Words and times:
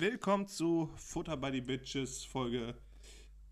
Willkommen 0.00 0.46
zu 0.46 0.90
Futter 0.96 1.36
by 1.36 1.50
the 1.52 1.60
Bitches 1.60 2.24
Folge 2.24 2.74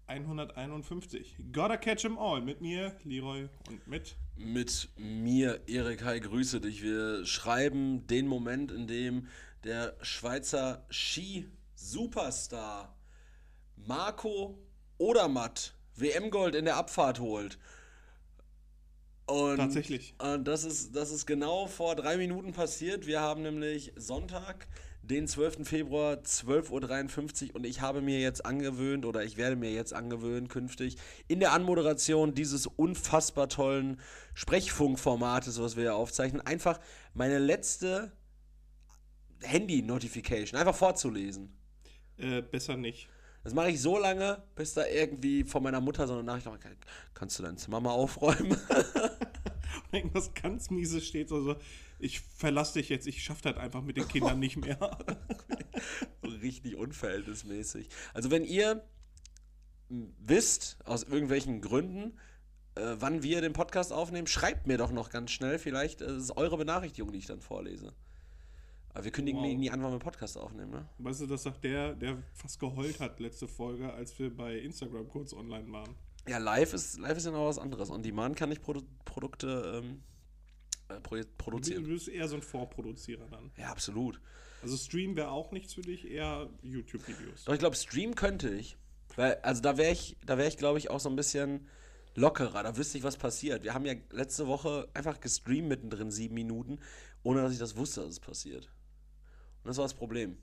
151. 0.07 1.37
Gotta 1.53 1.77
catch 1.77 2.07
'em 2.07 2.17
all. 2.17 2.41
Mit 2.41 2.63
mir, 2.63 2.97
Leroy, 3.05 3.51
und 3.69 3.87
mit. 3.87 4.17
Mit 4.35 4.89
mir, 4.97 5.61
Erik, 5.67 6.03
hi, 6.07 6.21
grüße 6.21 6.63
dich. 6.63 6.83
Wir 6.83 7.27
schreiben 7.27 8.07
den 8.07 8.27
Moment, 8.27 8.73
in 8.73 8.87
dem 8.87 9.29
der 9.65 9.95
Schweizer 10.01 10.87
Ski-Superstar 10.89 12.97
Marco 13.77 14.59
Odermatt 14.97 15.75
WM-Gold 15.97 16.55
in 16.55 16.65
der 16.65 16.77
Abfahrt 16.77 17.21
holt. 17.21 17.59
Und, 19.27 19.59
Tatsächlich. 19.59 20.15
Und 20.17 20.49
das 20.49 20.65
ist, 20.65 20.97
das 20.97 21.11
ist 21.11 21.27
genau 21.27 21.67
vor 21.67 21.95
drei 21.95 22.17
Minuten 22.17 22.55
passiert. 22.55 23.07
Wir 23.07 23.21
haben 23.21 23.43
nämlich 23.43 23.93
Sonntag, 23.97 24.67
den 25.09 25.27
12. 25.27 25.67
Februar, 25.67 26.17
12.53 26.17 27.49
Uhr 27.49 27.57
und 27.57 27.65
ich 27.65 27.81
habe 27.81 28.03
mir 28.03 28.21
jetzt 28.21 28.45
angewöhnt 28.45 29.07
oder 29.07 29.25
ich 29.25 29.37
werde 29.39 29.57
mir 29.57 29.73
jetzt 29.73 29.95
angewöhnen 29.95 30.49
künftig 30.49 30.97
in 31.29 31.41
der 31.41 31.53
Anmoderation 31.53 32.35
dieses 32.35 32.67
unfassbar 32.67 33.49
tollen 33.49 34.01
Sprechfunkformates, 34.35 35.61
was 35.61 35.77
wir 35.77 35.85
hier 35.85 35.95
aufzeichnen, 35.95 36.43
einfach 36.43 36.79
meine 37.15 37.39
letzte 37.39 38.13
Handy-Notification 39.43 40.61
einfach 40.61 40.75
vorzulesen. 40.75 41.57
Äh, 42.19 42.43
besser 42.43 42.77
nicht. 42.77 43.09
Das 43.45 43.55
mache 43.55 43.71
ich 43.71 43.81
so 43.81 43.99
lange, 43.99 44.43
bis 44.57 44.75
da 44.75 44.85
irgendwie 44.87 45.45
von 45.45 45.63
meiner 45.63 45.81
Mutter 45.81 46.07
so 46.07 46.13
eine 46.13 46.25
Nachricht 46.25 46.45
kommt, 46.45 46.61
kannst 47.15 47.39
du 47.39 47.43
dein 47.43 47.57
Zimmer 47.57 47.81
mal 47.81 47.93
aufräumen? 47.93 48.59
Irgendwas 49.93 50.35
ganz 50.35 50.69
Mieses 50.69 51.07
steht 51.07 51.31
so, 51.31 51.41
so 51.41 51.57
ich 51.99 52.21
verlasse 52.21 52.79
dich 52.79 52.89
jetzt, 52.89 53.07
ich 53.07 53.23
schaffe 53.23 53.43
das 53.43 53.57
einfach 53.57 53.83
mit 53.83 53.97
den 53.97 54.09
Kindern 54.09 54.39
nicht 54.39 54.57
mehr. 54.57 54.99
Richtig 56.43 56.77
unverhältnismäßig. 56.77 57.89
Also 58.15 58.31
wenn 58.31 58.45
ihr 58.45 58.85
wisst, 59.89 60.79
aus 60.85 61.03
irgendwelchen 61.03 61.61
Gründen, 61.61 62.19
äh, 62.75 62.97
wann 62.99 63.23
wir 63.23 63.41
den 63.41 63.53
Podcast 63.53 63.93
aufnehmen, 63.93 64.27
schreibt 64.27 64.67
mir 64.67 64.79
doch 64.79 64.93
noch 64.93 65.11
ganz 65.11 65.31
schnell. 65.31 65.59
Vielleicht 65.59 66.01
äh, 66.01 66.17
ist 66.17 66.37
eure 66.37 66.57
Benachrichtigung, 66.57 67.13
die 67.13 67.19
ich 67.19 67.27
dann 67.27 67.41
vorlese. 67.41 67.93
Aber 68.95 69.05
wir 69.05 69.13
kündigen 69.13 69.41
wow. 69.41 69.55
nie 69.55 69.71
an, 69.71 69.83
wann 69.83 69.93
wir 69.93 69.99
Podcast 69.99 70.39
aufnehmen, 70.39 70.71
ne? 70.71 70.89
Weißt 70.99 71.21
du, 71.21 71.27
das 71.27 71.43
sagt 71.43 71.65
der, 71.65 71.95
der 71.95 72.23
fast 72.35 72.59
geheult 72.59 73.01
hat 73.01 73.21
letzte 73.21 73.49
Folge, 73.49 73.93
als 73.93 74.19
wir 74.19 74.35
bei 74.35 74.59
Instagram 74.59 75.09
kurz 75.09 75.33
online 75.33 75.71
waren. 75.71 75.95
Ja, 76.29 76.39
live 76.39 76.75
ist, 76.75 76.99
live 76.99 77.17
ist 77.17 77.27
ja 77.27 77.31
noch 77.31 77.47
was 77.47 77.59
anderes. 77.59 77.91
On 77.91 78.03
Demand 78.03 78.37
kann 78.37 78.51
ich 78.53 78.61
Produ 78.61 78.83
Produkte 79.05 79.83
ähm, 79.83 80.03
äh, 80.89 81.25
produzieren. 81.37 81.85
Du 81.85 81.91
bist 81.91 82.09
eher 82.09 82.29
so 82.29 82.37
ein 82.37 82.43
Vorproduzierer 82.43 83.27
dann. 83.31 83.51
Ja, 83.57 83.71
absolut. 83.71 84.21
Also 84.63 84.77
Stream 84.77 85.17
wäre 85.17 85.31
auch 85.31 85.53
nichts 85.53 85.75
für 85.75 85.83
dich, 85.83 86.11
eher 86.11 86.51
YouTube-Videos. 86.63 87.45
Doch, 87.45 87.53
ich 87.53 87.59
glaube, 87.61 87.77
Stream 87.77 88.15
könnte 88.15 88.51
ich. 88.51 88.77
Weil, 89.17 89.37
also 89.37 89.63
da 89.63 89.77
wäre 89.77 89.93
ich, 89.93 90.17
da 90.25 90.39
wäre 90.39 90.49
ich, 90.49 90.57
glaube 90.57 90.79
ich, 90.79 90.91
auch 90.91 91.01
so 91.01 91.09
ein 91.09 91.17
bisschen 91.17 91.67
lockerer. 92.15 92.63
Da 92.63 92.77
wüsste 92.77 92.99
ich, 92.99 93.05
was 93.05 93.17
passiert. 93.17 93.65
Wir 93.65 93.75
haben 93.75 93.87
ja 93.87 93.95
letzte 94.11 94.47
Woche 94.47 94.89
einfach 94.95 95.21
gestreamt 95.21 95.69
mittendrin, 95.69 96.11
sieben 96.11 96.35
Minuten, 96.35 96.79
ohne 97.23 97.43
dass 97.43 97.53
ich 97.53 97.59
das 97.59 97.77
wusste, 97.77 98.01
dass 98.01 98.11
es 98.11 98.21
passiert. 98.21 98.71
Und 99.63 99.69
das 99.69 99.77
war 99.77 99.85
das 99.85 99.95
Problem. 99.95 100.39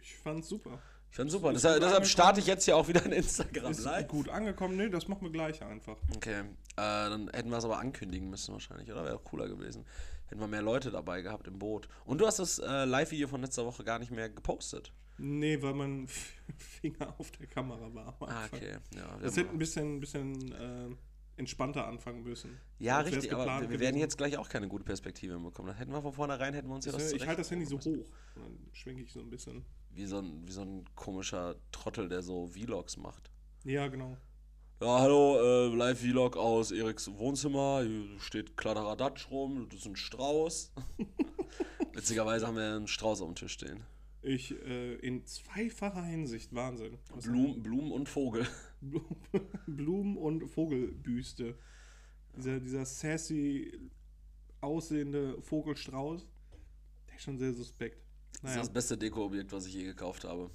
Ich 0.00 0.16
fand's 0.16 0.48
super. 0.48 0.82
Ich 1.10 1.16
fand's 1.16 1.32
super. 1.32 1.52
Deshalb, 1.52 1.80
deshalb 1.80 2.06
starte 2.06 2.40
ich 2.40 2.46
jetzt 2.46 2.64
hier 2.64 2.76
auch 2.76 2.88
wieder 2.88 3.04
ein 3.04 3.12
Instagram 3.12 3.72
ist 3.72 3.84
Live. 3.84 4.08
Gut 4.08 4.28
angekommen, 4.28 4.76
nee, 4.76 4.88
das 4.88 5.08
machen 5.08 5.22
wir 5.22 5.30
gleich 5.30 5.62
einfach. 5.62 5.96
Okay. 6.14 6.40
Äh, 6.40 6.44
dann 6.76 7.28
hätten 7.32 7.50
wir 7.50 7.58
es 7.58 7.64
aber 7.64 7.78
ankündigen 7.78 8.30
müssen 8.30 8.52
wahrscheinlich, 8.52 8.90
oder? 8.90 9.04
Wäre 9.04 9.16
auch 9.16 9.24
cooler 9.24 9.48
gewesen. 9.48 9.84
Hätten 10.26 10.40
wir 10.40 10.46
mehr 10.46 10.62
Leute 10.62 10.90
dabei 10.90 11.22
gehabt 11.22 11.46
im 11.48 11.58
Boot. 11.58 11.88
Und 12.04 12.20
du 12.20 12.26
hast 12.26 12.38
das 12.38 12.58
äh, 12.58 12.84
Live-Video 12.84 13.28
von 13.28 13.40
letzter 13.40 13.64
Woche 13.64 13.82
gar 13.82 13.98
nicht 13.98 14.10
mehr 14.10 14.28
gepostet. 14.28 14.92
Nee, 15.16 15.60
weil 15.62 15.74
mein 15.74 16.08
Finger 16.56 17.14
auf 17.18 17.30
der 17.32 17.46
Kamera 17.46 17.92
war. 17.92 18.16
Ah, 18.20 18.46
okay. 18.52 18.76
Ja, 18.94 19.18
das 19.20 19.36
hätte 19.36 19.50
ein 19.50 19.58
bisschen, 19.58 20.00
bisschen 20.00 20.52
äh, 20.52 20.94
entspannter 21.38 21.86
anfangen 21.86 22.22
müssen. 22.22 22.58
Ja, 22.78 23.02
so, 23.04 23.10
richtig, 23.10 23.32
aber 23.32 23.46
wir 23.46 23.60
gewesen. 23.66 23.80
werden 23.80 23.96
jetzt 23.96 24.18
gleich 24.18 24.36
auch 24.36 24.48
keine 24.48 24.68
gute 24.68 24.84
Perspektive 24.84 25.38
bekommen. 25.38 25.68
Das 25.68 25.78
hätten 25.78 25.92
wir 25.92 26.02
von 26.02 26.12
vornherein, 26.12 26.54
hätten 26.54 26.68
wir 26.68 26.74
uns 26.74 26.84
ja 26.84 26.92
das 26.92 27.12
Ich 27.12 27.26
halte 27.26 27.42
das 27.42 27.50
Handy 27.50 27.66
so 27.66 27.78
hoch 27.78 27.84
und 27.84 28.42
dann 28.42 28.58
schwenke 28.72 29.02
ich 29.02 29.12
so 29.12 29.20
ein 29.20 29.30
bisschen. 29.30 29.64
Wie 29.90 30.06
so, 30.06 30.18
ein, 30.18 30.46
wie 30.46 30.52
so 30.52 30.62
ein 30.62 30.84
komischer 30.94 31.56
Trottel, 31.72 32.08
der 32.08 32.22
so 32.22 32.46
Vlogs 32.48 32.96
macht. 32.96 33.30
Ja, 33.64 33.88
genau. 33.88 34.16
Ja, 34.80 35.00
hallo, 35.00 35.40
äh, 35.40 35.74
Live-Vlog 35.74 36.36
aus 36.36 36.70
Eriks 36.70 37.10
Wohnzimmer. 37.10 37.82
Hier 37.82 38.20
steht 38.20 38.56
Kladderadatsch 38.56 39.28
rum, 39.30 39.68
das 39.70 39.80
ist 39.80 39.86
ein 39.86 39.96
Strauß. 39.96 40.72
Witzigerweise 41.94 42.46
haben 42.46 42.56
wir 42.56 42.76
einen 42.76 42.86
Strauß 42.86 43.22
auf 43.22 43.28
dem 43.28 43.34
Tisch 43.34 43.54
stehen. 43.54 43.82
Ich, 44.22 44.52
äh, 44.52 44.94
in 44.96 45.24
zweifacher 45.26 46.04
Hinsicht, 46.04 46.54
Wahnsinn. 46.54 46.98
Blum, 47.22 47.62
Blumen 47.62 47.90
und 47.90 48.08
Vogel. 48.08 48.46
Blumen 49.66 50.16
und 50.16 50.48
Vogelbüste. 50.48 51.58
Dieser, 52.36 52.60
dieser 52.60 52.84
sassy 52.84 53.72
aussehende 54.60 55.40
Vogelstrauß, 55.42 56.26
der 57.08 57.16
ist 57.16 57.22
schon 57.22 57.38
sehr 57.38 57.52
suspekt. 57.52 58.02
Naja. 58.42 58.56
Das 58.56 58.66
ist 58.66 58.68
das 58.68 58.72
beste 58.72 58.98
Dekoobjekt, 58.98 59.52
was 59.52 59.66
ich 59.66 59.74
je 59.74 59.84
gekauft 59.84 60.24
habe. 60.24 60.50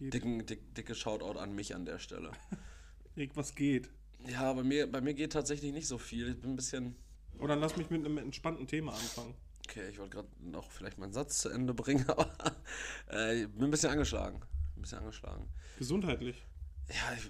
Dicken, 0.00 0.44
dick, 0.44 0.74
dicke 0.74 0.94
Shoutout 0.94 1.38
an 1.38 1.54
mich 1.54 1.74
an 1.74 1.84
der 1.84 1.98
Stelle. 1.98 2.32
Rick, 3.16 3.36
was 3.36 3.54
geht? 3.54 3.90
Ja, 4.26 4.52
bei 4.52 4.62
mir, 4.62 4.90
bei 4.90 5.00
mir 5.00 5.14
geht 5.14 5.32
tatsächlich 5.32 5.72
nicht 5.72 5.86
so 5.86 5.98
viel. 5.98 6.30
Ich 6.30 6.40
bin 6.40 6.52
ein 6.52 6.56
bisschen. 6.56 6.96
Oder 7.38 7.56
lass 7.56 7.76
mich 7.76 7.90
mit 7.90 8.04
einem 8.04 8.18
entspannten 8.18 8.66
Thema 8.66 8.92
anfangen. 8.92 9.34
Okay, 9.68 9.88
ich 9.90 9.98
wollte 9.98 10.16
gerade 10.16 10.28
noch 10.40 10.70
vielleicht 10.70 10.98
meinen 10.98 11.12
Satz 11.12 11.38
zu 11.38 11.48
Ende 11.48 11.74
bringen, 11.74 12.04
aber 12.08 12.30
äh, 13.10 13.42
ich 13.42 13.48
bin 13.48 13.64
ein 13.64 13.70
bisschen 13.70 13.90
angeschlagen. 13.90 14.40
Ein 14.76 14.82
bisschen 14.82 14.98
angeschlagen. 14.98 15.48
Gesundheitlich? 15.78 16.44
Ja, 16.88 16.94
ich 17.16 17.24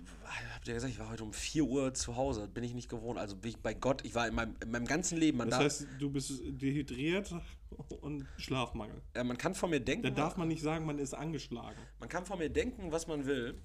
hab 0.54 0.64
dir 0.64 0.74
gesagt, 0.74 0.92
ich 0.92 0.98
war 0.98 1.10
heute 1.10 1.22
um 1.22 1.32
4 1.32 1.64
Uhr 1.64 1.94
zu 1.94 2.16
Hause. 2.16 2.48
Bin 2.48 2.64
ich 2.64 2.74
nicht 2.74 2.88
gewohnt. 2.88 3.18
Also 3.18 3.36
bin 3.36 3.50
ich 3.50 3.58
bei 3.58 3.74
Gott, 3.74 4.04
ich 4.04 4.14
war 4.14 4.26
in 4.26 4.34
meinem, 4.34 4.56
in 4.62 4.70
meinem 4.70 4.86
ganzen 4.86 5.18
Leben. 5.18 5.38
Man 5.38 5.50
das 5.50 5.60
heißt, 5.60 5.86
du 5.98 6.10
bist 6.10 6.32
dehydriert 6.44 7.34
und 8.00 8.26
Schlafmangel. 8.38 9.00
Ja, 9.14 9.24
man 9.24 9.38
kann 9.38 9.54
von 9.54 9.70
mir 9.70 9.80
denken. 9.80 10.02
Da 10.02 10.10
darf 10.10 10.36
man 10.36 10.48
nicht 10.48 10.62
sagen, 10.62 10.86
man 10.86 10.98
ist 10.98 11.14
angeschlagen. 11.14 11.78
Man 12.00 12.08
kann 12.08 12.24
von 12.24 12.38
mir 12.38 12.50
denken, 12.50 12.92
was 12.92 13.06
man 13.06 13.26
will. 13.26 13.60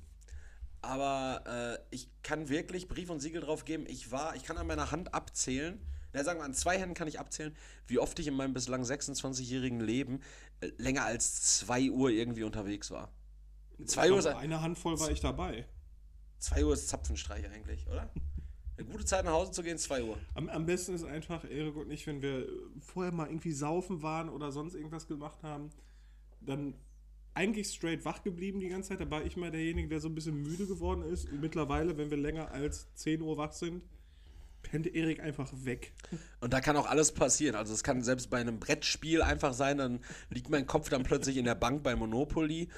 Aber 0.81 1.43
äh, 1.45 1.95
ich 1.95 2.09
kann 2.23 2.49
wirklich 2.49 2.87
Brief 2.87 3.09
und 3.09 3.19
Siegel 3.19 3.41
drauf 3.41 3.65
geben. 3.65 3.85
Ich 3.87 4.11
war, 4.11 4.35
ich 4.35 4.43
kann 4.43 4.57
an 4.57 4.67
meiner 4.67 4.91
Hand 4.91 5.13
abzählen. 5.13 5.79
Na, 6.13 6.23
sagen 6.23 6.39
wir, 6.39 6.43
an 6.43 6.53
zwei 6.53 6.79
Händen 6.79 6.95
kann 6.95 7.07
ich 7.07 7.19
abzählen, 7.19 7.55
wie 7.87 7.99
oft 7.99 8.17
ich 8.19 8.27
in 8.27 8.33
meinem 8.33 8.53
bislang 8.53 8.83
26-jährigen 8.83 9.79
Leben 9.79 10.21
äh, 10.61 10.71
länger 10.77 11.05
als 11.05 11.57
2 11.59 11.91
Uhr 11.91 12.09
irgendwie 12.09 12.43
unterwegs 12.43 12.91
war. 12.91 13.11
2 13.85 14.11
Uhr. 14.11 14.37
Eine 14.37 14.61
Handvoll 14.61 14.99
war 14.99 15.11
ich 15.11 15.19
dabei. 15.19 15.65
2 16.39 16.65
Uhr 16.65 16.73
ist 16.73 16.87
Zapfenstreich 16.87 17.49
eigentlich, 17.49 17.87
oder? 17.87 18.09
Eine 18.77 18.87
gute 18.87 19.05
Zeit 19.05 19.25
nach 19.25 19.33
Hause 19.33 19.51
zu 19.51 19.61
gehen, 19.61 19.77
2 19.77 20.03
Uhr. 20.03 20.17
Am, 20.35 20.47
am 20.49 20.65
besten 20.65 20.95
ist 20.95 21.03
einfach, 21.03 21.43
Erik 21.43 21.75
und 21.75 21.91
ich, 21.91 22.07
wenn 22.07 22.21
wir 22.21 22.47
vorher 22.79 23.11
mal 23.11 23.27
irgendwie 23.27 23.51
saufen 23.51 24.01
waren 24.01 24.29
oder 24.29 24.51
sonst 24.51 24.73
irgendwas 24.73 25.07
gemacht 25.07 25.43
haben, 25.43 25.69
dann 26.39 26.73
eigentlich 27.33 27.67
straight 27.67 28.05
wach 28.05 28.23
geblieben 28.23 28.59
die 28.59 28.69
ganze 28.69 28.89
Zeit. 28.89 29.01
Da 29.01 29.11
war 29.11 29.23
ich 29.23 29.37
mal 29.37 29.51
derjenige, 29.51 29.87
der 29.89 29.99
so 29.99 30.07
ein 30.07 30.15
bisschen 30.15 30.41
müde 30.41 30.65
geworden 30.65 31.03
ist. 31.03 31.31
Mittlerweile, 31.31 31.97
wenn 31.97 32.09
wir 32.09 32.17
länger 32.17 32.51
als 32.51 32.93
10 32.95 33.21
Uhr 33.21 33.37
wach 33.37 33.51
sind, 33.51 33.83
pennt 34.61 34.93
Erik 34.93 35.19
einfach 35.21 35.51
weg. 35.53 35.93
Und 36.41 36.53
da 36.53 36.61
kann 36.61 36.75
auch 36.75 36.87
alles 36.87 37.13
passieren. 37.13 37.55
Also 37.55 37.73
es 37.73 37.83
kann 37.83 38.01
selbst 38.01 38.29
bei 38.29 38.39
einem 38.39 38.59
Brettspiel 38.59 39.21
einfach 39.21 39.53
sein, 39.53 39.77
dann 39.77 39.99
liegt 40.29 40.49
mein 40.49 40.65
Kopf 40.65 40.89
dann 40.89 41.03
plötzlich 41.03 41.37
in 41.37 41.45
der 41.45 41.55
Bank 41.55 41.83
bei 41.83 41.95
Monopoly. 41.95 42.69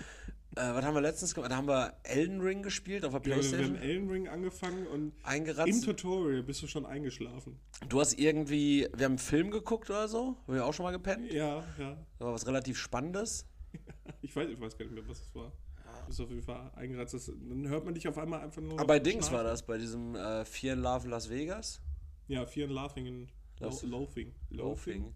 Äh, 0.55 0.73
was 0.73 0.83
haben 0.83 0.93
wir 0.95 1.01
letztens 1.01 1.33
gemacht? 1.33 1.51
Da 1.51 1.55
haben 1.55 1.67
wir 1.67 1.93
Elden 2.03 2.41
Ring 2.41 2.61
gespielt 2.61 3.05
auf 3.05 3.13
der 3.13 3.19
Playstation. 3.21 3.59
Ja, 3.61 3.73
wir 3.73 3.79
haben 3.79 3.89
Elden 3.89 4.09
Ring 4.09 4.27
angefangen 4.27 4.85
und 4.87 5.13
Eingeratzt. 5.23 5.69
im 5.69 5.81
Tutorial 5.81 6.43
bist 6.43 6.61
du 6.61 6.67
schon 6.67 6.85
eingeschlafen. 6.85 7.57
Du 7.87 8.01
hast 8.01 8.19
irgendwie, 8.19 8.87
wir 8.93 9.05
haben 9.05 9.13
einen 9.13 9.17
Film 9.19 9.49
geguckt 9.51 9.89
oder 9.89 10.09
so? 10.09 10.35
Haben 10.47 10.53
wir 10.53 10.65
auch 10.65 10.73
schon 10.73 10.83
mal 10.83 10.91
gepennt? 10.91 11.31
Ja, 11.31 11.63
ja. 11.79 11.97
Das 12.17 12.27
war 12.27 12.33
was 12.33 12.47
relativ 12.47 12.77
Spannendes. 12.77 13.45
ich, 14.21 14.35
weiß, 14.35 14.49
ich 14.49 14.59
weiß 14.59 14.77
gar 14.77 14.85
nicht 14.85 14.93
mehr, 14.93 15.07
was 15.07 15.21
es 15.21 15.33
war. 15.33 15.53
Du 16.01 16.07
bist 16.07 16.21
auf 16.21 16.29
jeden 16.29 16.41
Fall 16.41 16.71
eingeratzt. 16.75 17.13
Das, 17.13 17.27
dann 17.27 17.67
hört 17.69 17.85
man 17.85 17.93
dich 17.93 18.07
auf 18.07 18.17
einmal 18.17 18.41
einfach 18.41 18.61
nur. 18.61 18.73
Aber 18.73 18.87
bei 18.87 18.99
Dings 18.99 19.27
schnarchen. 19.27 19.37
war 19.37 19.43
das, 19.43 19.65
bei 19.65 19.77
diesem 19.77 20.15
äh, 20.15 20.43
Fear 20.43 20.73
in 20.73 20.81
Love 20.81 21.07
Las 21.07 21.29
Vegas. 21.29 21.81
Ja, 22.27 22.45
Fear 22.45 22.67
in 22.67 22.73
Laughing 22.73 23.05
in 23.05 23.27
Loafing. 23.59 23.89
Loafing. 23.89 24.33
Loafing. 24.49 25.13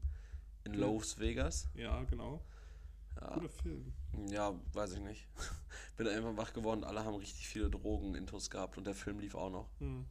In 0.65 0.73
Las 0.75 1.19
Vegas. 1.19 1.67
Ja, 1.75 2.03
genau. 2.03 2.41
Ja. 3.21 3.33
Guter 3.33 3.49
Film. 3.49 3.93
Ja, 4.29 4.53
weiß 4.73 4.93
ich 4.93 5.01
nicht. 5.01 5.27
Bin 5.97 6.07
einfach 6.07 6.35
wach 6.35 6.53
geworden, 6.53 6.83
alle 6.83 7.03
haben 7.03 7.15
richtig 7.15 7.47
viele 7.47 7.69
Drogen-Intos 7.69 8.49
gehabt 8.49 8.77
und 8.77 8.85
der 8.85 8.95
Film 8.95 9.19
lief 9.19 9.35
auch 9.35 9.49
noch. 9.49 9.69
Hm. 9.79 10.05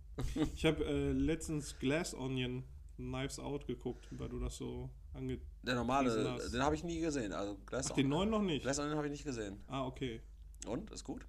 Ich 0.54 0.64
habe 0.64 0.84
äh, 0.84 1.12
letztens 1.12 1.78
Glass 1.78 2.14
Onion 2.14 2.64
Knives 2.96 3.38
Out 3.38 3.66
geguckt, 3.66 4.06
weil 4.12 4.28
du 4.28 4.38
das 4.38 4.56
so 4.56 4.88
ange. 5.12 5.40
Der 5.62 5.74
normale, 5.74 6.38
den 6.52 6.62
habe 6.62 6.74
ich 6.74 6.84
nie 6.84 7.00
gesehen. 7.00 7.32
Also 7.32 7.56
Glass 7.66 7.90
Ach, 7.90 7.94
den 7.94 8.08
neuen 8.08 8.30
noch 8.30 8.42
nicht? 8.42 8.62
Glass 8.62 8.78
Onion 8.78 8.96
habe 8.96 9.06
ich 9.06 9.12
nicht 9.12 9.24
gesehen. 9.24 9.62
Ah, 9.66 9.84
okay. 9.84 10.20
Und? 10.66 10.90
Ist 10.90 11.04
gut? 11.04 11.26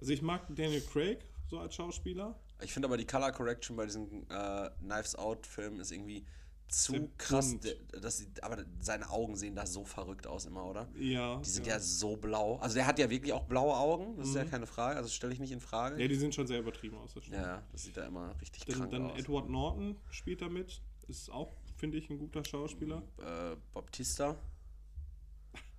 Also 0.00 0.12
ich 0.12 0.22
mag 0.22 0.46
Daniel 0.48 0.82
Craig 0.82 1.24
so 1.48 1.58
als 1.58 1.74
Schauspieler. 1.74 2.38
Ich 2.62 2.72
finde 2.72 2.86
aber 2.86 2.96
die 2.96 3.06
Color 3.06 3.32
Correction 3.32 3.76
bei 3.76 3.86
diesen 3.86 4.28
äh, 4.30 4.70
Knives 4.80 5.16
Out 5.16 5.46
Filmen 5.46 5.80
ist 5.80 5.90
irgendwie 5.90 6.24
zu 6.70 7.10
krass. 7.18 7.56
Das 8.00 8.26
aber 8.42 8.64
seine 8.80 9.10
Augen 9.10 9.36
sehen 9.36 9.54
da 9.56 9.66
so 9.66 9.84
verrückt 9.84 10.26
aus 10.26 10.46
immer, 10.46 10.64
oder? 10.64 10.88
Ja. 10.96 11.36
Die 11.44 11.48
sind 11.50 11.66
ja. 11.66 11.74
ja, 11.74 11.80
so 11.80 12.16
blau. 12.16 12.56
Also 12.56 12.76
der 12.76 12.86
hat 12.86 12.98
ja 12.98 13.10
wirklich 13.10 13.32
auch 13.32 13.44
blaue 13.44 13.74
Augen, 13.76 14.16
das 14.16 14.28
ist 14.28 14.34
ja 14.36 14.44
Mhm. 14.44 14.50
keine 14.50 14.66
Frage. 14.66 14.96
Also 14.96 15.08
stelle 15.10 15.32
ich 15.32 15.40
nicht 15.40 15.52
in 15.52 15.60
Frage. 15.60 16.00
Ja, 16.00 16.08
die 16.08 16.14
sind 16.14 16.34
schon 16.34 16.46
sehr 16.46 16.60
übertrieben 16.60 16.96
aus, 16.98 17.14
das. 17.14 17.26
Ja, 17.26 17.62
das 17.72 17.82
sieht 17.82 17.96
da 17.96 18.06
immer 18.06 18.34
richtig 18.40 18.64
Dann, 18.64 18.76
krank 18.76 18.90
dann 18.92 19.10
aus. 19.10 19.18
Edward 19.18 19.48
Norton 19.50 19.96
spielt 20.10 20.40
da 20.42 20.48
mit. 20.48 20.80
Ist 21.08 21.30
auch, 21.30 21.52
finde 21.76 21.98
ich, 21.98 22.08
ein 22.08 22.18
guter 22.18 22.44
Schauspieler. 22.44 23.02
Äh, 23.18 23.56
Baptista. 23.74 24.36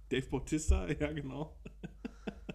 Dave 0.10 0.26
Bautista, 0.28 0.88
ja, 1.00 1.12
genau. 1.14 1.56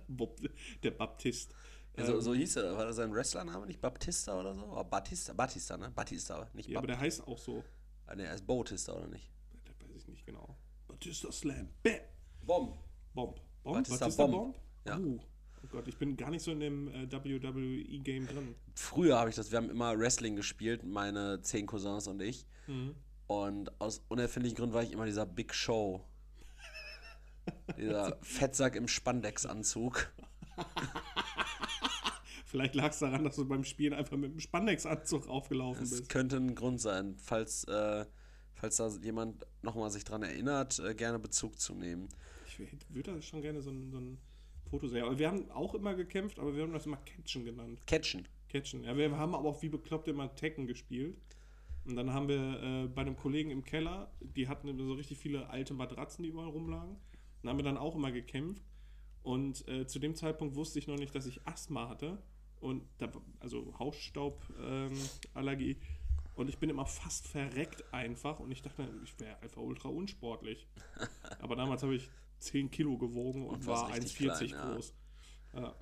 Bob, 0.09 0.39
der 0.83 0.91
Baptist. 0.91 1.55
Ja, 1.97 2.21
so, 2.21 2.33
Ähm, 2.35 2.39
hieß 2.39 2.57
er. 2.57 2.77
War 2.77 2.85
das 2.85 2.97
sein 2.97 3.13
Wrestlername? 3.15 3.67
Nicht 3.67 3.81
Baptista 3.81 4.39
oder 4.39 4.55
so? 4.55 4.85
Batista, 4.91 5.33
Batista, 5.33 5.79
ne? 5.79 5.91
Batista, 5.95 6.47
nicht 6.53 6.69
ja, 6.69 6.79
aber 6.79 6.87
der 6.87 7.01
heißt 7.01 7.27
auch 7.27 7.39
so. 7.39 7.65
Nee, 8.15 8.25
er 8.25 8.35
ist 8.35 8.47
Bautista, 8.47 8.93
oder 8.93 9.09
nicht? 9.09 9.31
Das 9.65 9.75
weiß 9.81 9.97
ich 9.97 10.09
nicht 10.09 10.27
genau. 10.27 10.57
Batista 10.87 11.33
Slam. 11.33 11.69
Bam. 11.83 11.95
Bomb. 12.43 12.77
Bomb. 13.15 13.41
Bomb? 13.63 13.77
Batista 13.77 14.05
Batista, 14.05 14.27
Bomb. 14.27 14.35
Bomb? 14.35 14.57
Ja. 14.87 14.99
Uh. 14.99 15.21
Oh 15.63 15.67
Gott, 15.69 15.89
ich 15.89 15.99
bin 15.99 16.17
gar 16.17 16.31
nicht 16.31 16.43
so 16.43 16.53
in 16.53 16.61
dem 16.61 16.89
äh, 16.89 17.11
WWE-Game 17.11 18.29
drin. 18.29 18.55
Früher 18.75 19.19
habe 19.19 19.31
ich 19.31 19.37
das, 19.37 19.51
wir 19.51 19.57
haben 19.59 19.71
immer 19.71 19.99
Wrestling 19.99 20.37
gespielt, 20.37 20.85
meine 20.85 21.41
zehn 21.43 21.67
Cousins 21.67 22.07
und 22.07 22.23
ich. 22.23 22.47
Mhm. 22.69 22.95
Und 23.27 23.81
aus 23.81 24.03
unerfindlichen 24.09 24.57
Gründen 24.57 24.75
war 24.75 24.85
ich 24.85 24.93
immer 24.93 25.07
dieser 25.07 25.27
Big 25.27 25.53
Show. 25.55 26.05
dieser 27.77 28.17
Fettsack 28.23 28.77
im 28.77 28.87
Spandex-Anzug. 28.87 30.13
Vielleicht 32.47 32.75
lag 32.77 32.91
es 32.91 33.01
daran, 33.01 33.25
dass 33.25 33.37
du 33.37 33.45
beim 33.47 33.65
Spielen 33.65 33.93
einfach 33.93 34.17
mit 34.17 34.33
dem 34.33 34.41
Spandex-Anzug 34.41 35.27
aufgelaufen 35.29 35.81
Das 35.83 35.91
bist. 35.91 36.09
könnte 36.09 36.37
ein 36.37 36.55
Grund 36.55 36.81
sein, 36.81 37.17
falls, 37.19 37.65
äh, 37.65 38.07
falls 38.55 38.77
da 38.77 38.89
jemand 39.03 39.45
nochmal 39.63 39.91
sich 39.91 40.05
dran 40.05 40.23
erinnert, 40.23 40.79
äh, 40.79 40.95
gerne 40.95 41.19
Bezug 41.19 41.59
zu 41.59 41.75
nehmen. 41.75 42.09
Ich 42.47 42.61
würde 42.95 43.13
da 43.15 43.21
schon 43.21 43.43
gerne 43.43 43.61
so 43.61 43.71
ein, 43.71 43.91
so 43.91 43.99
ein 43.99 44.19
Foto 44.71 44.87
sehen. 44.87 45.05
Aber 45.05 45.19
wir 45.19 45.29
haben 45.29 45.51
auch 45.51 45.75
immer 45.75 45.95
gekämpft, 45.95 46.39
aber 46.39 46.55
wir 46.55 46.63
haben 46.63 46.73
das 46.73 46.87
immer 46.87 46.99
Catchen 46.99 47.45
genannt. 47.45 47.81
Catchen. 47.87 48.29
Catchen. 48.49 48.85
Ja, 48.85 48.97
wir 48.97 49.11
haben 49.17 49.35
aber 49.35 49.49
auch 49.49 49.61
wie 49.63 49.69
bekloppt 49.69 50.07
immer 50.09 50.33
Tekken 50.37 50.67
gespielt. 50.69 51.17
Und 51.85 51.97
dann 51.97 52.13
haben 52.13 52.29
wir 52.29 52.63
äh, 52.63 52.87
bei 52.89 53.03
einem 53.03 53.17
Kollegen 53.17 53.51
im 53.51 53.65
Keller, 53.65 54.11
die 54.21 54.49
hatten 54.49 54.77
so 54.79 54.93
richtig 54.95 55.19
viele 55.19 55.49
alte 55.51 55.75
Matratzen, 55.75 56.23
die 56.23 56.31
überall 56.31 56.49
rumlagen. 56.49 56.97
Und 57.43 57.49
haben 57.49 57.59
wir 57.59 57.65
dann 57.65 57.77
auch 57.77 57.97
immer 57.97 58.13
gekämpft. 58.13 58.63
Und 59.23 59.67
äh, 59.69 59.87
zu 59.87 59.99
dem 59.99 60.15
Zeitpunkt 60.15 60.55
wusste 60.55 60.79
ich 60.79 60.87
noch 60.87 60.97
nicht, 60.97 61.13
dass 61.15 61.27
ich 61.27 61.45
Asthma 61.47 61.89
hatte. 61.89 62.23
Und 62.61 62.83
also 63.41 63.79
Hausstauballergie. 63.79 65.71
Ähm, 65.73 65.81
und 66.35 66.49
ich 66.49 66.59
bin 66.59 66.69
immer 66.69 66.87
fast 66.87 67.29
verreckt 67.29 67.83
einfach. 67.93 68.41
Und 68.41 68.51
ich 68.51 68.63
dachte, 68.63 68.89
ich 69.05 69.19
wäre 69.19 69.39
einfach 69.41 69.63
ultra 69.63 69.89
unsportlich. 69.89 70.67
Aber 71.39 71.57
damals 71.57 71.83
habe 71.83 71.95
ich 71.95 72.11
10 72.39 72.71
Kilo 72.71 72.99
gewogen 72.99 73.47
und, 73.47 73.57
Und 73.57 73.67
war 73.67 73.89
richtig 73.95 74.17
1,40 74.19 74.37
klein, 74.37 74.49
ja. 74.49 74.75
groß. 74.75 74.95
Ja. 75.55 75.77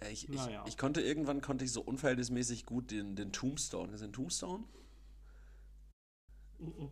Äh, 0.00 0.12
Ich, 0.12 0.28
ich, 0.28 0.34
Naja. 0.36 0.64
ich 0.66 0.78
konnte 0.78 1.00
irgendwann 1.00 1.40
konnte 1.40 1.64
ich 1.64 1.72
so 1.72 1.82
unverhältnismäßig 1.82 2.66
gut 2.66 2.90
den, 2.90 3.16
den 3.16 3.32
Tombstone. 3.32 3.92
Ist 3.92 4.02
ein 4.02 4.12
Tombstone? 4.12 4.64
Mhm. 6.58 6.90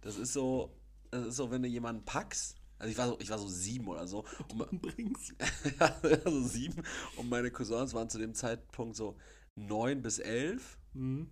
Das 0.00 0.16
ist 0.16 0.32
so, 0.32 0.76
das 1.10 1.26
ist 1.26 1.36
so, 1.36 1.50
wenn 1.50 1.62
du 1.62 1.68
jemanden 1.68 2.04
packst. 2.04 2.57
Also 2.78 2.90
ich 2.92 2.98
war 2.98 3.08
so, 3.08 3.18
ich 3.20 3.30
war 3.30 3.38
so 3.38 3.48
sieben 3.48 3.88
oder 3.88 4.06
so. 4.06 4.24
Und, 4.52 4.80
Bring's. 4.82 5.32
ja, 5.80 5.96
so 6.24 6.42
sieben. 6.42 6.82
Und 7.16 7.28
meine 7.28 7.50
Cousins 7.50 7.94
waren 7.94 8.08
zu 8.08 8.18
dem 8.18 8.34
Zeitpunkt 8.34 8.96
so 8.96 9.16
neun 9.56 10.02
bis 10.02 10.18
elf. 10.18 10.78
Mhm. 10.94 11.30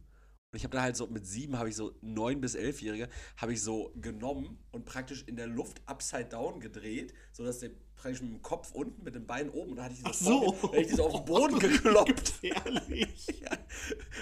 Und 0.52 0.56
ich 0.56 0.64
habe 0.64 0.76
da 0.76 0.82
halt 0.82 0.96
so, 0.96 1.06
mit 1.08 1.26
sieben 1.26 1.58
habe 1.58 1.68
ich 1.68 1.76
so 1.76 1.92
neun 2.00 2.40
bis 2.40 2.54
elfjährige, 2.54 3.08
habe 3.36 3.52
ich 3.52 3.62
so 3.62 3.92
genommen 3.96 4.58
und 4.70 4.84
praktisch 4.84 5.24
in 5.26 5.36
der 5.36 5.48
Luft 5.48 5.82
upside 5.86 6.26
down 6.26 6.60
gedreht, 6.60 7.12
sodass 7.32 7.58
der 7.58 7.70
praktisch 7.96 8.22
mit 8.22 8.30
dem 8.30 8.42
Kopf 8.42 8.70
unten, 8.72 9.02
mit 9.02 9.14
den 9.14 9.26
Beinen 9.26 9.50
oben, 9.50 9.70
und 9.72 9.76
da 9.76 9.84
hatte 9.84 9.94
ich 9.94 10.00
Ach 10.04 10.14
so, 10.14 10.54
so. 10.60 10.68
mir- 10.68 10.78
ich 10.80 10.86
die 10.88 10.94
so 10.94 11.06
auf 11.06 11.12
den 11.16 11.24
Boden 11.24 11.58
gekloppt. 11.58 12.34
Ehrlich. 12.42 13.26
Ja. 13.40 13.50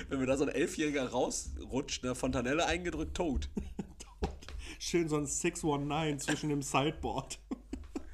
Wenn 0.08 0.18
mir 0.20 0.26
da 0.26 0.36
so 0.36 0.44
ein 0.44 0.50
Elfjähriger 0.50 1.08
rausrutscht, 1.08 2.02
eine 2.04 2.14
Fontanelle 2.14 2.64
eingedrückt, 2.66 3.16
tot. 3.16 3.50
Schön 4.94 5.08
so 5.08 5.16
ein 5.16 5.26
619 5.26 6.20
zwischen 6.20 6.50
dem 6.50 6.62
Sideboard. 6.62 7.40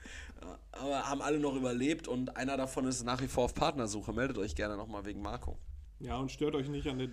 Aber 0.72 1.10
haben 1.10 1.20
alle 1.20 1.38
noch 1.38 1.54
überlebt 1.54 2.08
und 2.08 2.38
einer 2.38 2.56
davon 2.56 2.86
ist 2.86 3.04
nach 3.04 3.20
wie 3.20 3.28
vor 3.28 3.44
auf 3.44 3.54
Partnersuche. 3.54 4.14
Meldet 4.14 4.38
euch 4.38 4.54
gerne 4.54 4.78
nochmal 4.78 5.04
wegen 5.04 5.20
Marco. 5.20 5.58
Ja, 5.98 6.16
und 6.16 6.32
stört 6.32 6.54
euch 6.54 6.70
nicht 6.70 6.88
an 6.88 6.96
der 6.96 7.08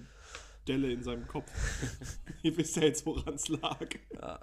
Delle 0.70 0.90
in 0.90 1.04
seinem 1.04 1.28
Kopf. 1.28 1.52
Ihr 2.44 2.56
wisst 2.56 2.78
ja 2.78 2.84
jetzt, 2.84 3.06
woran 3.06 3.34
es 3.34 3.50
lag. 3.50 3.90
Ja. 4.16 4.40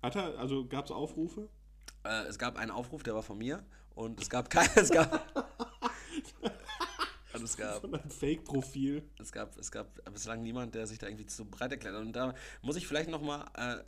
Hat 0.00 0.14
er, 0.14 0.38
also 0.38 0.64
gab 0.64 0.84
es 0.84 0.92
Aufrufe? 0.92 1.48
Äh, 2.04 2.26
es 2.28 2.38
gab 2.38 2.56
einen 2.56 2.70
Aufruf, 2.70 3.02
der 3.02 3.16
war 3.16 3.24
von 3.24 3.38
mir. 3.38 3.66
Und 3.96 4.20
es 4.20 4.30
gab 4.30 4.48
kein, 4.48 4.68
es 4.76 4.90
gab. 4.90 5.58
und 7.34 7.42
es 7.42 7.56
gab, 7.56 7.80
Von 7.80 7.96
einem 7.96 8.10
Fake-Profil. 8.10 9.02
es 9.18 9.32
gab, 9.32 9.58
es 9.58 9.72
gab 9.72 9.88
bislang 10.12 10.44
niemand, 10.44 10.76
der 10.76 10.86
sich 10.86 11.00
da 11.00 11.08
irgendwie 11.08 11.26
zu 11.26 11.46
breit 11.46 11.72
erklärt. 11.72 11.96
Und 11.96 12.12
da 12.12 12.36
muss 12.62 12.76
ich 12.76 12.86
vielleicht 12.86 13.10
nochmal 13.10 13.44
äh, 13.56 13.82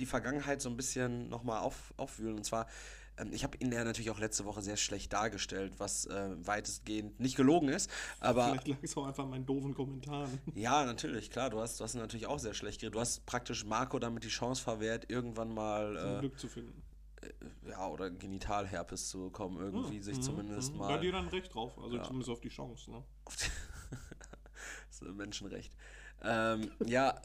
die 0.00 0.06
Vergangenheit 0.06 0.60
so 0.60 0.68
ein 0.68 0.76
bisschen 0.76 1.28
nochmal 1.28 1.60
auf, 1.60 1.94
aufwühlen. 1.96 2.36
Und 2.36 2.44
zwar, 2.44 2.66
ähm, 3.18 3.32
ich 3.32 3.44
habe 3.44 3.56
ihn 3.58 3.70
ja 3.72 3.84
natürlich 3.84 4.10
auch 4.10 4.18
letzte 4.18 4.44
Woche 4.44 4.62
sehr 4.62 4.76
schlecht 4.76 5.12
dargestellt, 5.12 5.74
was 5.78 6.06
äh, 6.06 6.30
weitestgehend 6.46 7.20
nicht 7.20 7.36
gelogen 7.36 7.68
ist. 7.68 7.90
Aber 8.18 8.46
Vielleicht 8.46 8.68
lag 8.68 8.78
es 8.82 8.96
auch 8.96 9.06
einfach 9.06 9.24
an 9.24 9.30
meinen 9.30 9.46
doofen 9.46 9.74
Kommentaren. 9.74 10.40
Ja, 10.54 10.84
natürlich, 10.84 11.30
klar. 11.30 11.50
Du 11.50 11.60
hast, 11.60 11.78
du 11.80 11.84
hast 11.84 11.94
ihn 11.94 12.00
natürlich 12.00 12.26
auch 12.26 12.38
sehr 12.38 12.54
schlecht 12.54 12.80
geredet. 12.80 12.94
Du 12.96 13.00
hast 13.00 13.24
praktisch 13.26 13.64
Marco 13.64 13.98
damit 13.98 14.24
die 14.24 14.28
Chance 14.28 14.62
verwehrt, 14.62 15.10
irgendwann 15.10 15.52
mal, 15.54 16.18
Glück 16.20 16.38
zu 16.38 16.48
finden. 16.48 16.82
äh, 17.22 17.70
ja, 17.70 17.86
oder 17.88 18.10
Genitalherpes 18.10 19.08
zu 19.10 19.18
bekommen, 19.24 19.58
irgendwie 19.60 19.98
Mhm, 19.98 20.02
sich 20.02 20.16
mhm, 20.18 20.22
zumindest 20.22 20.72
mhm. 20.72 20.78
mal. 20.78 20.88
Da 20.88 20.94
hat 20.94 21.02
ihr 21.04 21.12
dann 21.12 21.28
recht 21.28 21.54
drauf. 21.54 21.78
Also 21.78 21.96
Ja. 21.96 22.02
zumindest 22.02 22.30
auf 22.30 22.40
die 22.40 22.48
Chance. 22.48 22.90
Ne? 22.90 23.04
das 23.26 23.42
ist 24.90 25.02
ein 25.02 25.16
Menschenrecht. 25.16 25.72
Ähm, 26.22 26.70
ja, 26.86 27.20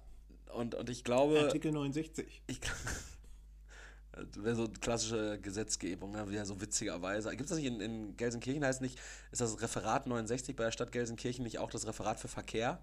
und, 0.53 0.75
und 0.75 0.89
ich 0.89 1.03
glaube. 1.03 1.39
Artikel 1.41 1.71
69. 1.71 2.41
Ich, 2.47 2.59
das 2.59 2.69
wäre 4.43 4.55
so 4.55 4.67
klassische 4.67 5.39
Gesetzgebung, 5.41 6.11
ne? 6.11 6.25
ja, 6.31 6.45
so 6.45 6.59
witzigerweise. 6.61 7.29
Gibt 7.31 7.43
es 7.43 7.49
das 7.49 7.57
nicht 7.57 7.67
in, 7.67 7.81
in 7.81 8.17
Gelsenkirchen? 8.17 8.63
Heißt 8.63 8.81
nicht, 8.81 8.99
ist 9.31 9.41
das 9.41 9.61
Referat 9.61 10.07
69 10.07 10.55
bei 10.55 10.65
der 10.65 10.71
Stadt 10.71 10.91
Gelsenkirchen 10.91 11.43
nicht 11.43 11.59
auch 11.59 11.69
das 11.69 11.87
Referat 11.87 12.19
für 12.19 12.27
Verkehr? 12.27 12.81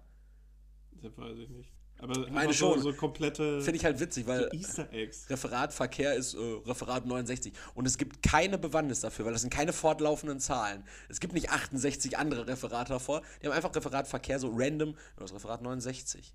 Das 1.01 1.17
weiß 1.17 1.37
ich 1.37 1.49
nicht. 1.49 1.69
Aber 1.99 2.19
meine 2.19 2.39
einfach 2.39 2.53
schon. 2.53 2.79
So, 2.81 2.91
so 2.91 2.97
komplette 2.97 3.61
Finde 3.61 3.77
ich 3.77 3.85
halt 3.85 3.99
witzig, 3.99 4.27
weil. 4.27 4.49
Easter 4.51 4.91
Eggs. 4.91 5.29
Referat 5.29 5.73
Verkehr 5.73 6.15
ist 6.15 6.33
äh, 6.33 6.37
Referat 6.65 7.05
69. 7.05 7.53
Und 7.75 7.85
es 7.85 7.97
gibt 7.97 8.21
keine 8.23 8.57
Bewandtnis 8.57 8.99
dafür, 8.99 9.25
weil 9.25 9.31
das 9.31 9.41
sind 9.41 9.53
keine 9.53 9.73
fortlaufenden 9.73 10.39
Zahlen. 10.39 10.83
Es 11.07 11.19
gibt 11.19 11.33
nicht 11.33 11.51
68 11.51 12.17
andere 12.17 12.47
Referate 12.47 12.89
davor. 12.89 13.21
Die 13.41 13.47
haben 13.47 13.53
einfach 13.53 13.73
Referat 13.73 14.07
Verkehr 14.07 14.39
so 14.39 14.51
random, 14.53 14.95
das 15.17 15.33
Referat 15.33 15.61
69. 15.61 16.33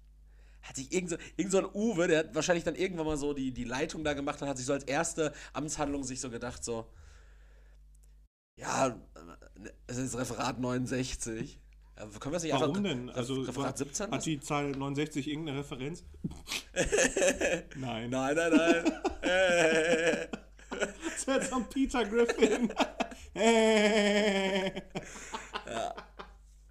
Hat 0.62 0.76
sich 0.76 0.92
irgend 0.92 1.10
so, 1.10 1.16
irgend 1.36 1.52
so 1.52 1.58
ein 1.58 1.66
Uwe, 1.72 2.08
der 2.08 2.18
hat 2.20 2.34
wahrscheinlich 2.34 2.64
dann 2.64 2.74
irgendwann 2.74 3.06
mal 3.06 3.16
so 3.16 3.32
die, 3.32 3.52
die 3.52 3.64
Leitung 3.64 4.04
da 4.04 4.14
gemacht 4.14 4.40
und 4.42 4.48
hat 4.48 4.56
sich 4.56 4.66
so 4.66 4.72
als 4.72 4.84
erste 4.84 5.32
Amtshandlung 5.52 6.04
sich 6.04 6.20
so 6.20 6.30
gedacht, 6.30 6.64
so, 6.64 6.86
ja, 8.56 8.98
es 9.86 9.96
ist 9.96 10.16
Referat 10.16 10.58
69. 10.58 11.60
Ja, 11.96 12.06
können 12.06 12.32
wir 12.32 12.36
es 12.36 12.42
nicht 12.42 12.52
Warum 12.52 12.68
einfach 12.68 12.82
denn? 12.82 13.10
Also 13.10 13.42
Referat 13.42 13.78
17? 13.78 14.10
Hat 14.10 14.26
die 14.26 14.40
Zahl 14.40 14.70
69 14.70 15.28
irgendeine 15.28 15.60
Referenz? 15.60 16.04
Nein. 17.76 18.10
nein, 18.10 18.36
nein, 18.36 18.52
nein. 18.52 20.28
Das 20.70 21.26
wäre 21.26 21.40
jetzt 21.40 21.70
Peter 21.70 22.04
Griffin. 22.04 22.72
äh. 23.34 24.70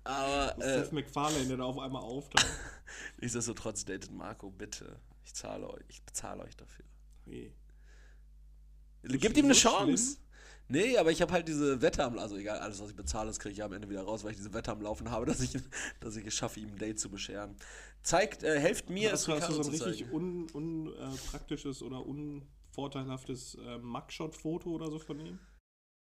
Aber 0.07 0.57
äh, 0.63 0.79
Seth 0.79 0.93
MacFarlane, 0.93 1.47
der 1.47 1.57
da 1.57 1.63
auf 1.65 1.77
einmal 1.77 2.01
auftaucht. 2.01 2.47
nichtsdestotrotz 3.21 3.83
datet 3.83 4.11
Marco, 4.11 4.49
bitte. 4.49 4.99
Ich 5.25 5.33
zahle 5.33 5.69
euch, 5.69 5.83
ich 5.89 6.01
bezahle 6.03 6.43
euch 6.43 6.55
dafür. 6.55 6.85
Nee. 7.25 7.53
Gebt 9.03 9.37
ihm 9.37 9.45
eine 9.45 9.53
so 9.53 9.69
Chance. 9.69 10.03
schlimm? 10.03 10.27
Nee, 10.69 10.97
aber 10.97 11.11
ich 11.11 11.21
habe 11.21 11.31
halt 11.31 11.47
diese 11.47 11.81
Wette 11.81 12.03
am 12.03 12.19
also 12.19 12.35
egal, 12.37 12.59
alles 12.59 12.81
was 12.81 12.89
ich 12.89 12.95
bezahle, 12.95 13.27
das 13.27 13.39
kriege 13.39 13.53
ich 13.53 13.63
am 13.63 13.71
Ende 13.71 13.89
wieder 13.89 14.03
raus, 14.03 14.23
weil 14.23 14.31
ich 14.31 14.37
diese 14.37 14.53
Wette 14.53 14.71
am 14.71 14.81
Laufen 14.81 15.11
habe, 15.11 15.25
dass 15.27 15.41
ich, 15.41 15.57
dass 15.99 16.15
ich 16.15 16.25
es 16.25 16.33
schaffe, 16.33 16.59
ihm 16.59 16.69
ein 16.69 16.77
Date 16.77 16.99
zu 16.99 17.09
bescheren. 17.09 17.55
Zeigt, 18.01 18.43
äh, 18.43 18.59
helft 18.59 18.89
mir, 18.89 19.13
es 19.13 19.25
du, 19.25 19.33
hast 19.33 19.49
du 19.49 19.53
so 19.53 19.61
ein 19.61 19.69
richtig 19.69 20.11
unpraktisches 20.11 21.81
un, 21.81 21.87
äh, 21.87 21.91
oder 21.91 22.05
unvorteilhaftes 22.05 23.55
äh, 23.55 23.77
Mugshot-Foto 23.79 24.69
oder 24.69 24.89
so 24.89 24.99
von 24.99 25.19
ihm? 25.19 25.39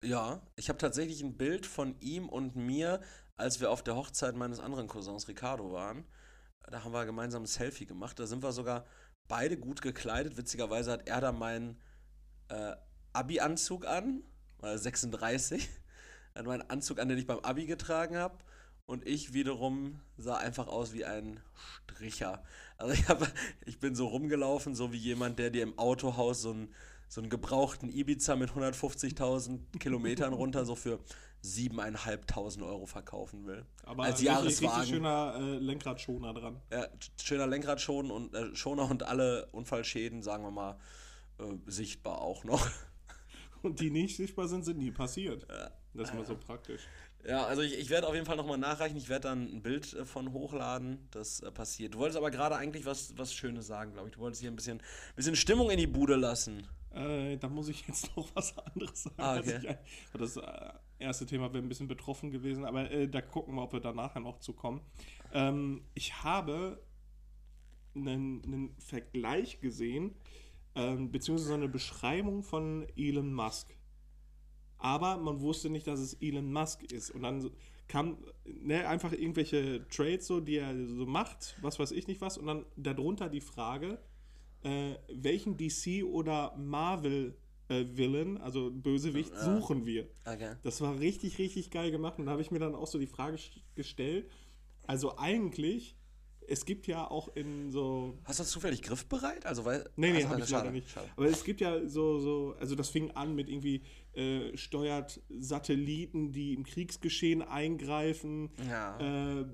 Ja, 0.02 0.42
ich 0.56 0.68
habe 0.68 0.78
tatsächlich 0.78 1.22
ein 1.22 1.36
Bild 1.36 1.64
von 1.66 1.98
ihm 2.00 2.28
und 2.28 2.56
mir, 2.56 3.00
als 3.36 3.60
wir 3.60 3.70
auf 3.70 3.82
der 3.82 3.96
Hochzeit 3.96 4.36
meines 4.36 4.60
anderen 4.60 4.88
Cousins 4.88 5.28
Ricardo 5.28 5.72
waren. 5.72 6.04
Da 6.70 6.84
haben 6.84 6.92
wir 6.92 7.04
gemeinsam 7.04 7.42
ein 7.42 7.46
Selfie 7.46 7.86
gemacht. 7.86 8.18
Da 8.18 8.26
sind 8.26 8.42
wir 8.42 8.52
sogar 8.52 8.86
beide 9.28 9.56
gut 9.56 9.82
gekleidet. 9.82 10.36
Witzigerweise 10.36 10.92
hat 10.92 11.08
er 11.08 11.20
da 11.20 11.32
meinen 11.32 11.80
äh, 12.48 12.74
Abi-Anzug 13.12 13.86
an, 13.86 14.22
weil 14.58 14.72
er 14.72 14.78
36. 14.78 15.68
Er 16.34 16.40
hat 16.40 16.46
meinen 16.46 16.68
Anzug 16.68 16.98
an, 16.98 17.08
den 17.08 17.18
ich 17.18 17.26
beim 17.26 17.38
Abi 17.40 17.66
getragen 17.66 18.16
habe. 18.16 18.38
und 18.86 19.06
ich 19.06 19.32
wiederum 19.32 20.00
sah 20.16 20.36
einfach 20.36 20.66
aus 20.66 20.92
wie 20.92 21.04
ein 21.04 21.40
Stricher. 21.54 22.42
Also 22.76 22.92
ich, 22.92 23.08
hab, 23.08 23.26
ich 23.64 23.78
bin 23.78 23.94
so 23.94 24.08
rumgelaufen, 24.08 24.74
so 24.74 24.92
wie 24.92 24.98
jemand, 24.98 25.38
der 25.38 25.50
dir 25.50 25.62
im 25.62 25.78
Autohaus 25.78 26.42
so 26.42 26.50
einen, 26.50 26.74
so 27.08 27.20
einen 27.20 27.30
gebrauchten 27.30 27.88
Ibiza 27.88 28.36
mit 28.36 28.50
150.000 28.50 29.78
Kilometern 29.78 30.32
runter 30.32 30.64
so 30.64 30.74
für 30.74 30.98
7.500 31.44 32.66
Euro 32.66 32.86
verkaufen 32.86 33.46
will. 33.46 33.66
Aber 33.84 34.04
als 34.04 34.22
Jahreswagen. 34.22 34.76
Richtig 34.80 34.94
schöner 34.94 35.34
äh, 35.36 35.58
Lenkradschoner 35.58 36.32
dran. 36.32 36.60
Ja, 36.72 36.88
schöner 37.22 37.46
Lenkradschoner 37.46 38.14
und, 38.14 38.34
äh, 38.34 38.56
Schoner 38.56 38.90
und 38.90 39.02
alle 39.02 39.46
Unfallschäden, 39.52 40.22
sagen 40.22 40.42
wir 40.42 40.50
mal, 40.50 40.78
äh, 41.38 41.44
sichtbar 41.66 42.20
auch 42.20 42.44
noch. 42.44 42.66
Und 43.62 43.80
die 43.80 43.90
nicht 43.90 44.18
sichtbar 44.18 44.46
sind, 44.46 44.62
sind 44.62 44.76
nie 44.76 44.90
passiert. 44.90 45.46
Das 45.94 46.10
ist 46.10 46.14
mal 46.14 46.26
so 46.26 46.36
praktisch. 46.36 46.82
Ja, 47.26 47.46
also 47.46 47.62
ich, 47.62 47.78
ich 47.78 47.88
werde 47.88 48.06
auf 48.06 48.14
jeden 48.14 48.26
Fall 48.26 48.36
nochmal 48.36 48.58
nachreichen. 48.58 48.96
Ich 48.96 49.08
werde 49.08 49.28
dann 49.28 49.44
ein 49.44 49.62
Bild 49.62 49.92
äh, 49.94 50.04
von 50.04 50.32
hochladen. 50.32 51.08
Das 51.10 51.40
äh, 51.40 51.50
passiert. 51.50 51.94
Du 51.94 51.98
wolltest 51.98 52.18
aber 52.18 52.30
gerade 52.30 52.56
eigentlich 52.56 52.84
was, 52.84 53.16
was 53.16 53.32
Schönes 53.32 53.66
sagen, 53.66 53.92
glaube 53.92 54.08
ich. 54.08 54.14
Du 54.14 54.20
wolltest 54.20 54.42
hier 54.42 54.50
ein 54.50 54.56
bisschen, 54.56 54.82
bisschen 55.16 55.36
Stimmung 55.36 55.70
in 55.70 55.78
die 55.78 55.86
Bude 55.86 56.16
lassen. 56.16 56.66
Äh, 56.94 57.36
da 57.38 57.48
muss 57.48 57.68
ich 57.68 57.86
jetzt 57.86 58.10
noch 58.16 58.28
was 58.34 58.56
anderes 58.58 59.02
sagen. 59.04 59.14
Ah, 59.18 59.38
okay. 59.38 59.76
ich, 60.12 60.18
das 60.18 60.36
äh, 60.36 60.72
erste 60.98 61.26
Thema 61.26 61.52
wäre 61.52 61.62
ein 61.62 61.68
bisschen 61.68 61.88
betroffen 61.88 62.30
gewesen, 62.30 62.64
aber 62.64 62.90
äh, 62.90 63.08
da 63.08 63.20
gucken 63.20 63.54
wir, 63.54 63.62
ob 63.62 63.72
wir 63.72 63.80
da 63.80 63.92
nachher 63.92 64.20
noch 64.20 64.38
zu 64.38 64.52
kommen. 64.52 64.80
Ähm, 65.32 65.82
ich 65.94 66.22
habe 66.22 66.80
einen, 67.94 68.42
einen 68.44 68.76
Vergleich 68.78 69.60
gesehen, 69.60 70.14
ähm, 70.74 71.10
beziehungsweise 71.10 71.54
eine 71.54 71.68
Beschreibung 71.68 72.42
von 72.42 72.86
Elon 72.96 73.32
Musk. 73.32 73.76
Aber 74.78 75.16
man 75.16 75.40
wusste 75.40 75.70
nicht, 75.70 75.86
dass 75.86 76.00
es 76.00 76.14
Elon 76.14 76.52
Musk 76.52 76.82
ist. 76.92 77.10
Und 77.10 77.22
dann 77.22 77.50
kam 77.88 78.18
ne, 78.44 78.86
einfach 78.88 79.12
irgendwelche 79.12 79.86
Trades, 79.88 80.26
so, 80.26 80.40
die 80.40 80.56
er 80.56 80.74
so 80.86 81.06
macht, 81.06 81.56
was 81.60 81.78
weiß 81.78 81.92
ich 81.92 82.06
nicht 82.06 82.20
was. 82.20 82.38
Und 82.38 82.46
dann 82.46 82.66
darunter 82.76 83.28
die 83.28 83.40
Frage, 83.40 83.98
äh, 84.64 84.96
welchen 85.12 85.56
DC 85.56 86.04
oder 86.04 86.56
Marvel 86.56 87.36
äh, 87.68 87.84
Villain, 87.94 88.38
also 88.38 88.70
Bösewicht, 88.70 89.32
suchen 89.36 89.86
wir? 89.86 90.08
Okay. 90.26 90.54
Das 90.62 90.80
war 90.80 90.98
richtig, 90.98 91.38
richtig 91.38 91.70
geil 91.70 91.90
gemacht. 91.90 92.18
Und 92.18 92.26
da 92.26 92.32
habe 92.32 92.42
ich 92.42 92.50
mir 92.50 92.58
dann 92.58 92.74
auch 92.74 92.86
so 92.86 92.98
die 92.98 93.06
Frage 93.06 93.36
st- 93.36 93.60
gestellt. 93.74 94.28
Also 94.86 95.16
eigentlich, 95.16 95.96
es 96.46 96.66
gibt 96.66 96.86
ja 96.86 97.10
auch 97.10 97.34
in 97.36 97.70
so 97.70 98.18
Hast 98.24 98.38
du 98.40 98.44
zufällig 98.44 98.82
griffbereit? 98.82 99.46
Also, 99.46 99.64
weil. 99.64 99.88
Nee, 99.96 100.10
nee, 100.10 100.16
also, 100.16 100.28
habe 100.28 100.40
ich 100.40 100.46
schade, 100.48 100.64
leider 100.64 100.72
nicht. 100.74 100.90
Schade. 100.90 101.08
Aber 101.16 101.26
es 101.26 101.42
gibt 101.42 101.62
ja 101.62 101.88
so, 101.88 102.18
so, 102.18 102.54
also 102.60 102.74
das 102.74 102.90
fing 102.90 103.10
an 103.12 103.34
mit 103.34 103.48
irgendwie 103.48 103.82
äh, 104.12 104.54
steuert 104.56 105.22
Satelliten, 105.30 106.32
die 106.32 106.52
im 106.52 106.64
Kriegsgeschehen 106.64 107.40
eingreifen, 107.40 108.50
Ja. 108.68 109.40
äh, 109.40 109.46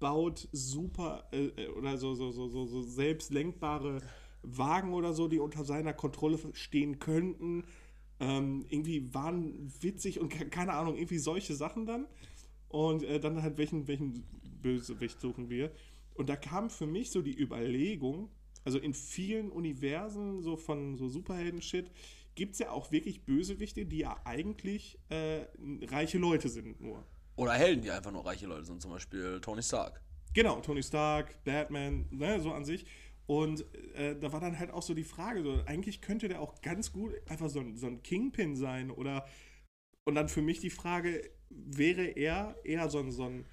baut 0.00 0.48
super 0.50 1.28
äh, 1.32 1.44
äh, 1.46 1.68
oder 1.68 1.96
so, 1.96 2.14
so, 2.16 2.32
so, 2.32 2.48
so, 2.48 2.66
so 2.66 2.82
selbstlenkbare 2.82 4.00
Wagen 4.42 4.92
oder 4.94 5.12
so, 5.12 5.28
die 5.28 5.38
unter 5.38 5.64
seiner 5.64 5.92
Kontrolle 5.92 6.38
stehen 6.52 6.98
könnten. 6.98 7.64
Ähm, 8.20 8.64
irgendwie 8.68 9.12
waren 9.14 9.72
witzig 9.80 10.20
und 10.20 10.28
ke- 10.28 10.48
keine 10.48 10.72
Ahnung, 10.74 10.96
irgendwie 10.96 11.18
solche 11.18 11.54
Sachen 11.54 11.86
dann. 11.86 12.06
Und 12.68 13.02
äh, 13.02 13.20
dann 13.20 13.42
halt, 13.42 13.58
welchen, 13.58 13.86
welchen 13.88 14.24
Bösewicht 14.62 15.20
suchen 15.20 15.50
wir? 15.50 15.72
Und 16.14 16.28
da 16.28 16.36
kam 16.36 16.70
für 16.70 16.86
mich 16.86 17.10
so 17.10 17.22
die 17.22 17.38
Überlegung, 17.38 18.30
also 18.64 18.78
in 18.78 18.94
vielen 18.94 19.50
Universen 19.50 20.42
so 20.42 20.56
von 20.56 20.96
so 20.96 21.08
Superhelden-Shit, 21.08 21.90
gibt 22.34 22.52
es 22.52 22.60
ja 22.60 22.70
auch 22.70 22.92
wirklich 22.92 23.24
Bösewichte, 23.24 23.84
die 23.84 23.98
ja 23.98 24.20
eigentlich 24.24 24.98
äh, 25.10 25.46
reiche 25.86 26.18
Leute 26.18 26.48
sind 26.48 26.80
nur. 26.80 27.04
Oder 27.36 27.52
Helden, 27.52 27.82
die 27.82 27.90
einfach 27.90 28.12
nur 28.12 28.24
reiche 28.24 28.46
Leute 28.46 28.64
sind, 28.64 28.80
zum 28.80 28.90
Beispiel 28.90 29.40
Tony 29.40 29.62
Stark. 29.62 30.00
Genau, 30.32 30.60
Tony 30.60 30.82
Stark, 30.82 31.42
Batman, 31.44 32.06
ne, 32.10 32.40
so 32.40 32.52
an 32.52 32.64
sich. 32.64 32.86
Und 33.26 33.64
äh, 33.94 34.18
da 34.18 34.32
war 34.32 34.40
dann 34.40 34.58
halt 34.58 34.70
auch 34.70 34.82
so 34.82 34.94
die 34.94 35.04
Frage, 35.04 35.42
so, 35.42 35.62
eigentlich 35.66 36.00
könnte 36.00 36.28
der 36.28 36.40
auch 36.40 36.60
ganz 36.60 36.92
gut 36.92 37.14
einfach 37.28 37.48
so 37.48 37.60
ein, 37.60 37.76
so 37.76 37.86
ein 37.86 38.02
Kingpin 38.02 38.56
sein 38.56 38.90
oder 38.90 39.26
und 40.04 40.16
dann 40.16 40.28
für 40.28 40.42
mich 40.42 40.60
die 40.60 40.70
Frage, 40.70 41.30
wäre 41.48 42.02
er 42.02 42.56
eher 42.64 42.90
so 42.90 42.98
ein, 42.98 43.12
so 43.12 43.24
ein 43.24 43.46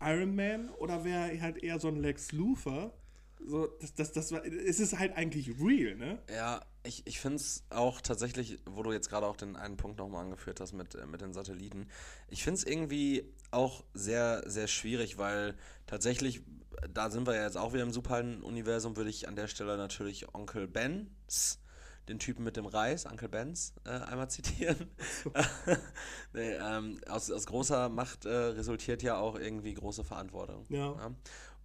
Iron 0.00 0.34
Man 0.34 0.70
oder 0.70 1.04
wäre 1.04 1.32
er 1.32 1.40
halt 1.40 1.62
eher 1.62 1.80
so 1.80 1.88
ein 1.88 1.96
Lex 1.96 2.32
Luthor? 2.32 2.92
So, 3.40 3.66
das, 3.80 3.94
das, 3.94 4.12
das 4.12 4.32
war, 4.32 4.44
es 4.44 4.80
ist 4.80 4.98
halt 4.98 5.16
eigentlich 5.16 5.48
real, 5.60 5.94
ne? 5.96 6.18
Ja, 6.28 6.64
ich, 6.82 7.06
ich 7.06 7.20
finde 7.20 7.36
es 7.36 7.64
auch 7.70 8.00
tatsächlich, 8.00 8.58
wo 8.66 8.82
du 8.82 8.92
jetzt 8.92 9.08
gerade 9.08 9.26
auch 9.26 9.36
den 9.36 9.54
einen 9.54 9.76
Punkt 9.76 9.98
nochmal 9.98 10.24
angeführt 10.24 10.60
hast 10.60 10.72
mit, 10.72 10.96
äh, 10.96 11.06
mit 11.06 11.20
den 11.20 11.32
Satelliten, 11.32 11.86
ich 12.28 12.42
finde 12.42 12.58
es 12.58 12.64
irgendwie 12.64 13.32
auch 13.52 13.84
sehr, 13.94 14.42
sehr 14.50 14.66
schwierig, 14.66 15.18
weil 15.18 15.54
tatsächlich, 15.86 16.42
da 16.92 17.10
sind 17.10 17.26
wir 17.26 17.34
ja 17.34 17.44
jetzt 17.44 17.56
auch 17.56 17.72
wieder 17.72 17.82
im 17.82 17.92
Superhelden-Universum, 17.92 18.96
würde 18.96 19.10
ich 19.10 19.28
an 19.28 19.36
der 19.36 19.48
Stelle 19.48 19.76
natürlich 19.76 20.34
Onkel 20.34 20.66
Benz, 20.68 21.60
den 22.08 22.18
Typen 22.18 22.44
mit 22.44 22.56
dem 22.56 22.66
Reis, 22.66 23.06
Onkel 23.06 23.28
Benz, 23.28 23.74
äh, 23.84 23.90
einmal 23.90 24.30
zitieren. 24.30 24.88
nee, 26.32 26.52
ähm, 26.54 27.00
aus, 27.08 27.30
aus 27.30 27.46
großer 27.46 27.88
Macht 27.88 28.24
äh, 28.24 28.30
resultiert 28.30 29.02
ja 29.02 29.18
auch 29.18 29.38
irgendwie 29.38 29.74
große 29.74 30.04
Verantwortung. 30.04 30.64
Ja. 30.68 30.92
Ja. 30.94 31.14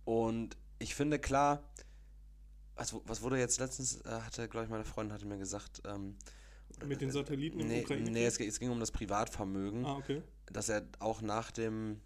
Und 0.06 0.58
ich 0.80 0.96
finde 0.96 1.20
klar, 1.20 1.64
was, 2.76 2.94
was 3.06 3.22
wurde 3.22 3.38
jetzt 3.38 3.60
letztens, 3.60 4.02
äh, 4.02 4.10
hatte, 4.10 4.48
glaube 4.50 4.66
ich, 4.66 4.70
meine 4.72 4.84
Freundin 4.86 5.14
hatte 5.14 5.26
mir 5.28 5.38
gesagt, 5.38 5.82
ähm, 5.86 6.16
Mit 6.86 7.02
den 7.02 7.12
Satelliten 7.12 7.60
im 7.60 7.68
nee, 7.68 7.84
Ukraine. 7.84 8.10
nee 8.12 8.26
es, 8.26 8.38
ging- 8.38 8.50
es 8.50 8.60
ging 8.60 8.72
um 8.72 8.80
das 8.80 8.92
Privatvermögen, 8.92 9.86
Ah, 9.86 9.96
okay. 9.98 10.24
dass 10.52 10.70
er 10.70 10.84
auch 11.00 11.22
nach 11.22 11.52
dem 11.52 12.02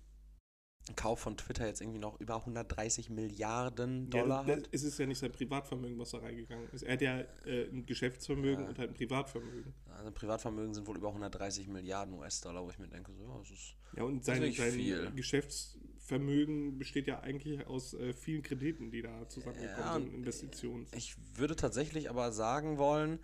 Kauf 0.96 1.20
von 1.20 1.36
Twitter 1.38 1.66
jetzt 1.68 1.82
irgendwie 1.82 2.00
noch 2.00 2.20
über 2.20 2.36
130 2.38 3.10
Milliarden 3.10 4.10
Dollar 4.10 4.48
ja, 4.48 4.56
hat. 4.58 4.70
es 4.72 4.84
ist 4.84 4.98
ja 4.98 5.06
nicht 5.06 5.20
sein 5.20 5.32
Privatvermögen, 5.32 5.98
was 6.00 6.12
da 6.12 6.20
reingegangen 6.20 6.70
ist. 6.72 6.84
Er 6.84 6.94
hat 6.94 7.02
ja 7.02 7.20
äh, 7.46 7.70
ein 7.70 7.86
Geschäftsvermögen 7.86 8.64
Ja. 8.64 8.70
und 8.70 8.80
halt 8.80 8.90
ein 8.92 8.94
Privatvermögen. 8.96 9.74
Also 9.96 10.12
Privatvermögen 10.12 10.74
sind 10.74 10.88
wohl 10.88 10.98
über 10.98 11.10
130 11.10 11.68
Milliarden 11.68 12.14
US-Dollar, 12.16 12.64
wo 12.64 12.70
ich 12.70 12.80
mir 12.80 12.88
denke, 12.88 13.12
so, 13.14 13.24
ja, 13.24 13.38
das 13.40 13.50
ist 13.52 13.76
Ja, 13.96 14.04
und 14.04 14.24
sein, 14.24 14.52
sein. 14.54 15.16
Geschäftsvermögen 15.16 16.78
besteht 16.78 17.08
ja 17.08 17.20
eigentlich 17.20 17.66
aus 17.68 17.94
äh, 17.94 18.14
vielen 18.14 18.42
Krediten, 18.44 18.92
die 18.92 19.02
da 19.02 19.28
zusammengekommen 19.30 19.80
Ja, 19.86 19.94
sind, 19.94 20.14
Investitionen. 20.14 20.88
Ich 20.96 21.16
würde 21.36 21.56
tatsächlich 21.56 22.10
aber 22.10 22.32
sagen 22.32 22.78
wollen, 22.78 23.20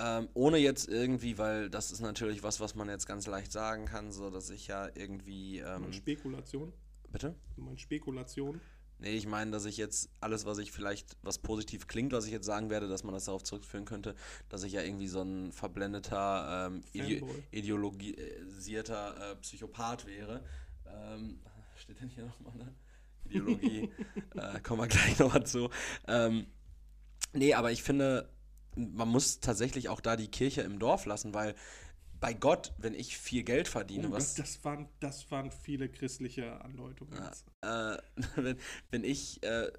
ähm, 0.00 0.28
ohne 0.34 0.58
jetzt 0.58 0.88
irgendwie, 0.88 1.38
weil 1.38 1.70
das 1.70 1.90
ist 1.90 2.00
natürlich 2.00 2.42
was, 2.44 2.60
was 2.60 2.74
man 2.76 2.88
jetzt 2.88 3.06
ganz 3.06 3.26
leicht 3.26 3.50
sagen 3.50 3.86
kann, 3.86 4.12
so 4.12 4.30
dass 4.30 4.48
ich 4.50 4.68
ja 4.68 4.88
irgendwie. 4.94 5.58
Ähm, 5.58 5.92
Spekulation. 5.92 6.72
Bitte? 7.10 7.34
Du 7.56 7.62
meinst 7.62 7.82
Spekulation. 7.82 8.60
Nee, 9.00 9.14
ich 9.14 9.26
meine, 9.26 9.52
dass 9.52 9.64
ich 9.64 9.76
jetzt 9.76 10.10
alles, 10.20 10.44
was 10.44 10.58
ich 10.58 10.72
vielleicht, 10.72 11.16
was 11.22 11.38
positiv 11.38 11.86
klingt, 11.86 12.12
was 12.12 12.26
ich 12.26 12.32
jetzt 12.32 12.46
sagen 12.46 12.68
werde, 12.68 12.88
dass 12.88 13.04
man 13.04 13.14
das 13.14 13.26
darauf 13.26 13.44
zurückführen 13.44 13.84
könnte, 13.84 14.16
dass 14.48 14.64
ich 14.64 14.72
ja 14.72 14.82
irgendwie 14.82 15.06
so 15.06 15.22
ein 15.22 15.52
verblendeter, 15.52 16.66
ähm, 16.66 16.82
ide 16.92 17.24
ideologisierter 17.52 19.32
äh, 19.32 19.36
Psychopath 19.36 20.06
wäre. 20.06 20.44
Ähm, 20.86 21.38
steht 21.76 22.00
denn 22.00 22.08
hier 22.08 22.24
nochmal, 22.24 22.56
ne? 22.56 22.74
Ideologie, 23.24 23.90
äh, 24.34 24.60
kommen 24.60 24.80
wir 24.80 24.88
gleich 24.88 25.18
nochmal 25.18 25.46
zu. 25.46 25.70
Ähm, 26.08 26.46
nee, 27.32 27.54
aber 27.54 27.70
ich 27.70 27.84
finde, 27.84 28.28
man 28.74 29.08
muss 29.08 29.38
tatsächlich 29.38 29.88
auch 29.88 30.00
da 30.00 30.16
die 30.16 30.30
Kirche 30.30 30.62
im 30.62 30.80
Dorf 30.80 31.06
lassen, 31.06 31.34
weil 31.34 31.54
bei 32.20 32.32
Gott, 32.32 32.74
wenn 32.78 32.94
ich 32.94 33.16
viel 33.16 33.42
Geld 33.42 33.68
verdiene, 33.68 34.08
Oh, 34.08 34.12
was 34.12 34.34
das, 34.34 34.54
das, 34.54 34.64
waren, 34.64 34.88
das 35.00 35.30
waren 35.30 35.50
viele 35.50 35.88
christliche 35.88 36.60
Andeutungen. 36.62 37.12
jetzt. 37.22 37.46
äh, 37.62 37.98
wenn, 38.36 38.58
wenn 38.90 39.04
ich 39.04 39.42
äh, 39.42 39.70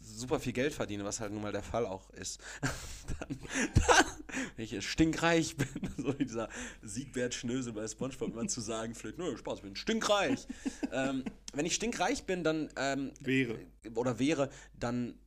super 0.00 0.38
viel 0.40 0.52
Geld 0.52 0.72
verdiene, 0.74 1.04
was 1.04 1.20
halt 1.20 1.32
nun 1.32 1.42
mal 1.42 1.52
der 1.52 1.62
Fall 1.62 1.86
auch 1.86 2.10
ist, 2.10 2.40
dann, 3.18 3.38
dann 3.88 4.06
wenn 4.56 4.64
ich 4.64 4.86
stinkreich 4.86 5.56
bin, 5.56 5.68
so 5.96 6.18
wie 6.18 6.24
dieser 6.24 6.48
Siegbert 6.82 7.34
Schnösel 7.34 7.72
bei 7.72 7.86
Spongebob 7.88 8.32
immer 8.32 8.46
zu 8.46 8.60
sagen 8.60 8.94
pflegt, 8.94 9.18
nö, 9.18 9.36
Spaß, 9.36 9.58
ich 9.58 9.64
bin 9.64 9.76
stinkreich. 9.76 10.46
ähm, 10.92 11.24
wenn 11.54 11.66
ich 11.66 11.74
stinkreich 11.74 12.24
bin, 12.24 12.44
dann 12.44 12.68
ähm, 12.76 13.12
Wäre. 13.20 13.58
oder 13.94 14.18
wäre, 14.18 14.50
dann 14.78 15.18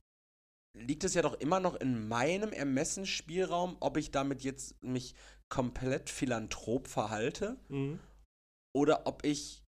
liegt 0.74 1.02
es 1.04 1.14
ja 1.14 1.22
doch 1.22 1.34
immer 1.40 1.58
noch 1.60 1.74
in 1.74 2.06
meinem 2.06 2.52
Ermessensspielraum, 2.52 3.76
ob 3.80 3.96
ich 3.96 4.10
damit 4.10 4.42
jetzt 4.42 4.80
mich 4.82 5.14
komplett 5.48 6.10
philanthrop 6.10 6.88
verhalte 6.88 7.58
Mhm. 7.68 7.98
oder 8.74 9.06
ob 9.06 9.24
ich 9.24 9.62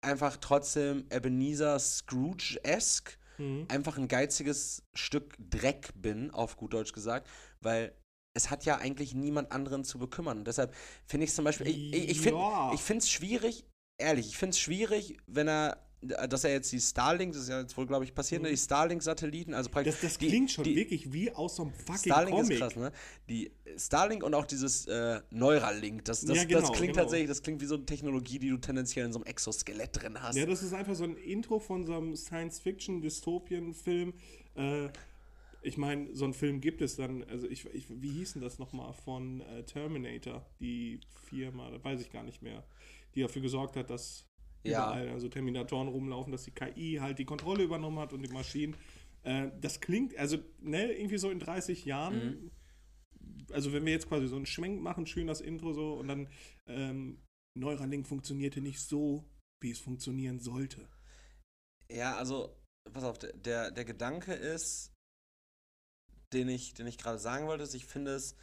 einfach 0.00 0.36
trotzdem 0.36 1.06
Ebenezer 1.10 1.78
Scrooge-esque 1.78 3.18
Mhm. 3.38 3.66
einfach 3.68 3.98
ein 3.98 4.08
geiziges 4.08 4.82
Stück 4.94 5.34
Dreck 5.38 5.92
bin, 5.94 6.30
auf 6.32 6.56
gut 6.56 6.72
Deutsch 6.72 6.92
gesagt, 6.92 7.28
weil 7.60 7.94
es 8.34 8.50
hat 8.50 8.64
ja 8.64 8.78
eigentlich 8.78 9.14
niemand 9.14 9.52
anderen 9.52 9.84
zu 9.84 9.98
bekümmern. 9.98 10.38
Und 10.38 10.44
deshalb 10.46 10.74
finde 11.06 11.24
ich 11.24 11.30
es 11.30 11.36
zum 11.36 11.44
Beispiel, 11.44 11.68
ich, 11.68 11.92
ich, 11.92 12.08
ich 12.10 12.20
finde 12.20 12.98
es 12.98 13.10
schwierig, 13.10 13.64
ehrlich, 14.00 14.28
ich 14.28 14.36
finde 14.38 14.50
es 14.50 14.60
schwierig, 14.60 15.16
wenn 15.26 15.48
er 15.48 15.87
dass 16.00 16.44
er 16.44 16.52
jetzt 16.52 16.70
die 16.70 16.80
Starlink, 16.80 17.32
das 17.32 17.42
ist 17.42 17.48
ja 17.48 17.60
jetzt 17.60 17.76
wohl, 17.76 17.86
glaube 17.86 18.04
ich, 18.04 18.14
passiert, 18.14 18.42
ne? 18.42 18.50
die 18.50 18.56
Starlink-Satelliten, 18.56 19.52
also 19.52 19.68
praktisch. 19.68 19.94
Das, 19.94 20.02
das 20.02 20.18
die- 20.18 20.28
klingt 20.28 20.50
schon 20.52 20.62
die, 20.64 20.76
wirklich 20.76 21.12
wie 21.12 21.32
aus 21.32 21.56
so 21.56 21.62
einem 21.64 21.72
fucking 21.72 21.96
Starlink 22.12 22.36
Comic. 22.36 22.52
ist 22.52 22.58
krass, 22.60 22.76
ne? 22.76 22.92
Die 23.28 23.50
Starlink 23.76 24.22
und 24.22 24.34
auch 24.34 24.46
dieses 24.46 24.86
äh, 24.86 25.20
Neuralink, 25.30 26.04
das, 26.04 26.20
das, 26.20 26.36
Ja, 26.36 26.44
genau, 26.44 26.60
das 26.60 26.72
klingt 26.72 26.92
genau. 26.94 27.02
tatsächlich, 27.04 27.28
das 27.28 27.42
klingt 27.42 27.60
wie 27.60 27.66
so 27.66 27.74
eine 27.74 27.84
Technologie, 27.84 28.38
die 28.38 28.50
du 28.50 28.58
tendenziell 28.58 29.06
in 29.06 29.12
so 29.12 29.18
einem 29.18 29.26
Exoskelett 29.26 29.90
drin 30.00 30.22
hast. 30.22 30.36
Ja, 30.36 30.46
das 30.46 30.62
ist 30.62 30.72
einfach 30.72 30.94
so 30.94 31.04
ein 31.04 31.16
Intro 31.16 31.58
von 31.58 31.84
so 31.84 31.96
einem 31.96 32.14
Science-Fiction-Dystopien-Film. 32.16 34.14
Äh, 34.54 34.88
ich 35.62 35.76
meine, 35.76 36.14
so 36.14 36.24
einen 36.24 36.34
Film 36.34 36.60
gibt 36.60 36.80
es 36.80 36.94
dann, 36.96 37.24
also 37.24 37.48
ich, 37.48 37.66
ich 37.74 37.86
wie 37.88 38.10
hieß 38.10 38.34
denn 38.34 38.42
das 38.42 38.60
nochmal 38.60 38.92
von 38.92 39.40
äh, 39.40 39.64
Terminator, 39.64 40.46
die 40.60 41.00
Firma, 41.28 41.70
das 41.70 41.82
weiß 41.82 42.00
ich 42.00 42.12
gar 42.12 42.22
nicht 42.22 42.42
mehr, 42.42 42.62
die 43.16 43.22
dafür 43.22 43.42
gesorgt 43.42 43.74
hat, 43.76 43.90
dass 43.90 44.24
Ja. 44.70 44.86
überall 44.90 45.08
also 45.10 45.28
Terminatoren 45.28 45.88
rumlaufen, 45.88 46.32
dass 46.32 46.44
die 46.44 46.50
KI 46.50 46.98
halt 47.00 47.18
die 47.18 47.24
Kontrolle 47.24 47.64
übernommen 47.64 47.98
hat 47.98 48.12
und 48.12 48.22
die 48.22 48.32
Maschinen. 48.32 48.76
Äh, 49.22 49.50
das 49.60 49.80
klingt, 49.80 50.16
also 50.16 50.38
ne, 50.60 50.92
irgendwie 50.92 51.18
so 51.18 51.30
in 51.30 51.38
30 51.40 51.84
Jahren, 51.84 52.50
also 53.52 53.72
wenn 53.72 53.84
wir 53.84 53.92
jetzt 53.92 54.08
quasi 54.08 54.26
so 54.28 54.36
einen 54.36 54.46
Schwenk 54.46 54.80
machen, 54.80 55.06
schön 55.06 55.26
das 55.26 55.40
Intro 55.40 55.72
so 55.72 55.94
und 55.94 56.08
dann 56.08 56.28
ähm, 56.66 57.18
Neuralink 57.58 58.06
funktionierte 58.06 58.60
nicht 58.60 58.80
so, 58.80 59.24
wie 59.60 59.70
es 59.70 59.78
funktionieren 59.80 60.38
sollte. 60.38 60.88
Ja, 61.90 62.16
also, 62.16 62.54
pass 62.92 63.04
auf, 63.04 63.18
der- 63.18 63.32
der, 63.32 63.70
der 63.70 63.84
Gedanke 63.84 64.32
ist, 64.34 64.92
den 66.32 66.48
ich, 66.48 66.74
den 66.74 66.86
ich 66.86 66.98
gerade 66.98 67.18
sagen 67.18 67.46
wollte, 67.46 67.64
ist, 67.64 67.74
ich 67.74 67.86
finde 67.86 68.12
es 68.14 68.36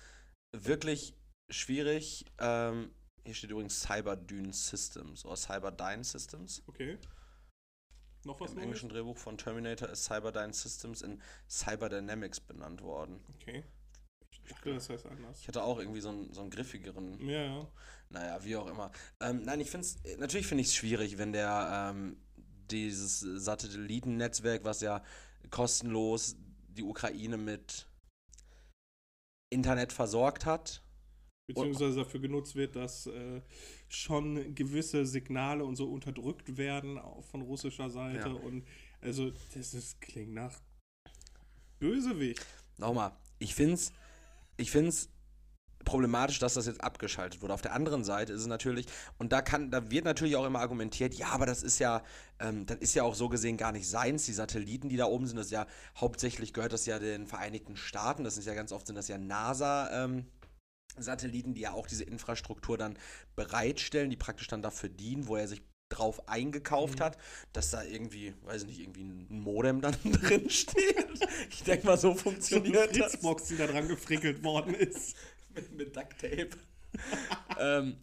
wirklich 0.52 1.14
schwierig. 1.52 2.26
Ähm, 2.40 2.92
hier 3.26 3.34
steht 3.34 3.50
übrigens 3.50 3.82
Cyberdyne 3.82 4.54
Systems 4.54 5.26
oder 5.26 5.36
Cyberdyne 5.36 6.04
Systems. 6.04 6.62
Okay. 6.68 6.98
Noch 8.24 8.40
was 8.40 8.52
Im 8.52 8.56
Neues? 8.56 8.64
englischen 8.66 8.90
Drehbuch 8.90 9.18
von 9.18 9.38
Terminator 9.38 9.90
ist 9.90 10.06
Cyberdyne 10.06 10.54
Systems 10.54 11.02
in 11.02 11.22
Cyberdynamics 11.50 12.40
benannt 12.40 12.82
worden. 12.82 13.20
Okay. 13.36 13.64
Ich 14.32 14.42
dachte, 14.42 14.74
das 14.74 14.90
heißt 14.90 15.06
anders. 15.08 15.42
Ich 15.42 15.48
hatte 15.48 15.64
auch 15.64 15.80
irgendwie 15.80 16.02
so 16.02 16.10
einen, 16.10 16.34
so 16.34 16.42
einen 16.42 16.52
griffigeren 16.52 17.20
Ja, 17.28 17.44
ja. 17.44 17.68
Naja, 18.10 18.44
wie 18.44 18.56
auch 18.56 18.68
immer. 18.68 18.92
Ähm, 19.20 19.44
nein, 19.44 19.60
ich 19.60 19.72
finde 19.72 19.88
es, 19.88 19.98
natürlich 20.20 20.46
finde 20.46 20.62
ich 20.62 20.68
es 20.68 20.76
schwierig, 20.76 21.18
wenn 21.18 21.34
der 21.34 21.92
ähm, 21.92 22.18
dieses 22.70 23.20
Satellitennetzwerk, 23.20 24.64
was 24.64 24.82
ja 24.82 25.04
kostenlos 25.50 26.36
die 26.68 26.84
Ukraine 26.84 27.38
mit 27.38 27.88
Internet 29.50 29.94
versorgt 29.94 30.46
hat. 30.46 30.84
Beziehungsweise 31.48 31.98
dafür 31.98 32.20
genutzt 32.20 32.56
wird, 32.56 32.76
dass 32.76 33.06
äh, 33.08 33.42
schon 33.88 34.56
gewisse 34.56 35.06
Signale 35.06 35.64
und 35.64 35.76
so 35.76 35.86
unterdrückt 35.92 36.58
werden, 36.58 36.98
auch 36.98 37.24
von 37.24 37.42
russischer 37.42 37.90
Seite. 37.90 38.30
Ja. 38.30 38.34
Und 38.34 38.66
also, 39.02 39.32
das 39.54 39.74
ist, 39.74 40.02
klingt 40.02 40.34
nach 40.34 40.60
Bösewicht. 41.80 42.46
Nochmal, 42.78 43.12
ich 43.38 43.54
finde 43.54 43.76
es 43.76 43.94
ich 44.58 44.72
find's 44.72 45.10
problematisch, 45.84 46.40
dass 46.40 46.56
das 46.56 46.66
jetzt 46.66 46.84
abgeschaltet 46.84 47.42
wurde. 47.42 47.54
Auf 47.54 47.62
der 47.62 47.74
anderen 47.74 48.04
Seite 48.04 48.34
ist 48.34 48.42
es 48.42 48.48
natürlich, 48.48 48.88
und 49.20 49.32
da 49.32 49.44
kann, 49.44 49.70
da 49.70 49.92
wird 49.92 50.06
natürlich 50.06 50.36
auch 50.36 50.46
immer 50.46 50.60
argumentiert, 50.60 51.14
ja, 51.14 51.28
aber 51.28 51.46
das 51.46 51.62
ist 51.62 51.78
ja, 51.78 52.02
ähm, 52.40 52.66
das 52.66 52.80
ist 52.80 52.96
ja 52.96 53.04
auch 53.04 53.14
so 53.14 53.30
gesehen 53.30 53.56
gar 53.56 53.72
nicht 53.72 53.88
seins, 53.88 54.26
die 54.26 54.34
Satelliten, 54.34 54.90
die 54.90 54.98
da 54.98 55.06
oben 55.06 55.28
sind, 55.28 55.38
das 55.38 55.48
ist 55.48 55.52
ja 55.52 55.68
hauptsächlich 55.96 56.54
gehört 56.54 56.74
das 56.74 56.88
ja 56.88 56.98
den 56.98 57.28
Vereinigten 57.28 57.76
Staaten, 57.76 58.24
das 58.24 58.38
ist 58.38 58.48
ja 58.48 58.56
ganz 58.56 58.72
oft 58.72 58.88
sind 58.88 58.96
das 58.96 59.08
ja 59.08 59.20
NASA, 59.20 60.06
ähm, 60.06 60.26
Satelliten, 60.98 61.54
die 61.54 61.62
ja 61.62 61.74
auch 61.74 61.88
diese 61.88 62.04
Infrastruktur 62.04 62.78
dann 62.78 62.98
bereitstellen, 63.36 64.10
die 64.10 64.18
praktisch 64.18 64.48
dann 64.48 64.62
dafür 64.62 64.90
dienen, 64.90 65.28
wo 65.28 65.36
er 65.36 65.48
sich 65.48 65.62
drauf 65.90 66.28
eingekauft 66.28 67.00
Mhm. 67.00 67.04
hat, 67.04 67.18
dass 67.54 67.70
da 67.70 67.84
irgendwie, 67.84 68.34
weiß 68.44 68.64
ich 68.64 68.68
nicht, 68.68 68.80
irgendwie 68.80 69.04
ein 69.04 69.40
Modem 69.40 69.82
dann 69.82 69.96
drin 70.04 70.50
steht. 70.50 71.08
Ich 71.50 71.64
denke 71.64 71.86
mal, 71.86 71.98
so 71.98 72.12
So 72.14 72.16
funktioniert 72.18 72.90
das. 73.00 73.12
Fritzbox, 73.12 73.44
die 73.50 73.58
da 73.58 73.68
dran 73.68 73.88
gefrickelt 73.88 74.44
worden 74.44 74.74
ist. 74.74 75.16
Mit, 75.54 75.72
mit 75.72 75.96
Duct 75.96 76.20
Tape. 76.20 76.50
ähm, 77.60 77.98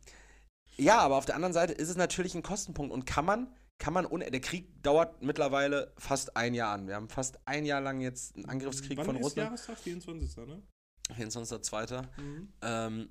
ja, 0.79 0.99
aber 1.01 1.17
auf 1.17 1.27
der 1.27 1.35
anderen 1.35 1.53
Seite 1.53 1.75
ist 1.75 1.91
es 1.91 1.97
natürlich 1.97 2.35
ein 2.35 2.43
Kostenpunkt 2.43 2.93
und 2.95 3.05
kann 3.05 3.27
man, 3.27 3.55
kann 3.79 3.93
man, 3.93 4.09
der 4.09 4.41
Krieg 4.41 4.83
dauert 4.83 5.23
mittlerweile 5.23 5.93
fast 5.99 6.35
ein 6.37 6.55
Jahr 6.55 6.73
an. 6.73 6.87
Wir 6.87 6.95
haben 6.95 7.11
fast 7.11 7.39
ein 7.47 7.67
Jahr 7.67 7.81
lang 7.83 8.01
jetzt 8.01 8.37
einen 8.37 8.47
Angriffskrieg 8.47 8.97
Wann 8.97 9.05
von 9.07 9.17
ist 9.17 9.25
Russland. 9.25 9.49
Jahrestag? 9.49 9.79
24. 9.79 10.37
Ne? 10.47 10.63
24.02. 11.11 12.03
Mhm. 12.19 12.53
Ähm, 12.63 13.09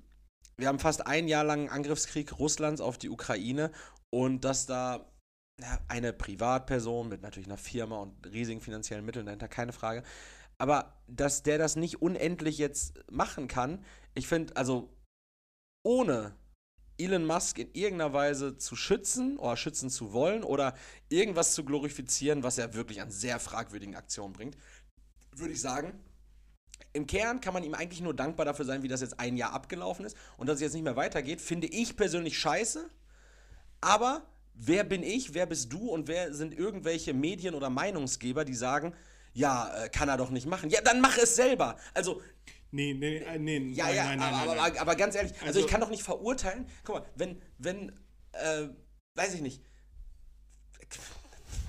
wir 0.56 0.68
haben 0.68 0.78
fast 0.78 1.06
ein 1.06 1.28
Jahr 1.28 1.44
lang 1.44 1.60
einen 1.60 1.68
Angriffskrieg 1.68 2.38
Russlands 2.38 2.80
auf 2.80 2.98
die 2.98 3.10
Ukraine 3.10 3.72
und 4.10 4.44
dass 4.44 4.66
da 4.66 5.12
eine 5.88 6.12
Privatperson 6.12 7.08
mit 7.08 7.22
natürlich 7.22 7.48
einer 7.48 7.58
Firma 7.58 7.98
und 7.98 8.26
riesigen 8.26 8.60
finanziellen 8.60 9.04
Mitteln 9.04 9.26
dahinter, 9.26 9.48
keine 9.48 9.72
Frage. 9.72 10.02
Aber 10.58 11.02
dass 11.06 11.42
der 11.42 11.58
das 11.58 11.76
nicht 11.76 12.02
unendlich 12.02 12.58
jetzt 12.58 12.98
machen 13.10 13.48
kann, 13.48 13.84
ich 14.14 14.28
finde, 14.28 14.56
also 14.56 14.94
ohne 15.84 16.36
Elon 16.98 17.24
Musk 17.24 17.58
in 17.58 17.72
irgendeiner 17.72 18.12
Weise 18.12 18.56
zu 18.58 18.76
schützen 18.76 19.38
oder 19.38 19.56
schützen 19.56 19.90
zu 19.90 20.12
wollen 20.12 20.44
oder 20.44 20.74
irgendwas 21.08 21.54
zu 21.54 21.64
glorifizieren, 21.64 22.42
was 22.42 22.58
er 22.58 22.74
wirklich 22.74 23.00
an 23.00 23.10
sehr 23.10 23.40
fragwürdigen 23.40 23.96
Aktionen 23.96 24.32
bringt, 24.32 24.56
würde 25.34 25.54
ich 25.54 25.60
sagen, 25.60 25.98
im 26.92 27.06
Kern 27.06 27.40
kann 27.40 27.54
man 27.54 27.64
ihm 27.64 27.74
eigentlich 27.74 28.00
nur 28.00 28.14
dankbar 28.14 28.44
dafür 28.46 28.64
sein, 28.64 28.82
wie 28.82 28.88
das 28.88 29.00
jetzt 29.00 29.18
ein 29.18 29.36
Jahr 29.36 29.52
abgelaufen 29.52 30.04
ist 30.04 30.16
und 30.36 30.46
dass 30.48 30.56
es 30.56 30.60
jetzt 30.62 30.74
nicht 30.74 30.82
mehr 30.84 30.96
weitergeht, 30.96 31.40
finde 31.40 31.66
ich 31.66 31.96
persönlich 31.96 32.38
scheiße. 32.38 32.88
Aber 33.80 34.22
wer 34.54 34.84
bin 34.84 35.02
ich, 35.02 35.34
wer 35.34 35.46
bist 35.46 35.72
du 35.72 35.88
und 35.90 36.08
wer 36.08 36.34
sind 36.34 36.52
irgendwelche 36.56 37.14
Medien 37.14 37.54
oder 37.54 37.70
Meinungsgeber, 37.70 38.44
die 38.44 38.54
sagen, 38.54 38.94
ja, 39.34 39.84
äh, 39.84 39.88
kann 39.88 40.08
er 40.08 40.16
doch 40.18 40.30
nicht 40.30 40.46
machen. 40.46 40.68
Ja, 40.70 40.80
dann 40.82 41.00
mach 41.00 41.16
es 41.16 41.36
selber. 41.36 41.76
Also, 41.94 42.20
Nee, 42.74 42.94
nee, 42.94 43.18
äh, 43.18 43.38
nee. 43.38 43.58
ja, 43.74 43.84
nein, 43.84 43.94
ja, 43.94 44.04
nein, 44.04 44.18
nein, 44.18 44.34
aber, 44.48 44.62
aber, 44.62 44.80
aber 44.80 44.96
ganz 44.96 45.14
ehrlich, 45.14 45.32
also, 45.34 45.44
Also- 45.46 45.60
ich 45.60 45.66
kann 45.66 45.80
doch 45.82 45.90
nicht 45.90 46.02
verurteilen. 46.02 46.66
Guck 46.84 46.94
mal, 46.96 47.04
wenn, 47.16 47.42
wenn, 47.58 47.90
äh, 48.32 48.68
weiß 49.14 49.34
ich 49.34 49.42
nicht. 49.42 49.62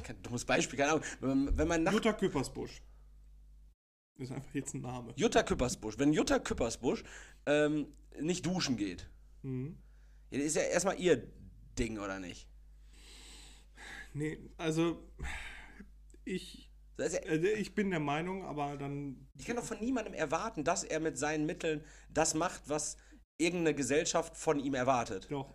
Kein 0.03 0.21
dummes 0.21 0.45
Beispiel, 0.45 0.77
keine 0.79 0.91
Ahnung. 0.93 1.03
Wenn 1.57 1.67
man 1.67 1.83
nach 1.83 1.91
Jutta 1.93 2.13
Küppersbusch. 2.13 2.81
Ist 4.17 4.31
einfach 4.31 4.53
jetzt 4.53 4.73
ein 4.75 4.81
Name. 4.81 5.13
Jutta 5.15 5.43
Küppersbusch, 5.43 5.97
wenn 5.97 6.13
Jutta 6.13 6.39
Küppersbusch 6.39 7.03
ähm, 7.45 7.87
nicht 8.19 8.45
duschen 8.45 8.77
geht, 8.77 9.09
Mhm. 9.41 9.77
das 10.31 10.39
ist 10.41 10.55
ja 10.55 10.61
erstmal 10.61 10.99
ihr 10.99 11.27
Ding, 11.77 11.99
oder 11.99 12.19
nicht? 12.19 12.47
Nee, 14.13 14.37
also 14.57 15.03
ich, 16.23 16.69
Das 16.95 17.13
ja, 17.13 17.19
äh, 17.19 17.53
ich 17.53 17.73
bin 17.73 17.89
der 17.89 17.99
Meinung, 17.99 18.45
aber 18.45 18.77
dann 18.77 19.27
ich 19.37 19.45
kann 19.47 19.55
doch 19.55 19.63
von 19.63 19.79
niemandem 19.79 20.13
erwarten, 20.13 20.63
dass 20.63 20.83
er 20.83 20.99
mit 20.99 21.17
seinen 21.17 21.45
Mitteln 21.45 21.83
das 22.09 22.35
macht, 22.35 22.69
was 22.69 22.97
irgendeine 23.39 23.75
Gesellschaft 23.75 24.37
von 24.37 24.59
ihm 24.59 24.75
erwartet. 24.75 25.27
doch. 25.31 25.53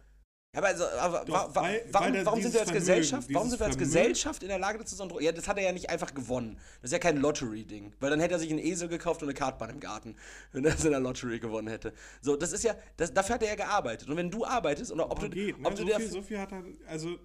Aber, 0.59 0.67
also, 0.67 0.85
aber 0.99 1.25
Doch, 1.25 1.35
wa 1.35 1.55
wa 1.55 1.63
weil- 1.63 1.85
warum, 1.93 2.13
weil 2.15 2.27
warum 2.27 2.43
sind 2.43 2.53
wir 2.53 2.61
als 2.61 2.71
Vermögen, 2.71 2.87
Gesellschaft, 2.87 3.29
warum 3.33 3.49
sind 3.49 3.61
wir 3.61 3.67
als 3.67 3.77
Vermögen- 3.77 3.93
Gesellschaft 3.93 4.43
in 4.43 4.49
der 4.49 4.59
Lage 4.59 4.79
dazu, 4.79 4.97
so 4.97 5.07
Druck? 5.07 5.23
Ja, 5.23 5.33
das 5.33 5.47
hat 5.47 5.57
er 5.57 5.63
ja 5.65 5.73
nicht 5.73 5.89
einfach 5.89 6.13
gewonnen. 6.15 6.57
Das 6.83 6.89
ist 6.91 6.93
ja 6.93 6.99
kein 6.99 7.17
Lottery-Ding. 7.19 7.93
Weil 8.01 8.11
dann 8.11 8.21
hätte 8.21 8.35
er 8.35 8.39
sich 8.41 8.51
einen 8.51 8.59
Esel 8.59 8.89
gekauft 8.89 9.23
und 9.23 9.29
eine 9.29 9.35
Kartbahn 9.39 9.71
im 9.71 9.81
Garten, 9.81 10.17
wenn 10.53 10.65
er 10.65 10.75
es 10.75 10.85
in 10.85 10.91
der 10.91 11.01
Lottery 11.01 11.39
gewonnen 11.39 11.69
hätte. 11.69 11.93
So, 12.21 12.37
das 12.37 12.53
ist 12.53 12.65
ja, 12.65 12.75
das, 12.97 13.15
dafür 13.15 13.37
hat 13.37 13.43
er 13.43 13.49
ja 13.51 13.55
gearbeitet. 13.55 14.09
Und 14.09 14.17
wenn 14.17 14.31
du 14.31 14.45
arbeitest, 14.45 14.91
oder 14.93 15.11
ob 15.11 15.21
du, 15.21 15.29
geht, 15.31 15.59
ne? 15.59 15.67
ob 15.67 15.75
du 15.77 15.83
so, 15.83 15.87
dir, 15.87 15.97
viel, 15.97 16.11
so 16.11 16.23
viel 16.23 16.39
hat 16.39 16.51
er, 16.53 16.63
also 16.89 17.17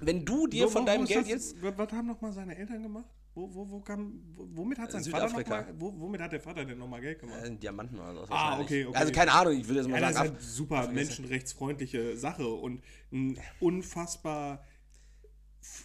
wenn 0.00 0.24
du 0.24 0.46
dir 0.46 0.66
wo- 0.66 0.70
von 0.70 0.86
deinem 0.86 1.04
Geld 1.06 1.22
das, 1.22 1.28
jetzt, 1.28 1.62
Was, 1.62 1.76
was 1.76 1.92
haben 1.92 2.06
nochmal 2.06 2.32
seine 2.32 2.56
Eltern 2.56 2.82
gemacht? 2.82 3.04
Wo, 3.40 3.54
wo, 3.54 3.70
wo 3.70 3.80
kam, 3.80 4.20
wo, 4.34 4.46
womit 4.52 4.78
hat 4.78 4.92
sein 4.92 5.02
Vater 5.04 5.28
Südafrika. 5.28 5.58
nochmal, 5.62 5.74
wo, 5.80 5.98
womit 5.98 6.20
hat 6.20 6.32
der 6.32 6.40
Vater 6.40 6.64
denn 6.66 6.76
nochmal 6.78 7.00
Geld 7.00 7.18
gemacht? 7.20 7.42
äh, 7.42 7.56
Diamanten 7.56 7.98
oder 7.98 8.14
so. 8.26 8.32
Ah, 8.32 8.60
okay, 8.60 8.84
okay. 8.84 8.96
Also 8.98 9.12
keine 9.12 9.32
Ahnung, 9.32 9.54
ich 9.54 9.66
würde 9.66 9.80
jetzt 9.80 9.88
mal 9.88 9.94
Ja, 9.96 10.00
das 10.02 10.10
ist 10.10 10.16
sagen, 10.16 10.30
halt 10.32 10.42
super 10.42 10.88
menschenrechtsfreundliche 10.92 12.16
Sache 12.18 12.46
und 12.46 12.82
ein 13.12 13.38
unfassbar 13.60 14.62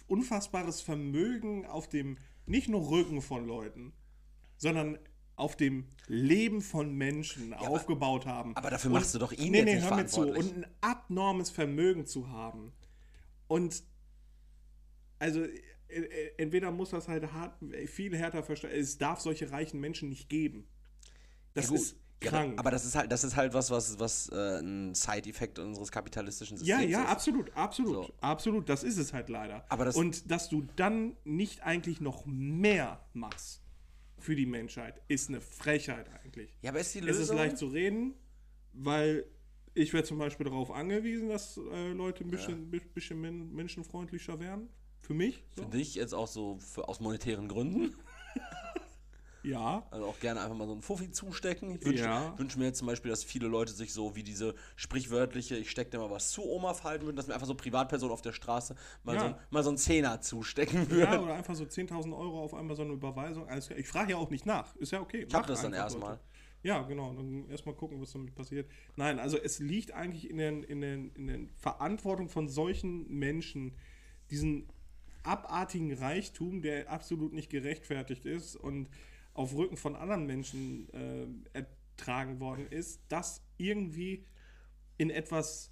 unfassbares 0.06 0.80
Vermögen 0.82 1.64
auf 1.66 1.88
dem 1.88 2.18
nicht 2.46 2.68
nur 2.68 2.90
Rücken 2.90 3.22
von 3.22 3.46
Leuten, 3.46 3.92
sondern 4.58 4.98
auf 5.36 5.56
dem 5.56 5.86
Leben 6.06 6.60
von 6.62 6.94
Menschen 6.94 7.52
aufgebaut 7.54 8.26
haben. 8.26 8.54
aber 8.56 8.70
dafür 8.70 8.90
Und- 8.90 8.98
machst 8.98 9.14
du 9.14 9.18
doch 9.18 9.32
ihn 9.32 9.52
nee, 9.52 9.58
jetzt 9.58 9.64
nee, 9.66 9.74
nicht 9.76 9.84
hör 9.88 9.96
mir 9.96 10.06
zu. 10.06 10.20
Und 10.22 10.56
ein 10.58 10.66
abnormes 10.82 11.50
Vermögen 11.50 12.06
zu 12.06 12.28
haben. 12.28 12.72
Und 13.48 13.82
also 15.18 15.44
entweder 16.36 16.70
muss 16.70 16.90
das 16.90 17.08
halt 17.08 17.32
hart, 17.32 17.54
viel 17.86 18.16
härter 18.16 18.42
verstehen. 18.42 18.70
Es 18.72 18.98
darf 18.98 19.20
solche 19.20 19.50
reichen 19.50 19.80
Menschen 19.80 20.08
nicht 20.08 20.28
geben. 20.28 20.66
Das 21.54 21.70
Ja, 21.70 21.76
ist 21.76 21.96
Ja, 22.22 22.30
krank. 22.30 22.58
aber 22.58 22.70
das 22.70 22.84
ist 22.86 22.94
halt, 22.96 23.12
das 23.12 23.24
ist 23.24 23.36
halt 23.36 23.52
was, 23.54 23.70
was, 23.70 23.98
was 23.98 24.28
äh, 24.30 24.58
ein 24.60 24.94
Side-Effekt 24.94 25.58
unseres 25.58 25.90
kapitalistischen 25.92 26.56
Ja, 26.58 26.76
Systems 26.78 26.92
ja, 26.92 27.02
ist. 27.04 27.08
absolut, 27.10 27.54
absolut, 27.54 28.06
So. 28.06 28.12
absolut. 28.20 28.68
Das 28.68 28.84
ist 28.84 28.96
es 28.96 29.12
halt 29.12 29.28
leider. 29.28 29.64
Aber 29.70 29.84
das- 29.84 29.96
Und 29.96 30.30
dass 30.30 30.48
du 30.48 30.66
dann 30.76 31.16
nicht 31.24 31.62
eigentlich 31.62 32.00
noch 32.00 32.24
mehr 32.26 33.04
machst 33.12 33.60
für 34.18 34.34
die 34.34 34.46
Menschheit, 34.46 35.00
ist 35.08 35.28
eine 35.28 35.40
Frechheit 35.42 36.08
eigentlich. 36.24 36.56
Ja, 36.62 36.70
aber 36.70 36.80
ist 36.80 36.94
die 36.94 37.00
Es 37.00 37.04
Lösung? 37.04 37.22
ist 37.22 37.34
leicht 37.34 37.58
zu 37.58 37.66
reden, 37.68 38.14
weil 38.72 39.26
Ich 39.78 39.92
werde 39.92 40.08
zum 40.08 40.16
Beispiel 40.16 40.44
darauf 40.44 40.70
angewiesen, 40.70 41.28
dass 41.28 41.58
äh, 41.58 41.92
Leute 41.92 42.24
ein 42.24 42.30
bisschen, 42.30 42.70
bi- 42.70 42.80
bisschen 42.94 43.20
men 43.20 43.52
menschenfreundlicher 43.54 44.40
werden. 44.40 44.70
Für 45.06 45.14
mich. 45.14 45.42
So. 45.56 45.62
Für 45.62 45.68
dich 45.68 45.94
jetzt 45.94 46.14
auch 46.14 46.26
so 46.26 46.58
für, 46.58 46.88
aus 46.88 47.00
monetären 47.00 47.48
Gründen. 47.48 47.94
Ja. 49.42 49.86
Also 49.92 50.06
auch 50.06 50.18
gerne 50.18 50.40
einfach 50.40 50.56
mal 50.56 50.66
so 50.66 50.72
einen 50.72 50.82
Fuffi 50.82 51.08
zustecken. 51.12 51.76
Ich 51.76 51.84
wünsche 51.84 52.02
Ja. 52.02 52.36
wünsch 52.36 52.56
mir 52.56 52.64
jetzt 52.64 52.78
zum 52.78 52.88
Beispiel, 52.88 53.10
dass 53.12 53.22
viele 53.22 53.46
Leute 53.46 53.72
sich 53.72 53.92
so 53.92 54.16
wie 54.16 54.24
diese 54.24 54.56
sprichwörtliche, 54.74 55.56
ich 55.56 55.70
stecke 55.70 55.90
dir 55.90 55.98
mal 55.98 56.10
was 56.10 56.32
zu, 56.32 56.42
Oma 56.44 56.74
verhalten 56.74 57.04
würden, 57.04 57.14
dass 57.14 57.28
mir 57.28 57.34
einfach 57.34 57.46
so 57.46 57.54
Privatpersonen 57.54 58.12
auf 58.12 58.22
der 58.22 58.32
Straße 58.32 58.74
mal, 59.04 59.14
Ja. 59.14 59.20
so, 59.20 59.26
ein- 59.26 59.34
mal 59.50 59.62
so 59.62 59.68
einen 59.70 59.78
Zehner 59.78 60.20
zustecken 60.20 60.90
würden. 60.90 61.12
Ja, 61.12 61.20
oder 61.22 61.34
einfach 61.34 61.54
so 61.54 61.62
10.000 61.64 62.12
Euro 62.12 62.42
auf 62.42 62.54
einmal 62.54 62.74
so 62.74 62.82
eine 62.82 62.94
Überweisung. 62.94 63.46
Klar. 63.46 63.78
ich 63.78 63.86
frage 63.86 64.10
ja 64.12 64.16
auch 64.16 64.30
nicht 64.30 64.46
nach. 64.46 64.74
Ist 64.76 64.90
ja 64.90 65.00
okay. 65.00 65.18
Ich 65.18 65.32
hab 65.32 65.42
Macht 65.42 65.50
das 65.50 65.62
dann 65.62 65.74
erstmal. 65.74 66.18
Ja, 66.64 66.82
genau. 66.82 67.12
Dann 67.14 67.48
erstmal 67.48 67.76
gucken, 67.76 68.00
was 68.00 68.10
damit 68.10 68.34
passiert. 68.34 68.68
Nein, 68.96 69.20
also 69.20 69.38
es 69.38 69.60
liegt 69.60 69.92
eigentlich 69.92 70.28
in 70.28 70.38
den, 70.38 70.64
in 70.64 70.80
den, 70.80 71.10
in 71.10 71.28
den 71.28 71.50
Verantwortung 71.50 72.28
von 72.28 72.48
solchen 72.48 73.08
Menschen, 73.08 73.76
diesen 74.32 74.66
abartigen 75.26 75.92
Reichtum, 75.92 76.62
der 76.62 76.90
absolut 76.90 77.32
nicht 77.32 77.50
gerechtfertigt 77.50 78.24
ist 78.24 78.56
und 78.56 78.88
auf 79.34 79.54
Rücken 79.54 79.76
von 79.76 79.96
anderen 79.96 80.26
Menschen 80.26 80.88
äh, 80.92 81.26
ertragen 81.52 82.40
worden 82.40 82.66
ist, 82.66 83.00
das 83.08 83.42
irgendwie 83.58 84.24
in 84.96 85.10
etwas 85.10 85.70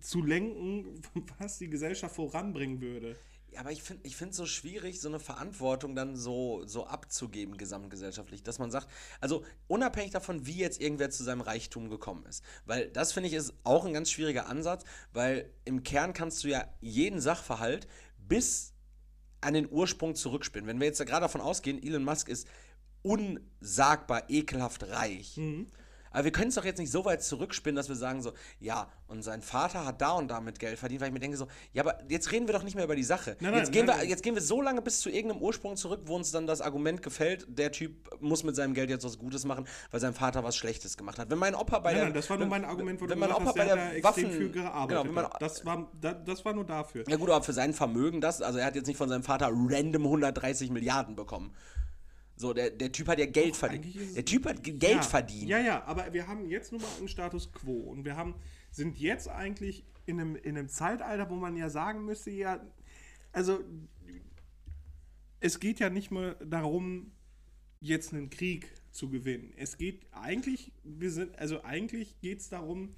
zu 0.00 0.22
lenken, 0.22 1.00
was 1.38 1.58
die 1.58 1.70
Gesellschaft 1.70 2.14
voranbringen 2.16 2.80
würde. 2.80 3.16
Ja, 3.50 3.60
aber 3.60 3.72
ich 3.72 3.82
finde 3.82 4.04
es 4.04 4.36
so 4.36 4.44
schwierig, 4.44 5.00
so 5.00 5.08
eine 5.08 5.20
Verantwortung 5.20 5.94
dann 5.94 6.16
so, 6.16 6.64
so 6.66 6.86
abzugeben, 6.86 7.56
gesamtgesellschaftlich, 7.56 8.42
dass 8.42 8.58
man 8.58 8.70
sagt, 8.70 8.88
also 9.22 9.42
unabhängig 9.68 10.10
davon, 10.10 10.44
wie 10.46 10.58
jetzt 10.58 10.82
irgendwer 10.82 11.08
zu 11.08 11.24
seinem 11.24 11.40
Reichtum 11.40 11.88
gekommen 11.88 12.26
ist. 12.26 12.44
Weil 12.66 12.90
das 12.90 13.12
finde 13.12 13.28
ich 13.28 13.34
ist 13.34 13.54
auch 13.64 13.86
ein 13.86 13.94
ganz 13.94 14.10
schwieriger 14.10 14.48
Ansatz, 14.48 14.84
weil 15.14 15.50
im 15.64 15.82
Kern 15.82 16.12
kannst 16.12 16.44
du 16.44 16.48
ja 16.48 16.68
jeden 16.80 17.20
Sachverhalt 17.20 17.88
bis 18.28 18.74
an 19.40 19.54
den 19.54 19.70
Ursprung 19.70 20.14
zurückspinnen. 20.14 20.68
Wenn 20.68 20.80
wir 20.80 20.86
jetzt 20.86 21.00
da 21.00 21.04
gerade 21.04 21.22
davon 21.22 21.40
ausgehen, 21.40 21.82
Elon 21.82 22.04
Musk 22.04 22.28
ist 22.28 22.48
unsagbar 23.02 24.28
ekelhaft 24.28 24.88
reich. 24.88 25.36
Mhm. 25.36 25.66
Aber 26.18 26.24
wir 26.24 26.32
können 26.32 26.48
es 26.48 26.56
doch 26.56 26.64
jetzt 26.64 26.78
nicht 26.78 26.90
so 26.90 27.04
weit 27.04 27.22
zurückspinnen, 27.22 27.76
dass 27.76 27.88
wir 27.88 27.94
sagen 27.94 28.22
so, 28.22 28.32
ja, 28.58 28.90
und 29.06 29.22
sein 29.22 29.40
Vater 29.40 29.86
hat 29.86 30.00
da 30.00 30.10
und 30.14 30.26
da 30.26 30.40
mit 30.40 30.58
Geld 30.58 30.76
verdient, 30.76 31.00
weil 31.00 31.10
ich 31.10 31.14
mir 31.14 31.20
denke 31.20 31.36
so, 31.36 31.46
ja, 31.72 31.84
aber 31.84 31.96
jetzt 32.08 32.32
reden 32.32 32.48
wir 32.48 32.54
doch 32.54 32.64
nicht 32.64 32.74
mehr 32.74 32.86
über 32.86 32.96
die 32.96 33.04
Sache. 33.04 33.36
Nein, 33.38 33.52
nein, 33.52 33.60
jetzt, 33.60 33.70
gehen 33.70 33.86
nein, 33.86 34.00
wir, 34.00 34.08
jetzt 34.08 34.24
gehen 34.24 34.34
wir 34.34 34.42
so 34.42 34.60
lange 34.60 34.82
bis 34.82 34.98
zu 34.98 35.10
irgendeinem 35.10 35.40
Ursprung 35.42 35.76
zurück, 35.76 36.00
wo 36.06 36.16
uns 36.16 36.32
dann 36.32 36.48
das 36.48 36.60
Argument 36.60 37.04
gefällt, 37.04 37.46
der 37.48 37.70
Typ 37.70 37.92
muss 38.20 38.42
mit 38.42 38.56
seinem 38.56 38.74
Geld 38.74 38.90
jetzt 38.90 39.04
was 39.04 39.16
Gutes 39.16 39.44
machen, 39.44 39.68
weil 39.92 40.00
sein 40.00 40.12
Vater 40.12 40.42
was 40.42 40.56
Schlechtes 40.56 40.96
gemacht 40.96 41.20
hat. 41.20 41.30
Wenn 41.30 41.38
mein 41.38 41.54
Opa 41.54 41.78
bei 41.78 41.94
der... 41.94 42.06
nein, 42.06 42.14
das 42.14 42.28
war 42.28 42.36
nur 42.36 42.48
mein 42.48 42.64
Argument, 42.64 43.00
wo 43.00 43.04
wenn 43.04 43.10
du 43.10 43.16
mein 43.20 43.28
gesagt 43.28 43.40
Opa 43.40 43.50
hast, 43.50 43.56
bei 43.56 43.76
der 43.76 43.90
der 43.92 44.02
Waffen... 44.02 44.32
viel 44.32 44.50
gearbeitet. 44.50 45.04
Genau, 45.04 45.22
hat. 45.22 45.40
das, 45.40 45.64
war, 45.64 45.88
da, 46.00 46.14
das 46.14 46.44
war 46.44 46.52
nur 46.52 46.64
dafür. 46.64 47.04
ja 47.06 47.16
gut, 47.16 47.30
aber 47.30 47.44
für 47.44 47.52
sein 47.52 47.72
Vermögen, 47.74 48.20
das, 48.20 48.42
also 48.42 48.58
er 48.58 48.66
hat 48.66 48.74
jetzt 48.74 48.88
nicht 48.88 48.96
von 48.96 49.08
seinem 49.08 49.22
Vater 49.22 49.52
random 49.52 50.02
130 50.02 50.70
Milliarden 50.70 51.14
bekommen. 51.14 51.54
So, 52.40 52.52
der, 52.54 52.70
der 52.70 52.92
Typ 52.92 53.08
hat 53.08 53.18
ja 53.18 53.26
Geld 53.26 53.56
verdient. 53.56 53.86
ist 53.86 53.96
es- 53.96 54.14
Der 54.14 54.24
Typ 54.24 54.46
hat 54.46 54.62
Geld 54.62 54.82
ja, 54.82 55.02
verdient. 55.02 55.48
Ja, 55.48 55.58
ja, 55.58 55.84
aber 55.84 56.12
wir 56.12 56.26
haben 56.28 56.48
jetzt 56.48 56.70
nur 56.72 56.80
mal 56.80 56.88
einen 56.98 57.08
Status 57.08 57.52
quo 57.52 57.72
und 57.72 58.04
wir 58.04 58.16
haben, 58.16 58.34
sind 58.70 58.96
jetzt 58.98 59.28
eigentlich 59.28 59.84
in 60.06 60.20
einem, 60.20 60.36
in 60.36 60.56
einem 60.56 60.68
Zeitalter, 60.68 61.28
wo 61.30 61.34
man 61.34 61.56
ja 61.56 61.68
sagen 61.68 62.04
müsste, 62.04 62.30
ja, 62.30 62.64
also 63.32 63.60
es 65.40 65.60
geht 65.60 65.78
ja 65.80 65.90
nicht 65.90 66.10
mehr 66.10 66.34
darum, 66.36 67.12
jetzt 67.80 68.12
einen 68.12 68.30
Krieg 68.30 68.68
zu 68.90 69.08
gewinnen. 69.08 69.52
Es 69.56 69.76
geht 69.76 70.06
eigentlich, 70.12 70.72
wir 70.82 71.10
sind, 71.10 71.38
also 71.38 71.62
eigentlich 71.62 72.18
geht 72.20 72.40
es 72.40 72.48
darum, 72.48 72.94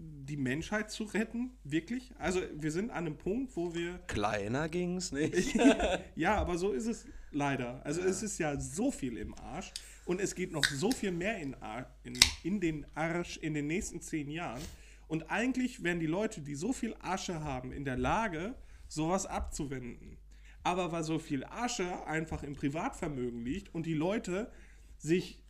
die 0.00 0.36
Menschheit 0.36 0.90
zu 0.90 1.04
retten, 1.04 1.50
wirklich. 1.64 2.12
Also 2.18 2.40
wir 2.54 2.72
sind 2.72 2.90
an 2.90 3.06
einem 3.06 3.16
Punkt, 3.16 3.54
wo 3.56 3.74
wir 3.74 3.98
Kleiner 4.06 4.68
ging's 4.68 5.12
nicht. 5.12 5.58
ja, 6.14 6.36
aber 6.36 6.56
so 6.56 6.72
ist 6.72 6.86
es 6.86 7.06
leider. 7.30 7.84
Also 7.84 8.00
es 8.00 8.22
ist 8.22 8.38
ja 8.38 8.58
so 8.58 8.90
viel 8.90 9.16
im 9.16 9.34
Arsch 9.34 9.72
und 10.04 10.20
es 10.20 10.34
geht 10.34 10.52
noch 10.52 10.64
so 10.64 10.90
viel 10.90 11.12
mehr 11.12 11.38
in, 11.38 11.54
Ar 11.54 11.94
in, 12.04 12.18
in 12.42 12.60
den 12.60 12.86
Arsch 12.94 13.36
in 13.38 13.54
den 13.54 13.66
nächsten 13.66 14.00
zehn 14.00 14.30
Jahren. 14.30 14.62
Und 15.08 15.30
eigentlich 15.30 15.82
wären 15.82 16.00
die 16.00 16.06
Leute, 16.06 16.40
die 16.40 16.54
so 16.54 16.72
viel 16.72 16.94
Asche 17.00 17.42
haben, 17.42 17.72
in 17.72 17.84
der 17.84 17.96
Lage, 17.96 18.54
sowas 18.88 19.26
abzuwenden. 19.26 20.16
Aber 20.62 20.92
weil 20.92 21.02
so 21.02 21.18
viel 21.18 21.44
Asche 21.44 22.06
einfach 22.06 22.42
im 22.42 22.54
Privatvermögen 22.54 23.44
liegt 23.44 23.74
und 23.74 23.86
die 23.86 23.94
Leute 23.94 24.50
sich 24.98 25.42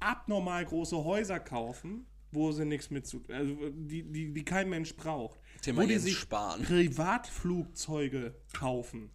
abnormal 0.00 0.64
große 0.64 1.04
Häuser 1.04 1.40
kaufen, 1.40 2.06
wo 2.32 2.52
sie 2.52 2.64
nichts 2.64 2.90
mit 2.90 3.06
zu, 3.06 3.22
also 3.28 3.56
die, 3.70 4.02
die, 4.04 4.32
die 4.32 4.44
kein 4.44 4.68
Mensch 4.70 4.94
braucht. 4.96 5.40
Thema 5.62 5.82
wo 5.82 5.86
die 5.86 5.98
sich 5.98 6.16
Spahn. 6.16 6.62
Privatflugzeuge 6.62 8.34
kaufen. 8.52 9.10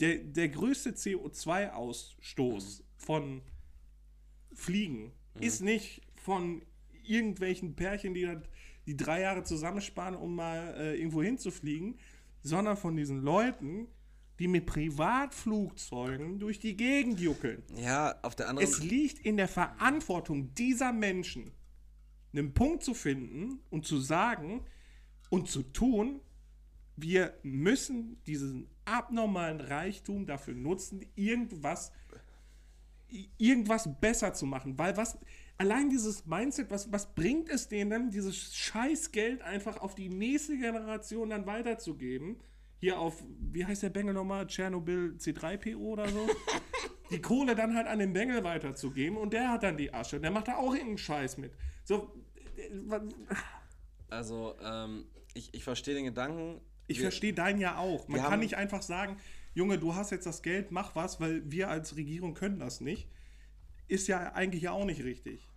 Der, 0.00 0.18
der 0.18 0.48
größte 0.48 0.90
CO2-Ausstoß 0.90 2.82
von 2.96 3.42
Fliegen 4.52 5.12
ist 5.40 5.60
nicht 5.62 6.02
von 6.16 6.62
irgendwelchen 7.04 7.74
Pärchen, 7.74 8.14
die, 8.14 8.22
das- 8.22 8.42
die 8.86 8.96
drei 8.96 9.20
Jahre 9.20 9.42
zusammensparen, 9.44 10.14
um 10.16 10.34
mal 10.34 10.74
äh, 10.78 10.96
irgendwo 10.96 11.22
hinzufliegen, 11.22 11.98
sondern 12.42 12.76
von 12.76 12.96
diesen 12.96 13.22
Leuten, 13.22 13.86
die 14.38 14.48
mit 14.48 14.66
Privatflugzeugen 14.66 16.38
durch 16.38 16.58
die 16.58 16.76
Gegend 16.76 17.20
juckeln. 17.20 17.62
Ja, 17.76 18.14
auf 18.22 18.34
der 18.36 18.48
anderen 18.48 18.66
Es 18.68 18.82
liegt 18.82 19.18
in 19.26 19.36
der 19.36 19.48
Verantwortung 19.48 20.54
dieser 20.54 20.92
Menschen, 20.92 21.50
einen 22.32 22.54
Punkt 22.54 22.82
zu 22.82 22.94
finden 22.94 23.60
und 23.70 23.86
zu 23.86 23.98
sagen 23.98 24.64
und 25.30 25.48
zu 25.48 25.62
tun, 25.62 26.20
wir 26.96 27.38
müssen 27.42 28.22
diesen 28.26 28.68
abnormalen 28.84 29.60
Reichtum 29.60 30.26
dafür 30.26 30.54
nutzen, 30.54 31.06
irgendwas, 31.14 31.92
irgendwas 33.36 33.88
besser 34.00 34.32
zu 34.32 34.46
machen. 34.46 34.78
Weil 34.78 34.96
was, 34.96 35.18
allein 35.58 35.90
dieses 35.90 36.26
Mindset, 36.26 36.70
was, 36.70 36.90
was 36.90 37.14
bringt 37.14 37.48
es 37.50 37.68
denen 37.68 38.10
dieses 38.10 38.54
Scheißgeld 38.56 39.42
einfach 39.42 39.80
auf 39.80 39.94
die 39.94 40.08
nächste 40.08 40.56
Generation 40.56 41.30
dann 41.30 41.46
weiterzugeben? 41.46 42.36
Hier 42.80 42.98
auf, 42.98 43.24
wie 43.52 43.64
heißt 43.64 43.82
der 43.82 43.90
Bengel 43.90 44.14
nochmal? 44.14 44.46
Tschernobyl 44.46 45.16
C3PO 45.18 45.76
oder 45.76 46.08
so? 46.08 46.28
die 47.10 47.20
Kohle 47.20 47.54
dann 47.54 47.74
halt 47.74 47.86
an 47.86 47.98
den 47.98 48.12
Bengel 48.12 48.44
weiterzugeben 48.44 49.16
und 49.16 49.32
der 49.32 49.50
hat 49.50 49.62
dann 49.62 49.76
die 49.76 49.92
Asche. 49.92 50.20
Der 50.20 50.30
macht 50.30 50.48
da 50.48 50.56
auch 50.56 50.72
irgendeinen 50.72 50.98
Scheiß 50.98 51.38
mit. 51.38 51.52
So, 51.88 52.12
Also, 54.10 54.54
ähm, 54.62 55.06
ich, 55.32 55.54
ich 55.54 55.64
verstehe 55.64 55.94
den 55.94 56.04
Gedanken. 56.04 56.60
ich 56.86 57.00
verstehe 57.00 57.32
deinen 57.32 57.60
ja 57.60 57.78
auch. 57.78 58.08
Man 58.08 58.20
kann 58.20 58.40
nicht 58.40 58.56
einfach 58.56 58.82
sagen, 58.82 59.16
Junge, 59.54 59.78
du 59.78 59.94
hast 59.94 60.10
jetzt 60.10 60.26
das 60.26 60.42
Geld, 60.42 60.70
mach 60.70 60.94
was, 60.94 61.18
weil 61.18 61.50
wir 61.50 61.70
als 61.70 61.96
Regierung 61.96 62.34
können 62.34 62.58
das 62.58 62.82
nicht. 62.82 63.08
Ist 63.86 64.06
ja 64.06 64.34
eigentlich 64.34 64.64
ja 64.64 64.72
auch 64.72 64.84
nicht 64.84 65.02
richtig. 65.02 65.48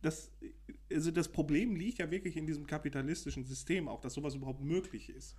Das, 0.00 0.30
also 0.92 1.10
das 1.10 1.26
Problem 1.26 1.74
liegt 1.74 1.98
ja 1.98 2.08
wirklich 2.08 2.36
in 2.36 2.46
diesem 2.46 2.68
kapitalistischen 2.68 3.44
System 3.44 3.88
auch, 3.88 4.00
dass 4.00 4.14
sowas 4.14 4.36
überhaupt 4.36 4.60
möglich 4.60 5.10
ist. 5.10 5.34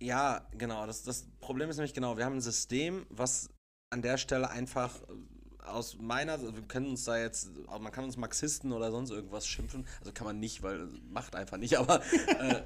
Ja, 0.00 0.46
genau. 0.58 0.86
Das, 0.86 1.02
das 1.02 1.30
Problem 1.40 1.70
ist 1.70 1.76
nämlich 1.76 1.94
genau, 1.94 2.18
wir 2.18 2.26
haben 2.26 2.36
ein 2.36 2.42
System, 2.42 3.06
was 3.08 3.48
an 3.88 4.02
der 4.02 4.18
Stelle 4.18 4.50
einfach 4.50 5.02
aus 5.64 5.98
meiner, 6.00 6.32
also 6.32 6.54
wir 6.54 6.62
können 6.62 6.86
uns 6.86 7.04
da 7.04 7.18
jetzt, 7.18 7.50
man 7.66 7.92
kann 7.92 8.04
uns 8.04 8.16
Marxisten 8.16 8.72
oder 8.72 8.90
sonst 8.90 9.10
irgendwas 9.10 9.46
schimpfen, 9.46 9.86
also 10.00 10.12
kann 10.12 10.26
man 10.26 10.38
nicht, 10.38 10.62
weil 10.62 10.88
macht 11.10 11.34
einfach 11.36 11.56
nicht, 11.58 11.76
aber 11.78 12.00
äh, 12.40 12.62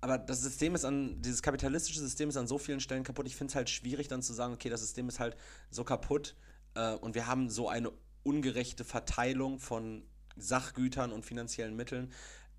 aber 0.00 0.18
das 0.18 0.40
System 0.42 0.74
ist 0.74 0.84
an, 0.84 1.22
dieses 1.22 1.42
kapitalistische 1.42 2.00
System 2.00 2.28
ist 2.28 2.36
an 2.36 2.48
so 2.48 2.58
vielen 2.58 2.80
Stellen 2.80 3.04
kaputt. 3.04 3.28
Ich 3.28 3.36
finde 3.36 3.52
es 3.52 3.54
halt 3.54 3.70
schwierig 3.70 4.08
dann 4.08 4.20
zu 4.20 4.32
sagen, 4.32 4.52
okay, 4.52 4.68
das 4.68 4.80
System 4.80 5.08
ist 5.08 5.20
halt 5.20 5.36
so 5.70 5.84
kaputt 5.84 6.34
äh, 6.74 6.94
und 6.94 7.14
wir 7.14 7.28
haben 7.28 7.48
so 7.48 7.68
eine 7.68 7.92
ungerechte 8.24 8.82
Verteilung 8.84 9.60
von 9.60 10.02
Sachgütern 10.36 11.12
und 11.12 11.24
finanziellen 11.24 11.76
Mitteln. 11.76 12.12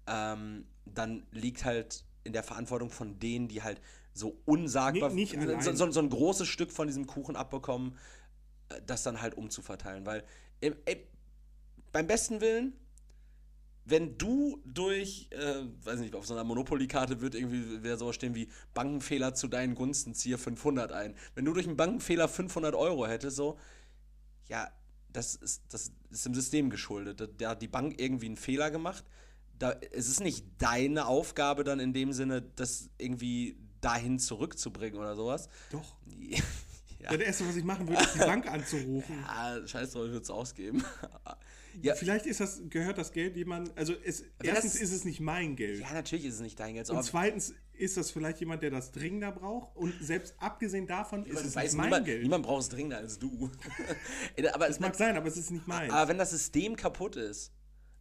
Ähm, 0.08 0.66
dann 0.86 1.26
liegt 1.32 1.66
halt 1.66 2.06
in 2.24 2.32
der 2.32 2.44
Verantwortung 2.44 2.90
von 2.90 3.20
denen, 3.20 3.50
die 3.50 3.62
halt 3.62 3.82
so 4.14 4.38
unsagbar 4.46 5.10
Nicht- 5.10 5.36
nicht 5.36 5.64
so, 5.64 5.74
so, 5.74 5.92
so 5.92 6.00
ein 6.00 6.10
großes 6.10 6.48
Stück 6.48 6.72
von 6.72 6.88
diesem 6.88 7.08
Kuchen 7.08 7.36
abbekommen, 7.36 7.98
das 8.82 9.04
dann 9.04 9.22
halt 9.22 9.36
umzuverteilen. 9.36 10.06
Weil 10.06 10.24
im, 10.62 10.76
im, 10.86 10.98
beim 11.92 12.08
besten 12.08 12.42
Willen, 12.42 12.74
wenn 13.86 14.18
du 14.18 14.62
durch, 14.66 15.28
äh, 15.32 15.64
weiß 15.84 16.00
nicht, 16.00 16.16
auf 16.16 16.26
so 16.26 16.34
einer 16.34 16.44
Monopoly-Karte 16.46 17.20
wird 17.22 17.36
irgendwie 17.36 17.84
wieder 17.84 17.98
sowas 17.98 18.16
stehen 18.16 18.34
wie 18.34 18.50
Bankenfehler 18.74 19.34
zu 19.34 19.48
deinen 19.50 19.76
Gunsten, 19.76 20.14
ziehe 20.16 20.38
500 20.38 20.92
ein. 20.94 21.16
Wenn 21.36 21.44
du 21.46 21.54
durch 21.54 21.68
einen 21.68 21.76
Bankenfehler 21.76 22.28
500 22.30 22.76
Euro 22.76 23.06
hättest, 23.08 23.36
so, 23.36 23.60
ja, 24.48 24.72
das 25.12 25.36
ist, 25.36 25.64
das 25.70 25.92
ist 26.10 26.26
dem 26.26 26.34
System 26.34 26.70
geschuldet. 26.70 27.20
Da- 27.20 27.28
Da 27.28 27.50
hat 27.52 27.62
die 27.62 27.68
Bank 27.68 28.00
irgendwie 28.00 28.28
einen 28.28 28.38
Fehler 28.38 28.72
gemacht. 28.72 29.04
Da, 29.60 29.74
es 29.92 30.08
ist 30.08 30.22
nicht 30.22 30.46
deine 30.60 31.06
Aufgabe 31.06 31.64
dann 31.64 31.80
in 31.80 31.94
dem 31.94 32.14
Sinne, 32.14 32.42
das 32.42 32.90
irgendwie 32.98 33.58
dahin 33.82 34.18
zurückzubringen 34.18 34.98
oder 34.98 35.16
sowas. 35.16 35.50
Doch. 35.72 35.98
Das 37.04 37.18
erste, 37.20 37.48
was 37.48 37.56
ich 37.56 37.64
machen 37.64 37.88
würde, 37.88 38.02
ist 38.02 38.16
die 38.16 38.20
Bank 38.20 38.48
anzurufen. 38.48 39.16
Ah, 39.28 39.66
scheiß 39.66 39.92
drauf, 39.92 40.06
ich 40.06 40.12
würde 40.12 40.24
es 40.24 40.30
ausgeben. 40.30 40.84
ja, 41.82 41.96
Vielleicht 41.96 42.26
ist 42.26 42.40
das, 42.40 42.62
gehört 42.70 42.98
das 42.98 43.12
Geld 43.12 43.36
jemand, 43.36 43.76
also 43.78 43.94
es, 44.04 44.24
erstens 44.42 44.74
das- 44.74 44.82
ist 44.82 44.92
es 44.94 45.06
nicht 45.06 45.20
mein 45.20 45.56
Geld. 45.56 45.80
ja, 45.82 45.94
natürlich 45.94 46.26
ist 46.26 46.36
es 46.36 46.42
nicht 46.42 46.60
dein 46.60 46.74
Geld. 46.76 46.90
und 46.90 47.04
zweitens 47.04 47.54
ist 47.74 47.98
das 47.98 48.12
vielleicht 48.12 48.40
jemand, 48.40 48.62
der 48.62 48.70
das 48.70 48.92
dringender 48.92 49.32
braucht. 49.32 49.76
Und 49.76 49.94
selbst 50.00 50.36
abgesehen 50.38 50.86
davon 50.86 51.26
ist 51.26 51.44
es 51.44 51.56
weiß 51.56 51.74
mein 51.74 51.86
niemand, 51.88 52.06
Geld. 52.06 52.22
niemand 52.22 52.46
braucht 52.46 52.62
es 52.62 52.70
dringender 52.70 52.98
als 52.98 53.18
du. 53.18 53.50
aber, 54.54 54.68
Das 54.68 54.80
mag 54.80 54.96
sein, 54.96 55.18
aber 55.18 55.28
es 55.28 55.38
ist 55.38 55.50
nicht 55.52 55.68
mein. 55.68 55.90
aber 55.90 56.08
wenn 56.10 56.18
das 56.20 56.30
System 56.30 56.76
kaputt 56.76 57.16
ist, 57.16 57.52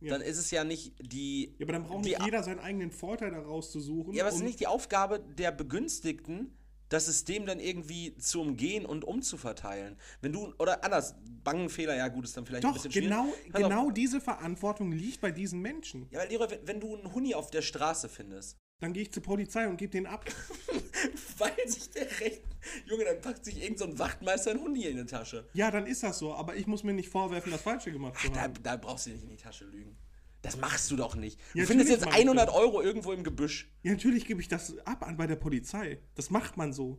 Ja. 0.01 0.11
dann 0.13 0.21
ist 0.21 0.37
es 0.37 0.51
ja 0.51 0.65
nicht 0.65 0.95
die. 1.01 1.55
ja, 1.59 1.65
aber 1.65 1.73
dann 1.73 1.85
braucht 1.85 2.05
nicht 2.05 2.23
jeder 2.23 2.43
seinen 2.43 2.59
eigenen 2.61 2.91
Vorteil 2.91 3.31
daraus 3.31 3.73
zu 3.73 3.81
suchen. 3.81 4.13
Ja, 4.13 4.25
aber 4.25 4.29
es 4.31 4.37
ist 4.37 4.45
nicht 4.45 4.61
die 4.61 4.67
Aufgabe 4.67 5.21
der 5.21 5.51
Begünstigten, 5.53 6.55
das 6.93 7.07
System 7.07 7.47
dann 7.47 7.59
irgendwie 7.61 8.17
zu 8.17 8.41
umgehen 8.41 8.85
und 8.87 9.05
umzuverteilen. 9.05 9.97
Wenn 10.21 10.33
du, 10.33 10.53
oder 10.59 10.85
anders, 10.85 11.15
Bankenfehler, 11.45 11.97
ja 11.97 12.09
gut, 12.09 12.25
ist 12.25 12.37
dann 12.37 12.45
vielleicht 12.47 12.65
ein 12.65 12.69
Doch, 12.71 12.75
bisschen 12.75 12.93
schwierig. 12.93 13.09
genau, 13.11 13.27
Pass 13.51 13.63
auf. 13.63 13.69
genau 13.71 13.91
diese 13.91 14.21
Verantwortung 14.21 14.93
liegt 14.93 15.21
bei 15.21 15.31
diesen 15.31 15.61
Menschen. 15.61 16.07
Ja, 16.11 16.21
weil 16.21 16.29
Leroy, 16.29 16.49
wenn, 16.65 16.81
du 16.81 16.97
einen 16.97 17.13
Huni 17.15 17.35
auf 17.35 17.51
der 17.51 17.63
Straße 17.63 18.09
findest, 18.09 18.59
Dann 18.81 18.93
gehe 18.93 19.03
ich 19.05 19.13
zur 19.13 19.23
Polizei 19.23 19.67
und 19.69 19.77
gebe 19.77 19.91
den 19.93 20.07
ab. 20.07 20.25
weil 21.39 21.53
sich 21.69 21.91
der 21.91 22.09
recht. 22.21 22.43
Junge, 22.87 23.05
dann 23.05 23.21
packt 23.21 23.45
sich 23.45 23.63
irgend 23.63 23.79
so 23.79 23.85
ein 23.87 23.99
Wachtmeister 23.99 24.51
einen 24.53 24.61
Huni 24.61 24.85
in 24.85 24.97
die 24.97 25.07
Tasche. 25.07 25.49
Ja, 25.55 25.71
dann 25.71 25.87
ist 25.87 26.03
das 26.03 26.19
so, 26.19 26.35
aber 26.35 26.55
ich 26.57 26.67
muss 26.67 26.83
mir 26.85 26.93
nicht 26.93 27.09
vorwerfen, 27.09 27.51
das 27.53 27.63
Falsche 27.63 27.91
gemacht 27.91 28.19
zu 28.21 28.29
Da, 28.31 28.43
haben. 28.43 28.55
da 28.63 28.77
brauchst 28.77 29.07
du 29.07 29.11
nicht 29.11 29.23
in 29.25 29.31
die 29.31 29.37
Tasche 29.37 29.65
lügen. 29.65 29.97
Das 30.43 30.57
machst 30.57 30.91
du 30.91 30.97
doch 30.97 31.15
nicht. 31.15 31.39
Du 31.55 31.61
Ja, 31.61 31.67
findest 31.67 31.91
natürlich 31.91 31.91
jetzt 31.91 32.05
mach 32.07 32.15
ich 32.19 32.21
100 32.25 32.49
das. 32.49 32.55
Euro 32.55 32.83
irgendwo 32.83 33.13
im 33.13 33.23
Gebüsch. 33.25 33.71
Ja, 33.83 33.93
natürlich 33.93 34.27
gebe 34.27 34.41
ich 34.41 34.49
das 34.49 34.77
ab 34.87 35.03
an 35.07 35.17
bei 35.17 35.27
der 35.27 35.37
Polizei. 35.37 36.01
Das 36.15 36.31
macht 36.31 36.57
man 36.57 36.73
so. 36.73 36.99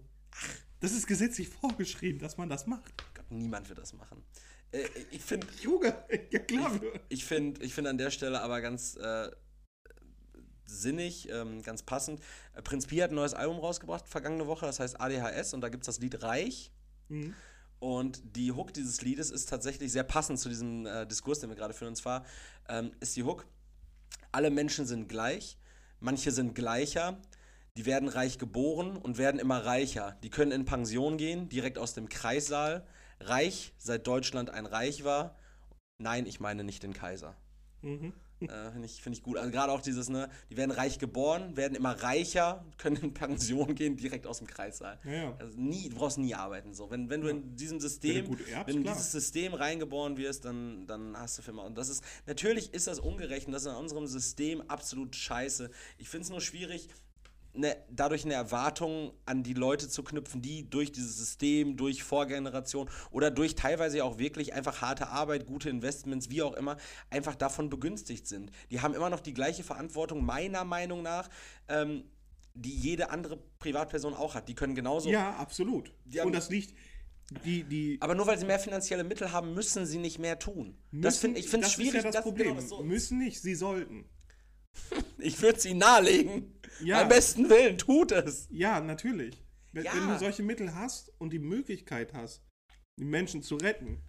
Das 0.80 0.92
ist 0.94 1.08
gesetzlich 1.08 1.50
vorgeschrieben, 1.50 2.20
dass 2.20 2.38
man 2.38 2.50
das 2.50 2.68
macht. 2.68 2.94
Gott, 3.16 3.30
niemand 3.30 3.70
wird 3.70 3.80
das 3.80 3.94
machen. 3.94 4.24
Äh, 4.72 4.84
ich 5.12 5.22
finde, 5.22 5.46
Junge, 5.62 5.94
ja 6.32 6.40
klar. 6.40 6.80
ich 7.10 7.26
finde, 7.26 7.62
ich 7.64 7.74
finde 7.74 7.90
an 7.90 7.98
der 7.98 8.12
Stelle 8.12 8.42
aber 8.42 8.62
ganz 8.62 8.96
äh, 8.96 9.30
sinnig, 10.66 11.30
ähm, 11.30 11.62
ganz 11.64 11.84
passend. 11.84 12.22
Äh, 12.54 12.62
Prinz 12.62 12.88
Pi 12.88 12.98
hat 12.98 13.12
ein 13.12 13.16
neues 13.16 13.34
Album 13.34 13.60
rausgebracht 13.60 14.08
vergangene 14.08 14.48
Woche, 14.48 14.66
das 14.66 14.80
heißt 14.80 15.00
ADHS 15.00 15.54
und 15.54 15.62
da 15.62 15.70
gibt 15.70 15.84
es 15.84 15.88
das 15.88 16.00
Lied 16.00 16.24
Reich. 16.24 16.72
Mhm. 17.10 17.34
Und 17.80 18.22
die 18.38 18.54
Hook 18.54 18.74
dieses 18.74 19.02
Liedes 19.02 19.30
ist 19.30 19.50
tatsächlich 19.50 19.92
sehr 19.92 20.06
passend 20.06 20.40
zu 20.40 20.48
diesem 20.48 20.86
äh, 20.86 21.06
Diskurs, 21.06 21.40
den 21.40 21.50
wir 21.50 21.58
gerade 21.58 21.74
führen. 21.74 21.90
Und 21.90 21.96
zwar 21.98 22.26
ähm, 22.70 22.92
ist 23.00 23.16
die 23.16 23.24
Hook, 23.24 23.46
alle 24.32 24.50
Menschen 24.50 24.86
sind 24.86 25.10
gleich, 25.10 25.58
manche 26.00 26.32
sind 26.32 26.56
gleicher, 26.56 27.20
die 27.78 27.86
werden 27.86 28.10
reich 28.10 28.38
geboren 28.38 28.98
und 28.98 29.18
werden 29.18 29.40
immer 29.40 29.66
reicher. 29.66 30.18
Die 30.24 30.30
können 30.30 30.52
in 30.52 30.66
Pension 30.66 31.18
gehen, 31.18 31.50
direkt 31.50 31.78
aus 31.78 31.94
dem 31.94 32.08
Kreissaal. 32.08 32.86
Reich, 33.20 33.74
seit 33.78 34.06
Deutschland 34.06 34.50
ein 34.52 34.66
Reich 34.66 35.04
war. 35.04 35.38
Nein, 35.98 36.26
ich 36.26 36.40
meine 36.40 36.64
nicht 36.64 36.84
den 36.84 36.94
Kaiser. 36.94 37.36
Mhm. 37.82 38.14
Äh, 38.42 38.72
Finde 38.72 38.86
ich, 38.86 39.02
find 39.02 39.16
ich 39.16 39.24
gut. 39.24 39.38
Also 39.38 39.52
gerade 39.52 39.72
auch 39.72 39.82
dieses, 39.82 40.10
ne, 40.10 40.30
die 40.50 40.58
werden 40.58 40.72
reich 40.72 41.00
geboren, 41.00 41.56
werden 41.56 41.76
immer 41.76 41.92
reicher, 41.92 42.66
können 42.78 42.98
in 42.98 43.14
Pension 43.14 43.76
gehen, 43.76 43.96
direkt 43.96 44.28
aus 44.28 44.40
dem 44.40 44.48
Kreissaal. 44.48 45.00
Ja, 45.06 45.12
ja. 45.12 45.36
Also 45.40 45.58
nie, 45.58 45.90
du 45.90 45.96
brauchst 45.96 46.18
nie 46.18 46.36
arbeiten. 46.36 46.74
So. 46.74 46.90
Wenn, 46.90 47.10
wenn 47.10 47.22
du 47.22 47.28
in 47.28 47.56
diesem 47.56 47.80
System, 47.80 48.28
Wenn 48.28 48.48
erbst, 48.48 48.68
wenn 48.68 48.78
in 48.78 48.84
dieses 48.84 49.12
System 49.12 49.54
reingeboren 49.54 50.18
wirst, 50.18 50.46
dann, 50.46 50.86
dann 50.88 51.18
hast 51.18 51.38
du 51.38 51.42
für 51.42 51.52
immer. 51.52 51.64
Und 51.64 51.78
das 51.78 51.90
ist, 51.90 52.04
natürlich 52.26 52.74
ist 52.74 52.88
das 52.88 53.00
ungerecht 53.00 53.48
und 53.48 53.54
das 53.54 53.64
ist 53.64 53.72
in 53.72 53.78
unserem 53.78 54.08
System 54.08 54.62
absolut 54.70 55.16
scheiße. 55.16 55.70
Ich 55.98 56.10
finde 56.10 56.24
es 56.24 56.30
nur 56.30 56.42
schwierig, 56.42 56.90
ne, 57.54 57.76
dadurch 57.90 58.26
eine 58.26 58.34
Erwartung 58.34 59.14
an 59.26 59.44
die 59.44 59.54
Leute 59.54 59.88
zu 59.90 60.04
knüpfen, 60.04 60.42
die 60.42 60.70
durch 60.70 60.92
dieses 60.92 61.18
System, 61.18 61.78
durch 61.78 62.04
Vorgeneration 62.04 62.90
oder 63.12 63.32
durch 63.32 63.56
teilweise 63.56 64.04
auch 64.04 64.18
wirklich 64.18 64.54
einfach 64.54 64.82
harte 64.82 65.08
Arbeit, 65.10 65.46
gute 65.46 65.70
Investments, 65.70 66.30
wie 66.30 66.42
auch 66.42 66.54
immer, 66.54 66.78
einfach 67.10 67.36
davon 67.36 67.70
begünstigt 67.70 68.28
sind. 68.28 68.52
Die 68.72 68.82
haben 68.82 68.94
immer 68.94 69.10
noch 69.10 69.20
die 69.20 69.34
gleiche 69.34 69.64
Verantwortung, 69.64 70.24
meiner 70.26 70.64
Meinung 70.64 71.02
nach, 71.04 71.30
ähm, 71.68 72.04
die 72.56 72.76
jede 72.76 73.10
andere 73.10 73.38
Privatperson 73.60 74.14
auch 74.14 74.36
hat. 74.36 74.48
Die 74.48 74.56
können 74.56 74.76
genauso. 74.76 75.10
Ja, 75.10 75.36
absolut. 75.38 75.92
Und 76.24 76.34
das 76.36 76.50
liegt, 76.50 76.76
die, 77.46 77.64
die 77.64 77.98
Aber 78.00 78.14
nur 78.14 78.28
weil 78.28 78.38
sie 78.38 78.46
mehr 78.46 78.60
finanzielle 78.60 79.04
Mittel 79.04 79.32
haben, 79.32 79.54
müssen 79.56 79.86
sie 79.88 79.98
nicht 79.98 80.20
mehr 80.20 80.38
tun. 80.38 80.78
das 80.92 81.24
müssen- 81.24 81.36
ich 81.36 81.50
finde 81.50 81.66
es 81.66 81.72
das 81.72 81.74
schwierig. 81.74 81.96
Ist 82.00 82.04
ja 82.06 82.12
das 82.12 82.22
Problem. 82.22 82.50
genau 82.50 82.60
das 82.60 82.70
so- 82.70 82.84
müssen 82.84 83.18
nicht, 83.18 83.42
sie 83.42 83.56
sollten. 83.56 84.06
ich 85.18 85.42
würde 85.42 85.60
sie 85.60 85.74
nahelegen. 85.74 86.60
Ja. 86.82 87.00
Beim 87.00 87.10
besten 87.10 87.50
Willen, 87.50 87.78
tut 87.78 88.12
es. 88.12 88.48
Ja, 88.52 88.80
natürlich. 88.80 89.44
Wenn, 89.72 89.86
Ja. 89.86 89.94
wenn 89.94 90.08
du 90.10 90.20
solche 90.20 90.44
Mittel 90.44 90.74
hast 90.76 91.10
und 91.20 91.32
die 91.32 91.40
Möglichkeit 91.40 92.14
hast, 92.14 92.44
die 93.00 93.06
Menschen 93.06 93.42
zu 93.42 93.56
retten, 93.56 94.02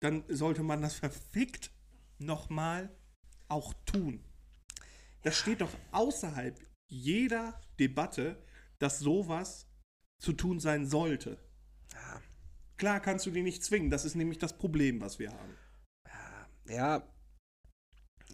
dann 0.00 0.24
sollte 0.28 0.62
man 0.62 0.82
das 0.82 0.94
verfickt 0.94 1.70
nochmal 2.18 2.94
auch 3.48 3.72
tun. 3.84 4.24
Das 5.22 5.36
steht 5.36 5.60
doch 5.60 5.72
außerhalb 5.92 6.60
jeder 6.88 7.60
Debatte, 7.78 8.42
dass 8.78 8.98
sowas 8.98 9.68
zu 10.22 10.32
tun 10.32 10.60
sein 10.60 10.86
sollte. 10.86 11.38
Ja. 11.92 12.22
Klar 12.76 13.00
kannst 13.00 13.26
du 13.26 13.30
die 13.30 13.42
nicht 13.42 13.64
zwingen, 13.64 13.90
das 13.90 14.04
ist 14.04 14.14
nämlich 14.14 14.38
das 14.38 14.56
Problem, 14.56 15.00
was 15.00 15.18
wir 15.18 15.32
haben. 15.32 15.56
Ja. 16.68 17.02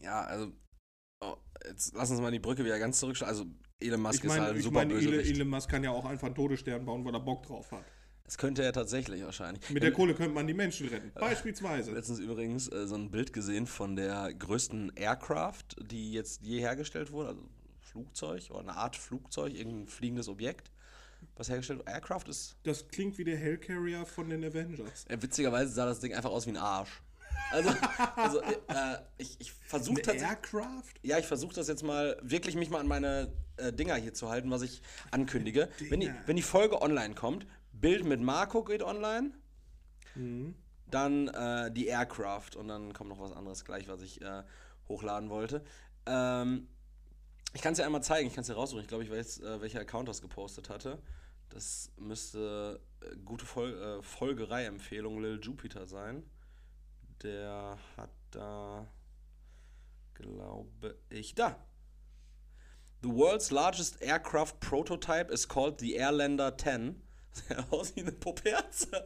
Ja, 0.00 0.22
also. 0.22 0.52
Jetzt 1.66 1.94
lass 1.94 2.10
uns 2.10 2.20
mal 2.20 2.30
die 2.30 2.38
Brücke 2.38 2.64
wieder 2.64 2.78
ganz 2.78 2.98
zurückschlagen. 2.98 3.34
Also, 3.34 3.50
Elon 3.80 4.00
Musk 4.00 4.24
Ich 4.24 4.30
ist 4.30 4.38
halt 4.38 4.50
ein 4.50 4.56
ich 4.56 4.62
super 4.64 4.74
meine 4.74 4.94
Elon. 4.94 5.14
Elon 5.20 5.48
Musk 5.48 5.70
kann 5.70 5.84
ja 5.84 5.90
auch 5.90 6.04
einfach 6.04 6.26
einen 6.26 6.34
Todesstern 6.34 6.84
bauen, 6.84 7.04
weil 7.04 7.14
er 7.14 7.20
Bock 7.20 7.44
drauf 7.46 7.70
hat. 7.72 7.84
Das 8.24 8.38
könnte 8.38 8.62
er 8.62 8.72
tatsächlich 8.72 9.22
wahrscheinlich. 9.24 9.68
Mit 9.70 9.82
der 9.82 9.92
Kohle 9.92 10.14
könnte 10.14 10.32
man 10.32 10.46
die 10.46 10.54
Menschen 10.54 10.88
retten. 10.88 11.10
Beispielsweise. 11.14 11.92
letztens 11.92 12.18
übrigens 12.18 12.70
äh, 12.72 12.86
so 12.86 12.94
ein 12.94 13.10
Bild 13.10 13.32
gesehen 13.32 13.66
von 13.66 13.96
der 13.96 14.32
größten 14.32 14.92
Aircraft, 14.94 15.64
die 15.90 16.12
jetzt 16.12 16.42
je 16.42 16.60
hergestellt 16.60 17.12
wurde, 17.12 17.30
also 17.30 17.42
Flugzeug 17.80 18.48
oder 18.50 18.60
eine 18.60 18.76
Art 18.76 18.96
Flugzeug, 18.96 19.52
irgendein 19.54 19.86
fliegendes 19.86 20.28
Objekt, 20.28 20.70
was 21.36 21.50
hergestellt 21.50 21.80
wurde. 21.80 21.90
Aircraft 21.90 22.24
ist, 22.28 22.56
Das 22.62 22.88
klingt 22.88 23.18
wie 23.18 23.24
der 23.24 23.36
Hellcarrier 23.36 24.06
von 24.06 24.30
den 24.30 24.44
Avengers. 24.44 25.04
äh, 25.08 25.20
witzigerweise 25.20 25.72
sah 25.72 25.84
das 25.84 26.00
Ding 26.00 26.14
einfach 26.14 26.30
aus 26.30 26.46
wie 26.46 26.50
ein 26.50 26.56
Arsch. 26.56 27.02
Also, 27.50 27.70
also 28.16 28.40
äh, 28.40 28.98
ich, 29.18 29.40
ich 29.40 29.52
versuche 29.52 30.02
tatsächlich. 30.02 30.22
Aircraft? 30.28 30.92
Ja, 31.02 31.18
ich 31.18 31.26
versuche 31.26 31.54
das 31.54 31.68
jetzt 31.68 31.82
mal 31.82 32.16
wirklich 32.22 32.54
mich 32.56 32.70
mal 32.70 32.80
an 32.80 32.88
meine 32.88 33.32
äh, 33.56 33.72
Dinger 33.72 33.96
hier 33.96 34.14
zu 34.14 34.28
halten, 34.30 34.50
was 34.50 34.62
ich 34.62 34.82
ankündige. 35.10 35.68
Wenn 35.90 36.00
die, 36.00 36.12
wenn 36.26 36.36
die 36.36 36.42
Folge 36.42 36.80
online 36.80 37.14
kommt, 37.14 37.46
Bild 37.72 38.04
mit 38.04 38.20
Marco 38.20 38.64
geht 38.64 38.82
online, 38.82 39.32
Mhm. 40.14 40.54
dann 40.90 41.28
äh, 41.28 41.70
die 41.72 41.86
Aircraft 41.86 42.54
und 42.56 42.68
dann 42.68 42.92
kommt 42.92 43.08
noch 43.08 43.18
was 43.18 43.32
anderes 43.32 43.64
gleich, 43.64 43.88
was 43.88 44.02
ich 44.02 44.20
äh, 44.20 44.42
hochladen 44.88 45.30
wollte. 45.30 45.64
Ähm, 46.04 46.68
ich 47.54 47.62
kann 47.62 47.72
es 47.72 47.78
dir 47.78 47.86
einmal 47.86 48.02
zeigen, 48.02 48.28
ich 48.28 48.34
kann 48.34 48.42
es 48.42 48.48
dir 48.48 48.54
raussuchen. 48.54 48.82
Ich 48.82 48.88
glaube, 48.88 49.04
ich 49.04 49.10
weiß, 49.10 49.40
äh, 49.40 49.60
welcher 49.62 49.80
Account 49.80 50.08
das 50.08 50.20
gepostet 50.20 50.68
hatte. 50.68 50.98
Das 51.48 51.90
müsste 51.96 52.80
äh, 53.00 53.16
gute 53.24 53.44
Fol 53.46 53.72
äh, 53.72 54.02
Folgerei-Empfehlung 54.02 55.20
Lil 55.22 55.38
Jupiter 55.42 55.86
sein. 55.86 56.24
Der 57.22 57.78
hat 57.96 58.10
da, 58.32 58.92
glaube 60.14 60.98
ich, 61.08 61.34
da. 61.34 61.56
The 63.02 63.10
world's 63.10 63.50
largest 63.50 64.02
aircraft 64.02 64.60
prototype 64.60 65.32
is 65.32 65.48
called 65.48 65.78
the 65.80 65.96
Airlander 65.96 66.56
10. 66.56 67.00
Sieht 67.32 67.58
aus 67.70 67.94
wie 67.96 68.00
eine 68.00 68.12
Puperze. 68.12 69.04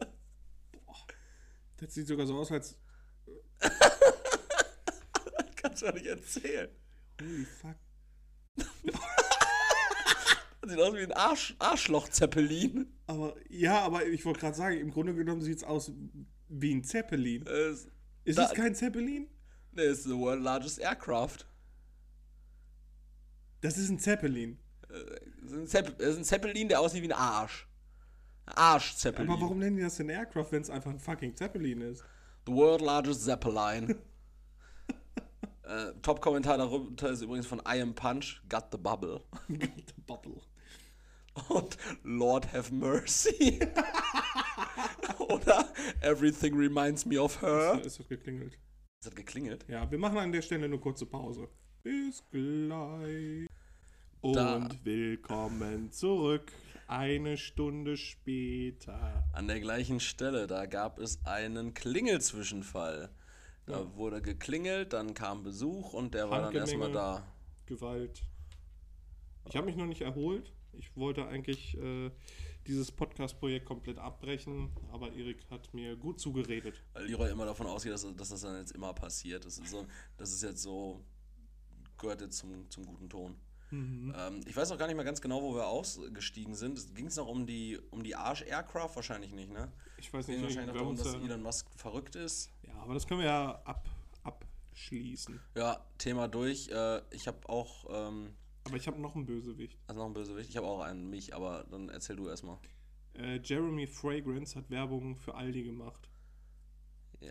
Das 1.77 1.93
sieht 1.93 2.07
sogar 2.07 2.25
so 2.25 2.35
aus, 2.37 2.51
als. 2.51 2.75
Kannst 5.55 5.81
du 5.81 5.85
ja 5.85 5.91
nicht 5.91 6.07
erzählen. 6.07 6.69
Holy 7.21 7.45
fuck. 7.45 7.75
Das 8.55 8.67
sieht 10.69 10.79
aus 10.79 10.93
wie 10.95 11.03
ein 11.03 11.11
Arsch, 11.13 11.55
Arschloch-Zeppelin. 11.59 12.91
Aber 13.05 13.35
ja, 13.49 13.79
aber 13.81 14.07
ich 14.07 14.25
wollte 14.25 14.39
gerade 14.39 14.55
sagen, 14.55 14.79
im 14.79 14.91
Grunde 14.91 15.13
genommen 15.13 15.41
sieht 15.41 15.57
es 15.57 15.63
aus 15.63 15.91
wie 16.49 16.73
ein 16.73 16.83
Zeppelin. 16.83 17.45
Es, 17.45 17.87
Ist 18.27 18.37
da- 18.37 18.45
es 18.45 18.53
kein 18.53 18.75
Zeppelin? 18.75 19.27
nee, 19.71 19.83
ist 19.83 20.03
the 20.03 20.17
world's 20.17 20.43
largest 20.43 20.79
aircraft. 20.79 21.45
Das 23.61 23.77
ist 23.77 23.89
ein 23.89 23.99
Zeppelin. 23.99 24.59
Es 25.45 25.51
ist 25.51 25.57
ein, 25.57 25.67
Zepp 25.67 25.99
es 25.99 26.09
ist 26.09 26.17
ein 26.17 26.23
Zeppelin, 26.23 26.67
der 26.69 26.79
aussieht 26.79 27.03
wie 27.03 27.07
ein 27.11 27.17
Arsch. 27.17 27.67
Arsch-Zeppelin. 28.45 29.29
Aber 29.29 29.41
warum 29.41 29.59
nennen 29.59 29.75
die 29.77 29.83
das 29.83 29.97
denn 29.97 30.09
Aircraft, 30.09 30.47
wenn 30.51 30.61
es 30.61 30.69
einfach 30.69 30.89
ein 30.91 30.99
fucking 30.99 31.35
Zeppelin 31.35 31.81
ist? 31.81 32.03
The 32.45 32.53
world's 32.53 32.83
largest 32.83 33.23
Zeppelin. 33.25 33.95
äh, 35.63 35.91
Top-Kommentar 36.01 36.57
darunter 36.57 37.09
ist 37.09 37.21
übrigens 37.21 37.45
von 37.47 37.59
I 37.67 37.81
Am 37.81 37.93
Punch, 37.93 38.41
Got 38.49 38.65
the 38.71 38.77
Bubble. 38.77 39.21
The 39.49 40.01
Bubble. 40.05 40.41
Und 41.49 41.77
Lord 42.03 42.51
have 42.53 42.73
mercy. 42.73 43.59
Oder 45.33 45.65
Everything 46.01 46.55
reminds 46.57 47.05
me 47.05 47.19
of 47.21 47.41
her. 47.41 47.81
ist 47.83 47.99
das 47.99 48.07
geklingelt. 48.07 48.57
Es 49.01 49.07
hat 49.07 49.15
geklingelt. 49.15 49.65
Ja, 49.67 49.89
wir 49.89 49.97
machen 49.97 50.17
an 50.17 50.31
der 50.31 50.41
Stelle 50.41 50.65
eine 50.65 50.77
kurze 50.79 51.05
Pause. 51.05 51.47
Bis 51.83 52.23
gleich. 52.31 53.47
Und 54.21 54.35
Da. 54.35 54.67
willkommen 54.83 55.91
zurück. 55.91 56.51
Eine 56.87 57.37
Stunde 57.37 57.97
später. 57.97 59.23
An 59.33 59.47
der 59.47 59.59
gleichen 59.59 59.99
Stelle, 59.99 60.47
da 60.47 60.65
gab 60.65 60.99
es 60.99 61.23
einen 61.25 61.73
Klingelzwischenfall. 61.73 63.09
Da 63.65 63.79
Ja. 63.81 63.95
wurde 63.97 64.21
geklingelt, 64.21 64.93
dann 64.93 65.13
kam 65.13 65.43
Besuch 65.43 65.93
und 65.93 66.13
der 66.13 66.29
war 66.29 66.41
dann 66.43 66.55
erstmal 66.55 66.91
da. 66.91 67.27
Gewalt. 67.65 68.23
Ich 69.49 69.55
habe 69.57 69.65
mich 69.65 69.75
noch 69.75 69.85
nicht 69.85 70.01
erholt. 70.01 70.53
Ich 70.73 70.95
wollte 70.95 71.27
eigentlich 71.27 71.77
äh, 71.77 72.09
dieses 72.67 72.91
Podcast-Projekt 72.91 73.65
komplett 73.65 73.97
abbrechen, 73.97 74.71
aber 74.91 75.11
Erik 75.13 75.45
hat 75.49 75.73
mir 75.73 75.95
gut 75.95 76.19
zugeredet. 76.19 76.83
Weil 76.93 77.05
Leroy 77.05 77.31
immer 77.31 77.45
davon 77.45 77.67
ausgeht, 77.67 77.93
dass, 77.93 78.05
dass 78.15 78.29
das 78.29 78.41
dann 78.41 78.57
jetzt 78.57 78.71
immer 78.71 78.93
passiert. 78.93 79.45
Das 79.45 79.57
ist, 79.57 79.69
so, 79.69 79.85
das 80.17 80.31
ist 80.31 80.43
jetzt 80.43 80.61
so, 80.61 81.03
gehört 81.97 82.21
jetzt 82.21 82.37
zum, 82.37 82.69
zum 82.69 82.85
guten 82.85 83.09
Ton. 83.09 83.35
Mhm. 83.71 84.13
Ähm, 84.17 84.41
ich 84.45 84.55
weiß 84.55 84.71
auch 84.71 84.77
gar 84.77 84.87
nicht 84.87 84.95
mehr 84.95 85.05
ganz 85.05 85.21
genau, 85.21 85.41
wo 85.41 85.55
wir 85.55 85.67
ausgestiegen 85.67 86.55
sind. 86.55 86.95
Ging 86.95 87.07
es 87.07 87.15
noch 87.17 87.27
um 87.27 87.45
die, 87.45 87.79
um 87.91 88.03
die 88.03 88.15
Arsch-Aircraft? 88.15 88.95
Wahrscheinlich 88.95 89.33
nicht, 89.33 89.51
ne? 89.51 89.71
Ich 89.97 90.13
weiß 90.13 90.27
nicht, 90.27 90.41
wahrscheinlich 90.41 90.75
darum, 90.75 90.95
dass 90.95 91.13
ja, 91.13 91.19
Elon 91.19 91.41
Musk 91.41 91.67
verrückt 91.75 92.15
ist. 92.15 92.51
ja, 92.63 92.75
aber 92.75 92.93
das 92.93 93.07
können 93.07 93.21
wir 93.21 93.27
ja 93.27 93.61
ab, 93.65 93.87
abschließen. 94.23 95.39
Ja, 95.55 95.85
Thema 95.97 96.27
durch. 96.27 96.69
Äh, 96.69 97.01
ich 97.11 97.27
habe 97.27 97.49
auch, 97.49 97.85
ähm, 97.89 98.35
Aber 98.67 98.77
ich 98.77 98.87
habe 98.87 98.99
noch 98.99 99.15
einen 99.15 99.25
Bösewicht. 99.25 99.77
also 99.87 100.01
noch 100.01 100.07
ein 100.07 100.13
Bösewicht, 100.13 100.49
ich 100.49 100.57
habe 100.57 100.67
auch 100.67 100.81
einen, 100.81 101.09
mich, 101.09 101.33
aber 101.35 101.65
dann 101.69 101.89
erzähl 101.89 102.15
du 102.15 102.27
erstmal. 102.27 102.57
Äh, 103.13 103.39
Jeremy 103.43 103.87
Fragrance 103.87 104.55
hat 104.55 104.69
Werbung 104.69 105.15
für 105.15 105.33
Aldi 105.35 105.63
gemacht. 105.63 106.09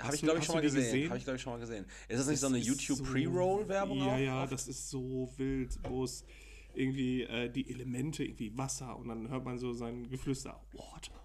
Habe 0.01 0.15
ich, 0.17 0.23
glaube 0.23 0.41
ich, 0.41 0.45
schon 0.45 0.57
mal 0.57 0.63
gesehen. 0.63 0.83
gesehen? 0.83 1.09
Habe 1.11 1.19
ich, 1.19 1.25
glaube 1.25 1.37
ich, 1.37 1.43
schon 1.43 1.53
mal 1.53 1.61
gesehen. 1.61 1.87
Ist 2.09 2.19
das 2.19 2.27
nicht 2.27 2.41
so 2.41 2.49
eine 2.49 2.59
Das 2.59 2.67
YouTube-Pre-Roll-Werbung? 2.67 3.99
Ja, 3.99 4.19
ja, 4.19 4.43
Oft? 4.43 4.53
das 4.53 4.67
ist 4.67 4.91
so 4.91 5.33
wild, 5.37 5.79
wo 5.89 6.03
es 6.03 6.25
irgendwie 6.75 7.23
äh, 7.23 7.49
die 7.51 7.71
Elemente, 7.71 8.25
irgendwie 8.25 8.57
Wasser 8.57 8.97
und 8.97 9.09
dann 9.09 9.29
hört 9.29 9.45
man 9.45 9.59
so 9.59 9.73
sein 9.73 10.09
Geflüster. 10.09 10.61
Water, 10.73 11.21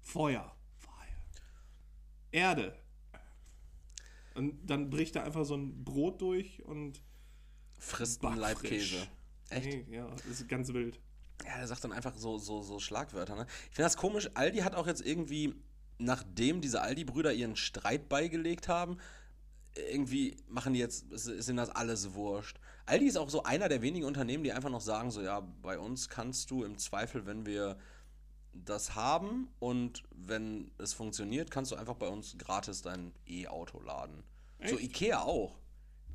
Feuer, 0.00 0.56
Fire, 0.78 1.22
Erde. 2.30 2.76
Und 4.34 4.66
dann 4.66 4.88
bricht 4.88 5.14
da 5.16 5.24
einfach 5.24 5.44
so 5.44 5.54
ein 5.54 5.84
Brot 5.84 6.22
durch 6.22 6.62
und 6.64 7.02
Frisst 7.78 8.24
einen. 8.24 8.38
Leibkäse. 8.38 9.08
Echt? 9.52 9.88
Nee, 9.88 9.96
ja, 9.96 10.08
das 10.08 10.26
ist 10.26 10.48
ganz 10.48 10.72
wild. 10.72 11.00
Ja, 11.44 11.56
der 11.58 11.66
sagt 11.66 11.84
dann 11.84 11.92
einfach 11.92 12.14
so, 12.16 12.38
so, 12.38 12.62
so 12.62 12.78
Schlagwörter. 12.78 13.36
Ne? 13.36 13.46
Ich 13.68 13.76
finde 13.76 13.84
das 13.84 13.96
komisch. 13.96 14.30
Aldi 14.34 14.58
hat 14.58 14.74
auch 14.74 14.86
jetzt 14.86 15.04
irgendwie, 15.04 15.54
nachdem 15.98 16.60
diese 16.60 16.82
Aldi-Brüder 16.82 17.32
ihren 17.32 17.56
Streit 17.56 18.08
beigelegt 18.08 18.68
haben, 18.68 18.98
irgendwie 19.74 20.36
machen 20.48 20.74
die 20.74 20.80
jetzt, 20.80 21.06
ihnen 21.26 21.56
das 21.56 21.70
alles 21.70 22.14
wurscht. 22.14 22.58
Aldi 22.86 23.06
ist 23.06 23.16
auch 23.16 23.30
so 23.30 23.42
einer 23.42 23.68
der 23.68 23.82
wenigen 23.82 24.04
Unternehmen, 24.04 24.44
die 24.44 24.52
einfach 24.52 24.70
noch 24.70 24.80
sagen, 24.80 25.10
so 25.10 25.22
ja, 25.22 25.40
bei 25.40 25.78
uns 25.78 26.08
kannst 26.08 26.50
du 26.50 26.64
im 26.64 26.78
Zweifel, 26.78 27.26
wenn 27.26 27.46
wir 27.46 27.78
das 28.52 28.94
haben 28.94 29.48
und 29.60 30.02
wenn 30.10 30.70
es 30.78 30.92
funktioniert, 30.92 31.50
kannst 31.50 31.72
du 31.72 31.76
einfach 31.76 31.94
bei 31.94 32.08
uns 32.08 32.36
gratis 32.36 32.82
dein 32.82 33.12
E-Auto 33.26 33.80
laden. 33.80 34.22
So 34.64 34.76
Echt? 34.76 34.84
Ikea 34.84 35.22
auch. 35.22 35.58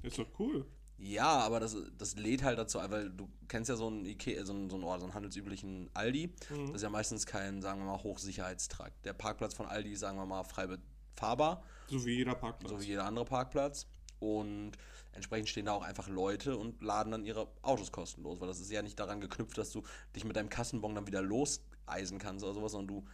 Ist 0.03 0.19
doch 0.19 0.27
cool. 0.39 0.65
Ja, 0.99 1.39
aber 1.39 1.59
das, 1.59 1.75
das 1.97 2.15
lädt 2.15 2.43
halt 2.43 2.57
dazu, 2.57 2.79
ein, 2.79 2.89
weil 2.89 3.09
du 3.11 3.29
kennst 3.47 3.69
ja 3.69 3.75
so 3.75 3.87
einen 3.87 4.05
Ikea, 4.05 4.43
so 4.45 4.53
einen, 4.53 4.69
so 4.69 4.75
einen, 4.77 4.83
oh, 4.83 4.97
so 4.97 5.03
einen 5.05 5.13
handelsüblichen 5.13 5.89
Aldi. 5.93 6.33
Das 6.49 6.75
ist 6.77 6.81
ja 6.81 6.89
meistens 6.89 7.25
kein, 7.25 7.61
sagen 7.61 7.79
wir 7.81 7.85
mal, 7.85 8.01
Hochsicherheitstrakt. 8.03 9.05
Der 9.05 9.13
Parkplatz 9.13 9.53
von 9.53 9.67
Aldi 9.67 9.91
ist, 9.91 9.99
sagen 9.99 10.17
wir 10.17 10.25
mal, 10.25 10.43
frei 10.43 10.67
befahrbar, 10.67 11.63
So 11.87 12.03
wie 12.05 12.15
jeder 12.17 12.33
Parkplatz. 12.35 12.71
so 12.71 12.81
wie 12.81 12.85
jeder 12.85 13.05
andere 13.05 13.25
Parkplatz. 13.25 13.85
Und 14.19 14.71
entsprechend 15.13 15.49
stehen 15.49 15.65
da 15.67 15.73
auch 15.73 15.83
einfach 15.83 16.07
Leute 16.07 16.57
und 16.57 16.81
laden 16.81 17.11
dann 17.11 17.23
ihre 17.23 17.47
Autos 17.61 17.91
kostenlos, 17.91 18.39
weil 18.39 18.47
das 18.47 18.59
ist 18.59 18.71
ja 18.71 18.81
nicht 18.81 18.99
daran 18.99 19.21
geknüpft, 19.21 19.57
dass 19.57 19.69
du 19.71 19.83
dich 20.15 20.25
mit 20.25 20.35
deinem 20.35 20.49
Kassenbon 20.49 20.95
dann 20.95 21.05
wieder 21.05 21.21
loseisen 21.21 22.17
kannst 22.17 22.43
oder 22.43 22.55
sowas, 22.55 22.71
sondern 22.71 22.87
du 22.87 23.07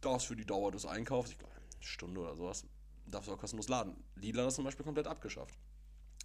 darfst 0.00 0.26
für 0.26 0.34
die 0.36 0.44
Dauer 0.44 0.72
des 0.72 0.84
Einkaufs, 0.86 1.30
ich 1.30 1.38
glaube, 1.38 1.54
eine 1.54 1.64
Stunde 1.80 2.20
oder 2.20 2.34
sowas, 2.34 2.64
darfst 3.06 3.28
du 3.28 3.34
auch 3.34 3.38
kostenlos 3.38 3.68
laden. 3.68 3.94
Lidl 4.16 4.40
hat 4.40 4.48
das 4.48 4.56
zum 4.56 4.64
Beispiel 4.64 4.84
komplett 4.84 5.06
abgeschafft. 5.06 5.56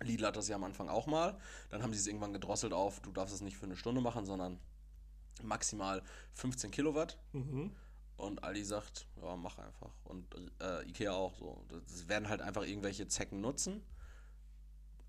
Lidl 0.02 0.26
hat 0.26 0.36
das 0.36 0.48
ja 0.48 0.56
am 0.56 0.64
Anfang 0.64 0.90
auch 0.90 1.08
mal. 1.08 1.38
Dann 1.70 1.84
haben 1.84 1.94
sie 1.94 2.00
es 2.00 2.08
irgendwann 2.08 2.34
gedrosselt 2.34 2.74
auf, 2.74 3.00
du 3.02 3.12
darfst 3.12 3.34
es 3.34 3.42
nicht 3.42 3.58
für 3.58 3.66
eine 3.66 3.76
Stunde 3.76 4.02
machen, 4.02 4.26
sondern 4.26 4.60
maximal 5.44 6.02
15 6.34 6.72
Kilowatt. 6.72 7.18
Mhm. 7.34 7.72
Und 8.18 8.44
Aldi 8.44 8.64
sagt, 8.64 9.08
ja, 9.22 9.36
mach 9.36 9.58
einfach. 9.58 9.92
Und 10.04 10.28
äh, 10.60 10.88
Ikea 10.88 11.12
auch 11.12 11.36
so. 11.36 11.64
Das 11.70 12.08
werden 12.08 12.30
halt 12.30 12.42
einfach 12.42 12.64
irgendwelche 12.64 13.08
Zecken 13.08 13.42
nutzen. 13.42 13.82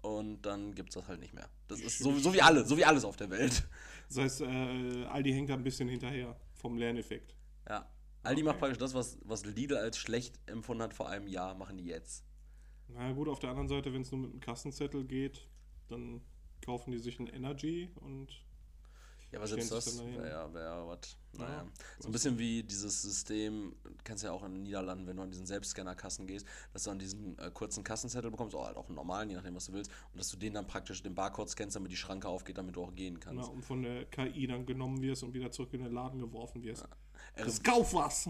Und 0.00 0.42
dann 0.42 0.74
gibt 0.74 0.88
es 0.90 0.94
das 0.94 1.06
halt 1.08 1.20
nicht 1.20 1.32
mehr. 1.34 1.48
Das 1.68 1.78
ist 1.80 1.98
so, 1.98 2.18
so 2.18 2.32
wie 2.34 2.42
alle, 2.42 2.64
so 2.64 2.76
wie 2.76 2.84
alles 2.84 3.04
auf 3.04 3.16
der 3.16 3.30
Welt. 3.30 3.68
Das 4.08 4.18
heißt, 4.18 4.40
äh, 4.42 5.04
Aldi 5.06 5.32
hängt 5.32 5.48
da 5.50 5.54
ein 5.54 5.62
bisschen 5.62 5.88
hinterher 5.88 6.36
vom 6.54 6.76
Lerneffekt. 6.76 7.36
Ja. 7.68 7.88
Aldi 8.24 8.40
Okay. 8.40 8.48
macht 8.48 8.58
praktisch 8.58 8.78
das, 8.78 8.94
was, 8.94 9.18
was 9.24 9.44
Lidl 9.44 9.76
als 9.76 9.98
schlecht 9.98 10.38
empfunden 10.46 10.82
hat 10.82 10.94
vor 10.94 11.08
einem 11.08 11.26
Jahr, 11.28 11.54
machen 11.54 11.76
die 11.78 11.84
jetzt. 11.84 12.24
Na 12.94 13.12
gut, 13.12 13.28
auf 13.28 13.38
der 13.38 13.50
anderen 13.50 13.68
Seite, 13.68 13.92
wenn 13.92 14.02
es 14.02 14.10
nur 14.12 14.20
mit 14.20 14.30
einem 14.30 14.40
Kassenzettel 14.40 15.04
geht, 15.04 15.46
dann 15.88 16.20
kaufen 16.64 16.92
die 16.92 16.98
sich 16.98 17.18
ein 17.18 17.26
Energy 17.26 17.90
und 18.00 18.28
Ja, 19.30 19.38
aber 19.38 19.48
selbst 19.48 19.72
das 19.72 19.98
wäre 19.98 20.28
ja, 20.28 20.52
wär 20.54 20.62
ja 20.62 20.86
was. 20.86 21.16
Naja. 21.34 21.62
Ja, 21.62 21.66
so 21.98 22.08
ein 22.08 22.12
bisschen 22.12 22.38
wie 22.38 22.62
dieses 22.62 23.00
System, 23.00 23.74
kennst 24.04 24.22
du 24.22 24.26
ja 24.26 24.32
auch 24.34 24.44
in 24.44 24.52
den 24.52 24.62
Niederlanden, 24.64 25.06
wenn 25.06 25.16
du 25.16 25.22
an 25.22 25.30
diesen 25.30 25.46
Selbstscannerkassen 25.46 26.26
gehst, 26.26 26.46
dass 26.74 26.84
du 26.84 26.90
an 26.90 26.98
diesen 26.98 27.38
äh, 27.38 27.50
kurzen 27.50 27.82
Kassenzettel 27.82 28.30
bekommst, 28.30 28.54
oder 28.54 28.66
halt 28.66 28.76
auch 28.76 28.86
einen 28.86 28.96
normalen, 28.96 29.30
je 29.30 29.36
nachdem, 29.36 29.54
was 29.54 29.64
du 29.66 29.72
willst, 29.72 29.90
und 30.12 30.20
dass 30.20 30.28
du 30.28 30.36
den 30.36 30.52
dann 30.52 30.66
praktisch 30.66 31.02
den 31.02 31.14
Barcode 31.14 31.48
scannst, 31.48 31.74
damit 31.74 31.90
die 31.90 31.96
Schranke 31.96 32.28
aufgeht, 32.28 32.58
damit 32.58 32.76
du 32.76 32.82
auch 32.84 32.94
gehen 32.94 33.14
na, 33.14 33.20
kannst. 33.20 33.50
und 33.50 33.64
von 33.64 33.82
der 33.82 34.04
KI 34.04 34.46
dann 34.46 34.66
genommen 34.66 35.00
wirst 35.00 35.22
und 35.22 35.32
wieder 35.32 35.50
zurück 35.50 35.72
in 35.72 35.82
den 35.82 35.92
Laden 35.92 36.20
geworfen 36.20 36.62
wirst. 36.62 36.84
Äh, 37.34 37.44
Das 37.44 37.62
kauf 37.62 37.94
was! 37.94 38.28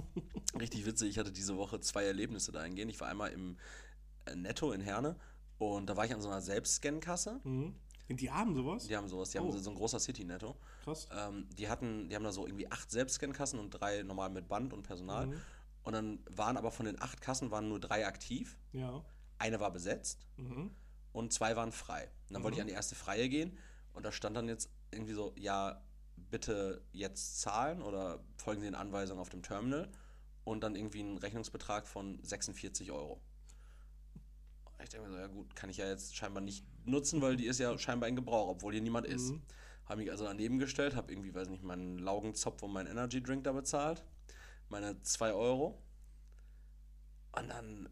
Richtig 0.60 0.86
witzig, 0.86 1.10
ich 1.10 1.18
hatte 1.18 1.32
diese 1.32 1.56
Woche 1.56 1.80
zwei 1.80 2.04
Erlebnisse 2.04 2.52
dahingehend. 2.52 2.92
Ich 2.92 3.00
war 3.00 3.08
einmal 3.08 3.32
im 3.32 3.56
Netto 4.34 4.72
in 4.72 4.80
Herne 4.80 5.16
und 5.58 5.86
da 5.86 5.96
war 5.96 6.04
ich 6.04 6.14
an 6.14 6.20
so 6.20 6.28
einer 6.28 6.40
Selbstscan-Kasse. 6.40 7.40
mhm. 7.44 7.74
Die 8.08 8.30
haben 8.30 8.54
sowas? 8.54 8.86
Die 8.88 8.94
haben 8.96 9.08
sowas, 9.08 9.30
die 9.30 9.38
Oh. 9.38 9.42
haben 9.50 9.58
so 9.58 9.70
ein 9.70 9.76
großer 9.76 9.98
City-Netto. 9.98 10.54
Krass. 10.84 11.08
Ähm, 11.16 11.48
die 11.56 11.68
hatten, 11.70 12.10
die 12.10 12.14
haben 12.14 12.24
da 12.24 12.32
so 12.32 12.46
irgendwie 12.46 12.70
acht 12.70 12.90
Selbstscan-Kassen 12.90 13.58
und 13.58 13.70
drei 13.70 14.02
normal 14.02 14.28
mit 14.28 14.48
Band 14.48 14.74
und 14.74 14.82
Personal. 14.82 15.28
Mhm. 15.28 15.40
Und 15.84 15.92
dann 15.94 16.18
waren 16.28 16.58
aber 16.58 16.70
von 16.70 16.84
den 16.84 17.00
acht 17.00 17.22
Kassen 17.22 17.50
waren 17.50 17.68
nur 17.70 17.80
drei 17.80 18.06
aktiv. 18.06 18.58
Ja. 18.72 19.02
Eine 19.38 19.60
war 19.60 19.70
besetzt 19.72 20.26
Mhm. 20.36 20.72
und 21.12 21.32
zwei 21.32 21.56
waren 21.56 21.72
frei. 21.72 22.10
Und 22.28 22.34
dann 22.34 22.42
wollte 22.42 22.56
ich 22.56 22.60
an 22.60 22.66
die 22.68 22.74
erste 22.74 22.94
freie 22.96 23.30
gehen 23.30 23.56
und 23.94 24.04
da 24.04 24.12
stand 24.12 24.36
dann 24.36 24.46
jetzt 24.46 24.68
irgendwie 24.90 25.14
so, 25.14 25.32
ja, 25.38 25.80
bitte 26.16 26.82
jetzt 26.92 27.40
zahlen 27.40 27.80
oder 27.80 28.22
folgen 28.36 28.60
Sie 28.60 28.66
den 28.66 28.74
Anweisungen 28.74 29.20
auf 29.20 29.30
dem 29.30 29.42
Terminal 29.42 29.88
und 30.44 30.62
dann 30.62 30.76
irgendwie 30.76 31.00
einen 31.00 31.16
Rechnungsbetrag 31.18 31.86
von 31.86 32.22
46 32.22 32.90
Euro. 32.92 33.22
Ich 34.82 34.90
denke 34.90 35.08
mir 35.08 35.12
so, 35.12 35.18
ja 35.18 35.26
gut, 35.26 35.54
kann 35.54 35.70
ich 35.70 35.76
ja 35.76 35.86
jetzt 35.86 36.16
scheinbar 36.16 36.42
nicht 36.42 36.64
nutzen, 36.84 37.20
weil 37.22 37.36
die 37.36 37.46
ist 37.46 37.58
ja 37.58 37.76
scheinbar 37.78 38.08
in 38.08 38.16
Gebrauch, 38.16 38.48
obwohl 38.48 38.72
hier 38.72 38.82
niemand 38.82 39.06
ist. 39.06 39.30
Mhm. 39.30 39.42
Habe 39.86 40.00
mich 40.02 40.10
also 40.10 40.24
daneben 40.24 40.58
gestellt, 40.58 40.96
habe 40.96 41.12
irgendwie, 41.12 41.34
weiß 41.34 41.48
nicht, 41.48 41.62
meinen 41.62 41.98
Laugenzopf 41.98 42.62
und 42.62 42.72
meinen 42.72 42.86
Energy 42.86 43.22
Drink 43.22 43.44
da 43.44 43.52
bezahlt. 43.52 44.04
Meine 44.68 45.00
2 45.02 45.32
Euro. 45.32 45.82
Und 47.32 47.48
dann 47.48 47.88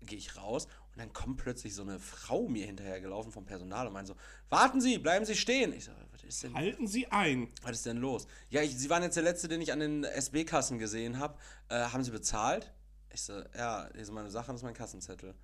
gehe 0.00 0.18
ich 0.18 0.36
raus 0.36 0.66
und 0.92 0.98
dann 0.98 1.12
kommt 1.12 1.38
plötzlich 1.38 1.74
so 1.74 1.82
eine 1.82 1.98
Frau 1.98 2.48
mir 2.48 2.66
hinterhergelaufen 2.66 3.32
vom 3.32 3.44
Personal 3.44 3.86
und 3.86 3.92
meint 3.92 4.06
so, 4.06 4.14
warten 4.48 4.80
Sie, 4.80 4.98
bleiben 4.98 5.24
Sie 5.24 5.34
stehen. 5.34 5.72
Ich 5.72 5.84
so, 5.84 5.92
was 6.12 6.22
ist 6.22 6.42
denn, 6.42 6.54
Halten 6.54 6.86
Sie 6.86 7.06
ein! 7.08 7.48
was 7.62 7.72
ist 7.72 7.86
denn 7.86 7.96
los? 7.96 8.26
Ja, 8.48 8.62
ich, 8.62 8.76
Sie 8.76 8.88
waren 8.88 9.02
jetzt 9.02 9.16
der 9.16 9.24
Letzte, 9.24 9.48
den 9.48 9.60
ich 9.60 9.72
an 9.72 9.80
den 9.80 10.04
SB-Kassen 10.04 10.78
gesehen 10.78 11.18
habe. 11.18 11.38
Äh, 11.68 11.80
haben 11.80 12.04
Sie 12.04 12.10
bezahlt? 12.10 12.72
Ich 13.12 13.22
so, 13.22 13.42
ja, 13.56 13.88
hier 13.94 14.04
sind 14.04 14.14
meine 14.14 14.30
Sachen, 14.30 14.52
das 14.52 14.60
ist 14.60 14.64
mein 14.64 14.74
Kassenzettel. 14.74 15.34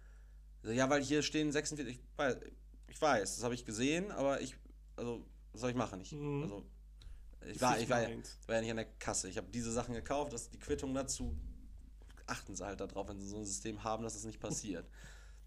So, 0.62 0.70
ja, 0.70 0.88
weil 0.88 1.02
hier 1.02 1.22
stehen 1.22 1.50
46, 1.50 1.96
ich 1.96 2.00
weiß, 2.16 2.36
ich 2.88 3.00
weiß 3.00 3.34
das 3.36 3.44
habe 3.44 3.54
ich 3.54 3.64
gesehen, 3.64 4.10
aber 4.12 4.40
ich, 4.40 4.56
also, 4.96 5.24
was 5.52 5.60
soll 5.60 5.70
ich 5.70 5.76
machen? 5.76 6.00
Ich, 6.00 6.12
Mhm. 6.12 6.42
also, 6.42 6.64
ich 7.46 7.60
war, 7.60 7.78
ich, 7.80 7.88
war, 7.90 8.02
ja- 8.02 8.16
war 8.46 8.54
ja 8.56 8.60
nicht 8.60 8.70
an 8.70 8.76
der 8.76 8.86
Kasse. 8.98 9.28
Ich 9.28 9.36
habe 9.36 9.48
diese 9.50 9.72
Sachen 9.72 9.94
gekauft, 9.94 10.32
das 10.32 10.42
ist 10.42 10.54
die 10.54 10.58
Quittung 10.58 10.94
dazu. 10.94 11.36
Achten 12.26 12.54
Sie 12.54 12.64
halt 12.64 12.80
darauf, 12.80 13.08
wenn 13.08 13.18
Sie 13.18 13.26
so 13.26 13.36
ein 13.36 13.44
System 13.44 13.82
haben, 13.82 14.04
dass 14.04 14.14
das 14.14 14.24
nicht 14.24 14.38
passiert. 14.38 14.88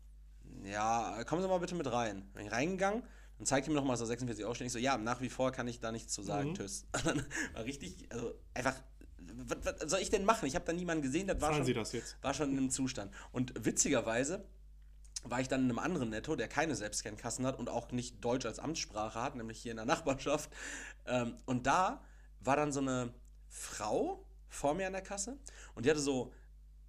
ja, 0.64 1.24
kommen 1.24 1.42
Sie 1.42 1.48
mal 1.48 1.58
bitte 1.60 1.76
mit 1.76 1.90
rein. 1.92 2.28
Bin 2.34 2.46
ich 2.48 2.52
reingegangen, 2.52 3.04
dann 3.38 3.46
zeigt 3.46 3.68
ihm 3.68 3.74
noch 3.74 3.84
mal, 3.86 3.94
dass 3.94 4.02
da 4.02 4.06
46 4.08 4.44
Euro 4.44 4.54
stehen. 4.54 4.68
Ich 4.68 4.74
so, 4.74 4.80
ja, 4.80 4.98
nach 4.98 5.22
wie 5.22 5.30
vor 5.30 5.52
kann 5.52 5.68
ich 5.68 5.80
da 5.80 5.92
nichts 5.94 6.14
zu 6.14 6.22
sagen, 6.24 6.50
Mhm. 6.50 6.56
tschüss. 6.56 6.86
Und 6.94 7.06
dann 7.06 7.26
war 7.54 7.64
richtig, 7.64 8.06
also 8.12 8.34
einfach, 8.54 8.76
was, 9.18 9.58
was 9.82 9.90
soll 9.92 10.00
ich 10.02 10.10
denn 10.10 10.26
machen? 10.26 10.46
Ich 10.48 10.56
habe 10.56 10.66
da 10.66 10.74
niemanden 10.74 11.02
gesehen, 11.04 11.28
das 11.28 11.40
war 11.40 11.50
Zahlen 11.52 11.58
schon, 11.60 11.66
Sie 11.66 11.74
das 11.74 11.92
jetzt? 11.94 12.18
war 12.22 12.34
schon 12.34 12.52
in 12.52 12.58
einem 12.58 12.70
Zustand. 12.70 13.14
Und 13.32 13.54
witzigerweise 13.66 14.46
war 15.30 15.42
ich 15.42 15.48
dann 15.48 15.62
in 15.64 15.70
einem 15.70 15.80
anderen 15.80 16.10
Netto, 16.10 16.36
der 16.36 16.48
keine 16.48 16.76
Selbstscan-Kassen 16.76 17.46
hat 17.46 17.58
und 17.60 17.70
auch 17.70 17.92
nicht 17.92 18.24
Deutsch 18.24 18.46
als 18.46 18.60
Amtssprache 18.60 19.22
hat, 19.22 19.36
nämlich 19.36 19.60
hier 19.62 19.72
in 19.72 19.78
der 19.78 19.86
Nachbarschaft. 19.86 20.50
Ähm, 21.06 21.36
und 21.46 21.68
da 21.68 22.04
war 22.40 22.56
dann 22.56 22.72
so 22.72 22.80
eine 22.80 23.14
Frau 23.50 24.26
vor 24.48 24.74
mir 24.74 24.88
an 24.88 24.94
der 24.94 25.02
Kasse 25.02 25.38
und 25.74 25.86
die 25.86 25.90
hatte 25.90 26.00
so 26.00 26.32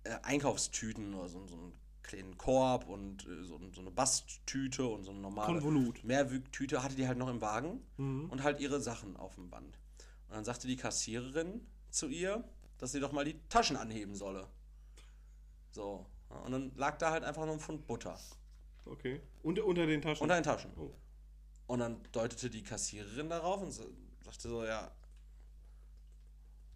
äh, 0.05 0.11
Einkaufstüten 0.23 1.15
oder 1.15 1.29
so, 1.29 1.47
so 1.47 1.55
einen 1.57 1.73
kleinen 2.03 2.37
Korb 2.39 2.89
und 2.89 3.27
äh, 3.27 3.45
so, 3.45 3.59
so 3.73 3.81
eine 3.81 3.91
Basttüte 3.91 4.87
und 4.87 5.05
so 5.05 5.11
eine 5.11 5.21
normale 5.21 5.55
Konvolut. 5.55 6.05
Mehrwügtüte 6.05 6.83
hatte 6.83 6.95
die 6.95 7.09
halt 7.09 7.19
noch 7.19 7.29
im 7.29 7.41
Wagen 7.41 7.85
Mhm. 7.97 8.31
und 8.31 8.43
halt 8.43 8.61
ihre 8.61 8.81
Sachen 8.81 9.17
auf 9.17 9.35
dem 9.35 9.51
Band. 9.51 9.79
Und 10.29 10.35
dann 10.37 10.45
sagte 10.45 10.67
die 10.69 10.77
Kassiererin 10.77 11.67
zu 11.91 12.09
ihr, 12.09 12.45
dass 12.79 12.93
sie 12.93 13.01
doch 13.01 13.13
mal 13.13 13.25
die 13.25 13.41
Taschen 13.49 13.77
anheben 13.77 14.15
solle. 14.15 14.47
So. 15.71 16.07
Und 16.29 16.53
dann 16.53 16.73
lag 16.77 16.99
da 16.99 17.11
halt 17.11 17.25
einfach 17.25 17.45
nur 17.45 17.55
ein 17.55 17.61
Pfund 17.61 17.87
Butter 17.87 18.19
Okay. 18.87 19.21
Und, 19.43 19.59
unter 19.59 19.87
den 19.87 20.01
Taschen. 20.01 20.23
unter 20.23 20.37
den 20.37 20.45
Taschen. 20.45 20.71
Oh. 20.77 20.95
Und 21.67 21.81
dann 21.81 22.01
deutete 22.13 22.49
die 22.49 22.63
Kassiererin 22.63 23.29
darauf 23.29 23.61
und 23.61 23.73
sagte 23.73 24.49
so, 24.49 24.65
ja, 24.65 24.93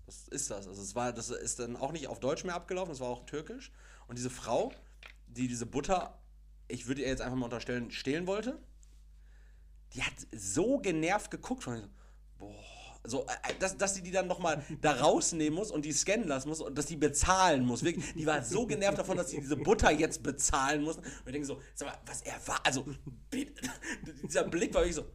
was 0.06 0.26
ist 0.28 0.50
das? 0.50 0.66
Also 0.66 0.82
es 0.82 0.94
war, 0.96 1.12
das 1.12 1.30
ist 1.30 1.60
dann 1.60 1.76
auch 1.76 1.92
nicht 1.92 2.08
auf 2.08 2.18
Deutsch 2.18 2.42
mehr 2.44 2.56
abgelaufen, 2.56 2.90
das 2.90 3.00
war 3.00 3.08
auch 3.08 3.26
türkisch. 3.26 3.70
Und 4.08 4.18
diese 4.18 4.30
Frau, 4.30 4.72
die 5.28 5.46
diese 5.46 5.66
Butter, 5.66 6.18
ich 6.66 6.88
würde 6.88 7.02
ihr 7.02 7.08
jetzt 7.08 7.22
einfach 7.22 7.36
mal 7.36 7.44
unterstellen, 7.44 7.92
stehlen 7.92 8.26
wollte, 8.26 8.58
die 9.94 10.02
hat 10.02 10.14
so 10.32 10.78
genervt 10.78 11.30
geguckt 11.30 11.62
von 11.62 11.74
mir, 11.74 11.82
so, 11.82 11.88
boah, 12.38 12.79
so, 13.04 13.26
äh, 13.26 13.54
dass, 13.58 13.76
dass 13.76 13.94
sie 13.94 14.02
die 14.02 14.10
dann 14.10 14.26
nochmal 14.26 14.62
da 14.80 14.92
rausnehmen 14.92 15.54
muss 15.54 15.70
und 15.70 15.84
die 15.84 15.92
scannen 15.92 16.28
lassen 16.28 16.48
muss 16.48 16.60
und 16.60 16.76
dass 16.76 16.86
die 16.86 16.96
bezahlen 16.96 17.64
muss. 17.64 17.82
Wirklich, 17.82 18.12
die 18.14 18.26
war 18.26 18.42
so 18.44 18.66
genervt 18.66 18.98
davon, 18.98 19.16
dass 19.16 19.30
sie 19.30 19.40
diese 19.40 19.56
Butter 19.56 19.90
jetzt 19.90 20.22
bezahlen 20.22 20.82
muss. 20.82 20.98
Und 20.98 21.04
ich 21.26 21.32
denke 21.32 21.46
so, 21.46 21.60
sag 21.74 21.88
mal, 21.88 21.98
was 22.06 22.22
er 22.22 22.34
war, 22.46 22.64
also, 22.64 22.84
dieser 24.22 24.44
Blick 24.44 24.74
war 24.74 24.82
wirklich 24.82 24.96
so, 24.96 25.06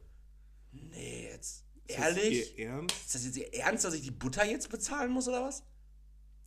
nee, 0.72 1.30
jetzt, 1.32 1.64
Ist 1.88 1.98
das 2.00 2.06
ehrlich? 2.06 2.58
Ihr 2.58 2.68
Ernst? 2.70 2.96
Ist 3.06 3.16
das 3.16 3.26
jetzt 3.26 3.38
ihr 3.38 3.54
Ernst, 3.54 3.86
dass 3.86 3.94
ich 3.94 4.02
die 4.02 4.12
Butter 4.12 4.46
jetzt 4.46 4.70
bezahlen 4.70 5.12
muss 5.12 5.28
oder 5.28 5.44
was? 5.44 5.64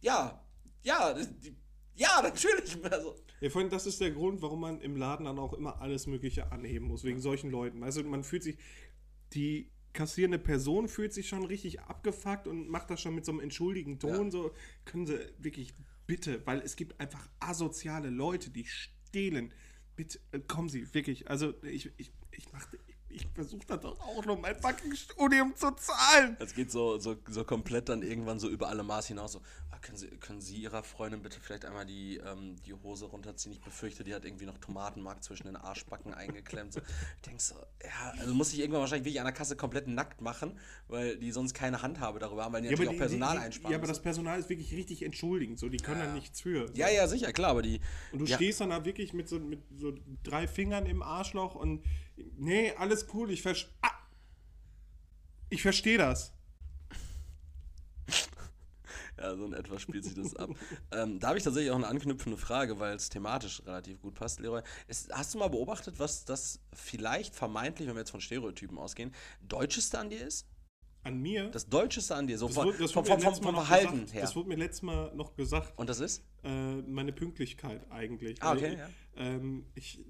Ja, 0.01 0.45
ja, 0.83 1.15
die, 1.15 1.57
ja, 1.95 2.21
natürlich. 2.23 2.77
Also, 2.91 3.17
Ja, 3.41 3.51
vor 3.51 3.61
allem, 3.61 3.71
das 3.71 3.87
ist 3.87 4.01
der 4.01 4.11
Grund, 4.11 4.43
warum 4.43 4.61
man 4.61 4.81
im 4.81 4.97
Laden 4.97 5.27
dann 5.27 5.39
auch 5.39 5.53
immer 5.53 5.81
alles 5.81 6.07
Mögliche 6.07 6.51
anheben 6.51 6.89
muss, 6.89 7.05
wegen 7.05 7.21
solchen 7.21 7.51
Leuten. 7.51 7.83
Also 7.85 8.03
man 8.03 8.25
fühlt 8.25 8.43
sich, 8.43 8.59
die 9.35 9.71
kassierende 9.99 10.39
Person 10.39 10.87
fühlt 10.87 11.13
sich 11.13 11.29
schon 11.29 11.45
richtig 11.45 11.81
abgefuckt 11.81 12.47
und 12.47 12.69
macht 12.69 12.89
das 12.89 13.01
schon 13.01 13.17
mit 13.17 13.25
so 13.25 13.33
einem 13.33 13.41
entschuldigen 13.41 13.99
Ton. 13.99 14.27
Ja. 14.27 14.31
So 14.31 14.55
können 14.85 15.09
sie 15.09 15.19
wirklich 15.39 15.75
bitte, 16.07 16.41
weil 16.47 16.61
es 16.61 16.77
gibt 16.77 17.01
einfach 17.01 17.29
asoziale 17.41 18.09
Leute, 18.09 18.51
die 18.51 18.65
stehlen. 18.65 19.53
Bitte, 19.97 20.21
äh, 20.31 20.39
kommen 20.39 20.69
Sie, 20.69 20.95
wirklich. 20.95 21.29
Also 21.29 21.53
ich, 21.65 21.91
ich, 21.97 22.13
ich 22.31 22.53
mache, 22.53 22.79
ich, 23.11 23.27
versuche 23.35 23.67
das 23.67 23.81
doch 23.81 23.99
auch 24.01 24.25
noch 24.25 24.39
mein 24.39 24.55
fucking 24.57 24.95
Studium 24.95 25.55
zu 25.55 25.71
zahlen. 25.73 26.37
Es 26.41 26.55
geht 26.55 26.71
so, 26.71 26.99
so, 26.99 27.17
so 27.29 27.45
komplett 27.45 27.89
dann 27.89 28.03
irgendwann 28.03 28.39
so 28.39 28.49
über 28.49 28.69
alle 28.69 28.83
Maß 28.83 29.07
hinaus. 29.09 29.33
So, 29.33 29.41
ah, 29.71 29.79
können, 29.81 29.97
Sie, 29.97 30.09
können 30.09 30.41
Sie 30.41 30.57
Ihrer 30.57 30.83
Freundin 30.83 31.23
bitte 31.23 31.41
vielleicht 31.41 31.65
einmal 31.65 31.87
die, 31.87 32.19
ähm, 32.19 32.57
die 32.67 32.75
Hose 32.75 33.07
runterziehen? 33.07 33.53
Ich 33.53 33.61
befürchte, 33.61 34.05
die 34.05 34.15
hat 34.15 34.25
irgendwie 34.25 34.47
noch 34.47 34.59
Tomatenmark 34.59 35.23
zwischen 35.23 35.47
den 35.47 35.57
Arschbacken 35.57 36.13
eingeklemmt. 36.15 36.75
So. 36.75 36.81
Ich 36.81 37.23
denke 37.23 37.43
so, 37.43 37.55
ja, 37.83 38.13
also 38.19 38.35
muss 38.35 38.53
ich 38.53 38.61
irgendwann 38.61 38.81
wahrscheinlich 38.81 39.07
wirklich 39.07 39.21
an 39.21 39.27
der 39.27 39.35
Kasse 39.35 39.57
komplett 39.57 39.89
nackt 39.89 40.21
machen, 40.21 40.59
weil 40.89 41.17
die 41.19 41.33
sonst 41.33 41.55
keine 41.55 41.83
Handhabe 41.83 42.19
darüber 42.19 42.45
haben, 42.45 42.53
weil 42.53 42.63
die 42.63 42.71
natürlich 42.71 42.91
auch 42.91 42.97
Personal 42.97 43.37
die, 43.37 43.45
einsparen 43.45 43.73
Ja, 43.73 43.79
aber 43.79 43.87
das. 43.87 44.03
Personal 44.03 44.39
ist 44.39 44.49
wirklich 44.49 44.73
richtig 44.73 45.03
entschuldigend. 45.03 45.59
So, 45.59 45.69
die 45.69 45.79
können 45.79 46.01
da 46.01 46.13
nichts 46.13 46.41
für. 46.41 46.71
Ja, 46.75 46.89
ja, 46.89 47.09
sicher, 47.09 47.33
klar, 47.33 47.51
aber 47.51 47.63
die. 47.63 47.81
Und 48.13 48.21
du 48.21 48.25
ja, 48.27 48.37
stehst 48.37 48.61
dann 48.61 48.71
da 48.71 48.85
wirklich 48.85 49.13
mit 49.13 49.29
so, 49.29 49.39
mit 49.39 49.63
so 49.77 49.93
drei 50.23 50.47
Fingern 50.47 50.87
im 50.87 51.03
Arschloch 51.03 51.55
und 51.55 51.83
nee, 52.37 52.73
alles 52.73 53.07
cool, 53.15 53.31
ich 53.31 53.43
verstehe. 53.43 53.73
Ah! 53.83 53.91
Ich 55.51 55.63
verstehe 55.63 55.99
das. 55.99 56.33
Ja, 59.21 59.35
so 59.35 59.47
in 59.47 59.53
etwa 59.53 59.79
spielt 59.81 60.05
sich 60.05 60.15
das 60.15 60.37
ab. 60.37 60.51
ähm, 60.93 61.19
da 61.19 61.29
habe 61.29 61.39
ich 61.39 61.45
tatsächlich 61.45 61.73
auch 61.73 61.77
eine 61.77 61.89
anknüpfende 61.89 62.39
Frage, 62.39 62.79
weil 62.79 62.95
es 62.95 63.09
thematisch 63.09 63.63
relativ 63.67 64.01
gut 64.01 64.15
passt, 64.15 64.39
Leroy. 64.39 64.63
Ist, 64.87 65.13
hast 65.13 65.35
du 65.35 65.39
mal 65.39 65.49
beobachtet, 65.49 65.99
was 65.99 66.25
das 66.25 66.61
vielleicht 66.73 67.35
vermeintlich, 67.35 67.89
wenn 67.89 67.97
wir 67.97 68.01
jetzt 68.03 68.13
von 68.13 68.21
Stereotypen 68.21 68.79
ausgehen, 68.79 69.13
Deutscheste 69.43 69.99
an 69.99 70.11
dir 70.11 70.25
ist? 70.25 70.47
An 71.03 71.21
mir. 71.21 71.51
Das 71.51 71.69
Deutscheste 71.69 72.15
an 72.15 72.27
dir, 72.27 72.39
so 72.39 72.47
das 72.47 72.55
von, 72.55 72.67
wurde- 72.67 72.79
das 72.79 72.93
vom, 72.93 73.05
vom, 73.05 73.21
Verhalten 73.21 73.93
gesagt, 73.93 74.15
her. 74.15 74.21
Das 74.23 74.37
wurde 74.37 74.49
mir 74.51 74.57
letztes 74.57 74.83
Mal 74.83 75.13
noch 75.15 75.35
gesagt. 75.35 75.77
Und 75.77 75.89
das 75.89 75.99
ist? 76.01 76.23
Äh, 76.45 76.77
meine 76.83 77.13
Pünktlichkeit 77.13 77.91
eigentlich. 77.91 78.41
Ah, 78.43 78.51
Weil, 78.51 78.59
okay, 78.59 78.77
ja. 78.79 78.89
Ähm, 79.19 79.65
ich 79.75 80.05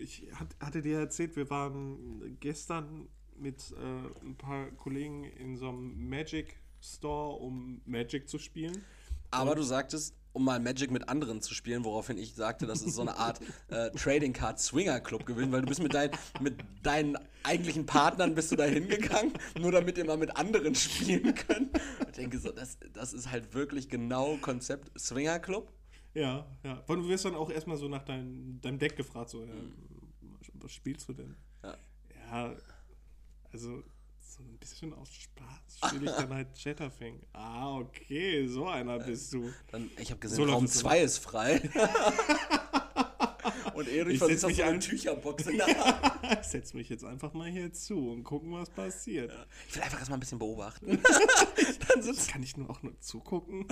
ich 0.00 0.26
hat, 0.34 0.48
hatte 0.60 0.82
dir 0.82 0.98
erzählt, 0.98 1.36
wir 1.36 1.48
waren 1.50 2.36
gestern 2.40 3.08
mit 3.38 3.72
äh, 3.72 4.24
ein 4.24 4.36
paar 4.36 4.70
Kollegen 4.72 5.24
in 5.24 5.56
so 5.56 5.68
einem 5.68 6.08
Magic 6.08 6.56
Store, 6.80 7.36
um 7.36 7.80
Magic 7.84 8.28
zu 8.28 8.38
spielen. 8.38 8.84
Aber 9.30 9.54
du 9.54 9.62
sagtest, 9.62 10.14
um 10.32 10.44
mal 10.44 10.60
Magic 10.60 10.90
mit 10.90 11.08
anderen 11.08 11.40
zu 11.40 11.54
spielen, 11.54 11.84
woraufhin 11.84 12.18
ich 12.18 12.34
sagte, 12.34 12.66
das 12.66 12.82
ist 12.82 12.94
so 12.94 13.02
eine 13.02 13.16
Art 13.16 13.40
äh, 13.68 13.90
Trading 13.90 14.34
Card 14.34 14.60
Swinger 14.60 15.00
Club 15.00 15.24
gewesen, 15.24 15.50
weil 15.50 15.62
du 15.62 15.66
bist 15.66 15.82
mit, 15.82 15.94
dein, 15.94 16.10
mit 16.40 16.58
deinen 16.82 17.16
eigentlichen 17.42 17.86
Partnern 17.86 18.34
bist 18.34 18.52
du 18.52 18.56
da 18.56 18.64
hingegangen, 18.64 19.32
nur 19.58 19.72
damit 19.72 19.96
ihr 19.96 20.04
mal 20.04 20.18
mit 20.18 20.36
anderen 20.36 20.74
spielen 20.74 21.34
könnt. 21.34 21.70
Ich 22.06 22.16
denke 22.16 22.38
so, 22.38 22.52
das, 22.52 22.76
das 22.92 23.14
ist 23.14 23.30
halt 23.30 23.54
wirklich 23.54 23.88
genau 23.88 24.36
Konzept 24.40 24.98
Swinger 24.98 25.38
Club. 25.38 25.72
Ja, 26.16 26.46
ja. 26.64 26.82
Und 26.86 27.02
du 27.02 27.08
wirst 27.08 27.24
dann 27.26 27.34
auch 27.34 27.50
erstmal 27.50 27.76
so 27.76 27.88
nach 27.88 28.02
dein, 28.02 28.58
deinem 28.62 28.78
Deck 28.78 28.96
gefragt, 28.96 29.30
so, 29.30 29.44
ja, 29.44 29.52
Mhm. 29.52 29.72
was 30.54 30.72
spielst 30.72 31.08
du 31.08 31.12
denn? 31.12 31.36
Ja. 31.62 31.76
Ja, 32.30 32.56
also 33.52 33.82
so 34.18 34.42
ein 34.42 34.56
bisschen 34.58 34.92
aus 34.94 35.12
Spaß 35.14 35.88
spiele 35.90 36.10
ich 36.10 36.16
dann 36.16 36.32
halt 36.34 36.48
Chatterfing. 36.58 37.20
Ah, 37.32 37.76
okay, 37.78 38.46
so 38.46 38.66
einer 38.66 38.98
bist 38.98 39.32
du. 39.32 39.52
Dann, 39.70 39.90
ich 39.98 40.10
habe 40.10 40.18
gesehen, 40.20 40.36
So 40.36 40.44
Raum 40.52 40.64
es 40.64 40.74
2 40.74 41.00
ist 41.00 41.18
frei. 41.18 41.60
Und 43.74 43.88
Erich 43.88 44.14
Ich 44.14 44.18
versucht 44.18 44.44
auf 44.44 44.48
mich 44.48 44.56
so 44.56 44.62
eine. 44.62 44.78
Tücherbox 44.78 45.46
in 45.46 45.58
der 45.58 45.66
Hand. 45.66 46.38
Ich 46.40 46.46
setz 46.48 46.72
mich 46.72 46.88
jetzt 46.88 47.04
einfach 47.04 47.34
mal 47.34 47.50
hier 47.50 47.70
zu 47.74 48.10
und 48.10 48.24
gucken, 48.24 48.50
was 48.52 48.70
passiert. 48.70 49.30
Ich 49.68 49.76
will 49.76 49.82
einfach 49.82 49.98
erstmal 49.98 50.16
ein 50.16 50.20
bisschen 50.20 50.38
beobachten. 50.38 50.98
Dann 51.88 52.02
sitzt 52.02 52.28
Kann 52.30 52.42
ich 52.42 52.56
nur 52.56 52.70
auch 52.70 52.82
nur 52.82 52.98
zugucken? 53.00 53.66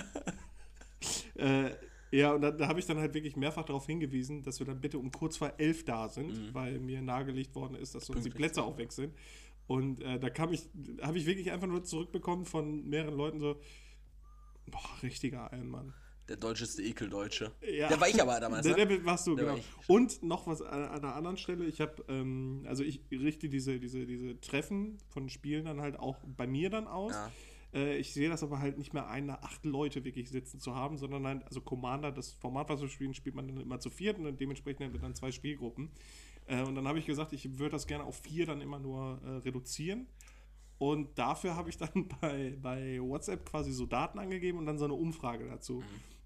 äh, 1.37 1.71
ja, 2.19 2.33
und 2.35 2.41
da, 2.43 2.51
da 2.51 2.69
habe 2.69 2.79
ich 2.81 2.87
dann 2.87 2.99
halt 2.99 3.15
wirklich 3.15 3.37
mehrfach 3.37 3.65
darauf 3.65 3.87
hingewiesen, 3.87 4.43
dass 4.43 4.59
wir 4.59 4.67
dann 4.67 4.81
bitte 4.81 4.99
um 4.99 5.11
kurz 5.11 5.37
vor 5.37 5.53
elf 5.59 5.85
da 5.85 6.09
sind, 6.09 6.55
weil 6.55 6.79
mir 6.79 7.03
nahegelegt 7.03 7.55
worden 7.55 7.75
ist, 7.77 7.95
dass 7.95 8.09
uns 8.11 8.23
die 8.25 8.31
Mhm. 8.31 8.35
Plätze 8.35 8.63
auch 8.63 8.77
weg 8.79 8.93
sind. 8.93 9.15
Und 9.67 10.01
äh, 10.03 10.19
da 10.21 10.29
kam 10.31 10.53
ich, 10.53 10.69
habe 11.03 11.17
ich 11.19 11.27
wirklich 11.27 11.51
einfach 11.51 11.67
nur 11.67 11.83
zurückbekommen 11.85 12.45
von 12.45 12.87
mehreren 12.89 13.17
Leuten 13.17 13.41
so, 13.41 13.59
boah, 14.71 14.81
richtiger 15.03 15.53
Allmann. 15.53 15.95
der 16.29 16.37
deutscheste 16.37 16.83
Ekeldeutsche. 16.83 17.53
Ja. 17.61 17.89
Der 17.89 18.01
war 18.01 18.09
ich 18.09 18.21
aber 18.21 18.41
damals. 18.41 18.67
Der, 18.67 18.77
Ne? 18.77 18.87
der 18.87 19.05
warst 19.05 19.27
du, 19.27 19.37
Der 19.37 19.47
war 19.47 19.55
genau. 19.57 19.65
ich. 19.83 19.89
Und 19.89 20.23
noch 20.23 20.47
was 20.47 20.63
an, 20.63 20.83
an 20.85 21.05
einer 21.05 21.15
anderen 21.15 21.37
Stelle. 21.37 21.67
Ich 21.67 21.81
habe, 21.83 22.03
ähm, 22.09 22.65
also 22.67 22.83
ich 22.83 23.01
richte 23.11 23.49
diese, 23.51 23.79
diese, 23.79 24.07
diese 24.07 24.41
Treffen 24.41 24.97
von 25.09 25.29
Spielen 25.29 25.67
dann 25.67 25.81
halt 25.83 25.99
auch 25.99 26.17
bei 26.37 26.47
mir 26.47 26.71
dann 26.71 26.87
aus. 26.87 27.13
Ja. 27.13 27.31
Äh, 27.75 27.99
ich 27.99 28.15
sehe 28.15 28.29
das 28.29 28.43
aber 28.43 28.61
halt 28.61 28.79
nicht 28.79 28.95
mehr 28.95 29.09
ein, 29.09 29.29
acht 29.29 29.65
Leute 29.65 30.05
wirklich 30.05 30.31
sitzen 30.31 30.61
zu 30.61 30.75
haben, 30.75 30.97
sondern 30.97 31.27
halt, 31.27 31.45
also 31.45 31.61
Commander, 31.61 32.13
das 32.13 32.33
Format, 32.33 32.69
was 32.69 32.81
wir 32.81 32.89
spielen, 32.89 33.15
spielt 33.15 33.35
man 33.35 33.49
dann 33.49 33.61
immer 33.61 33.81
zu 33.81 33.91
viert 33.91 34.19
und 34.19 34.41
dementsprechend 34.41 34.87
haben 34.87 34.93
wir 34.93 35.01
dann 35.01 35.15
zwei 35.15 35.33
Spielgruppen. 35.33 35.91
Äh, 36.47 36.63
und 36.63 36.75
dann 36.77 36.87
habe 36.87 36.99
ich 36.99 37.07
gesagt, 37.07 37.33
ich 37.33 37.59
würde 37.59 37.73
das 37.73 37.87
gerne 37.87 38.05
auf 38.05 38.17
vier 38.17 38.47
dann 38.47 38.61
immer 38.61 38.79
nur 38.79 39.21
äh, 39.25 39.29
reduzieren. 39.39 40.07
Und 40.79 41.19
dafür 41.19 41.57
habe 41.57 41.71
ich 41.71 41.77
dann 41.77 42.09
bei, 42.21 42.57
bei 42.61 43.01
WhatsApp 43.01 43.45
quasi 43.45 43.73
so 43.73 43.87
Daten 43.87 44.19
angegeben 44.19 44.59
und 44.59 44.67
dann 44.67 44.79
so 44.79 44.85
eine 44.85 44.95
Umfrage 44.95 45.47
dazu. 45.47 45.83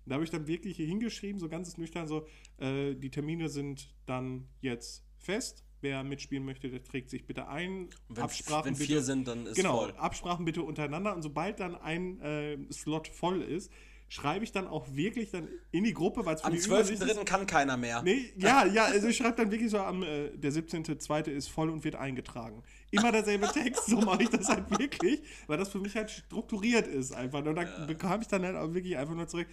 Da 0.06 0.14
habe 0.14 0.24
ich 0.24 0.30
dann 0.30 0.46
wirklich 0.46 0.76
hier 0.76 0.86
hingeschrieben, 0.86 1.38
so 1.38 1.48
ganz 1.48 1.76
nüchtern, 1.76 2.08
so, 2.08 2.26
äh, 2.56 2.94
die 2.94 3.10
Termine 3.10 3.48
sind 3.48 3.94
dann 4.06 4.48
jetzt 4.60 5.04
fest. 5.18 5.64
Wer 5.80 6.02
mitspielen 6.02 6.44
möchte, 6.44 6.68
der 6.68 6.82
trägt 6.82 7.10
sich 7.10 7.26
bitte 7.26 7.48
ein. 7.48 7.88
Und 8.08 8.16
wenn, 8.16 8.24
Absprachen 8.24 8.66
wenn 8.66 8.76
vier 8.76 8.96
bitte. 8.96 9.02
sind, 9.02 9.28
dann 9.28 9.46
ist 9.46 9.56
genau, 9.56 9.78
voll. 9.78 9.94
Absprachen 9.96 10.44
bitte 10.44 10.62
untereinander. 10.62 11.14
Und 11.14 11.22
sobald 11.22 11.60
dann 11.60 11.76
ein 11.76 12.20
äh, 12.20 12.58
Slot 12.72 13.08
voll 13.08 13.42
ist, 13.42 13.70
schreibe 14.08 14.44
ich 14.44 14.52
dann 14.52 14.66
auch 14.66 14.86
wirklich 14.90 15.30
dann 15.30 15.48
in 15.70 15.84
die 15.84 15.92
Gruppe, 15.92 16.24
weil 16.24 16.34
es 16.34 16.40
für 16.40 16.46
Am 16.46 16.54
die 16.54 16.58
Übersicht 16.58 17.02
ist. 17.02 17.18
12.3. 17.18 17.24
kann 17.24 17.46
keiner 17.46 17.76
mehr. 17.76 18.02
Nee, 18.02 18.32
ja, 18.36 18.64
ja, 18.64 18.86
also 18.86 19.08
ich 19.08 19.16
schreibe 19.16 19.36
dann 19.36 19.50
wirklich 19.50 19.70
so 19.70 19.78
am, 19.78 20.02
äh, 20.02 20.30
der 20.30 20.50
17.2. 20.50 21.30
ist 21.30 21.48
voll 21.48 21.68
und 21.68 21.84
wird 21.84 21.96
eingetragen. 21.96 22.62
Immer 22.90 23.12
derselbe 23.12 23.48
Text, 23.52 23.86
so 23.86 24.00
mache 24.00 24.22
ich 24.22 24.30
das 24.30 24.48
halt 24.48 24.70
wirklich, 24.70 25.22
weil 25.46 25.58
das 25.58 25.68
für 25.68 25.78
mich 25.78 25.94
halt 25.94 26.10
strukturiert 26.10 26.86
ist 26.86 27.12
einfach. 27.12 27.44
Und 27.44 27.54
da 27.54 27.64
bekam 27.86 28.22
ich 28.22 28.28
dann 28.28 28.44
halt 28.44 28.56
auch 28.56 28.72
wirklich 28.72 28.96
einfach 28.96 29.14
nur 29.14 29.28
zurück, 29.28 29.46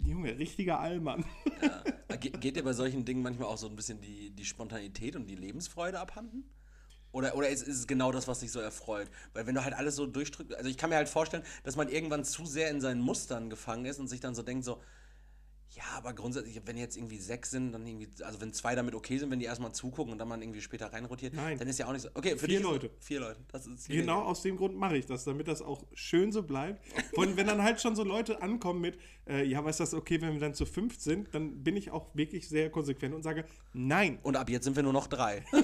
Junge, 0.00 0.38
richtiger 0.38 0.80
Allmann. 0.80 1.24
Ja. 1.62 2.16
Ge 2.16 2.30
geht 2.30 2.56
dir 2.56 2.64
bei 2.64 2.72
solchen 2.72 3.04
Dingen 3.04 3.22
manchmal 3.22 3.48
auch 3.48 3.58
so 3.58 3.68
ein 3.68 3.76
bisschen 3.76 4.00
die, 4.00 4.30
die 4.30 4.44
Spontanität 4.44 5.16
und 5.16 5.26
die 5.26 5.34
Lebensfreude 5.34 6.00
abhanden? 6.00 6.44
Oder, 7.12 7.36
oder 7.36 7.48
ist, 7.48 7.62
ist 7.62 7.78
es 7.78 7.86
genau 7.86 8.12
das, 8.12 8.28
was 8.28 8.40
dich 8.40 8.52
so 8.52 8.60
erfreut? 8.60 9.10
Weil 9.32 9.46
wenn 9.46 9.54
du 9.54 9.64
halt 9.64 9.74
alles 9.74 9.96
so 9.96 10.06
durchdrückst, 10.06 10.54
also 10.54 10.68
ich 10.68 10.76
kann 10.76 10.90
mir 10.90 10.96
halt 10.96 11.08
vorstellen, 11.08 11.42
dass 11.64 11.76
man 11.76 11.88
irgendwann 11.88 12.24
zu 12.24 12.44
sehr 12.44 12.70
in 12.70 12.80
seinen 12.80 13.00
Mustern 13.00 13.50
gefangen 13.50 13.86
ist 13.86 13.98
und 13.98 14.08
sich 14.08 14.20
dann 14.20 14.34
so 14.34 14.42
denkt 14.42 14.64
so, 14.64 14.80
ja, 15.70 15.82
aber 15.96 16.14
grundsätzlich, 16.14 16.60
wenn 16.64 16.78
jetzt 16.78 16.96
irgendwie 16.96 17.18
sechs 17.18 17.50
sind, 17.50 17.72
dann 17.72 17.86
irgendwie, 17.86 18.08
also 18.22 18.40
wenn 18.40 18.52
zwei 18.52 18.74
damit 18.74 18.94
okay 18.94 19.18
sind, 19.18 19.30
wenn 19.30 19.38
die 19.38 19.44
erstmal 19.44 19.72
zugucken 19.72 20.12
und 20.12 20.18
dann 20.18 20.28
man 20.28 20.40
irgendwie 20.40 20.62
später 20.62 20.92
reinrotiert, 20.92 21.34
Nein. 21.34 21.58
dann 21.58 21.68
ist 21.68 21.78
ja 21.78 21.86
auch 21.86 21.92
nicht 21.92 22.02
so. 22.02 22.08
Okay, 22.14 22.36
für 22.36 22.46
Vier 22.46 22.58
dich 22.58 22.62
Leute. 22.62 22.90
Vier 23.00 23.20
Leute. 23.20 23.40
Das 23.52 23.66
ist 23.66 23.86
Genau 23.88 24.22
aus 24.22 24.42
dem 24.42 24.56
Grund 24.56 24.76
mache 24.76 24.96
ich 24.96 25.06
das, 25.06 25.24
damit 25.24 25.46
das 25.46 25.60
auch 25.60 25.84
schön 25.92 26.32
so 26.32 26.42
bleibt. 26.42 26.82
Und 27.12 27.36
wenn 27.36 27.46
dann 27.46 27.62
halt 27.62 27.80
schon 27.80 27.94
so 27.96 28.02
Leute 28.02 28.40
ankommen 28.40 28.80
mit, 28.80 28.98
äh, 29.26 29.44
ja, 29.44 29.58
aber 29.58 29.68
ist 29.68 29.80
das 29.80 29.92
okay, 29.92 30.20
wenn 30.22 30.32
wir 30.32 30.40
dann 30.40 30.54
zu 30.54 30.64
fünf 30.64 30.98
sind, 30.98 31.34
dann 31.34 31.62
bin 31.62 31.76
ich 31.76 31.90
auch 31.90 32.14
wirklich 32.14 32.48
sehr 32.48 32.70
konsequent 32.70 33.14
und 33.14 33.22
sage, 33.22 33.44
nein, 33.74 34.18
Und 34.22 34.36
ab 34.36 34.48
jetzt 34.48 34.64
sind 34.64 34.74
wir 34.74 34.82
nur 34.82 34.92
noch 34.94 35.06
drei. 35.06 35.44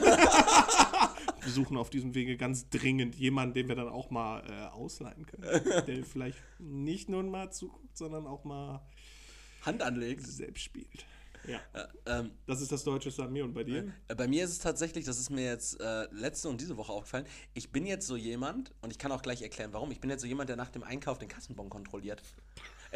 besuchen 1.44 1.76
auf 1.76 1.90
diesem 1.90 2.14
Wege 2.14 2.36
ganz 2.36 2.68
dringend 2.70 3.16
jemanden, 3.16 3.55
den 3.55 3.68
wir 3.68 3.74
dann 3.74 3.88
auch 3.88 4.11
mal 4.11 4.42
äh, 4.48 4.74
ausleihen 4.74 5.26
können. 5.26 5.42
der 5.86 6.05
vielleicht 6.05 6.38
nicht 6.59 7.09
nur 7.09 7.22
mal 7.22 7.50
zuguckt, 7.50 7.96
sondern 7.96 8.26
auch 8.26 8.44
mal 8.44 8.80
Hand 9.66 9.82
anlegt. 9.82 10.26
selbst 10.26 10.62
spielt. 10.62 11.06
Ja. 11.46 11.60
Äh, 11.74 12.20
ähm, 12.20 12.30
Das 12.46 12.60
ist 12.60 12.72
das 12.72 12.84
Deutsche 12.84 13.10
an 13.22 13.32
mir 13.32 13.44
und 13.44 13.52
bei 13.52 13.64
dir? 13.64 13.92
Äh, 14.08 14.14
Bei 14.14 14.26
mir 14.26 14.44
ist 14.44 14.50
es 14.50 14.58
tatsächlich, 14.58 15.04
das 15.04 15.18
ist 15.18 15.30
mir 15.30 15.44
jetzt 15.44 15.80
äh, 15.80 16.06
letzte 16.10 16.48
und 16.48 16.60
diese 16.60 16.76
Woche 16.76 16.92
aufgefallen, 16.92 17.26
ich 17.52 17.70
bin 17.70 17.86
jetzt 17.86 18.06
so 18.06 18.16
jemand, 18.16 18.72
und 18.80 18.90
ich 18.90 18.98
kann 18.98 19.12
auch 19.12 19.22
gleich 19.22 19.42
erklären, 19.42 19.72
warum, 19.72 19.90
ich 19.90 20.00
bin 20.00 20.08
jetzt 20.10 20.22
so 20.22 20.26
jemand, 20.26 20.48
der 20.48 20.56
nach 20.56 20.70
dem 20.70 20.82
Einkauf 20.82 21.18
den 21.18 21.28
Kassenbon 21.28 21.68
kontrolliert. 21.68 22.22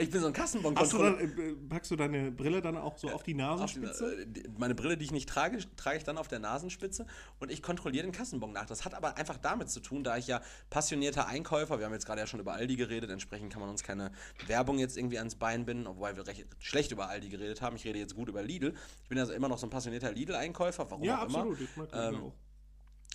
Ich 0.01 0.11
bin 0.11 0.21
so 0.21 0.29
ein 0.29 0.35
Hast 0.37 0.55
du 0.93 0.99
dann, 0.99 1.19
äh, 1.19 1.55
packst 1.69 1.91
du 1.91 1.97
deine 1.97 2.31
Brille 2.31 2.63
dann 2.63 2.77
auch 2.77 2.97
so 2.99 3.09
auf 3.11 3.23
die 3.25 3.35
Nasenspitze? 3.35 4.23
Äh, 4.23 4.27
die- 4.27 4.45
Meine 4.57 4.75
Brille, 4.75 4.97
die 4.97 5.05
ich 5.05 5.11
nicht 5.11 5.29
trage, 5.29 5.59
trage 5.77 5.97
ich 5.99 6.05
dann 6.05 6.19
auf 6.19 6.29
der 6.29 6.39
Nasenspitze 6.39 7.07
und 7.41 7.51
ich 7.51 7.63
kontrolliere 7.63 8.05
den 8.05 8.13
Kassenbon 8.13 8.53
nach. 8.53 8.67
Das 8.67 8.85
hat 8.85 8.95
aber 8.95 9.17
einfach 9.17 9.39
damit 9.39 9.71
zu 9.71 9.81
tun, 9.81 10.05
da 10.05 10.17
ich 10.17 10.27
ja 10.29 10.41
passionierter 10.71 11.27
Einkäufer, 11.27 11.79
wir 11.79 11.87
haben 11.87 11.93
jetzt 11.93 12.07
gerade 12.07 12.21
ja 12.21 12.27
schon 12.27 12.39
über 12.41 12.53
Aldi 12.53 12.77
geredet, 12.77 13.11
entsprechend 13.11 13.53
kann 13.53 13.61
man 13.61 13.71
uns 13.71 13.83
keine 13.83 14.13
Werbung 14.47 14.79
jetzt 14.79 14.97
irgendwie 14.97 15.19
ans 15.19 15.35
Bein 15.35 15.65
binden, 15.65 15.87
obwohl 15.87 16.17
wir 16.17 16.27
recht 16.27 16.47
schlecht 16.61 16.93
über 16.93 17.09
Aldi 17.09 17.29
geredet 17.29 17.61
haben. 17.61 17.75
Ich 17.77 17.85
rede 17.85 17.99
jetzt 17.99 18.15
gut 18.15 18.29
über 18.29 18.43
Lidl. 18.43 18.75
Ich 19.03 19.09
bin 19.09 19.19
also 19.19 19.33
immer 19.33 19.49
noch 19.49 19.59
so 19.59 19.67
ein 19.67 19.71
passionierter 19.71 20.13
Lidl-Einkäufer, 20.13 20.89
warum 20.91 21.03
ja, 21.05 21.23
auch 21.23 21.29
immer. 21.29 21.39
absolut. 21.39 21.61
Ich 21.61 21.77
mag 21.77 21.89
Ähm, 21.93 22.23
auch. 22.23 22.33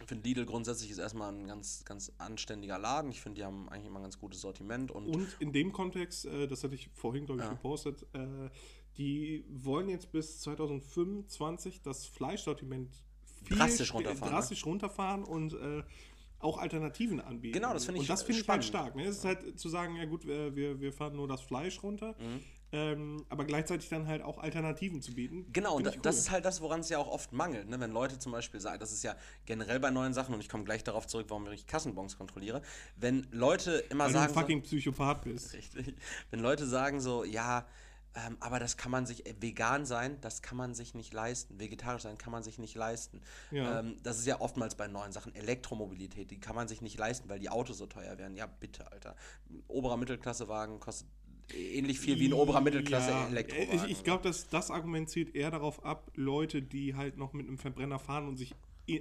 Ich 0.01 0.07
finde 0.07 0.27
Lidl 0.27 0.45
grundsätzlich 0.45 0.89
ist 0.91 0.97
erstmal 0.97 1.31
ein 1.31 1.47
ganz, 1.47 1.85
ganz 1.85 2.11
anständiger 2.17 2.77
Laden. 2.79 3.11
Ich 3.11 3.21
finde, 3.21 3.39
die 3.41 3.45
haben 3.45 3.69
eigentlich 3.69 3.85
immer 3.87 3.99
ein 3.99 4.03
ganz 4.03 4.17
gutes 4.19 4.41
Sortiment 4.41 4.91
und, 4.91 5.05
Und 5.07 5.27
in 5.39 5.53
dem 5.53 5.71
Kontext, 5.71 6.25
äh, 6.25 6.47
das 6.47 6.63
hatte 6.63 6.75
ich 6.75 6.89
vorhin, 6.93 7.25
glaube 7.25 7.41
ich, 7.41 7.45
Ja. 7.45 7.53
gepostet, 7.53 8.03
äh, 8.13 8.49
die 8.97 9.45
wollen 9.49 9.89
jetzt 9.89 10.11
bis 10.11 10.39
2025 10.41 11.81
das 11.81 12.05
Fleischsortiment 12.05 12.89
viel 13.45 13.57
Drastisch 13.57 13.93
runterfahren, 13.93 14.29
ne? 14.31 14.35
drastisch 14.35 14.65
runterfahren 14.65 15.23
und 15.23 15.53
äh, 15.53 15.83
auch 16.39 16.57
Alternativen 16.57 17.21
anbieten. 17.21 17.53
Genau, 17.53 17.73
das 17.73 17.85
finde 17.85 18.01
ich 18.01 18.09
Und 18.09 18.09
das 18.09 18.23
finde 18.23 18.41
ich 18.41 18.47
halt 18.49 18.63
spannend. 18.63 18.93
stark. 18.93 18.95
Ne? 18.95 19.05
Es 19.05 19.17
ist 19.17 19.25
halt 19.25 19.59
zu 19.59 19.69
sagen, 19.69 19.95
ja 19.95 20.05
gut, 20.05 20.25
wir, 20.27 20.55
wir, 20.55 20.79
wir 20.81 20.91
fahren 20.91 21.15
nur 21.15 21.27
das 21.27 21.41
Fleisch 21.41 21.81
runter, 21.83 22.15
Mhm. 22.19 22.41
Ähm, 22.74 23.24
aber 23.30 23.45
gleichzeitig 23.45 23.88
dann 23.89 24.07
halt 24.07 24.24
auch 24.24 24.39
Alternativen 24.39 24.99
zu 24.99 25.13
bieten. 25.13 25.45
Genau, 25.53 25.76
und 25.76 25.86
da, 25.86 25.91
ich 25.91 26.01
das 26.01 26.15
cool. 26.15 26.19
ist 26.19 26.32
halt 26.32 26.45
das, 26.45 26.59
woran 26.59 26.80
es 26.80 26.89
ja 26.89 26.97
auch 26.97 27.07
oft 27.07 27.32
mangelt. 27.32 27.69
Ne? 27.69 27.80
Wenn 27.80 27.91
Leute 27.91 28.17
zum 28.17 28.32
Beispiel 28.32 28.59
sagen, 28.59 28.80
das 28.80 28.91
ist 28.91 29.03
ja 29.03 29.15
generell 29.45 29.80
bei 29.80 29.91
neuen 29.91 30.15
Sachen, 30.15 30.34
und 30.34 30.41
ich 30.41 30.49
komme 30.49 30.63
gleich 30.63 30.84
darauf 30.84 31.05
zurück, 31.05 31.28
warum 31.30 31.49
ich 31.51 31.67
Kassenbons 31.67 32.17
kontrolliere. 32.17 32.63
Wenn 32.95 33.28
Leute 33.32 33.74
immer 33.91 34.05
Weil 34.05 34.13
du 34.13 34.19
sagen. 34.19 34.34
ein 34.34 34.39
fucking 34.39 34.61
Psychopath 34.63 35.21
bist. 35.21 35.49
so, 35.51 35.57
richtig. 35.57 35.95
Wenn 36.32 36.39
Leute 36.39 36.65
sagen 36.65 36.99
so, 36.99 37.24
ja, 37.24 37.67
ähm, 38.15 38.38
aber 38.39 38.59
das 38.59 38.78
kann 38.78 38.91
man 38.91 39.05
sich, 39.05 39.26
äh, 39.26 39.36
vegan 39.39 39.86
sein, 39.86 40.19
das 40.21 40.41
kann 40.41 40.57
man 40.57 40.74
sich 40.74 40.93
nicht 40.93 41.13
leisten. 41.13 41.59
Vegetarisch 41.59 42.03
sein 42.03 42.17
kann 42.17 42.32
man 42.32 42.43
sich 42.43 42.57
nicht 42.57 42.76
leisten. 42.76 43.21
Ja. 43.51 43.80
Ähm, 43.80 43.97
das 44.03 44.19
ist 44.19 44.26
ja 44.26 44.39
oftmals 44.39 44.76
bei 44.76 44.88
neuen 44.88 45.11
Sachen. 45.11 45.36
Elektromobilität, 45.36 46.30
die 46.30 46.39
kann 46.39 46.55
man 46.55 46.67
sich 46.67 46.82
nicht 46.82 46.97
leisten, 46.97 47.30
weil 47.30 47.39
die 47.39 47.49
Autos 47.49 47.78
so 47.78 47.88
teuer 47.88 48.17
werden. 48.17 48.36
Ja, 48.36 48.45
bitte, 48.45 48.91
Alter. 48.91 49.15
Oberer 49.67 49.97
Mittelklassewagen 49.97 50.80
kostet 50.80 51.07
ähnlich 51.55 51.99
viel 51.99 52.19
wie 52.19 52.27
ein 52.27 52.33
oberer 52.33 52.61
Mittelklasse 52.61 53.11
Ja. 53.11 53.27
Ich, 53.73 53.83
ich 53.91 54.03
glaube, 54.03 54.23
dass 54.23 54.49
das 54.49 54.71
Argument 54.71 55.09
zielt 55.09 55.35
eher 55.35 55.51
darauf 55.51 55.83
ab, 55.85 56.11
Leute, 56.15 56.61
die 56.61 56.95
halt 56.95 57.17
noch 57.17 57.33
mit 57.33 57.47
einem 57.47 57.57
Verbrenner 57.57 57.99
fahren 57.99 58.27
und 58.27 58.37
sich 58.37 58.53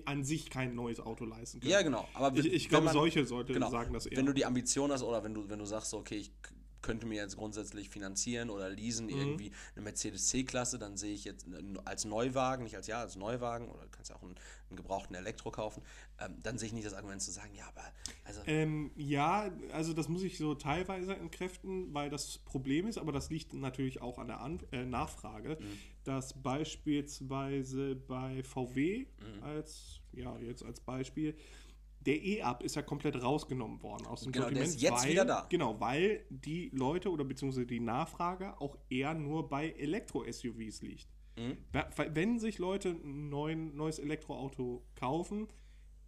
an 0.05 0.25
sich 0.25 0.49
kein 0.49 0.75
neues 0.75 1.01
Auto 1.01 1.25
leisten 1.25 1.61
können. 1.61 1.73
Ja, 1.73 1.83
genau. 1.83 2.07
Aber 2.15 2.37
Ich, 2.39 2.47
ich 2.47 2.69
glaube, 2.69 2.89
solche 2.91 3.23
Leute 3.23 3.53
genau, 3.53 3.71
sagen 3.71 3.93
das 3.93 4.07
eher. 4.07 4.17
Wenn 4.17 4.27
du 4.27 4.33
die 4.33 4.45
Ambition 4.45 4.93
hast 4.93 5.03
oder 5.03 5.25
wenn 5.25 5.35
du, 5.35 5.49
wenn 5.49 5.59
du 5.59 5.65
sagst, 5.65 5.93
okay, 5.95 6.17
ich 6.17 6.31
könnte 6.83 7.07
mir 7.07 7.17
jetzt 7.23 7.37
grundsätzlich 7.37 7.89
finanzieren 7.89 8.51
oder 8.51 8.69
leasen 8.69 9.07
Mhm. 9.07 9.13
irgendwie 9.13 9.53
eine 9.75 9.85
Mercedes 9.85 10.29
C-Klasse, 10.29 10.79
dann 10.79 10.97
sehe 10.97 11.15
ich 11.15 11.25
jetzt 11.25 11.47
n- 11.47 11.79
als 11.85 12.05
Neuwagen, 12.05 12.65
nicht 12.65 12.77
als 12.77 12.87
ja, 12.89 13.01
als 13.01 13.17
Neuwagen 13.17 13.69
oder 13.69 13.83
du 13.85 13.89
kannst 13.91 14.11
ja 14.11 14.17
auch 14.17 14.23
einen, 14.23 14.35
einen 14.69 14.77
gebrauchten 14.77 15.15
Elektro 15.15 15.51
kaufen, 15.51 15.83
ähm, 16.21 16.37
dann 16.43 16.59
sehe 16.59 16.67
ich 16.67 16.73
nicht 16.73 16.87
das 16.87 16.95
Argument 16.95 17.23
zu 17.23 17.31
sagen, 17.31 17.55
ja, 17.55 17.67
aber 17.69 17.85
also 18.25 18.43
ähm, 18.47 18.91
ja, 18.97 19.51
also 19.73 19.93
das 19.93 20.09
muss 20.09 20.23
ich 20.23 20.37
so 20.39 20.55
teilweise 20.55 21.15
entkräften, 21.17 21.95
weil 21.95 22.11
das 22.11 22.39
Problem 22.39 22.87
ist, 22.87 22.99
aber 22.99 23.13
das 23.13 23.31
liegt 23.31 23.55
natürlich 23.55 24.03
auch 24.03 24.19
an 24.19 24.27
der 24.27 24.41
an 24.41 24.59
äh, 24.73 24.85
Nachfrage, 24.85 25.57
Mhm. 25.61 25.79
dass 26.05 26.35
beispielsweise 26.43 27.95
bei 27.95 28.43
VW 28.43 29.07
Mhm. 29.21 29.43
als, 29.43 30.01
ja, 30.13 30.37
jetzt 30.39 30.65
als 30.65 30.81
Beispiel, 30.81 31.37
der 32.07 32.23
E-Up 32.23 32.63
ist 32.63 32.77
ja 32.77 32.83
komplett 32.83 33.23
rausgenommen 33.23 33.83
worden 33.83 34.07
aus 34.07 34.23
dem 34.23 34.33
Genau, 34.33 34.47
der 34.51 34.57
Sortiment. 34.67 34.75
ist 34.77 34.83
jetzt 34.83 35.05
weil, 35.05 35.11
wieder 35.13 35.25
da. 35.25 35.47
Genau, 35.49 35.79
weil 35.81 36.25
die 36.31 36.71
Leute 36.75 37.11
oder 37.11 37.25
beziehungsweise 37.25 37.67
die 37.67 37.81
Nachfrage 37.81 38.61
auch 38.61 38.77
eher 38.91 39.15
nur 39.15 39.49
bei 39.49 39.71
Elektro-SUVs 39.71 40.83
liegt. 40.83 41.09
Mhm. 41.39 41.57
Wenn 42.13 42.39
sich 42.39 42.59
Leute 42.59 42.91
ein 42.91 43.29
neues 43.31 43.99
Elektroauto 43.99 44.85
kaufen, 44.97 45.49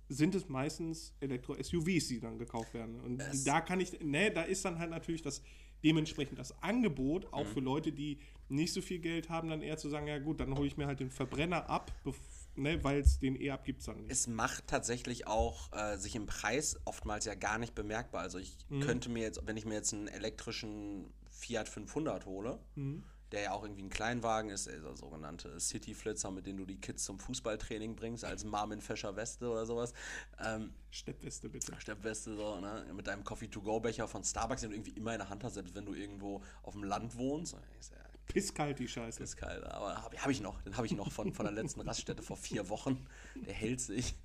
sind 0.08 0.34
es 0.34 0.48
meistens 0.48 1.14
Elektro-SUVs, 1.20 2.08
die 2.08 2.20
dann 2.20 2.38
gekauft 2.38 2.74
werden. 2.74 3.00
Und 3.00 3.20
Es- 3.22 3.44
da 3.44 3.60
kann 3.60 3.80
ich, 3.80 3.98
ne, 4.00 4.30
da 4.30 4.42
ist 4.42 4.64
dann 4.64 4.78
halt 4.78 4.90
natürlich 4.90 5.22
das 5.22 5.42
dementsprechend 5.82 6.38
das 6.38 6.62
Angebot, 6.62 7.24
Mhm. 7.24 7.32
auch 7.34 7.46
für 7.46 7.60
Leute, 7.60 7.92
die 7.92 8.18
nicht 8.48 8.72
so 8.72 8.80
viel 8.82 8.98
Geld 8.98 9.28
haben, 9.28 9.48
dann 9.48 9.62
eher 9.62 9.76
zu 9.76 9.88
sagen, 9.88 10.06
ja 10.06 10.18
gut, 10.18 10.40
dann 10.40 10.56
hole 10.56 10.66
ich 10.66 10.76
mir 10.76 10.86
halt 10.86 11.00
den 11.00 11.10
Verbrenner 11.10 11.68
ab, 11.70 11.92
bef- 12.04 12.14
ne, 12.56 12.82
weil 12.84 13.00
es 13.00 13.18
den 13.18 13.40
E-Up 13.40 13.64
gibt 13.64 13.80
es 13.80 13.86
dann 13.86 13.96
nicht. 13.98 14.10
es 14.12 14.26
macht 14.26 14.66
tatsächlich 14.66 15.26
auch 15.26 15.72
äh, 15.72 15.96
sich 15.96 16.14
im 16.16 16.26
Preis 16.26 16.78
oftmals 16.84 17.24
ja 17.24 17.34
gar 17.34 17.58
nicht 17.58 17.74
bemerkbar. 17.74 18.22
Also 18.22 18.38
ich 18.38 18.56
Mhm. 18.68 18.80
könnte 18.80 19.08
mir 19.10 19.22
jetzt, 19.22 19.40
wenn 19.46 19.56
ich 19.56 19.64
mir 19.66 19.74
jetzt 19.74 19.92
einen 19.92 20.08
elektrischen 20.08 21.12
Fiat 21.28 21.68
500 21.68 22.26
hole, 22.26 22.58
Mhm. 22.74 23.04
der 23.32 23.42
ja 23.42 23.52
auch 23.52 23.64
irgendwie 23.64 23.82
ein 23.82 23.90
Kleinwagen 23.90 24.50
ist, 24.50 24.66
der 24.68 24.96
sogenannte 24.96 25.58
City-Flitzer, 25.58 26.30
mit 26.30 26.46
dem 26.46 26.56
du 26.56 26.64
die 26.64 26.76
Kids 26.80 27.02
zum 27.04 27.18
Fußballtraining 27.18 27.96
bringst, 27.96 28.24
als 28.24 28.44
Marmin 28.44 28.80
Fescher 28.80 29.16
Weste 29.16 29.48
oder 29.50 29.66
sowas. 29.66 29.92
Ähm, 30.38 30.72
Steppweste 30.90 31.48
bitte. 31.48 31.74
Steppweste, 31.80 32.36
so, 32.36 32.60
ne? 32.60 32.86
mit 32.94 33.08
deinem 33.08 33.24
Coffee-to-go-Becher 33.24 34.06
von 34.06 34.22
Starbucks, 34.22 34.60
den 34.60 34.70
du 34.70 34.76
irgendwie 34.76 34.92
immer 34.92 35.12
in 35.14 35.18
der 35.18 35.30
Hand 35.30 35.42
hast, 35.42 35.54
selbst 35.54 35.74
wenn 35.74 35.84
du 35.86 35.94
irgendwo 35.94 36.42
auf 36.62 36.74
dem 36.74 36.84
Land 36.84 37.16
wohnst. 37.16 37.56
Ist 37.80 37.90
ja 37.92 38.03
Pisskalt 38.26 38.78
die 38.78 38.88
Scheiße. 38.88 39.22
ist 39.22 39.36
kalt, 39.36 39.64
aber 39.64 39.96
habe 40.02 40.16
hab 40.18 40.30
ich 40.30 40.40
noch. 40.40 40.60
Den 40.62 40.76
habe 40.76 40.86
ich 40.86 40.92
noch 40.92 41.12
von, 41.12 41.32
von 41.34 41.44
der 41.44 41.52
letzten 41.54 41.80
Raststätte 41.82 42.22
vor 42.22 42.36
vier 42.36 42.68
Wochen. 42.68 43.06
Der 43.46 43.54
hält 43.54 43.80
sich. 43.80 44.16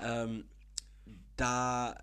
Ähm, 0.00 0.48
da, 1.36 1.96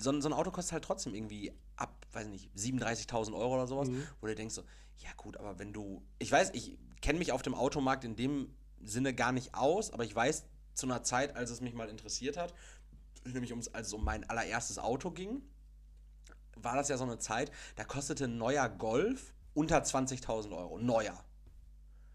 so, 0.00 0.10
ein- 0.10 0.22
so 0.22 0.28
ein 0.28 0.32
Auto 0.32 0.50
kostet 0.50 0.72
halt 0.72 0.84
trotzdem 0.84 1.14
irgendwie 1.14 1.52
ab, 1.76 2.06
weiß 2.12 2.28
nicht, 2.28 2.50
37.000 2.56 3.34
Euro 3.34 3.54
oder 3.54 3.66
sowas, 3.66 3.88
wo 4.20 4.26
du 4.26 4.34
denkst 4.34 4.54
so, 4.54 4.62
ja 4.98 5.10
gut, 5.16 5.36
aber 5.36 5.58
wenn 5.58 5.72
du, 5.72 6.02
ich 6.18 6.30
weiß, 6.30 6.50
ich 6.54 6.78
kenne 7.00 7.18
mich 7.18 7.32
auf 7.32 7.42
dem 7.42 7.54
Automarkt 7.54 8.04
in 8.04 8.16
dem 8.16 8.54
Sinne 8.82 9.14
gar 9.14 9.32
nicht 9.32 9.54
aus, 9.54 9.90
aber 9.90 10.04
ich 10.04 10.14
weiß 10.14 10.44
zu 10.74 10.86
einer 10.86 11.02
Zeit, 11.02 11.36
als 11.36 11.50
es 11.50 11.60
mich 11.60 11.74
mal 11.74 11.88
interessiert 11.88 12.36
hat, 12.36 12.54
nämlich 13.24 13.50
ums, 13.50 13.68
als 13.68 13.88
es 13.88 13.92
um 13.92 14.04
mein 14.04 14.28
allererstes 14.28 14.78
Auto 14.78 15.10
ging, 15.10 15.42
war 16.56 16.76
das 16.76 16.88
ja 16.88 16.96
so 16.96 17.04
eine 17.04 17.18
Zeit, 17.18 17.50
da 17.76 17.84
kostete 17.84 18.24
ein 18.24 18.38
neuer 18.38 18.68
Golf 18.68 19.33
unter 19.54 19.78
20.000 19.78 20.56
Euro. 20.56 20.78
Neuer. 20.78 21.24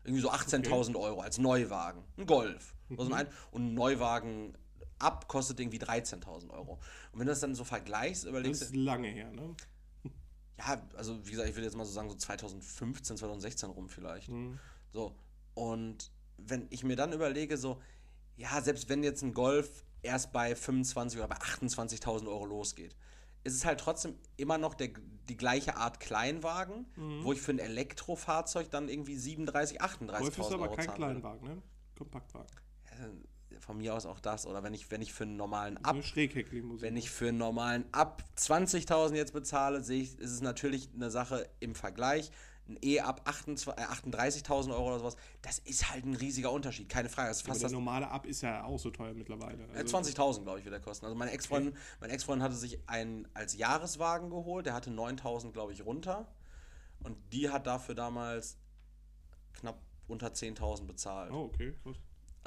Irgendwie 0.03 0.21
so 0.21 0.31
18.000 0.31 0.95
Euro 0.97 1.21
als 1.21 1.37
Neuwagen. 1.37 2.03
Ein 2.17 2.25
Golf. 2.25 2.75
Also 2.97 3.13
ein, 3.13 3.27
und 3.51 3.67
ein 3.67 3.73
Neuwagen 3.73 4.57
ab 4.97 5.27
kostet 5.27 5.59
irgendwie 5.59 5.79
13.000 5.79 6.49
Euro. 6.49 6.79
Und 7.11 7.19
wenn 7.19 7.27
du 7.27 7.31
das 7.31 7.39
dann 7.39 7.55
so 7.55 7.63
vergleichst, 7.63 8.23
Das 8.23 8.29
überlegst 8.29 8.61
ist 8.61 8.75
du, 8.75 8.79
lange 8.79 9.07
her, 9.07 9.31
ne? 9.31 9.55
ja, 10.57 10.81
also 10.95 11.25
wie 11.25 11.31
gesagt, 11.31 11.49
ich 11.49 11.55
würde 11.55 11.65
jetzt 11.65 11.75
mal 11.75 11.85
so 11.85 11.91
sagen, 11.91 12.09
so 12.09 12.15
2015, 12.15 13.17
2016 13.17 13.69
rum 13.69 13.89
vielleicht. 13.89 14.29
Mhm. 14.29 14.59
So. 14.91 15.15
Und 15.53 16.11
wenn 16.37 16.67
ich 16.69 16.83
mir 16.83 16.95
dann 16.95 17.13
überlege, 17.13 17.57
so, 17.57 17.81
ja, 18.35 18.61
selbst 18.61 18.89
wenn 18.89 19.03
jetzt 19.03 19.21
ein 19.21 19.33
Golf 19.33 19.83
erst 20.01 20.31
bei 20.31 20.55
25 20.55 21.19
oder 21.19 21.27
bei 21.27 21.37
28.000 21.37 22.27
Euro 22.27 22.45
losgeht, 22.45 22.95
ist 23.49 23.55
es 23.55 23.65
halt 23.65 23.79
trotzdem 23.79 24.15
immer 24.37 24.57
noch 24.57 24.73
der, 24.73 24.89
die 25.27 25.37
gleiche 25.37 25.75
Art 25.77 25.99
Kleinwagen, 25.99 26.85
Mhm. 26.95 27.23
wo 27.23 27.33
ich 27.33 27.41
für 27.41 27.51
ein 27.51 27.59
Elektrofahrzeug 27.59 28.69
dann 28.71 28.89
irgendwie 28.89 29.15
37, 29.15 29.81
38.000 29.81 30.19
Golf 30.19 30.37
ist 30.37 30.51
aber 30.53 30.63
Euro 30.63 30.75
kein. 30.75 30.93
Kleinwagen, 30.93 31.47
ne? 31.47 31.61
Kompaktwagen. 31.97 32.47
Äh, 32.85 33.59
Von 33.59 33.77
mir 33.77 33.93
aus 33.93 34.05
auch 34.05 34.19
das. 34.21 34.45
Oder 34.45 34.63
wenn 34.63 34.73
ich, 34.73 34.89
wenn 34.89 35.01
ich 35.01 35.11
für 35.11 35.23
einen 35.25 35.35
normalen 35.35 35.77
Ab 35.83 35.97
wenn 36.81 36.95
ich 36.97 37.09
für 37.09 37.27
einen 37.29 37.37
normalen 37.39 37.85
ab 37.91 38.23
20.000 38.37 39.15
jetzt 39.15 39.33
bezahle, 39.33 39.83
sehe 39.83 40.01
ich, 40.03 40.17
ist 40.19 40.31
es 40.31 40.41
natürlich 40.41 40.89
eine 40.95 41.11
Sache 41.11 41.49
im 41.59 41.75
Vergleich. 41.75 42.31
Ein 42.69 42.77
E 42.81 42.99
ab 42.99 43.21
28 43.25 43.67
äh, 43.67 44.41
38.000 44.41 44.71
Euro 44.71 44.87
oder 44.87 44.99
sowas, 44.99 45.15
das 45.41 45.57
ist 45.59 45.89
halt 45.91 46.05
ein 46.05 46.13
riesiger 46.15 46.51
Unterschied, 46.51 46.87
keine 46.87 47.09
Frage. 47.09 47.29
Das 47.29 47.41
fast 47.41 47.63
der 47.63 47.71
normale 47.71 48.07
Ab 48.09 48.25
ist 48.27 48.41
ja 48.41 48.63
auch 48.63 48.77
so 48.77 48.91
teuer 48.91 49.13
mittlerweile. 49.13 49.63
äh, 49.73 49.79
Also, 49.79 49.97
20.000, 49.97 50.43
glaube 50.43 50.59
ich, 50.59 50.65
wird 50.65 50.73
der 50.73 50.79
kosten. 50.79 51.05
Also 51.05 51.17
meine 51.17 51.31
Ex-Freundin 51.31 51.75
mein 51.99 52.09
Ex 52.11 52.27
hatte 52.27 52.55
sich 52.55 52.79
einen 52.87 53.27
als 53.33 53.57
Jahreswagen 53.57 54.29
geholt, 54.29 54.67
der 54.67 54.73
hatte 54.73 54.91
9.000, 54.91 55.51
glaube 55.51 55.73
ich, 55.73 55.83
runter. 55.83 56.31
Und 57.01 57.17
die 57.33 57.49
hat 57.49 57.65
dafür 57.65 57.95
damals 57.95 58.57
knapp 59.53 59.81
unter 60.07 60.27
10.000 60.27 60.85
bezahlt. 60.85 61.31
Oh, 61.31 61.45
okay. 61.45 61.73
krass. 61.83 61.95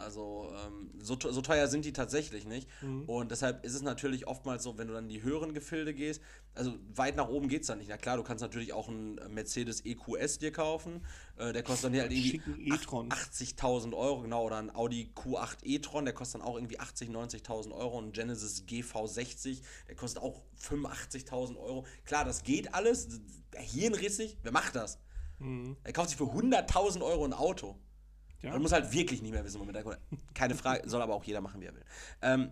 Also 0.02 0.52
ähm, 0.66 0.90
so, 0.98 1.16
so 1.18 1.40
teuer 1.40 1.68
sind 1.68 1.84
die 1.84 1.92
tatsächlich 1.92 2.44
nicht. 2.44 2.68
Und 3.06 3.30
deshalb 3.30 3.64
ist 3.64 3.74
es 3.74 3.82
natürlich 3.82 4.26
oftmals 4.26 4.62
so, 4.62 4.76
wenn 4.78 4.88
du 4.88 4.94
dann 4.94 5.04
in 5.04 5.10
die 5.10 5.22
höheren 5.22 5.54
Gefilde 5.54 5.94
gehst, 5.94 6.20
also 6.54 6.74
weit 6.94 7.16
nach 7.16 7.28
oben 7.28 7.48
geht 7.48 7.62
es 7.62 7.68
dann 7.68 7.78
nicht. 7.78 7.88
Na 7.88 7.96
klar, 7.96 8.16
du 8.16 8.22
kannst 8.22 8.42
natürlich 8.42 8.72
auch 8.72 8.88
einen 8.88 9.14
Mercedes 9.32 9.84
EQS 9.84 10.38
dir 10.38 10.52
kaufen. 10.52 11.04
Äh, 11.36 11.52
der 11.52 11.62
kostet 11.62 11.92
dann 11.92 12.00
halt 12.00 12.12
irgendwie 12.12 12.42
e-tron. 12.74 13.08
80.000 13.08 13.96
Euro, 13.96 14.22
genau, 14.22 14.44
oder 14.44 14.58
ein 14.58 14.74
Audi 14.74 15.10
Q8 15.14 15.64
e-tron, 15.64 16.04
der 16.04 16.14
kostet 16.14 16.40
dann 16.40 16.48
auch 16.48 16.56
irgendwie 16.56 16.78
80.000, 16.78 17.10
90.000 17.10 17.72
Euro. 17.72 17.98
Und 17.98 18.08
ein 18.08 18.12
Genesis 18.12 18.64
GV60, 18.68 19.62
der 19.88 19.94
kostet 19.96 20.22
auch 20.22 20.42
85.000 20.60 21.56
Euro. 21.56 21.86
Klar, 22.04 22.24
das 22.24 22.42
geht 22.42 22.74
alles. 22.74 23.08
Hirnrissig, 23.56 24.38
wer 24.42 24.52
macht 24.52 24.74
das? 24.76 24.98
Er 25.84 25.92
kauft 25.92 26.10
sich 26.10 26.18
für 26.18 26.24
100.000 26.24 27.02
Euro 27.02 27.24
ein 27.24 27.32
Auto. 27.32 27.76
Ja. 28.42 28.50
Man 28.50 28.62
muss 28.62 28.72
halt 28.72 28.92
wirklich 28.92 29.22
nicht 29.22 29.30
mehr 29.32 29.44
wissen, 29.44 29.60
womit 29.60 29.76
er 29.76 29.82
kommt. 29.84 29.98
Keine 30.34 30.54
Frage, 30.54 30.88
soll 30.88 31.00
aber 31.02 31.14
auch 31.14 31.24
jeder 31.24 31.40
machen, 31.40 31.60
wie 31.60 31.66
er 31.66 31.74
will. 31.74 31.84
Ähm, 32.22 32.50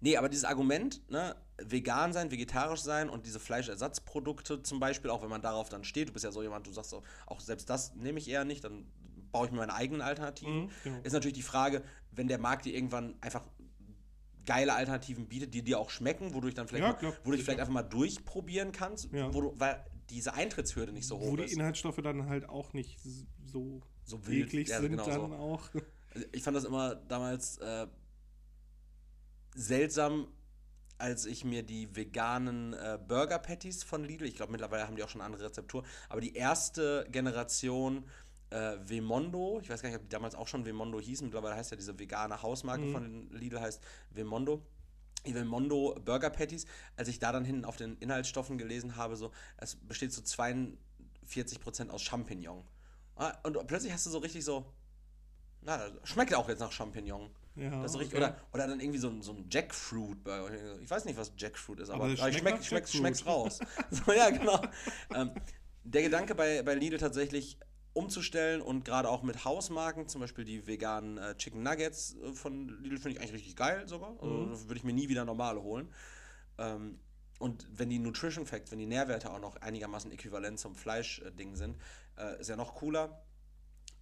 nee, 0.00 0.16
aber 0.16 0.28
dieses 0.28 0.44
Argument, 0.44 1.00
ne, 1.10 1.36
vegan 1.62 2.12
sein, 2.12 2.30
vegetarisch 2.30 2.80
sein 2.80 3.08
und 3.08 3.24
diese 3.26 3.38
Fleischersatzprodukte 3.40 4.62
zum 4.62 4.80
Beispiel, 4.80 5.10
auch 5.10 5.22
wenn 5.22 5.30
man 5.30 5.42
darauf 5.42 5.68
dann 5.68 5.84
steht, 5.84 6.08
du 6.08 6.12
bist 6.12 6.24
ja 6.24 6.32
so 6.32 6.42
jemand, 6.42 6.66
du 6.66 6.72
sagst 6.72 6.92
auch, 6.94 7.02
auch 7.26 7.40
selbst 7.40 7.70
das 7.70 7.94
nehme 7.94 8.18
ich 8.18 8.28
eher 8.28 8.44
nicht, 8.44 8.64
dann 8.64 8.86
baue 9.30 9.46
ich 9.46 9.52
mir 9.52 9.58
meine 9.58 9.74
eigenen 9.74 10.00
Alternativen. 10.00 10.62
Mhm, 10.64 10.70
genau. 10.84 10.98
Ist 11.02 11.12
natürlich 11.12 11.34
die 11.36 11.42
Frage, 11.42 11.82
wenn 12.12 12.28
der 12.28 12.38
Markt 12.38 12.64
dir 12.64 12.74
irgendwann 12.74 13.14
einfach 13.20 13.44
geile 14.46 14.74
Alternativen 14.74 15.28
bietet, 15.28 15.52
die 15.52 15.62
dir 15.62 15.78
auch 15.78 15.90
schmecken, 15.90 16.32
wodurch 16.32 16.54
dann 16.54 16.66
vielleicht, 16.66 16.84
Ja, 16.84 16.92
mal, 16.92 16.96
wo 17.02 17.06
du 17.06 17.12
dich 17.12 17.40
sicher. 17.40 17.44
vielleicht 17.44 17.60
einfach 17.60 17.72
mal 17.74 17.82
durchprobieren 17.82 18.72
kannst, 18.72 19.12
Ja. 19.12 19.32
wo 19.34 19.42
du, 19.42 19.54
weil 19.60 19.84
diese 20.10 20.32
Eintrittshürde 20.32 20.90
nicht 20.92 21.06
so 21.06 21.18
hoch 21.18 21.32
Wo 21.32 21.36
die 21.36 21.44
ist. 21.44 21.52
Inhaltsstoffe 21.52 22.00
dann 22.02 22.28
halt 22.30 22.48
auch 22.48 22.72
nicht 22.72 22.98
so, 23.44 23.82
So 24.08 24.26
wild, 24.26 24.46
eklig 24.48 24.68
ja, 24.68 24.80
sind 24.80 24.92
genau 24.92 25.04
dann 25.04 25.30
so. 25.30 25.36
auch. 25.36 25.68
Also 26.14 26.26
ich 26.32 26.42
fand 26.42 26.56
das 26.56 26.64
immer 26.64 26.94
damals 26.94 27.58
äh, 27.58 27.86
seltsam, 29.54 30.28
als 30.96 31.26
ich 31.26 31.44
mir 31.44 31.62
die 31.62 31.94
veganen 31.94 32.72
äh, 32.72 32.98
Burger 33.06 33.38
Patties 33.38 33.84
von 33.84 34.04
Lidl, 34.04 34.24
ich 34.24 34.34
glaube 34.34 34.50
mittlerweile 34.52 34.86
haben 34.86 34.96
die 34.96 35.02
auch 35.02 35.10
schon 35.10 35.20
eine 35.20 35.26
andere 35.26 35.44
Rezeptur, 35.44 35.84
aber 36.08 36.22
die 36.22 36.34
erste 36.34 37.06
Generation 37.10 38.04
äh, 38.48 38.76
Vemondo, 38.82 39.60
ich 39.60 39.68
weiß 39.68 39.82
gar 39.82 39.90
nicht, 39.90 39.98
ob 39.98 40.04
die 40.04 40.08
damals 40.08 40.34
auch 40.34 40.48
schon 40.48 40.64
Vemondo 40.64 40.98
hießen, 40.98 41.26
mittlerweile 41.26 41.54
heißt 41.54 41.70
ja 41.70 41.76
diese 41.76 41.98
vegane 41.98 42.40
Hausmarke 42.40 42.90
von 42.90 43.30
Lidl 43.30 43.60
heißt 43.60 43.82
Vemondo. 44.10 44.62
Die 45.26 45.34
Vemondo 45.34 46.00
Burger 46.02 46.30
Patties, 46.30 46.64
als 46.96 47.08
ich 47.08 47.18
da 47.18 47.32
dann 47.32 47.44
hinten 47.44 47.66
auf 47.66 47.76
den 47.76 47.98
Inhaltsstoffen 47.98 48.56
gelesen 48.56 48.96
habe, 48.96 49.16
so, 49.16 49.32
es 49.58 49.76
besteht 49.76 50.12
zu 50.12 50.22
42% 50.22 50.78
aus 51.90 52.02
Champignon. 52.02 52.64
Ah, 53.18 53.36
Und 53.42 53.66
plötzlich 53.66 53.92
hast 53.92 54.06
du 54.06 54.10
so 54.10 54.18
richtig 54.18 54.44
so, 54.44 54.72
na, 55.62 55.76
das 55.90 56.08
schmeckt 56.08 56.34
auch 56.34 56.48
jetzt 56.48 56.60
nach 56.60 56.72
Champignon. 56.72 57.30
Ja, 57.56 57.82
das 57.82 57.98
richtig, 57.98 58.16
okay. 58.16 58.16
oder, 58.18 58.36
oder 58.52 58.68
dann 58.68 58.80
irgendwie 58.80 58.98
so 59.00 59.08
ein, 59.08 59.22
so 59.22 59.32
ein 59.32 59.46
Jackfruit-Burger. 59.50 60.78
Ich 60.80 60.90
weiß 60.90 61.04
nicht, 61.04 61.18
was 61.18 61.32
Jackfruit 61.36 61.80
ist, 61.80 61.90
aber, 61.90 62.04
Aber 62.04 62.16
schmeckt 62.16 62.32
schmeck, 62.32 62.54
nach 62.54 62.60
ich 62.60 62.68
schmeck, 62.68 62.84
ich 62.86 62.94
Jackfruit. 62.94 63.00
schmeck's 63.00 63.26
raus. 63.26 63.58
so, 63.90 64.12
ja, 64.12 64.30
genau. 64.30 64.60
ähm, 65.14 65.32
der 65.84 66.02
Gedanke 66.02 66.34
bei, 66.36 66.62
bei 66.62 66.74
Lidl 66.74 66.98
tatsächlich 66.98 67.58
umzustellen 67.94 68.60
und 68.62 68.84
gerade 68.84 69.08
auch 69.10 69.24
mit 69.24 69.44
Hausmarken, 69.44 70.06
zum 70.08 70.20
Beispiel 70.20 70.44
die 70.44 70.66
veganen 70.68 71.18
äh, 71.18 71.36
Chicken 71.36 71.64
Nuggets 71.64 72.16
äh, 72.22 72.32
von 72.32 72.68
Lidl, 72.80 72.98
finde 72.98 73.16
ich 73.16 73.20
eigentlich 73.20 73.34
richtig 73.34 73.56
geil 73.56 73.88
sogar. 73.88 74.10
Also 74.20 74.26
Mhm. 74.26 74.68
würde 74.68 74.76
ich 74.76 74.84
mir 74.84 74.92
nie 74.92 75.08
wieder 75.08 75.24
normale 75.24 75.60
holen. 75.62 75.92
Ähm, 76.58 77.00
und 77.38 77.66
wenn 77.72 77.90
die 77.90 77.98
Nutrition 77.98 78.46
Facts, 78.46 78.70
wenn 78.72 78.78
die 78.78 78.86
Nährwerte 78.86 79.30
auch 79.30 79.40
noch 79.40 79.56
einigermaßen 79.56 80.10
äquivalent 80.12 80.58
zum 80.58 80.74
Fleisch-Ding 80.76 81.56
sind, 81.56 81.76
äh, 82.18 82.40
ist 82.40 82.48
ja 82.48 82.56
noch 82.56 82.74
cooler 82.74 83.22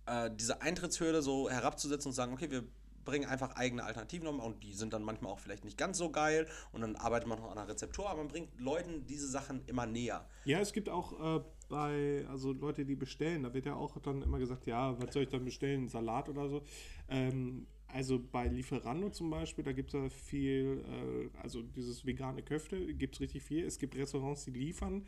äh, 0.07 0.31
diese 0.35 0.63
Eintrittshürde 0.63 1.23
so 1.23 1.51
herabzusetzen 1.51 2.09
und 2.09 2.15
sagen, 2.15 2.33
okay, 2.33 2.51
wir 2.51 2.65
bringen 3.05 3.29
einfach 3.29 3.55
eigene 3.55 3.85
Alternativen 3.85 4.27
um 4.27 4.41
und 4.41 4.63
die 4.63 4.75
sind 4.75 4.93
dann 4.93 5.03
manchmal 5.03 5.33
auch 5.33 5.39
vielleicht 5.39 5.65
nicht 5.65 5.79
ganz 5.79 5.97
so 5.97 6.11
geil 6.11 6.47
und 6.73 6.81
dann 6.81 6.97
arbeitet 6.97 7.29
man 7.29 7.39
noch 7.39 7.51
an 7.51 7.57
einer 7.57 7.69
Rezeptur, 7.69 8.11
aber 8.11 8.19
man 8.19 8.29
bringt 8.29 8.61
Leuten 8.61 9.07
diese 9.07 9.29
Sachen 9.29 9.65
immer 9.67 9.87
näher. 9.87 10.27
Ja, 10.45 10.59
es 10.61 10.73
gibt 10.73 10.89
auch 10.89 11.39
äh, 11.39 11.45
bei, 11.69 12.27
also 12.29 12.53
Leute, 12.53 12.85
die 12.85 12.97
bestellen, 12.97 13.45
da 13.45 13.55
wird 13.55 13.65
ja 13.65 13.75
auch 13.75 13.97
dann 14.01 14.23
immer 14.23 14.39
gesagt, 14.39 14.67
ja, 14.67 15.01
was 15.01 15.15
soll 15.15 15.23
ich 15.23 15.29
dann 15.29 15.45
bestellen, 15.45 15.89
Salat 15.89 16.29
oder 16.29 16.49
so. 16.49 16.63
Ähm, 17.09 17.67
also 17.89 18.21
bei 18.21 18.49
Lieferando 18.49 19.11
zum 19.11 19.31
Beispiel, 19.31 19.65
da 19.65 19.73
gibt 19.73 19.95
es 19.95 20.01
ja 20.01 20.09
viel, 20.11 20.85
äh, 20.85 21.39
also 21.41 21.63
dieses 21.63 22.05
vegane 22.05 22.43
Köfte 22.43 22.93
gibt 22.95 23.15
es 23.15 23.21
richtig 23.21 23.43
viel. 23.45 23.65
Es 23.65 23.79
gibt 23.79 23.97
Restaurants, 23.97 24.45
die 24.45 24.51
liefern 24.51 25.07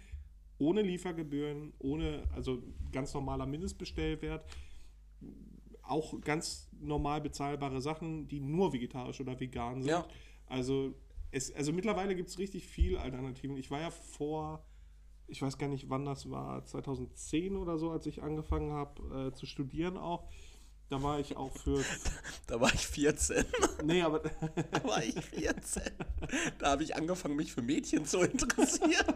ohne 0.59 0.83
Liefergebühren, 0.83 1.73
ohne, 1.79 2.25
also 2.35 2.63
ganz 2.93 3.15
normaler 3.15 3.47
Mindestbestellwert. 3.47 4.45
Auch 5.83 6.21
ganz 6.21 6.69
normal 6.81 7.21
bezahlbare 7.21 7.81
Sachen, 7.81 8.29
die 8.29 8.41
nur 8.41 8.73
vegetarisch 8.73 9.21
oder 9.21 9.39
vegan 9.41 9.83
sind. 9.83 9.91
Ja. 9.91 10.07
Also, 10.47 10.95
es, 11.31 11.55
also 11.55 11.73
mittlerweile 11.73 12.15
gibt 12.15 12.29
es 12.29 12.39
richtig 12.39 12.67
viel 12.67 12.99
Alternativen. 12.99 13.57
Ich 13.57 13.71
war 13.71 13.81
ja 13.81 13.91
vor, 13.91 14.65
ich 15.27 15.41
weiß 15.41 15.59
gar 15.59 15.69
nicht, 15.69 15.89
wann 15.89 16.05
das 16.05 16.31
war, 16.31 16.65
2010 16.65 17.57
oder 17.57 17.79
so, 17.79 17.91
als 17.91 18.07
ich 18.07 18.23
angefangen 18.23 18.73
habe 18.73 19.29
äh, 19.29 19.33
zu 19.33 19.47
studieren 19.47 19.97
auch. 19.97 20.29
Da 20.91 21.03
war 21.03 21.21
ich 21.21 21.37
auch 21.37 21.53
für. 21.53 21.85
Da 22.47 22.61
war 22.61 22.73
ich 22.73 22.87
14. 22.87 23.45
nee, 23.85 24.01
aber. 24.03 24.21
Da 24.71 24.85
war 24.85 25.05
ich 25.05 25.15
14. 25.21 25.83
Da 26.59 26.71
habe 26.71 26.83
ich 26.83 26.97
angefangen, 26.97 27.37
mich 27.37 27.53
für 27.53 27.61
Mädchen 27.63 28.07
zu 28.07 28.21
interessieren. 28.21 29.15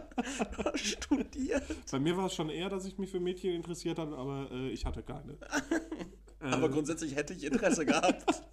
Studiert. 0.75 1.63
bei 1.91 1.99
mir 1.99 2.15
war 2.15 2.27
es 2.27 2.35
schon 2.35 2.49
eher, 2.49 2.69
dass 2.69 2.85
ich 2.85 2.97
mich 2.97 3.09
für 3.09 3.19
Mädchen 3.19 3.53
interessiert 3.55 3.97
habe, 3.97 4.15
aber 4.17 4.51
äh, 4.51 4.69
ich 4.69 4.85
hatte 4.85 5.01
keine. 5.03 5.37
Aber 6.39 6.67
grundsätzlich 6.69 7.15
hätte 7.15 7.33
ich 7.33 7.43
Interesse 7.45 7.85
gehabt. 7.85 8.25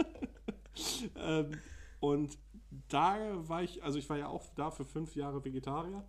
Ähm, 1.16 1.58
und 1.98 2.38
da 2.88 3.18
war 3.48 3.62
ich, 3.62 3.82
also 3.82 3.98
ich 3.98 4.08
war 4.08 4.16
ja 4.16 4.28
auch 4.28 4.46
da 4.54 4.70
für 4.70 4.84
fünf 4.84 5.14
Jahre 5.16 5.44
Vegetarier 5.44 6.04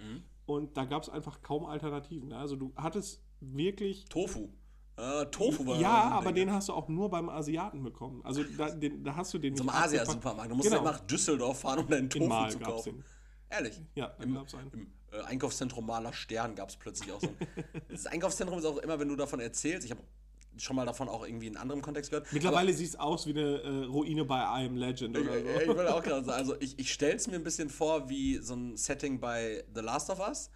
und 0.45 0.78
da 0.78 0.86
gab 0.86 1.03
es 1.03 1.09
einfach 1.09 1.41
kaum 1.41 1.66
Alternativen. 1.66 2.30
ne? 2.30 2.38
Also 2.38 2.55
du 2.55 2.72
hattest 2.78 3.22
wirklich. 3.41 4.05
Tofu. 4.05 4.49
Äh, 5.02 5.26
Tofu 5.32 5.66
war 5.66 5.80
Ja, 5.80 6.10
so 6.10 6.16
aber 6.18 6.26
Ding. 6.28 6.47
den 6.47 6.54
hast 6.54 6.70
du 6.70 6.74
auch 6.74 6.88
nur 6.88 7.10
beim 7.10 7.28
Asiaten 7.30 7.82
bekommen. 7.82 8.22
Also 8.24 8.43
da, 8.43 8.70
den, 8.70 9.04
da 9.04 9.16
hast 9.16 9.34
du 9.34 9.39
den 9.39 9.56
Zum. 9.56 9.70
Asiasupermarkt. 9.70 10.52
Du 10.52 10.56
musst 10.56 10.70
Genau. 10.70 10.84
ja 10.86 10.91
nach 10.91 10.99
Düsseldorf 10.99 11.62
fahren, 11.62 11.80
um 11.80 11.88
deinen 11.88 12.04
In 12.04 12.10
Tofu 12.10 12.47
zu 12.49 12.60
kaufen. 12.60 13.04
Ehrlich. 13.49 13.82
Ja, 13.95 14.14
da 14.18 14.24
Im, 14.24 14.36
im 14.74 14.88
äh, 15.12 15.22
Einkaufszentrum 15.24 15.86
Maler 15.86 16.14
Stern 16.14 16.56
gab 16.56 16.70
es 16.70 16.78
plötzlich 16.78 17.12
auch 17.12 17.20
so 17.20 17.28
ein. 17.28 17.36
das 17.89 18.06
Einkaufszentrum 18.06 18.60
ist 18.60 18.66
auch 18.66 18.78
immer, 18.78 18.99
wenn 18.99 19.08
du 19.10 19.16
davon 19.16 19.39
erzählst, 19.39 19.86
ich 19.86 19.91
habe 19.91 20.02
schon 20.58 20.76
mal 20.76 20.86
davon 20.86 21.10
auch 21.10 21.26
irgendwie 21.26 21.47
in 21.47 21.58
anderem 21.58 21.82
Kontext 21.82 22.12
gehört. 22.12 22.32
Mittlerweile 22.32 22.72
sieht 22.74 22.89
es 22.89 22.95
aus 22.99 23.26
wie 23.26 23.32
eine 23.32 23.62
äh, 23.62 23.84
Ruine 23.86 24.26
bei 24.26 24.39
I 24.41 24.66
Am 24.68 24.76
Legend 24.76 25.18
oder 25.18 25.38
ich, 25.38 25.45
ich 25.45 25.66
so. 25.66 25.76
wollte 25.76 25.95
auch 25.95 26.04
gerade 26.04 26.26
sagen, 26.26 26.38
also 26.38 26.56
ich, 26.60 26.78
ich 26.78 26.91
stelle 26.93 27.16
es 27.16 27.28
mir 27.28 27.36
ein 27.36 27.43
bisschen 27.43 27.70
vor 27.70 28.10
wie 28.10 28.38
so 28.38 28.54
ein 28.54 28.78
Setting 28.78 29.20
bei 29.20 29.64
The 29.74 29.82
Last 29.82 30.10
of 30.10 30.20
Us. 30.20 30.49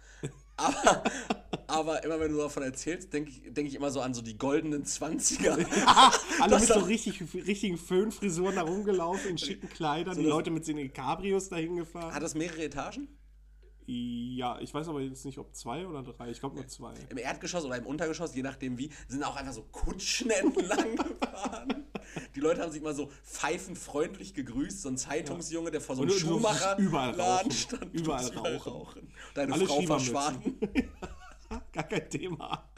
Aber, 0.56 1.02
aber 1.66 2.04
immer 2.04 2.20
wenn 2.20 2.32
du 2.32 2.38
davon 2.38 2.62
erzählst, 2.62 3.12
denke 3.12 3.30
ich, 3.30 3.42
denk 3.52 3.68
ich 3.68 3.74
immer 3.74 3.90
so 3.90 4.00
an 4.00 4.14
so 4.14 4.22
die 4.22 4.38
goldenen 4.38 4.84
20er. 4.84 5.50
Alle 6.40 6.50
Das 6.50 6.60
mit 6.68 6.72
so 6.72 6.80
richtig, 6.80 7.22
richtigen 7.34 7.76
Föhnfrisuren 7.78 8.54
da 8.56 8.62
rumgelaufen, 8.62 9.30
in 9.30 9.38
schicken 9.38 9.68
Kleidern, 9.68 10.16
die 10.16 10.22
das- 10.22 10.30
Leute 10.30 10.50
mit 10.50 10.66
den 10.66 10.92
Cabrios 10.92 11.48
dahin 11.48 11.76
gefahren. 11.76 12.14
Hat 12.14 12.22
das 12.22 12.34
mehrere 12.34 12.64
Etagen? 12.64 13.08
Ja, 13.88 14.58
ich 14.60 14.74
weiß 14.74 14.88
aber 14.88 15.00
jetzt 15.00 15.24
nicht, 15.24 15.38
ob 15.38 15.54
zwei 15.54 15.86
oder 15.86 16.02
drei. 16.02 16.30
Ich 16.30 16.40
glaube 16.40 16.56
nur 16.56 16.66
zwei. 16.66 16.92
Im 17.08 17.18
Erdgeschoss 17.18 17.64
oder 17.64 17.76
im 17.76 17.86
Untergeschoss, 17.86 18.34
je 18.34 18.42
nachdem 18.42 18.76
wie, 18.78 18.90
sind 19.06 19.22
auch 19.22 19.36
einfach 19.36 19.52
so 19.52 19.62
Kutschen 19.62 20.30
entlang 20.42 20.96
gefahren. 20.96 21.84
Die 22.34 22.40
Leute 22.40 22.62
haben 22.62 22.72
sich 22.72 22.82
mal 22.82 22.94
so 22.94 23.10
pfeifenfreundlich 23.22 24.34
gegrüßt. 24.34 24.82
So 24.82 24.88
ein 24.88 24.96
Zeitungsjunge, 24.96 25.70
der 25.70 25.80
vor 25.80 25.94
so 25.96 26.02
einem 26.02 26.10
Und 26.10 26.18
Schuhmacher 26.18 26.76
überall 26.78 27.12
rauchen. 27.20 27.50
stand. 27.52 27.94
Überall 27.94 28.28
durftest 28.30 28.66
rauchen. 28.66 29.12
Deine 29.34 29.52
Alle 29.52 29.66
Frau 29.66 29.80
Schiebermützen. 29.80 30.14
verschwanden. 30.14 30.58
Gar 31.72 31.84
kein 31.84 32.10
Thema. 32.10 32.68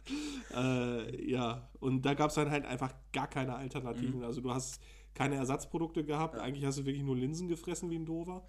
Äh, 0.54 1.30
ja, 1.30 1.68
und 1.80 2.02
da 2.02 2.12
gab 2.14 2.28
es 2.28 2.34
dann 2.34 2.50
halt 2.50 2.66
einfach 2.66 2.92
gar 3.12 3.28
keine 3.28 3.52
Mhm. 3.52 3.56
Alternativen. 3.56 4.24
Also 4.24 4.40
du 4.42 4.52
hast 4.52 4.80
keine 5.14 5.36
Ersatzprodukte 5.36 6.04
gehabt. 6.04 6.36
Eigentlich 6.38 6.66
hast 6.66 6.78
du 6.78 6.84
wirklich 6.84 7.02
nur 7.02 7.16
Linsen 7.16 7.48
gefressen 7.48 7.90
wie 7.90 7.96
ein 7.98 8.04
Dover. 8.04 8.46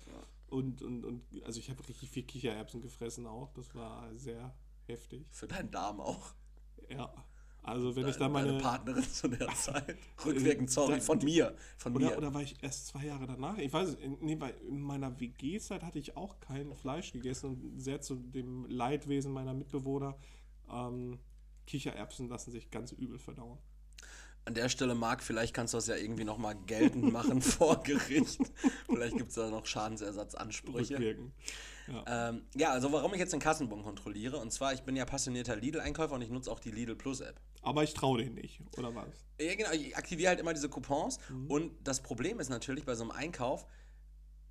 Und, 0.49 0.81
und, 0.81 1.05
und 1.05 1.23
also 1.45 1.59
ich 1.59 1.69
habe 1.69 1.87
richtig 1.87 2.09
viel 2.09 2.23
Kichererbsen 2.23 2.81
gefressen 2.81 3.25
auch. 3.27 3.51
Das 3.53 3.73
war 3.75 4.13
sehr 4.15 4.53
heftig. 4.87 5.25
Für 5.31 5.47
deinen 5.47 5.71
Darm 5.71 5.99
auch. 5.99 6.33
Ja. 6.89 7.13
Also 7.61 7.95
wenn 7.95 8.07
ich 8.07 8.15
Deine, 8.15 8.19
da 8.19 8.29
meine. 8.29 8.57
Partnerin 8.59 9.03
zu 9.03 9.27
der 9.27 9.47
Zeit. 9.53 9.97
Rückwirkend, 10.25 10.71
sorry, 10.71 10.95
da- 10.95 10.99
von 11.01 11.19
mir. 11.19 11.55
Von 11.77 11.93
mir. 11.93 12.07
Oder, 12.07 12.17
oder 12.17 12.33
war 12.33 12.41
ich 12.41 12.63
erst 12.63 12.87
zwei 12.87 13.05
Jahre 13.05 13.27
danach? 13.27 13.57
Ich 13.57 13.71
weiß 13.71 13.89
es, 13.89 13.95
in- 13.95 14.17
nee, 14.21 14.39
weil 14.39 14.55
in 14.67 14.81
meiner 14.81 15.19
WG-Zeit 15.19 15.83
hatte 15.83 15.99
ich 15.99 16.15
auch 16.17 16.39
kein 16.39 16.73
Fleisch 16.73 17.11
gegessen 17.11 17.47
und 17.49 17.79
sehr 17.79 18.01
zu 18.01 18.15
dem 18.15 18.65
Leidwesen 18.65 19.31
meiner 19.33 19.53
Mitbewohner. 19.53 20.17
Ähm, 20.71 21.19
Kichererbsen 21.67 22.27
lassen 22.29 22.51
sich 22.51 22.71
ganz 22.71 22.91
übel 22.93 23.19
verdauen. 23.19 23.59
An 24.49 24.55
der 24.55 24.67
Stelle, 24.67 24.95
Marc, 24.95 25.21
vielleicht 25.21 25.53
kannst 25.53 25.75
du 25.75 25.77
das 25.77 25.85
ja 25.85 25.95
irgendwie 25.95 26.23
nochmal 26.23 26.55
geltend 26.65 27.13
machen 27.13 27.39
vor 27.39 27.83
Gericht. 27.83 28.39
Vielleicht 28.87 29.15
gibt 29.15 29.29
es 29.29 29.35
da 29.35 29.47
noch 29.47 29.67
Schadensersatzansprüche. 29.67 31.17
Ja. 31.87 32.29
Ähm, 32.29 32.41
ja, 32.55 32.71
also 32.71 32.91
warum 32.91 33.13
ich 33.13 33.19
jetzt 33.19 33.31
den 33.31 33.39
Kassenbon 33.39 33.83
kontrolliere, 33.83 34.37
und 34.37 34.51
zwar, 34.51 34.73
ich 34.73 34.81
bin 34.81 34.95
ja 34.95 35.05
passionierter 35.05 35.55
Lidl-Einkäufer 35.55 36.15
und 36.15 36.23
ich 36.23 36.31
nutze 36.31 36.51
auch 36.51 36.59
die 36.59 36.71
Lidl 36.71 36.95
Plus-App. 36.95 37.39
Aber 37.61 37.83
ich 37.83 37.93
traue 37.93 38.23
denen 38.23 38.33
nicht, 38.33 38.59
oder 38.75 38.95
was? 38.95 39.23
Ja, 39.39 39.53
genau, 39.53 39.69
ich 39.69 39.95
aktiviere 39.95 40.29
halt 40.29 40.39
immer 40.39 40.55
diese 40.55 40.67
Coupons. 40.67 41.19
Mhm. 41.29 41.51
Und 41.51 41.71
das 41.83 42.01
Problem 42.01 42.39
ist 42.39 42.49
natürlich 42.49 42.85
bei 42.85 42.95
so 42.95 43.03
einem 43.03 43.11
Einkauf, 43.11 43.67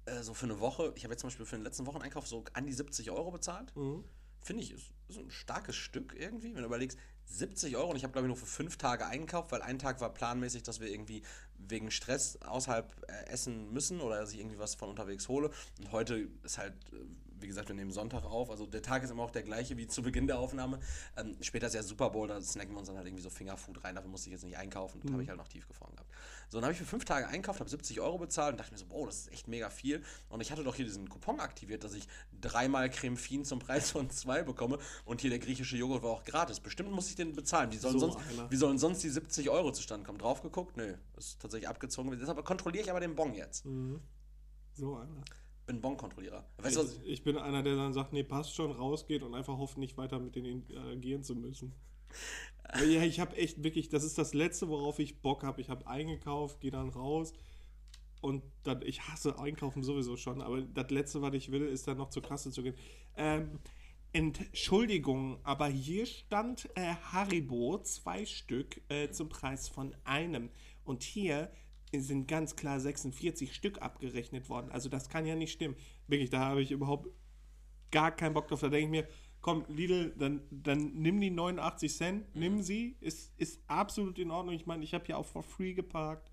äh, 0.04 0.22
so 0.22 0.32
für 0.32 0.46
eine 0.46 0.60
Woche, 0.60 0.92
ich 0.94 1.02
habe 1.02 1.14
jetzt 1.14 1.22
zum 1.22 1.28
Beispiel 1.28 1.44
für 1.44 1.56
den 1.56 1.64
letzten 1.64 1.86
Wocheneinkauf 1.86 2.28
so 2.28 2.44
an 2.52 2.66
die 2.66 2.72
70 2.72 3.10
Euro 3.10 3.32
bezahlt. 3.32 3.74
Mhm. 3.74 4.04
Finde 4.42 4.62
ich, 4.62 4.70
ist, 4.70 4.92
ist 5.08 5.18
ein 5.18 5.32
starkes 5.32 5.74
Stück 5.74 6.14
irgendwie, 6.16 6.54
wenn 6.54 6.62
du 6.62 6.66
überlegst, 6.66 6.96
70 7.28 7.76
Euro 7.76 7.90
und 7.90 7.96
ich 7.96 8.02
habe, 8.04 8.12
glaube 8.12 8.26
ich, 8.26 8.28
nur 8.28 8.36
für 8.36 8.46
fünf 8.46 8.76
Tage 8.76 9.06
eingekauft, 9.06 9.52
weil 9.52 9.62
ein 9.62 9.78
Tag 9.78 10.00
war 10.00 10.12
planmäßig, 10.12 10.62
dass 10.62 10.80
wir 10.80 10.88
irgendwie 10.88 11.22
wegen 11.58 11.90
Stress 11.90 12.40
außerhalb 12.42 12.92
äh, 13.08 13.26
essen 13.30 13.72
müssen 13.72 14.00
oder 14.00 14.20
dass 14.20 14.32
ich 14.32 14.40
irgendwie 14.40 14.58
was 14.58 14.74
von 14.74 14.88
unterwegs 14.88 15.28
hole. 15.28 15.50
Und 15.78 15.92
heute 15.92 16.28
ist 16.42 16.58
halt, 16.58 16.74
äh, 16.92 16.96
wie 17.40 17.46
gesagt, 17.46 17.68
wir 17.68 17.74
nehmen 17.74 17.90
Sonntag 17.90 18.24
auf, 18.24 18.50
also 18.50 18.66
der 18.66 18.82
Tag 18.82 19.02
ist 19.02 19.10
immer 19.10 19.22
auch 19.22 19.30
der 19.30 19.42
gleiche 19.42 19.76
wie 19.76 19.86
zu 19.86 20.02
Beginn 20.02 20.26
der 20.26 20.38
Aufnahme. 20.38 20.78
Ähm, 21.16 21.36
später 21.40 21.66
ist 21.68 21.74
ja 21.74 21.82
Super 21.82 22.10
Bowl, 22.10 22.28
da 22.28 22.40
snacken 22.40 22.72
wir 22.72 22.78
uns 22.78 22.88
dann 22.88 22.96
halt 22.96 23.06
irgendwie 23.06 23.22
so 23.22 23.30
Fingerfood 23.30 23.82
rein, 23.84 23.94
dafür 23.94 24.10
musste 24.10 24.28
ich 24.28 24.32
jetzt 24.32 24.44
nicht 24.44 24.56
einkaufen, 24.56 25.00
das 25.02 25.12
habe 25.12 25.22
ich 25.22 25.28
halt 25.28 25.38
noch 25.38 25.48
tiefgefroren 25.48 25.94
gehabt. 25.94 26.10
So, 26.50 26.58
dann 26.58 26.64
habe 26.64 26.72
ich 26.72 26.78
für 26.78 26.86
fünf 26.86 27.04
Tage 27.04 27.28
einkauft, 27.28 27.60
habe 27.60 27.68
70 27.68 28.00
Euro 28.00 28.18
bezahlt 28.18 28.52
und 28.52 28.60
dachte 28.60 28.72
mir 28.72 28.78
so, 28.78 28.86
boah, 28.86 29.06
das 29.06 29.18
ist 29.18 29.32
echt 29.32 29.48
mega 29.48 29.68
viel. 29.68 30.02
Und 30.30 30.40
ich 30.40 30.50
hatte 30.50 30.64
doch 30.64 30.74
hier 30.74 30.86
diesen 30.86 31.08
Coupon 31.08 31.40
aktiviert, 31.40 31.84
dass 31.84 31.92
ich 31.92 32.08
dreimal 32.40 32.88
Creme 32.88 33.16
Fin 33.18 33.44
zum 33.44 33.58
Preis 33.58 33.90
von 33.90 34.08
zwei 34.10 34.42
bekomme 34.42 34.78
und 35.04 35.20
hier 35.20 35.30
der 35.30 35.38
griechische 35.40 35.76
Joghurt 35.76 36.02
war 36.02 36.10
auch 36.10 36.24
gratis. 36.24 36.60
Bestimmt 36.60 36.90
muss 36.90 37.08
ich 37.10 37.16
den 37.16 37.34
bezahlen. 37.34 37.70
Wie 37.72 37.76
sollen, 37.76 37.98
So 37.98 38.10
sonst, 38.10 38.16
einer. 38.30 38.50
wie 38.50 38.56
sollen 38.56 38.78
sonst 38.78 39.02
die 39.02 39.10
70 39.10 39.50
Euro 39.50 39.72
zustande 39.72 40.06
kommen? 40.06 40.18
Drauf 40.18 40.40
geguckt? 40.42 40.76
Nö, 40.76 40.94
ist 41.16 41.38
tatsächlich 41.40 41.68
abgezogen. 41.68 42.16
Deshalb 42.18 42.42
kontrolliere 42.44 42.84
ich 42.84 42.90
aber 42.90 43.00
den 43.00 43.14
Bon 43.14 43.34
jetzt. 43.34 43.64
So 44.74 44.96
einer. 44.96 45.24
Bin 45.68 45.82
Bon-Kontrollierer. 45.82 46.46
Weißt 46.56 46.76
du? 46.76 46.82
Ich, 46.82 47.04
ich 47.04 47.24
bin 47.24 47.36
einer, 47.36 47.62
der 47.62 47.76
dann 47.76 47.92
sagt, 47.92 48.14
nee, 48.14 48.22
passt 48.22 48.54
schon, 48.54 48.72
rausgeht 48.72 49.22
und 49.22 49.34
einfach 49.34 49.58
hofft, 49.58 49.76
nicht 49.76 49.98
weiter 49.98 50.18
mit 50.18 50.34
denen 50.34 50.64
interagieren 50.66 51.22
zu 51.22 51.36
müssen. 51.36 51.72
Ja, 52.86 53.02
ich 53.02 53.18
habe 53.18 53.34
echt 53.34 53.64
wirklich, 53.64 53.88
das 53.88 54.04
ist 54.04 54.18
das 54.18 54.34
Letzte, 54.34 54.68
worauf 54.68 54.98
ich 54.98 55.22
Bock 55.22 55.42
habe. 55.42 55.58
Ich 55.58 55.70
habe 55.70 55.86
eingekauft, 55.86 56.60
gehe 56.60 56.70
dann 56.70 56.90
raus 56.90 57.32
und 58.20 58.42
dann, 58.62 58.82
ich 58.82 59.08
hasse 59.08 59.38
Einkaufen 59.38 59.82
sowieso 59.82 60.18
schon, 60.18 60.42
aber 60.42 60.60
das 60.60 60.90
Letzte, 60.90 61.22
was 61.22 61.32
ich 61.32 61.50
will, 61.50 61.66
ist 61.66 61.88
dann 61.88 61.96
noch 61.96 62.10
zur 62.10 62.22
Kasse 62.22 62.50
zu 62.50 62.62
gehen. 62.62 62.74
Ähm, 63.16 63.58
Entschuldigung, 64.12 65.38
aber 65.44 65.68
hier 65.68 66.04
stand 66.04 66.68
äh, 66.74 66.94
Haribo, 67.10 67.78
zwei 67.82 68.26
Stück, 68.26 68.82
äh, 68.90 69.08
zum 69.10 69.30
Preis 69.30 69.68
von 69.68 69.96
einem. 70.04 70.50
Und 70.84 71.02
hier 71.02 71.50
sind 71.92 72.28
ganz 72.28 72.56
klar 72.56 72.80
46 72.80 73.54
Stück 73.54 73.80
abgerechnet 73.82 74.48
worden. 74.48 74.70
Also 74.70 74.88
das 74.88 75.08
kann 75.08 75.26
ja 75.26 75.34
nicht 75.34 75.52
stimmen. 75.52 75.76
Wirklich, 76.06 76.30
da 76.30 76.40
habe 76.40 76.62
ich 76.62 76.70
überhaupt 76.70 77.08
gar 77.90 78.10
keinen 78.10 78.34
Bock 78.34 78.48
drauf. 78.48 78.60
Da 78.60 78.68
denke 78.68 78.84
ich 78.84 78.90
mir, 78.90 79.08
komm, 79.40 79.64
Lidl, 79.68 80.14
dann, 80.18 80.42
dann 80.50 80.92
nimm 80.94 81.20
die 81.20 81.30
89 81.30 81.94
Cent, 81.94 82.34
nimm 82.34 82.62
sie, 82.62 82.96
ist, 83.00 83.32
ist 83.38 83.60
absolut 83.66 84.18
in 84.18 84.30
Ordnung. 84.30 84.54
Ich 84.54 84.66
meine, 84.66 84.84
ich 84.84 84.94
habe 84.94 85.04
hier 85.06 85.18
auch 85.18 85.26
for 85.26 85.42
free 85.42 85.74
geparkt. 85.74 86.30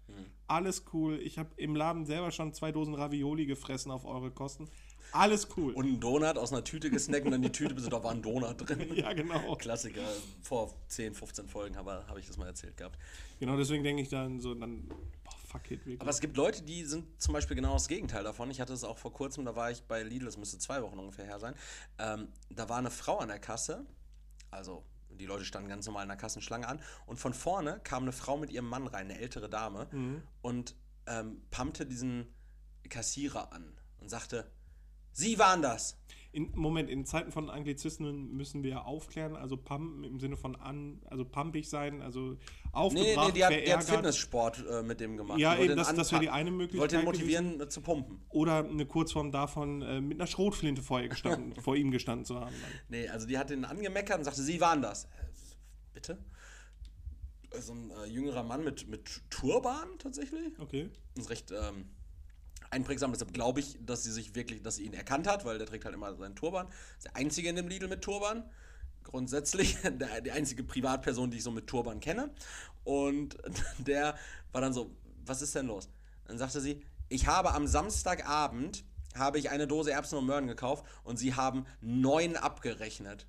Alles 0.48 0.86
cool. 0.94 1.20
Ich 1.22 1.38
habe 1.38 1.50
im 1.58 1.76
Laden 1.76 2.06
selber 2.06 2.32
schon 2.32 2.54
zwei 2.54 2.72
Dosen 2.72 2.94
Ravioli 2.94 3.46
gefressen 3.46 3.92
auf 3.92 4.06
eure 4.06 4.32
Kosten. 4.32 4.70
Alles 5.12 5.48
cool. 5.56 5.74
Und 5.74 5.86
einen 5.86 6.00
Donut 6.00 6.38
aus 6.38 6.52
einer 6.52 6.64
Tüte 6.64 6.90
gesnackt 6.90 7.26
und 7.26 7.32
dann 7.32 7.42
die 7.42 7.52
Tüte, 7.52 7.74
bis 7.74 7.88
da 7.88 8.04
war 8.04 8.12
ein 8.12 8.22
Donut 8.22 8.58
drin. 8.58 8.88
ja, 8.96 9.14
genau. 9.14 9.56
Klassiker. 9.56 10.04
Vor 10.42 10.74
10, 10.88 11.14
15 11.14 11.48
Folgen 11.48 11.78
habe, 11.78 12.06
habe 12.08 12.20
ich 12.20 12.28
das 12.28 12.38
mal 12.38 12.48
erzählt 12.48 12.78
gehabt. 12.78 12.98
Genau, 13.40 13.56
deswegen 13.56 13.84
denke 13.84 14.02
ich 14.02 14.10
dann 14.10 14.40
so, 14.40 14.54
dann, 14.54 14.88
boah, 14.88 15.34
it, 15.66 15.86
wirklich. 15.86 16.02
Aber 16.02 16.10
es 16.10 16.20
gibt 16.20 16.38
Leute, 16.38 16.62
die 16.62 16.84
sind 16.84 17.22
zum 17.22 17.34
Beispiel 17.34 17.56
genau 17.56 17.74
das 17.74 17.88
Gegenteil 17.88 18.24
davon. 18.24 18.52
Ich 18.52 18.62
hatte 18.62 18.74
es 18.74 18.84
auch 18.84 18.98
vor 18.98 19.14
kurzem, 19.14 19.46
da 19.46 19.56
war 19.56 19.72
ich 19.72 19.84
bei 19.84 20.04
Lidl, 20.04 20.26
das 20.26 20.38
müsste 20.38 20.58
zwei 20.58 20.82
Wochen 20.82 21.00
ungefähr 21.00 21.26
her 21.26 21.40
sein. 21.40 21.56
Ähm, 21.98 22.28
da 22.50 22.70
war 22.70 22.78
eine 22.78 22.92
Frau 22.92 23.18
an 23.20 23.30
der 23.30 23.40
Kasse, 23.40 23.86
also 24.52 24.84
die 25.10 25.26
Leute 25.26 25.46
standen 25.46 25.70
ganz 25.70 25.86
normal 25.86 26.04
in 26.04 26.10
der 26.10 26.18
Kassenschlange 26.18 26.68
an 26.68 26.82
und 27.06 27.18
von 27.18 27.34
vorne 27.34 27.80
kam 27.84 28.04
eine 28.04 28.12
Frau 28.12 28.38
mit 28.38 28.52
ihrem 28.52 28.68
Mann 28.68 28.88
rein, 28.88 29.10
eine 29.10 29.20
ältere 29.20 29.50
Dame, 29.50 29.88
und 30.42 30.76
ähm, 31.08 31.42
pumpte 31.52 31.86
diesen 31.86 32.28
Kassierer 32.90 33.54
an 33.54 33.78
und 34.00 34.10
sagte, 34.10 34.50
Sie 35.12 35.40
waren 35.40 35.62
das. 35.62 35.98
In, 36.36 36.52
Moment, 36.54 36.90
in 36.90 37.06
Zeiten 37.06 37.32
von 37.32 37.50
Anglizismen 37.50 38.34
müssen 38.36 38.62
wir 38.62 38.86
aufklären, 38.86 39.38
also 39.38 39.56
pumpen 39.56 40.04
im 40.04 40.20
Sinne 40.20 40.36
von 40.36 40.58
an, 40.58 41.02
also 41.06 41.24
pumpig 41.24 41.70
sein, 41.70 42.02
also 42.02 42.36
aufgebracht, 42.74 43.16
nee, 43.18 43.26
nee, 43.28 43.32
die 43.32 43.46
hat, 43.46 43.52
die 43.54 43.74
hat. 43.74 43.84
Fitnesssport 43.86 44.66
äh, 44.70 44.84
mit 44.84 45.00
dem 45.00 45.16
gemacht. 45.16 45.40
Ja, 45.40 45.58
eben, 45.58 45.78
das- 45.78 45.96
das 45.96 46.12
wäre 46.12 46.22
die 46.22 46.30
eine 46.30 46.52
Möglichkeit 46.52 46.82
Wollte 46.82 46.98
ihn 47.00 47.06
motivieren 47.06 47.62
äh, 47.62 47.70
zu 47.70 47.80
pumpen. 47.80 48.20
Oder 48.28 48.66
eine 48.68 48.86
Kurzform 48.86 49.32
davon, 49.32 49.82
äh, 49.82 50.02
mit 50.02 50.20
einer 50.20 50.28
Schrotflinte 50.28 50.84
vor, 50.84 51.00
ihr 51.00 51.08
gestanden, 51.08 51.56
vor 51.62 51.78
ihm 51.78 51.90
gestanden 51.90 52.26
zu 52.26 52.36
haben. 52.36 52.52
Dann. 52.62 52.72
Nee, 52.90 53.08
also 53.08 53.26
die 53.28 53.38
hat 53.38 53.50
ihn 53.50 53.64
angemeckert 53.64 54.18
und 54.18 54.26
sagte, 54.26 54.42
sie 54.42 54.60
waren 54.60 54.82
das. 54.82 55.06
Äh, 55.06 55.08
bitte? 55.94 56.18
So 57.62 57.72
ein 57.74 57.92
äh, 57.92 58.08
jüngerer 58.08 58.44
Mann 58.44 58.66
mit, 58.66 58.90
mit 58.90 59.22
Turban 59.30 59.88
tatsächlich. 60.00 60.60
Okay. 60.60 60.90
Das 61.16 61.24
ist 61.24 61.30
recht 61.30 61.52
ähm, 61.52 61.86
einprägsam, 62.70 63.12
deshalb 63.12 63.34
glaube 63.34 63.60
ich, 63.60 63.78
dass 63.86 64.04
sie 64.04 64.12
sich 64.12 64.36
wirklich, 64.36 64.62
dass 64.62 64.76
sie 64.78 64.84
ihn 64.84 64.94
erkannt 64.94 65.28
hat, 65.28 65.46
weil 65.46 65.58
der 65.58 65.68
trägt 65.68 65.86
halt 65.86 65.96
immer 65.96 66.16
seinen 66.16 66.36
Turban. 66.36 66.68
Ist 66.98 67.06
der 67.06 67.16
einzige 67.16 67.50
in 67.50 67.56
dem 67.56 67.68
Lidl 67.68 67.88
mit 67.88 68.02
Turban. 68.02 68.44
Grundsätzlich, 69.04 69.78
der, 69.84 70.22
die 70.22 70.32
einzige 70.32 70.64
Privatperson, 70.64 71.32
die 71.32 71.38
ich 71.38 71.44
so 71.44 71.52
mit 71.52 71.68
Turban 71.68 72.00
kenne. 72.00 72.32
Und 72.84 73.38
der 73.78 74.16
war 74.52 74.62
dann 74.62 74.74
so, 74.74 74.96
was 75.26 75.42
ist 75.42 75.56
denn 75.56 75.68
los? 75.68 75.90
Dann 76.26 76.38
sagte 76.38 76.62
sie, 76.62 76.82
ich 77.10 77.28
habe 77.28 77.54
am 77.54 77.68
Samstagabend 77.68 78.84
habe 79.16 79.40
ich 79.40 79.50
eine 79.50 79.68
Dose 79.68 79.92
Erbsen 79.92 80.18
und 80.18 80.26
Möhren 80.26 80.48
gekauft 80.48 80.86
und 81.04 81.18
sie 81.18 81.34
haben 81.34 81.66
neun 81.82 82.36
abgerechnet. 82.36 83.28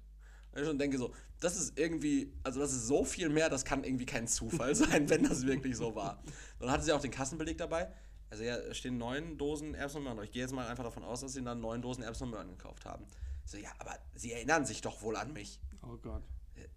Und 0.53 0.61
ich 0.63 0.67
schon 0.67 0.79
denke 0.79 0.99
so, 0.99 1.13
das 1.41 1.57
ist 1.57 1.79
irgendwie, 1.79 2.33
also 2.43 2.61
das 2.61 2.73
ist 2.73 2.87
so 2.87 3.05
viel 3.05 3.29
mehr, 3.29 3.51
das 3.51 3.65
kann 3.65 3.85
irgendwie 3.85 4.07
kein 4.07 4.27
Zufall 4.27 4.75
sein, 4.75 5.09
wenn 5.09 5.25
das 5.25 5.47
wirklich 5.47 5.77
so 5.77 5.95
war. 5.95 6.23
Dann 6.59 6.71
hatte 6.71 6.85
sie 6.85 6.93
auch 6.93 7.01
den 7.01 7.11
Kassenbeleg 7.11 7.59
dabei. 7.59 7.93
Also 8.31 8.43
ja, 8.45 8.57
stehen 8.75 8.99
neun 8.99 9.39
Dosen 9.39 9.75
Erbsen 9.75 9.99
und 9.99 10.05
Möhren. 10.05 10.23
Ich 10.25 10.33
gehe 10.33 10.43
jetzt 10.43 10.53
mal 10.53 10.67
einfach 10.67 10.85
davon 10.85 11.05
aus, 11.05 11.21
dass 11.21 11.33
sie 11.33 11.43
dann 11.45 11.61
neun 11.61 11.81
Dosen 11.83 12.03
Erbsen 12.03 12.25
und 12.25 12.31
Möhren 12.31 12.49
gekauft 12.49 12.85
haben. 12.85 13.07
So, 13.45 13.57
ja, 13.57 13.71
aber 13.79 13.97
sie 14.15 14.33
erinnern 14.33 14.67
sich 14.67 14.81
doch 14.81 15.03
wohl 15.03 15.17
an 15.17 15.33
mich. 15.33 15.61
Oh 15.83 15.97
Gott. 15.97 16.23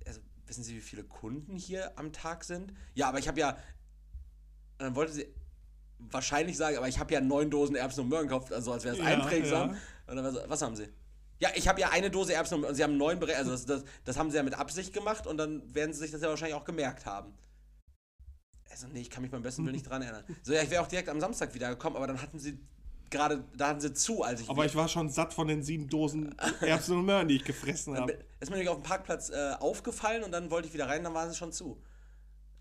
Also, 0.05 0.21
wissen 0.45 0.63
Sie, 0.63 0.75
wie 0.75 0.81
viele 0.81 1.03
Kunden 1.03 1.55
hier 1.57 1.97
am 1.97 2.11
Tag 2.13 2.43
sind? 2.43 2.73
Ja, 2.93 3.07
aber 3.09 3.17
ich 3.19 3.27
habe 3.27 3.39
ja. 3.39 3.51
Und 3.51 4.85
dann 4.85 4.95
wollte 4.95 5.13
sie 5.13 5.27
wahrscheinlich 5.97 6.57
sagen, 6.57 6.77
aber 6.77 6.87
ich 6.87 6.99
habe 6.99 7.13
ja 7.13 7.21
neun 7.21 7.49
Dosen 7.49 7.75
Erbsen 7.75 8.01
und 8.03 8.09
Möhren 8.09 8.27
gekauft, 8.27 8.53
also 8.53 8.71
als 8.71 8.83
wäre 8.83 8.95
es 8.95 9.01
Ja, 9.01 9.07
einprägsam. 9.07 9.71
ja. 9.71 9.77
Und 10.07 10.15
dann 10.17 10.33
so, 10.33 10.41
was 10.47 10.61
haben 10.61 10.75
Sie? 10.75 10.87
Ja, 11.39 11.49
ich 11.55 11.67
habe 11.67 11.79
ja 11.81 11.89
eine 11.89 12.11
Dose 12.11 12.33
Erbsen 12.33 12.55
und 12.55 12.61
Möhren. 12.61 12.71
Und 12.71 12.75
Sie 12.75 12.83
haben 12.83 12.97
neun 12.97 13.19
berechnet. 13.19 13.47
Also, 13.47 13.51
das, 13.51 13.65
das, 13.65 13.83
das 14.05 14.17
haben 14.17 14.29
Sie 14.29 14.37
ja 14.37 14.43
mit 14.43 14.53
Absicht 14.53 14.93
gemacht 14.93 15.25
und 15.25 15.37
dann 15.37 15.73
werden 15.73 15.93
Sie 15.93 15.99
sich 15.99 16.11
das 16.11 16.21
ja 16.21 16.29
wahrscheinlich 16.29 16.55
auch 16.55 16.65
gemerkt 16.65 17.05
haben. 17.05 17.33
Also, 18.71 18.87
nee, 18.87 19.01
ich 19.01 19.09
kann 19.09 19.21
mich 19.21 19.31
beim 19.31 19.41
besten 19.41 19.63
Willen 19.63 19.75
nicht 19.75 19.89
dran 19.89 20.01
erinnern. 20.01 20.23
So, 20.43 20.53
ja, 20.53 20.61
ich 20.61 20.69
wäre 20.69 20.83
auch 20.83 20.87
direkt 20.87 21.09
am 21.09 21.19
Samstag 21.19 21.53
wiedergekommen, 21.53 21.97
aber 21.97 22.07
dann 22.07 22.21
hatten 22.21 22.39
Sie 22.39 22.59
gerade, 23.09 23.43
da 23.57 23.69
hatten 23.69 23.81
Sie 23.81 23.93
zu, 23.93 24.23
als 24.23 24.41
ich. 24.41 24.49
Aber 24.49 24.65
ich 24.65 24.75
war 24.75 24.87
schon 24.87 25.09
satt 25.09 25.33
von 25.33 25.47
den 25.47 25.63
sieben 25.63 25.89
Dosen 25.89 26.35
Erbsen 26.61 26.97
und 26.97 27.05
Möhren, 27.05 27.27
die 27.27 27.37
ich 27.37 27.43
gefressen 27.43 27.97
habe. 27.97 28.13
ist 28.39 28.49
mir 28.49 28.57
nämlich 28.57 28.69
auf 28.69 28.77
dem 28.77 28.83
Parkplatz 28.83 29.29
äh, 29.29 29.53
aufgefallen 29.59 30.23
und 30.23 30.31
dann 30.31 30.51
wollte 30.51 30.67
ich 30.67 30.73
wieder 30.73 30.87
rein, 30.87 31.03
dann 31.03 31.13
waren 31.13 31.29
sie 31.29 31.35
schon 31.35 31.51
zu. 31.51 31.81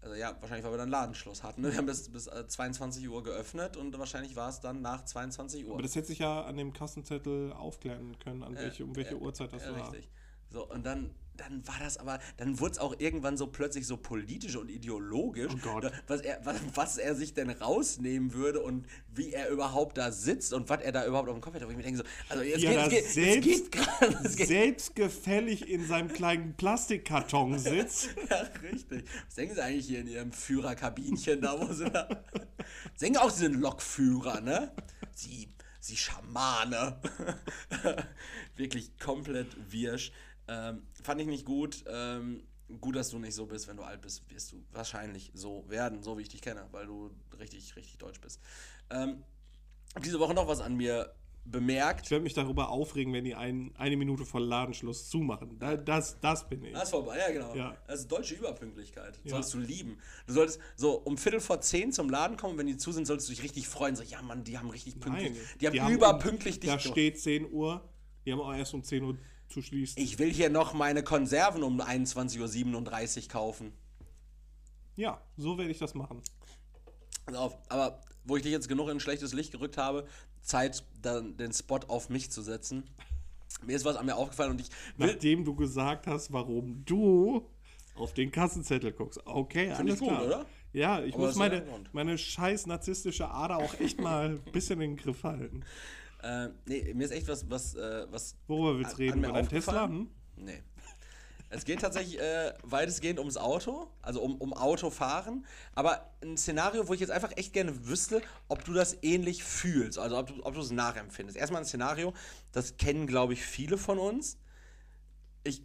Also 0.01 0.15
ja, 0.15 0.37
wahrscheinlich, 0.41 0.65
weil 0.65 0.73
wir 0.73 0.79
dann 0.79 0.91
Ladenschluss 0.91 1.43
hatten. 1.43 1.61
Ne? 1.63 1.73
Wir 1.73 1.79
haben 1.79 1.87
bis, 1.87 2.09
bis 2.09 2.29
äh, 2.29 2.47
22 2.47 3.09
Uhr 3.09 3.23
geöffnet 3.23 3.77
und 3.77 3.99
wahrscheinlich 3.99 4.37
war 4.37 4.49
es 4.49 4.61
dann 4.61 4.81
nach 4.81 5.05
22 5.05 5.67
Uhr. 5.67 5.75
Aber 5.75 5.83
das 5.83 5.97
hätte 5.97 6.07
sich 6.07 6.21
ja 6.21 6.43
an 6.45 6.57
dem 6.57 6.73
Kassenzettel 6.73 7.53
aufklären 7.53 8.17
können, 8.21 8.45
an 8.45 8.55
welche, 8.55 8.85
um 8.85 8.95
welche 8.95 9.15
Ja, 9.15 9.21
Uhrzeit 9.21 9.53
das 9.53 9.69
war. 9.69 9.93
Richtig. 9.93 10.09
So, 10.51 10.67
und 10.69 10.87
dann, 10.87 11.15
dann 11.39 11.67
war 11.67 11.77
das 11.81 11.97
aber, 11.97 12.19
dann 12.37 12.61
wurde 12.61 12.73
es 12.73 12.79
auch 12.79 12.95
irgendwann 12.99 13.37
so 13.37 13.47
plötzlich 13.47 13.87
so 13.87 13.97
politisch 13.97 14.57
und 14.57 14.69
ideologisch, 14.71 15.51
Oh 15.55 15.59
Gott. 15.63 15.91
was 16.07 16.21
er, 16.21 16.41
was, 16.45 16.57
was 16.75 16.99
er 16.99 17.15
sich 17.15 17.33
denn 17.35 17.49
rausnehmen 17.51 18.35
würde 18.35 18.61
und 18.61 18.87
wie 19.15 19.33
er 19.33 19.49
überhaupt 19.49 19.97
da 19.97 20.13
sitzt 20.13 20.53
und 20.53 20.69
was 20.69 20.83
er 20.83 20.93
da 20.93 21.07
überhaupt 21.07 21.29
auf 21.29 21.35
dem 21.37 21.41
Kopf 21.41 21.55
hat. 21.55 21.65
Wo 21.67 21.71
ich 21.71 21.77
mir 21.77 21.83
denke 21.83 21.99
so, 21.99 22.05
also 22.29 22.43
jetzt 22.43 22.63
er 22.65 22.89
geht, 22.89 23.05
es 23.07 23.15
geht, 23.15 23.25
selbst- 23.33 24.37
geht 24.37 24.49
Selbstgefällig 24.49 25.69
in 25.69 25.87
seinem 25.87 26.09
kleinen 26.13 26.55
Plastikkarton 26.57 27.59
sitzt. 27.59 28.11
Ja, 28.31 28.43
richtig. 28.71 29.05
Was 29.27 29.35
denken 29.37 29.55
Sie 29.55 29.63
eigentlich 29.63 29.87
hier 29.87 30.01
in 30.01 30.09
Ihrem 30.09 30.33
Führerkabinchen 30.33 31.41
da, 31.41 31.59
wo 31.61 31.73
Sie 31.73 31.89
da. 31.89 32.09
Sie 32.97 33.05
denken 33.07 33.19
auch, 33.19 33.31
Sie 33.31 33.45
sind 33.45 33.55
Lokführer, 33.61 34.41
ne? 34.41 34.73
Sie, 35.15 35.49
Sie 35.81 35.97
Schamane. 35.97 37.01
Wirklich 38.57 38.99
komplett 38.99 39.49
wirsch. 39.71 40.13
Ähm, 40.49 40.83
fand 41.03 41.21
ich 41.21 41.27
nicht 41.27 41.45
gut. 41.45 41.85
Ähm, 41.87 42.43
gut, 42.81 42.97
dass 42.97 43.11
du 43.11 43.19
nicht 43.19 43.35
so 43.35 43.47
bist. 43.47 43.69
Wenn 43.69 43.77
du 43.77 43.83
alt 43.83 44.01
bist, 44.01 44.29
wirst 44.31 44.53
du 44.53 44.65
wahrscheinlich 44.73 45.31
so 45.35 45.65
werden, 45.69 46.03
so 46.03 46.19
wie 46.19 46.23
ich 46.23 46.29
dich 46.29 46.43
kenne, 46.43 46.67
weil 46.71 46.87
du 46.87 47.11
richtig, 47.39 47.77
richtig 47.77 47.99
deutsch 47.99 48.21
bist. 48.21 48.41
Ähm, 48.91 49.23
diese 50.03 50.19
Woche 50.19 50.35
noch 50.35 50.49
was 50.49 50.61
an 50.61 50.77
mir 50.77 51.13
bemerkt. 51.51 52.07
Ich 52.07 52.11
werde 52.11 52.23
mich 52.23 52.35
darüber 52.35 52.69
aufregen, 52.69 53.13
wenn 53.13 53.25
die 53.25 53.35
ein, 53.35 53.73
eine 53.77 53.97
Minute 53.97 54.25
vor 54.25 54.41
Ladenschluss 54.41 55.09
zumachen. 55.09 55.59
Da, 55.59 55.77
das, 55.77 56.19
das 56.21 56.49
bin 56.49 56.63
ich. 56.65 56.73
Das 56.73 56.85
ist 56.85 56.91
vorbei, 56.91 57.19
ja 57.19 57.31
genau. 57.31 57.55
Ja. 57.55 57.77
Das 57.87 58.01
ist 58.01 58.13
deutsche 58.13 58.35
Überpünktlichkeit. 58.35 59.19
Ja. 59.25 59.31
Solltest 59.31 59.55
du 59.55 59.59
lieben. 59.59 59.99
Du 60.27 60.35
solltest 60.35 60.61
so 60.77 60.93
um 60.93 61.17
Viertel 61.17 61.41
vor 61.41 61.61
zehn 61.61 61.93
zum 61.93 62.11
Laden 62.11 62.37
kommen, 62.37 62.59
wenn 62.59 62.67
die 62.67 62.77
zu 62.77 62.93
sind, 62.93 63.07
solltest 63.07 63.29
du 63.29 63.33
dich 63.33 63.43
richtig 63.43 63.67
freuen. 63.69 63.97
So, 63.97 64.03
ja 64.03 64.21
Mann, 64.23 64.45
die 64.45 64.59
haben 64.59 64.71
richtig 64.71 65.01
pünktlich. 65.01 65.33
Nein, 65.33 65.73
die 65.73 65.81
haben 65.81 65.93
überpünktlich 65.93 66.61
dich 66.61 66.71
Da 66.71 66.79
steht 66.79 67.19
10 67.19 67.51
Uhr. 67.51 67.89
Die 68.27 68.33
haben 68.33 68.41
auch 68.41 68.55
erst 68.55 68.75
um 68.75 68.83
10 68.83 69.03
Uhr 69.05 69.17
zu 69.49 69.63
schließen. 69.63 70.01
Ich 70.03 70.19
will 70.19 70.33
hier 70.33 70.51
noch 70.51 70.75
meine 70.75 71.03
Konserven 71.03 71.63
um 71.63 71.81
21.37 71.81 73.23
Uhr 73.23 73.29
kaufen. 73.29 73.73
Ja, 74.97 75.21
so 75.37 75.59
werde 75.59 75.71
ich 75.71 75.79
das 75.79 75.95
machen. 75.95 76.23
Auf, 77.33 77.57
aber 77.69 78.01
wo 78.25 78.37
ich 78.37 78.43
dich 78.43 78.53
jetzt 78.53 78.69
genug 78.69 78.89
in 78.89 79.01
schlechtes 79.01 79.33
Licht 79.33 79.53
gerückt 79.53 79.77
habe, 79.77 80.07
Zeit, 80.43 80.85
dann 81.03 81.37
den 81.37 81.53
Spot 81.53 81.81
auf 81.89 82.09
mich 82.09 82.31
zu 82.31 82.43
setzen. 82.43 82.85
Mir 83.65 83.77
ist 83.77 83.85
was 83.85 83.97
an 83.97 84.07
mir 84.07 84.17
aufgefallen 84.17 84.53
und 84.53 84.61
ich. 84.61 84.69
Nachdem 84.97 85.45
du 85.45 85.55
gesagt 85.55 86.07
hast, 86.07 86.33
warum 86.33 86.85
du 86.85 87.49
auf 87.97 88.15
den 88.15 88.31
Kassenzettel 88.31 88.93
guckst. 88.93 89.21
Okay, 89.27 89.75
Finde 89.75 89.93
ich 89.95 89.99
alles 89.99 89.99
gut, 89.99 90.09
klar. 90.09 90.27
oder? 90.27 90.47
Ja, 90.73 91.03
ich 91.03 91.15
Aber 91.15 91.27
muss 91.27 91.37
meine, 91.37 91.65
meine 91.93 92.19
scheiß 92.19 92.67
narzisstische 92.67 93.31
Ader 93.31 93.57
auch 93.57 93.75
echt 93.81 94.01
mal 94.01 94.31
ein 94.31 94.53
bisschen 94.53 94.81
in 94.81 94.95
den 94.95 94.97
Griff 94.97 95.25
halten. 95.25 95.65
Äh, 96.23 96.49
nee, 96.67 96.93
mir 96.95 97.05
ist 97.05 97.13
echt 97.13 97.29
was, 97.29 97.49
was, 97.49 97.75
äh, 97.75 98.07
was. 98.11 98.37
Worüber 98.47 98.79
willst 98.79 98.95
du 98.95 98.99
reden? 98.99 99.25
Über 99.25 99.33
deinen 99.33 99.49
Tesla? 99.49 99.87
Hm? 99.87 100.09
Nee. 100.37 100.63
Es 101.51 101.65
geht 101.65 101.81
tatsächlich 101.81 102.21
äh, 102.21 102.53
weitestgehend 102.63 103.19
ums 103.19 103.39
Auto, 103.39 103.89
also 104.03 104.21
um, 104.21 104.37
um 104.37 104.53
Autofahren. 104.53 105.47
Aber 105.75 106.13
ein 106.23 106.37
Szenario, 106.37 106.89
wo 106.89 106.95
ich 106.95 107.01
jetzt 107.01 107.11
einfach 107.11 107.33
echt 107.37 107.55
gerne 107.55 107.87
wüsste, 107.87 108.21
ob 108.49 108.65
du 108.65 108.75
das 108.75 108.99
ähnlich 109.03 109.45
fühlst, 109.45 109.99
also 109.99 110.19
ob 110.19 110.27
du, 110.27 110.45
ob 110.45 110.55
du 110.55 110.61
es 110.61 110.71
nachempfindest. 110.71 111.39
Erstmal 111.39 111.63
ein 111.63 111.67
Szenario, 111.67 112.13
das 112.53 112.77
kennen, 112.77 113.07
glaube 113.07 113.33
ich, 113.33 113.43
viele 113.43 113.79
von 113.79 113.99
uns. 113.99 114.37
Ich 115.43 115.63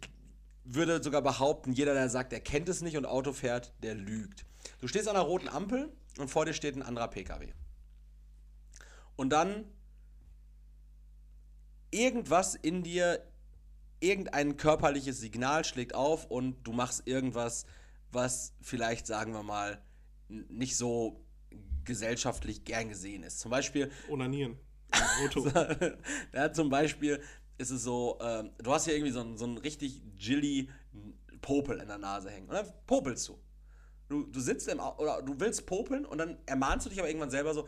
würde 0.64 1.02
sogar 1.02 1.20
behaupten, 1.20 1.72
jeder, 1.72 1.92
der 1.92 2.08
sagt, 2.08 2.32
er 2.32 2.40
kennt 2.40 2.70
es 2.70 2.80
nicht 2.80 2.96
und 2.96 3.04
Auto 3.04 3.34
fährt, 3.34 3.74
der 3.82 3.94
lügt. 3.94 4.46
Du 4.80 4.88
stehst 4.88 5.06
an 5.06 5.16
einer 5.16 5.24
roten 5.26 5.48
Ampel 5.48 5.92
und 6.18 6.28
vor 6.28 6.46
dir 6.46 6.54
steht 6.54 6.76
ein 6.76 6.82
anderer 6.82 7.08
PKW. 7.08 7.52
Und 9.16 9.30
dann 9.30 9.66
irgendwas 11.94 12.54
in 12.54 12.82
dir, 12.82 13.24
irgendein 14.00 14.56
körperliches 14.56 15.20
Signal 15.20 15.64
schlägt 15.64 15.94
auf 15.94 16.30
und 16.30 16.62
du 16.64 16.72
machst 16.72 17.06
irgendwas, 17.06 17.64
was 18.10 18.52
vielleicht, 18.60 19.06
sagen 19.06 19.32
wir 19.32 19.42
mal, 19.42 19.80
nicht 20.28 20.76
so 20.76 21.24
gesellschaftlich 21.84 22.64
gern 22.64 22.88
gesehen 22.88 23.22
ist. 23.22 23.40
Zum 23.40 23.50
Beispiel, 23.50 23.90
Onanieren. 24.08 24.58
Auto. 25.24 25.48
ja, 26.32 26.52
zum 26.52 26.68
Beispiel 26.70 27.20
ist 27.58 27.70
es 27.70 27.82
so, 27.82 28.18
ähm, 28.20 28.50
du 28.58 28.72
hast 28.72 28.84
hier 28.84 28.94
irgendwie 28.94 29.12
so 29.12 29.20
einen, 29.20 29.36
so 29.36 29.44
einen 29.44 29.58
richtig 29.58 30.02
Jilly 30.16 30.68
Popel 31.40 31.78
in 31.78 31.88
der 31.88 31.98
Nase 31.98 32.30
hängen. 32.30 32.48
Und 32.48 32.54
dann 32.54 32.66
popelst 32.86 33.28
du. 33.28 33.38
Du, 34.08 34.24
du 34.24 34.40
sitzt 34.40 34.68
im 34.68 34.80
oder 34.80 35.22
du 35.22 35.38
willst 35.38 35.66
popeln 35.66 36.04
und 36.04 36.18
dann 36.18 36.38
ermahnst 36.46 36.86
du 36.86 36.90
dich 36.90 36.98
aber 36.98 37.08
irgendwann 37.08 37.30
selber 37.30 37.54
so, 37.54 37.66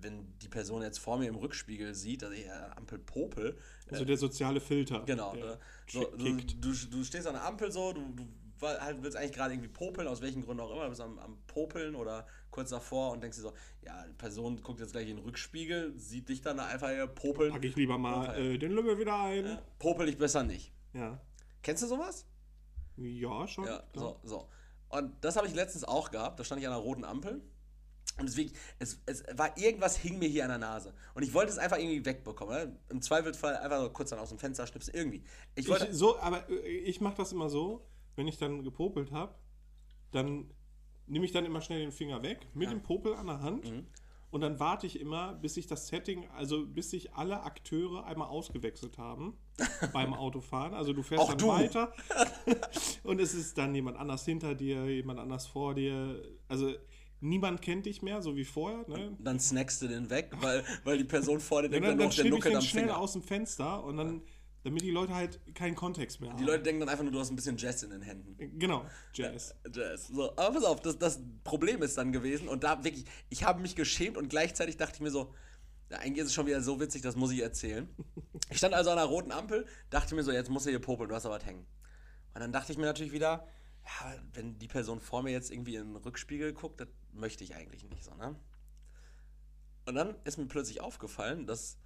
wenn, 0.00 0.38
die 0.38 0.48
Person 0.48 0.82
jetzt 0.82 0.98
vor 0.98 1.18
mir 1.18 1.28
im 1.28 1.36
Rückspiegel 1.36 1.94
sieht, 1.94 2.22
dass 2.22 2.32
ich 2.32 2.46
äh, 2.46 2.50
Ampel 2.76 2.98
popel, 2.98 3.56
Also 3.90 4.04
der 4.04 4.16
soziale 4.16 4.60
Filter. 4.60 5.02
Genau. 5.06 5.34
Ne? 5.34 5.58
So, 5.88 6.04
du, 6.04 6.36
du, 6.36 6.72
du 6.72 7.04
stehst 7.04 7.26
an 7.26 7.34
der 7.34 7.44
Ampel 7.44 7.72
so, 7.72 7.92
du, 7.92 8.02
du 8.14 8.26
halt 8.60 9.02
willst 9.02 9.16
eigentlich 9.16 9.32
gerade 9.32 9.54
irgendwie 9.54 9.68
popeln, 9.68 10.08
aus 10.08 10.20
welchen 10.20 10.42
Gründen 10.42 10.62
auch 10.62 10.70
immer, 10.70 10.84
du 10.84 10.88
bist 10.90 11.00
am, 11.00 11.18
am 11.18 11.38
Popeln 11.46 11.94
oder 11.94 12.26
kurz 12.50 12.70
davor 12.70 13.12
und 13.12 13.22
denkst 13.22 13.36
dir 13.36 13.42
so, 13.42 13.52
ja, 13.82 14.04
die 14.06 14.14
Person 14.14 14.60
guckt 14.62 14.80
jetzt 14.80 14.92
gleich 14.92 15.08
in 15.08 15.16
den 15.16 15.24
Rückspiegel, 15.24 15.96
sieht 15.96 16.28
dich 16.28 16.40
dann 16.40 16.58
einfach 16.58 16.88
hier 16.88 17.06
popeln. 17.06 17.52
Pack 17.52 17.64
ich 17.64 17.76
lieber 17.76 17.98
mal 17.98 18.36
äh, 18.38 18.58
den 18.58 18.72
Lümmel 18.72 18.98
wieder 18.98 19.18
ein. 19.18 19.46
Äh, 19.46 19.58
popel 19.78 20.08
ich 20.08 20.18
besser 20.18 20.42
nicht. 20.42 20.72
Ja. 20.92 21.20
Kennst 21.62 21.82
du 21.82 21.86
sowas? 21.86 22.26
Ja, 22.96 23.46
schon. 23.46 23.64
Ja, 23.64 23.84
klar. 23.92 24.18
so, 24.22 24.28
so. 24.28 24.48
Und 24.88 25.12
das 25.20 25.36
habe 25.36 25.46
ich 25.46 25.54
letztens 25.54 25.84
auch 25.84 26.10
gehabt. 26.10 26.40
Da 26.40 26.44
stand 26.44 26.60
ich 26.60 26.66
an 26.66 26.72
einer 26.72 26.82
roten 26.82 27.04
Ampel. 27.04 27.42
Und 28.18 28.26
deswegen, 28.28 28.52
es, 28.78 29.00
es 29.06 29.24
war 29.36 29.56
irgendwas 29.56 29.96
hing 29.96 30.18
mir 30.18 30.28
hier 30.28 30.42
an 30.44 30.50
der 30.50 30.58
Nase. 30.58 30.92
Und 31.14 31.22
ich 31.22 31.32
wollte 31.34 31.52
es 31.52 31.58
einfach 31.58 31.78
irgendwie 31.78 32.04
wegbekommen. 32.04 32.54
Ne? 32.54 32.76
Im 32.88 33.00
Zweifelsfall 33.00 33.56
einfach 33.56 33.80
so 33.80 33.90
kurz 33.90 34.10
dann 34.10 34.18
aus 34.18 34.30
dem 34.30 34.38
Fenster 34.38 34.66
schnipsen. 34.66 34.92
Irgendwie. 34.94 35.22
Ich 35.54 35.68
wollte. 35.68 35.86
Ich, 35.86 35.94
so, 35.96 36.18
aber 36.18 36.48
äh, 36.50 36.66
ich 36.66 37.00
mache 37.00 37.16
das 37.16 37.32
immer 37.32 37.48
so, 37.48 37.86
wenn 38.16 38.26
ich 38.26 38.38
dann 38.38 38.64
gepopelt 38.64 39.12
habe, 39.12 39.34
dann 40.10 40.50
nehme 41.06 41.24
ich 41.24 41.32
dann 41.32 41.44
immer 41.44 41.60
schnell 41.60 41.80
den 41.80 41.92
Finger 41.92 42.22
weg 42.22 42.46
mit 42.54 42.70
dem 42.70 42.82
Popel 42.82 43.14
an 43.14 43.26
der 43.28 43.40
Hand 43.40 43.70
Mhm. 43.70 43.86
und 44.30 44.40
dann 44.42 44.58
warte 44.60 44.86
ich 44.86 45.00
immer, 45.00 45.34
bis 45.34 45.54
sich 45.54 45.66
das 45.66 45.86
Setting, 45.88 46.28
also 46.30 46.66
bis 46.66 46.90
sich 46.90 47.14
alle 47.14 47.42
Akteure 47.44 48.04
einmal 48.04 48.28
ausgewechselt 48.28 48.98
haben 48.98 49.38
beim 49.94 50.12
Autofahren. 50.12 50.74
Also 50.74 50.92
du 50.92 51.02
fährst 51.02 51.22
Auch 51.24 51.28
dann 51.30 51.38
du. 51.38 51.48
weiter 51.48 51.92
und 53.04 53.20
es 53.20 53.32
ist 53.34 53.56
dann 53.56 53.74
jemand 53.74 53.96
anders 53.96 54.24
hinter 54.24 54.54
dir, 54.54 54.84
jemand 54.86 55.18
anders 55.20 55.46
vor 55.46 55.74
dir. 55.74 56.22
Also 56.48 56.74
niemand 57.20 57.62
kennt 57.62 57.86
dich 57.86 58.02
mehr, 58.02 58.22
so 58.22 58.36
wie 58.36 58.44
vorher. 58.44 58.84
Ne? 58.88 59.16
dann 59.18 59.40
snackst 59.40 59.82
du 59.82 59.88
den 59.88 60.10
weg, 60.10 60.30
weil, 60.40 60.64
weil 60.84 60.98
die 60.98 61.04
Person 61.04 61.40
vor 61.40 61.62
dir 61.62 61.68
denkt, 61.68 61.86
dann, 61.86 61.92
dann, 61.92 61.98
dann 61.98 62.08
noch 62.08 62.14
der 62.14 62.22
schnipp 62.22 62.32
ich 62.32 62.38
Nuckel 62.38 62.50
den 62.52 62.56
am 62.58 62.62
schnell 62.62 62.84
Finger. 62.84 62.98
aus 62.98 63.12
dem 63.12 63.22
Fenster 63.22 63.84
und 63.84 63.96
dann, 63.96 64.22
damit 64.64 64.82
die 64.82 64.90
Leute 64.90 65.14
halt 65.14 65.40
keinen 65.54 65.74
Kontext 65.74 66.20
mehr 66.20 66.30
haben. 66.30 66.38
Die 66.38 66.44
Leute 66.44 66.62
denken 66.62 66.80
dann 66.80 66.88
einfach 66.88 67.04
nur, 67.04 67.12
du 67.12 67.18
hast 67.18 67.30
ein 67.30 67.36
bisschen 67.36 67.56
Jazz 67.56 67.82
in 67.82 67.90
den 67.90 68.02
Händen. 68.02 68.58
Genau, 68.58 68.84
Jazz. 69.14 69.54
Jazz. 69.72 70.08
So, 70.08 70.30
aber 70.36 70.54
pass 70.54 70.64
auf, 70.64 70.80
das, 70.80 70.98
das 70.98 71.20
Problem 71.44 71.82
ist 71.82 71.96
dann 71.98 72.12
gewesen 72.12 72.48
und 72.48 72.64
da 72.64 72.84
wirklich, 72.84 73.04
ich 73.28 73.44
habe 73.44 73.60
mich 73.60 73.74
geschämt 73.74 74.16
und 74.16 74.28
gleichzeitig 74.28 74.76
dachte 74.76 74.94
ich 74.96 75.00
mir 75.00 75.10
so, 75.10 75.34
ja, 75.90 75.98
eigentlich 75.98 76.18
ist 76.18 76.26
es 76.26 76.34
schon 76.34 76.46
wieder 76.46 76.60
so 76.60 76.80
witzig, 76.80 77.02
das 77.02 77.16
muss 77.16 77.32
ich 77.32 77.40
erzählen. 77.40 77.88
Ich 78.50 78.58
stand 78.58 78.74
also 78.74 78.90
an 78.90 78.98
einer 78.98 79.06
roten 79.06 79.32
Ampel, 79.32 79.66
dachte 79.90 80.14
mir 80.14 80.22
so, 80.22 80.32
jetzt 80.32 80.50
muss 80.50 80.66
er 80.66 80.70
hier 80.70 80.80
popeln, 80.80 81.08
du 81.08 81.14
hast 81.14 81.26
aber 81.26 81.36
was 81.36 81.44
hängen. 81.44 81.66
Und 82.34 82.40
dann 82.40 82.52
dachte 82.52 82.72
ich 82.72 82.78
mir 82.78 82.86
natürlich 82.86 83.12
wieder, 83.12 83.46
ja, 83.88 84.14
wenn 84.34 84.58
die 84.58 84.68
Person 84.68 85.00
vor 85.00 85.22
mir 85.22 85.30
jetzt 85.30 85.50
irgendwie 85.50 85.76
in 85.76 85.94
den 85.94 85.96
Rückspiegel 85.96 86.52
guckt, 86.52 86.80
das 86.80 86.88
möchte 87.12 87.42
ich 87.42 87.54
eigentlich 87.54 87.84
nicht 87.84 88.04
so, 88.04 88.14
ne? 88.14 88.36
Und 89.86 89.94
dann 89.94 90.14
ist 90.24 90.36
mir 90.36 90.46
plötzlich 90.46 90.82
aufgefallen, 90.82 91.46
dass 91.46 91.78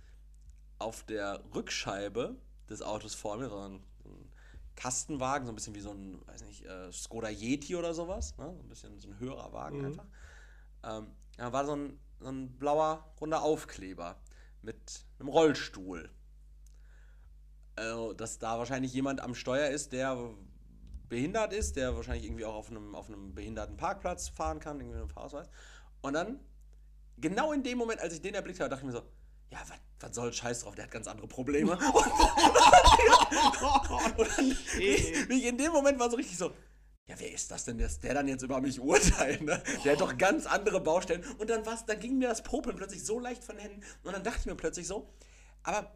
auf 0.79 1.05
der 1.05 1.45
Rückscheibe 1.55 2.37
des 2.69 2.83
Autos 2.83 3.15
vor 3.15 3.37
mir 3.37 3.49
so 3.49 3.59
ein, 3.59 3.75
ein 4.05 4.33
Kastenwagen, 4.75 5.47
so 5.47 5.53
ein 5.53 5.55
bisschen 5.55 5.77
wie 5.77 5.81
so 5.81 5.93
ein, 5.93 6.21
weiß 6.27 6.43
nicht, 6.43 6.65
äh, 6.65 6.91
Skoda 6.91 7.29
Yeti 7.29 7.77
oder 7.77 7.95
sowas, 7.95 8.37
ne? 8.39 8.53
so 8.57 8.63
ein 8.63 8.69
bisschen 8.69 8.99
so 8.99 9.09
ein 9.09 9.19
höherer 9.21 9.53
Wagen 9.53 9.79
Mhm. 9.79 9.85
einfach. 9.85 10.07
Ähm, 10.83 11.07
da 11.37 11.53
war 11.53 11.65
so 11.65 11.77
ein, 11.77 12.01
so 12.19 12.29
ein 12.29 12.51
blauer, 12.59 13.15
runder 13.21 13.43
Aufkleber 13.43 14.21
mit 14.63 15.05
einem 15.21 15.29
Rollstuhl. 15.29 16.11
Also, 17.77 18.13
dass 18.13 18.39
da 18.39 18.59
wahrscheinlich 18.59 18.93
jemand 18.93 19.21
am 19.21 19.35
Steuer 19.37 19.69
ist, 19.69 19.93
der 19.93 20.35
behindert 21.13 21.53
ist, 21.53 21.77
der 21.77 21.95
wahrscheinlich 21.95 22.25
irgendwie 22.25 22.47
auch 22.47 22.55
auf 22.55 22.71
einem, 22.71 22.95
auf 22.95 23.09
einem 23.09 23.35
behinderten 23.35 23.77
Parkplatz 23.77 24.31
fahren 24.31 24.61
kann, 24.61 24.79
irgendwie 24.81 24.95
mit 24.95 25.03
einem 25.03 25.11
Fahrausweis. 25.11 25.47
Und 26.01 26.15
dann, 26.15 26.41
genau 27.19 27.53
in 27.53 27.63
dem 27.63 27.77
Moment, 27.77 28.01
als 28.01 28.15
ich 28.15 28.23
den 28.23 28.35
erblickt 28.35 28.61
habe, 28.61 28.71
dachte 28.71 28.81
ich 28.81 28.87
mir 28.87 28.93
so, 28.99 29.03
ja, 29.51 29.59
was- 29.69 29.79
was 30.01 30.15
soll 30.17 30.33
Scheiß 30.33 30.61
drauf, 30.61 30.75
der 30.75 30.85
hat 30.85 30.91
ganz 30.91 31.07
andere 31.07 31.29
Probleme. 31.29 31.73
Und, 31.73 31.81
und 34.19 34.29
dann, 34.39 34.57
wie, 34.77 35.29
wie 35.29 35.39
ich 35.39 35.45
in 35.45 35.59
dem 35.59 35.71
Moment 35.73 35.99
war 36.01 36.09
so 36.11 36.17
richtig 36.17 36.37
so, 36.39 36.51
ja, 37.07 37.15
wer 37.19 37.31
ist 37.33 37.51
das 37.51 37.65
denn, 37.67 37.77
dass 37.79 38.01
der 38.01 38.15
dann 38.15 38.27
jetzt 38.27 38.43
über 38.43 38.61
mich 38.63 38.81
urteilt? 38.81 39.43
Ne? 39.43 39.63
Der 39.85 39.93
hat 39.93 40.01
doch 40.01 40.17
ganz 40.17 40.47
andere 40.47 40.81
Baustellen. 40.81 41.23
Und 41.39 41.51
dann, 41.51 41.65
war's, 41.67 41.85
dann 41.85 42.01
ging 42.01 42.17
mir 42.19 42.29
das 42.29 42.43
Popeln 42.43 42.75
plötzlich 42.77 43.05
so 43.05 43.21
leicht 43.21 43.45
von 43.45 43.57
den 43.57 43.65
Händen. 43.65 43.83
Und 44.03 44.15
dann 44.15 44.25
dachte 44.25 44.39
ich 44.41 44.47
mir 44.47 44.55
plötzlich 44.55 44.87
so, 44.87 45.11
aber 45.63 45.93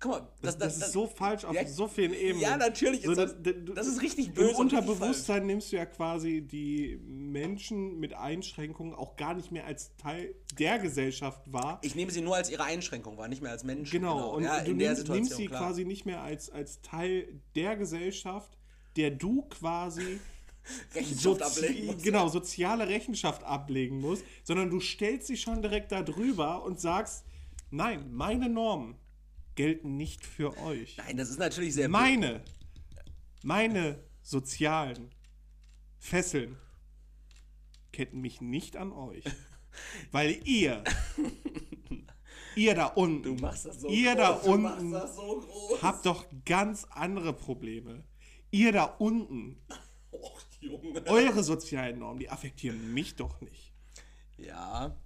guck 0.00 0.10
mal, 0.12 0.28
Das, 0.42 0.56
das, 0.58 0.76
ist 0.78 0.92
so 0.92 1.06
falsch 1.06 1.44
auf 1.44 1.54
Ja, 1.54 1.66
so 1.66 1.86
vielen 1.86 2.14
Ebenen. 2.14 2.40
Ja, 2.40 2.56
natürlich 2.56 3.02
So, 3.02 3.14
das, 3.14 3.36
das- 3.42 3.54
das 3.74 3.86
ist 3.86 4.02
richtig 4.02 4.28
Im 4.28 4.34
böse. 4.34 4.46
richtig 4.48 4.60
Unterbewusstsein 4.60 5.46
nimmst 5.46 5.70
du 5.72 5.76
ja 5.76 5.86
quasi 5.86 6.40
die 6.42 6.98
Menschen 7.04 8.00
mit 8.00 8.14
Einschränkungen 8.14 8.94
auch 8.94 9.16
gar 9.16 9.34
nicht 9.34 9.52
mehr 9.52 9.66
als 9.66 9.94
Teil 9.96 10.34
der 10.58 10.78
Gesellschaft 10.78 11.42
wahr. 11.52 11.78
Ich 11.82 11.94
nehme 11.94 12.10
sie 12.10 12.20
nur 12.22 12.36
als 12.36 12.50
ihre 12.50 12.64
Einschränkung 12.64 13.16
wahr, 13.18 13.28
nicht 13.28 13.42
mehr 13.42 13.52
als 13.52 13.62
Menschen. 13.64 13.90
Genau, 13.92 14.34
und 14.34 14.44
ja, 14.44 14.60
du 14.64 14.70
in 14.70 14.78
der 14.78 14.94
nimmst, 14.94 15.08
nimmst 15.08 15.36
sie 15.36 15.46
klar. 15.46 15.66
quasi 15.66 15.84
nicht 15.84 16.06
mehr 16.06 16.22
als, 16.22 16.50
als 16.50 16.80
Teil 16.80 17.40
der 17.54 17.76
Gesellschaft, 17.76 18.56
der 18.96 19.10
du 19.10 19.42
quasi 19.42 20.18
Rechenschaft 20.94 21.42
sozi- 21.42 21.42
ablegen 21.64 21.86
musst. 21.86 22.02
genau, 22.04 22.28
soziale 22.28 22.88
Rechenschaft 22.88 23.44
ablegen 23.44 24.00
musst, 24.00 24.24
sondern 24.44 24.70
du 24.70 24.80
stellst 24.80 25.26
sie 25.26 25.36
schon 25.36 25.62
direkt 25.62 25.92
darüber 25.92 26.64
und 26.64 26.80
sagst, 26.80 27.24
nein, 27.70 28.10
meine 28.12 28.48
Normen 28.48 28.96
gelten 29.54 29.96
nicht 29.96 30.24
für 30.24 30.56
euch. 30.58 30.96
Nein, 30.98 31.16
das 31.16 31.30
ist 31.30 31.38
natürlich 31.38 31.74
sehr 31.74 31.88
Meine, 31.88 32.42
meine 33.42 34.02
sozialen 34.22 35.10
Fesseln 35.98 36.56
ketten 37.92 38.20
mich 38.20 38.40
nicht 38.40 38.76
an 38.76 38.92
euch. 38.92 39.24
Weil 40.10 40.40
ihr, 40.46 40.82
ihr 42.56 42.74
da 42.74 42.86
unten, 42.86 43.22
Du 43.22 43.42
machst 43.42 43.66
das 43.66 43.80
so 43.80 43.88
ihr 43.88 44.14
groß, 44.14 44.16
da 44.16 44.30
unten 44.30 44.90
so 44.90 45.78
habt 45.80 46.06
doch 46.06 46.26
ganz 46.44 46.86
andere 46.90 47.32
Probleme. 47.32 48.04
Ihr 48.50 48.72
da 48.72 48.84
unten, 48.84 49.60
Och, 50.10 50.42
eure 51.06 51.42
sozialen 51.44 52.00
Normen, 52.00 52.18
die 52.18 52.28
affektieren 52.28 52.92
mich 52.92 53.14
doch 53.14 53.40
nicht. 53.40 53.72
Ja. 54.36 54.96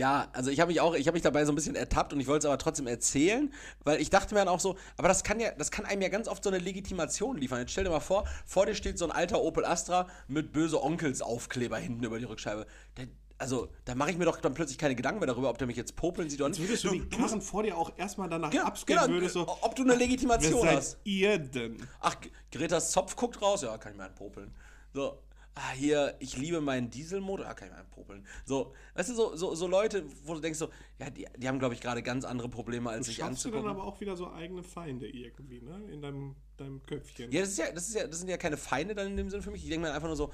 Ja, 0.00 0.28
also 0.32 0.50
ich 0.50 0.60
habe 0.60 0.70
mich 0.72 0.80
auch, 0.80 0.94
ich 0.94 1.06
habe 1.06 1.14
mich 1.14 1.22
dabei 1.22 1.44
so 1.44 1.52
ein 1.52 1.54
bisschen 1.54 1.74
ertappt 1.74 2.14
und 2.14 2.20
ich 2.20 2.26
wollte 2.26 2.38
es 2.38 2.44
aber 2.46 2.56
trotzdem 2.56 2.86
erzählen, 2.86 3.52
weil 3.84 4.00
ich 4.00 4.08
dachte 4.08 4.32
mir 4.32 4.40
dann 4.40 4.48
auch 4.48 4.58
so, 4.58 4.78
aber 4.96 5.08
das 5.08 5.24
kann 5.24 5.38
ja, 5.40 5.50
das 5.50 5.70
kann 5.70 5.84
einem 5.84 6.00
ja 6.00 6.08
ganz 6.08 6.26
oft 6.26 6.42
so 6.42 6.48
eine 6.48 6.58
Legitimation 6.58 7.36
liefern. 7.36 7.58
Jetzt 7.58 7.72
stell 7.72 7.84
dir 7.84 7.90
mal 7.90 8.00
vor, 8.00 8.24
vor 8.46 8.64
dir 8.64 8.74
steht 8.74 8.96
so 8.96 9.04
ein 9.04 9.10
alter 9.10 9.42
Opel 9.42 9.62
Astra 9.66 10.06
mit 10.26 10.54
böse 10.54 10.82
Onkels 10.82 11.20
Aufkleber 11.20 11.76
hinten 11.76 12.02
über 12.02 12.18
die 12.18 12.24
Rückscheibe. 12.24 12.66
Der, 12.96 13.08
also, 13.36 13.68
da 13.84 13.94
mache 13.94 14.10
ich 14.10 14.16
mir 14.16 14.24
doch 14.24 14.40
dann 14.40 14.54
plötzlich 14.54 14.78
keine 14.78 14.94
Gedanken 14.94 15.20
mehr 15.20 15.26
darüber, 15.26 15.50
ob 15.50 15.58
der 15.58 15.66
mich 15.66 15.76
jetzt 15.76 15.96
popeln 15.96 16.30
sieht 16.30 16.40
oder 16.40 16.48
nicht. 16.48 16.62
Würdest 16.62 16.84
du 16.84 16.92
die 16.92 17.06
Karren 17.06 17.42
vor 17.42 17.62
dir 17.62 17.76
auch 17.76 17.92
erstmal 17.98 18.30
danach 18.30 18.54
Ja, 18.54 18.64
abscannen 18.64 19.04
genau, 19.04 19.14
würdest, 19.16 19.34
so, 19.34 19.46
ob 19.60 19.74
du 19.76 19.82
eine 19.82 19.92
wer 19.92 19.98
Legitimation 19.98 20.62
seid 20.62 20.76
hast. 20.78 20.96
ihr 21.04 21.38
denn? 21.38 21.76
Ach, 22.00 22.16
Gretas 22.50 22.90
Zopf 22.90 23.16
guckt 23.16 23.42
raus, 23.42 23.60
ja, 23.60 23.76
kann 23.76 23.92
ich 23.92 23.98
mir 23.98 24.04
einen 24.04 24.14
popeln. 24.14 24.54
So. 24.94 25.18
Ah, 25.54 25.72
hier, 25.72 26.16
ich 26.20 26.36
liebe 26.36 26.60
meinen 26.60 26.90
Dieselmotor, 26.90 27.46
ah, 27.46 27.54
kann 27.54 27.68
ich 27.68 27.74
mal 27.74 27.84
popeln. 27.84 28.26
So, 28.44 28.74
weißt 28.94 29.10
du, 29.10 29.14
so, 29.14 29.36
so, 29.36 29.54
so 29.54 29.66
Leute, 29.66 30.04
wo 30.24 30.34
du 30.34 30.40
denkst 30.40 30.58
so, 30.58 30.70
ja, 30.98 31.10
die, 31.10 31.26
die 31.36 31.48
haben, 31.48 31.58
glaube 31.58 31.74
ich, 31.74 31.80
gerade 31.80 32.02
ganz 32.02 32.24
andere 32.24 32.48
Probleme, 32.48 32.90
als 32.90 33.06
sich 33.06 33.16
schaffst 33.16 33.44
du 33.44 33.48
anzugucken. 33.48 33.66
dann 33.66 33.76
aber 33.76 33.84
auch 33.84 34.00
wieder 34.00 34.16
so 34.16 34.30
eigene 34.30 34.62
Feinde 34.62 35.08
irgendwie, 35.08 35.60
ne? 35.60 35.82
In 35.90 36.00
deinem, 36.02 36.36
deinem 36.56 36.82
Köpfchen. 36.82 37.30
Ja, 37.32 37.40
das 37.40 37.50
ist 37.50 37.58
ja, 37.58 37.72
das 37.72 37.88
ist 37.88 37.94
ja, 37.94 38.06
das 38.06 38.18
sind 38.18 38.28
ja 38.28 38.36
keine 38.36 38.56
Feinde 38.56 38.94
dann 38.94 39.08
in 39.08 39.16
dem 39.16 39.30
Sinne 39.30 39.42
für 39.42 39.50
mich. 39.50 39.62
Ich 39.62 39.70
denke 39.70 39.86
mir 39.88 39.94
einfach 39.94 40.08
nur 40.08 40.16
so, 40.16 40.32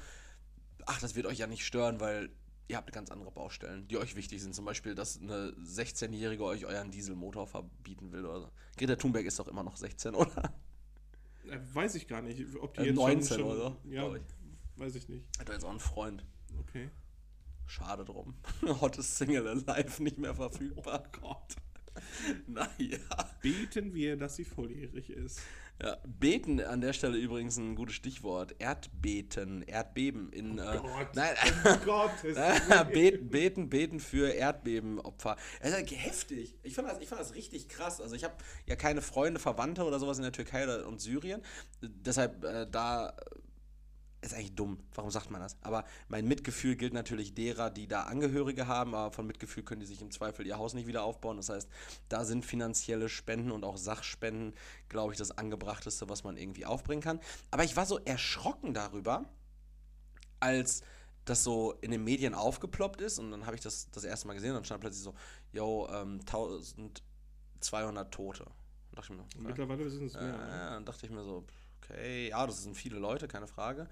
ach, 0.85 0.99
das 1.01 1.15
wird 1.15 1.25
euch 1.25 1.39
ja 1.39 1.47
nicht 1.47 1.65
stören, 1.65 1.99
weil 1.99 2.29
ihr 2.69 2.77
habt 2.77 2.91
ganz 2.91 3.11
andere 3.11 3.31
Baustellen, 3.31 3.87
die 3.87 3.97
euch 3.97 4.15
wichtig 4.15 4.41
sind. 4.41 4.53
Zum 4.53 4.65
Beispiel, 4.65 4.93
dass 4.93 5.21
eine 5.21 5.51
16-Jährige 5.53 6.43
euch 6.43 6.65
euren 6.65 6.91
Dieselmotor 6.91 7.47
verbieten 7.47 8.11
will 8.11 8.25
oder 8.25 8.41
so. 8.41 8.49
Greta 8.77 8.95
Thunberg 8.97 9.25
ist 9.25 9.39
doch 9.39 9.47
immer 9.47 9.63
noch 9.63 9.77
16, 9.77 10.15
oder? 10.15 10.53
Äh, 11.49 11.59
Weiß 11.73 11.95
ich 11.95 12.07
gar 12.07 12.21
nicht, 12.21 12.41
ob 12.59 12.73
die 12.73 12.81
Äh, 12.81 12.85
jetzt 12.87 12.95
19 12.95 13.39
schon, 13.39 13.47
oder 13.47 13.55
so, 13.55 13.77
Ja. 13.89 14.15
Weiß 14.79 14.95
ich 14.95 15.09
nicht. 15.09 15.25
Hat 15.39 15.47
er 15.49 15.55
jetzt 15.55 15.63
auch 15.65 15.69
einen 15.69 15.79
Freund. 15.79 16.25
Okay. 16.59 16.89
Schade 17.65 18.05
drum. 18.05 18.35
Hottest 18.81 19.17
Single 19.17 19.47
Alive 19.47 20.01
nicht 20.03 20.17
mehr 20.17 20.35
verfügbar. 20.35 21.03
Oh 21.13 21.19
Gott. 21.21 21.55
Naja. 22.45 22.99
Beten 23.41 23.93
wir, 23.95 24.17
dass 24.17 24.35
sie 24.35 24.45
volljährig 24.45 25.09
ist. 25.09 25.39
Ja, 25.81 25.97
beten 26.05 26.59
an 26.59 26.81
der 26.81 26.93
Stelle 26.93 27.17
übrigens 27.17 27.57
ein 27.57 27.75
gutes 27.75 27.95
Stichwort. 27.95 28.55
Erdbeten, 28.59 29.61
Erdbeben 29.63 30.31
in. 30.31 30.57
äh, 30.57 30.77
Gott. 30.81 31.15
nein, 31.15 31.35
Oh 31.65 31.77
Gott. 31.85 32.11
beten, 32.91 33.29
beten, 33.29 33.69
beten 33.69 33.99
für 33.99 34.29
Erdbebenopfer. 34.29 35.37
Ja 35.61 35.95
heftig. 35.95 36.55
Ich 36.63 36.73
fand, 36.75 36.87
das, 36.87 36.99
ich 36.99 37.09
fand 37.09 37.21
das 37.21 37.35
richtig 37.35 37.69
krass. 37.69 38.01
Also 38.01 38.15
ich 38.15 38.23
habe 38.23 38.35
ja 38.65 38.75
keine 38.75 39.01
Freunde, 39.01 39.39
Verwandte 39.39 39.83
oder 39.83 39.99
sowas 39.99 40.17
in 40.17 40.23
der 40.23 40.31
Türkei 40.31 40.63
oder, 40.63 40.87
und 40.87 40.99
Syrien. 40.99 41.41
Deshalb 41.81 42.43
äh, 42.43 42.67
da 42.69 43.15
ist 44.21 44.33
eigentlich 44.33 44.55
dumm. 44.55 44.79
Warum 44.95 45.11
sagt 45.11 45.29
man 45.29 45.41
das? 45.41 45.57
Aber 45.61 45.85
mein 46.07 46.27
Mitgefühl 46.27 46.75
gilt 46.75 46.93
natürlich 46.93 47.33
derer, 47.35 47.69
die 47.69 47.87
da 47.87 48.03
Angehörige 48.03 48.67
haben, 48.67 48.95
aber 48.95 49.11
von 49.11 49.27
Mitgefühl 49.27 49.63
können 49.63 49.81
die 49.81 49.85
sich 49.85 50.01
im 50.01 50.09
Zweifel 50.11 50.45
ihr 50.47 50.57
Haus 50.57 50.73
nicht 50.73 50.87
wieder 50.87 51.03
aufbauen. 51.03 51.37
Das 51.37 51.49
heißt, 51.49 51.69
da 52.09 52.25
sind 52.25 52.43
finanzielle 52.45 53.09
Spenden 53.09 53.51
und 53.51 53.63
auch 53.63 53.77
Sachspenden, 53.77 54.53
glaube 54.89 55.13
ich, 55.13 55.19
das 55.19 55.37
angebrachteste, 55.37 56.09
was 56.09 56.23
man 56.23 56.35
irgendwie 56.35 56.65
aufbringen 56.65 57.01
kann. 57.03 57.19
Aber 57.51 57.63
ich 57.63 57.75
war 57.77 57.85
so 57.85 57.99
erschrocken 57.99 58.73
darüber, 58.73 59.25
als 60.39 60.81
das 61.25 61.43
so 61.43 61.73
in 61.81 61.91
den 61.91 62.03
Medien 62.03 62.33
aufgeploppt 62.33 63.01
ist 63.01 63.19
und 63.19 63.31
dann 63.31 63.45
habe 63.45 63.55
ich 63.55 63.61
das 63.61 63.91
das 63.91 64.03
erste 64.03 64.27
Mal 64.27 64.33
gesehen 64.33 64.51
und 64.51 64.55
dann 64.57 64.65
stand 64.65 64.81
plötzlich 64.81 65.03
so, 65.03 65.13
yo, 65.51 65.87
ähm, 65.91 66.21
1200 66.21 68.11
Tote. 68.13 68.45
Dachte 68.93 69.13
ich 69.13 69.17
mir, 69.19 69.23
okay. 69.23 69.37
Mittlerweile 69.39 69.89
sind 69.89 70.05
es 70.07 70.15
Äh, 70.15 70.21
mehr. 70.23 70.37
ne? 70.37 70.69
dann 70.71 70.85
dachte 70.85 71.05
ich 71.05 71.11
mir 71.11 71.23
so, 71.23 71.45
okay, 71.89 72.29
ja, 72.29 72.45
das 72.45 72.63
sind 72.63 72.75
viele 72.75 72.99
Leute, 72.99 73.27
keine 73.27 73.47
Frage. 73.47 73.87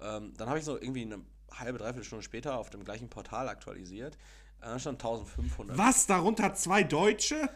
Ähm, 0.00 0.32
dann 0.36 0.48
habe 0.48 0.58
ich 0.58 0.64
so 0.64 0.76
irgendwie 0.76 1.02
eine 1.02 1.20
halbe, 1.52 1.78
dreiviertel 1.78 2.04
Stunde 2.04 2.22
später 2.22 2.56
auf 2.58 2.70
dem 2.70 2.84
gleichen 2.84 3.08
Portal 3.08 3.48
aktualisiert. 3.48 4.16
Äh, 4.60 4.66
Da 4.66 4.78
stand 4.78 5.02
1500. 5.02 5.76
Was? 5.76 6.06
Darunter 6.06 6.54
zwei 6.54 6.82
Deutsche? 6.82 7.48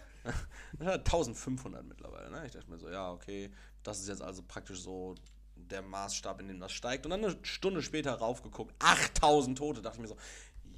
Da 0.78 0.84
stand 0.86 1.06
1500 1.06 1.84
mittlerweile. 1.84 2.30
Ne? 2.30 2.46
Ich 2.46 2.52
dachte 2.52 2.70
mir 2.70 2.78
so, 2.78 2.88
ja, 2.88 3.10
okay, 3.12 3.50
das 3.82 4.00
ist 4.00 4.08
jetzt 4.08 4.22
also 4.22 4.42
praktisch 4.42 4.80
so 4.80 5.14
der 5.56 5.82
Maßstab, 5.82 6.40
in 6.40 6.48
dem 6.48 6.60
das 6.60 6.72
steigt. 6.72 7.06
Und 7.06 7.10
dann 7.10 7.24
eine 7.24 7.36
Stunde 7.42 7.82
später 7.82 8.12
raufgeguckt, 8.14 8.74
8000 8.80 9.56
Tote. 9.56 9.82
Dachte 9.82 9.96
ich 9.96 10.02
mir 10.02 10.08
so, 10.08 10.16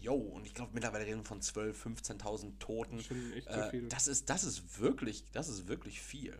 yo, 0.00 0.14
und 0.14 0.46
ich 0.46 0.54
glaube 0.54 0.72
mittlerweile 0.74 1.06
reden 1.06 1.20
wir 1.20 1.24
von 1.24 1.40
12.000, 1.40 2.20
15.000 2.20 2.58
Toten. 2.58 3.00
Sehr 3.00 3.74
Äh, 3.74 3.88
das, 3.88 4.06
ist, 4.08 4.28
das 4.30 4.44
ist 4.44 4.78
wirklich, 4.80 5.24
das 5.32 5.48
ist 5.48 5.68
wirklich 5.68 6.00
viel. 6.00 6.38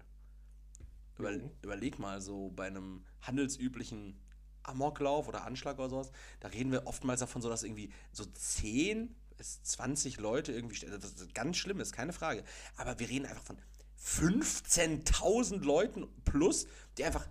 Über, 1.19 1.31
Mhm. 1.33 1.51
Überleg 1.63 1.99
mal 1.99 2.21
so 2.21 2.51
bei 2.51 2.67
einem 2.67 3.05
handelsüblichen 3.23 4.19
Amoklauf 4.63 5.29
oder 5.29 5.45
Anschlag 5.45 5.79
oder 5.79 5.89
sowas, 5.89 6.11
da 6.41 6.49
reden 6.49 6.73
wir 6.73 6.87
oftmals 6.87 7.21
davon 7.21 7.41
so, 7.43 7.49
dass 7.49 7.63
irgendwie 7.63 7.91
so 8.13 8.25
10 8.25 9.15
bis 9.37 9.63
20 9.63 10.19
Leute 10.19 10.53
irgendwie, 10.53 10.77
sterben. 10.77 11.01
das 11.01 11.13
ist 11.13 11.35
ganz 11.35 11.57
schlimm 11.57 11.79
ist, 11.81 11.93
keine 11.93 12.13
Frage. 12.13 12.43
Aber 12.77 12.99
wir 12.99 13.09
reden 13.09 13.27
einfach 13.27 13.43
von 13.43 13.59
15.000 14.03 15.63
Leuten 15.65 16.07
plus, 16.25 16.67
die 16.99 17.05
einfach 17.05 17.27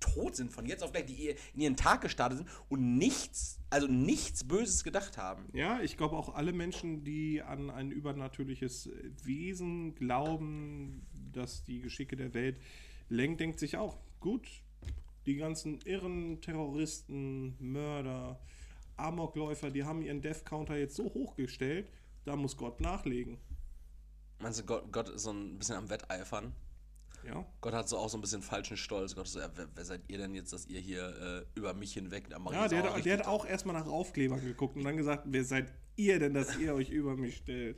tot 0.00 0.36
sind 0.36 0.52
von 0.52 0.64
jetzt 0.64 0.82
auf 0.84 0.92
gleich, 0.92 1.06
die 1.06 1.34
in 1.54 1.60
ihren 1.60 1.76
Tag 1.76 2.02
gestartet 2.02 2.38
sind 2.38 2.48
und 2.68 2.98
nichts, 2.98 3.58
also 3.68 3.88
nichts 3.88 4.44
Böses 4.44 4.84
gedacht 4.84 5.18
haben. 5.18 5.48
Ja, 5.52 5.80
ich 5.80 5.96
glaube 5.96 6.16
auch 6.16 6.34
alle 6.34 6.52
Menschen, 6.52 7.02
die 7.02 7.42
an 7.42 7.68
ein 7.70 7.90
übernatürliches 7.90 8.90
Wesen 9.24 9.94
glauben, 9.96 11.04
das 11.32 11.64
die 11.64 11.80
Geschicke 11.80 12.16
der 12.16 12.34
Welt 12.34 12.56
lenkt, 13.08 13.40
denkt 13.40 13.58
sich 13.58 13.76
auch, 13.76 13.98
gut, 14.20 14.46
die 15.26 15.36
ganzen 15.36 15.80
irren 15.82 16.40
Terroristen, 16.40 17.56
Mörder, 17.58 18.40
Amokläufer, 18.96 19.70
die 19.70 19.84
haben 19.84 20.02
ihren 20.02 20.20
Death 20.22 20.44
Counter 20.44 20.76
jetzt 20.76 20.96
so 20.96 21.04
hochgestellt, 21.04 21.88
da 22.24 22.36
muss 22.36 22.56
Gott 22.56 22.80
nachlegen. 22.80 23.38
Meinst 24.40 24.60
du, 24.60 24.64
Gott, 24.64 24.92
Gott 24.92 25.08
ist 25.08 25.22
so 25.22 25.32
ein 25.32 25.58
bisschen 25.58 25.76
am 25.76 25.90
Wetteifern? 25.90 26.52
Ja, 27.26 27.44
Gott 27.60 27.74
hat 27.74 27.88
so 27.88 27.98
auch 27.98 28.08
so 28.08 28.16
ein 28.16 28.20
bisschen 28.20 28.42
falschen 28.42 28.76
Stolz. 28.76 29.16
Gott 29.16 29.26
so, 29.26 29.40
ja, 29.40 29.50
wer, 29.56 29.68
wer 29.74 29.84
seid 29.84 30.02
ihr 30.08 30.18
denn 30.18 30.34
jetzt, 30.34 30.52
dass 30.52 30.66
ihr 30.66 30.78
hier 30.80 31.44
äh, 31.54 31.58
über 31.58 31.74
mich 31.74 31.92
hinweg 31.92 32.32
am 32.32 32.46
ja 32.52 32.68
der, 32.68 32.84
hat- 32.94 33.04
der 33.04 33.18
hat 33.18 33.26
auch 33.26 33.44
erstmal 33.44 33.74
nach 33.74 33.86
Aufklebern 33.88 34.40
geguckt 34.40 34.76
und 34.76 34.84
dann 34.84 34.96
gesagt, 34.96 35.24
wer 35.26 35.44
seid 35.44 35.72
ihr 35.96 36.20
denn, 36.20 36.32
dass 36.34 36.56
ihr 36.58 36.74
euch 36.74 36.90
über 36.90 37.16
mich 37.16 37.38
stellt? 37.38 37.76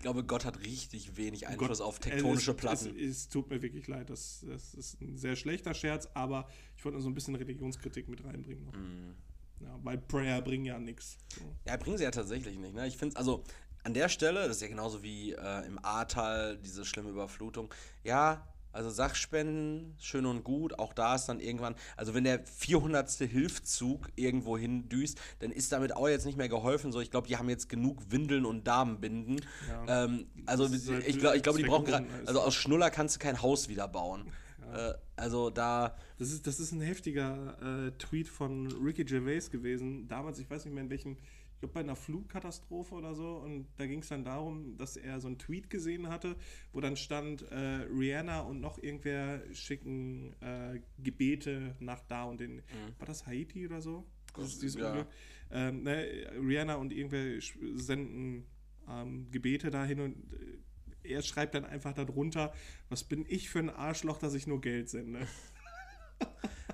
Ich 0.00 0.02
glaube, 0.02 0.24
Gott 0.24 0.46
hat 0.46 0.60
richtig 0.60 1.18
wenig 1.18 1.46
Einfluss 1.46 1.76
Gott, 1.76 1.86
auf 1.86 1.98
tektonische 1.98 2.52
es, 2.52 2.56
Platten. 2.56 2.96
Es, 2.98 3.18
es 3.18 3.28
tut 3.28 3.50
mir 3.50 3.60
wirklich 3.60 3.86
leid, 3.86 4.08
das, 4.08 4.42
das 4.48 4.72
ist 4.72 4.98
ein 5.02 5.18
sehr 5.18 5.36
schlechter 5.36 5.74
Scherz, 5.74 6.08
aber 6.14 6.48
ich 6.74 6.82
wollte 6.86 6.94
nur 6.94 7.02
so 7.02 7.10
ein 7.10 7.14
bisschen 7.14 7.34
Religionskritik 7.34 8.08
mit 8.08 8.24
reinbringen. 8.24 8.64
Noch. 8.64 8.72
Mhm. 8.72 9.14
Ja, 9.60 9.78
weil 9.82 9.98
Prayer 9.98 10.40
bringen 10.40 10.64
ja 10.64 10.78
nichts. 10.78 11.18
So. 11.34 11.42
Ja, 11.66 11.76
bringen 11.76 11.98
sie 11.98 12.04
ja 12.04 12.10
tatsächlich 12.10 12.56
nicht. 12.56 12.74
Ne? 12.74 12.86
Ich 12.86 12.96
finde 12.96 13.14
also 13.18 13.44
an 13.84 13.92
der 13.92 14.08
Stelle, 14.08 14.48
das 14.48 14.56
ist 14.56 14.62
ja 14.62 14.68
genauso 14.68 15.02
wie 15.02 15.32
äh, 15.32 15.66
im 15.66 15.78
Ahrtal, 15.84 16.56
diese 16.56 16.86
schlimme 16.86 17.10
Überflutung. 17.10 17.70
Ja, 18.02 18.49
also 18.72 18.90
Sachspenden, 18.90 19.94
schön 19.98 20.26
und 20.26 20.44
gut. 20.44 20.78
Auch 20.78 20.92
da 20.92 21.14
ist 21.14 21.26
dann 21.26 21.40
irgendwann, 21.40 21.74
also 21.96 22.14
wenn 22.14 22.24
der 22.24 22.44
400. 22.44 23.10
Hilfszug 23.10 24.08
irgendwo 24.16 24.56
hindüst, 24.56 25.20
dann 25.40 25.50
ist 25.50 25.72
damit 25.72 25.94
auch 25.94 26.08
jetzt 26.08 26.26
nicht 26.26 26.38
mehr 26.38 26.48
geholfen. 26.48 26.92
So, 26.92 27.00
ich 27.00 27.10
glaube, 27.10 27.28
die 27.28 27.36
haben 27.36 27.48
jetzt 27.48 27.68
genug 27.68 28.10
Windeln 28.10 28.44
und 28.44 28.66
Damenbinden. 28.66 29.40
Ja. 29.68 30.04
Ähm, 30.04 30.26
also 30.46 30.64
ist 30.64 30.88
halt 30.88 31.06
ich 31.06 31.18
glaube, 31.18 31.36
ich 31.36 31.42
glaub, 31.42 31.56
die 31.56 31.64
brauchen 31.64 31.84
gerade, 31.84 32.06
also 32.26 32.40
aus 32.40 32.54
Schnuller 32.54 32.90
kannst 32.90 33.16
du 33.16 33.20
kein 33.20 33.42
Haus 33.42 33.68
wieder 33.68 33.88
bauen. 33.88 34.30
Äh, 34.72 34.94
also 35.16 35.50
da, 35.50 35.96
Das, 36.18 36.32
ist, 36.32 36.46
das 36.46 36.60
ist 36.60 36.72
ein 36.72 36.80
heftiger 36.80 37.56
äh, 37.60 37.90
Tweet 37.92 38.28
von 38.28 38.70
Ricky 38.72 39.04
Gervais 39.04 39.50
gewesen. 39.50 40.08
Damals, 40.08 40.38
ich 40.38 40.48
weiß 40.48 40.64
nicht 40.64 40.74
mehr 40.74 40.84
in 40.84 40.90
welchem, 40.90 41.16
ich 41.60 41.62
glaube 41.62 41.74
bei 41.74 41.80
einer 41.80 41.94
Flugkatastrophe 41.94 42.94
oder 42.94 43.14
so. 43.14 43.36
Und 43.36 43.66
da 43.76 43.86
ging 43.86 43.98
es 44.00 44.08
dann 44.08 44.24
darum, 44.24 44.78
dass 44.78 44.96
er 44.96 45.20
so 45.20 45.26
einen 45.28 45.36
Tweet 45.36 45.68
gesehen 45.68 46.08
hatte, 46.08 46.36
wo 46.72 46.80
dann 46.80 46.96
stand, 46.96 47.42
äh, 47.52 47.54
Rihanna 47.54 48.40
und 48.40 48.62
noch 48.62 48.78
irgendwer 48.78 49.42
schicken 49.52 50.34
äh, 50.40 50.80
Gebete 51.02 51.76
nach 51.78 52.00
da 52.08 52.24
und 52.24 52.40
den. 52.40 52.62
War 52.98 53.06
das 53.06 53.26
Haiti 53.26 53.66
oder 53.66 53.82
so? 53.82 54.06
Das 54.34 54.48
ist 54.48 54.62
dieses 54.62 54.76
Mhm. 54.76 54.80
Ja. 54.80 54.88
Unglück. 54.88 55.06
Ähm, 55.50 55.82
ne, 55.82 56.06
Rihanna 56.40 56.76
und 56.76 56.94
irgendwer 56.94 57.42
senden 57.74 58.46
ähm, 58.88 59.30
Gebete 59.30 59.68
dahin 59.70 60.00
und 60.00 60.16
äh, 60.32 61.12
er 61.14 61.20
schreibt 61.20 61.54
dann 61.54 61.66
einfach 61.66 61.92
darunter, 61.92 62.54
was 62.88 63.04
bin 63.04 63.26
ich 63.28 63.50
für 63.50 63.58
ein 63.58 63.68
Arschloch, 63.68 64.16
dass 64.18 64.32
ich 64.32 64.46
nur 64.46 64.62
Geld 64.62 64.88
sende. 64.88 65.26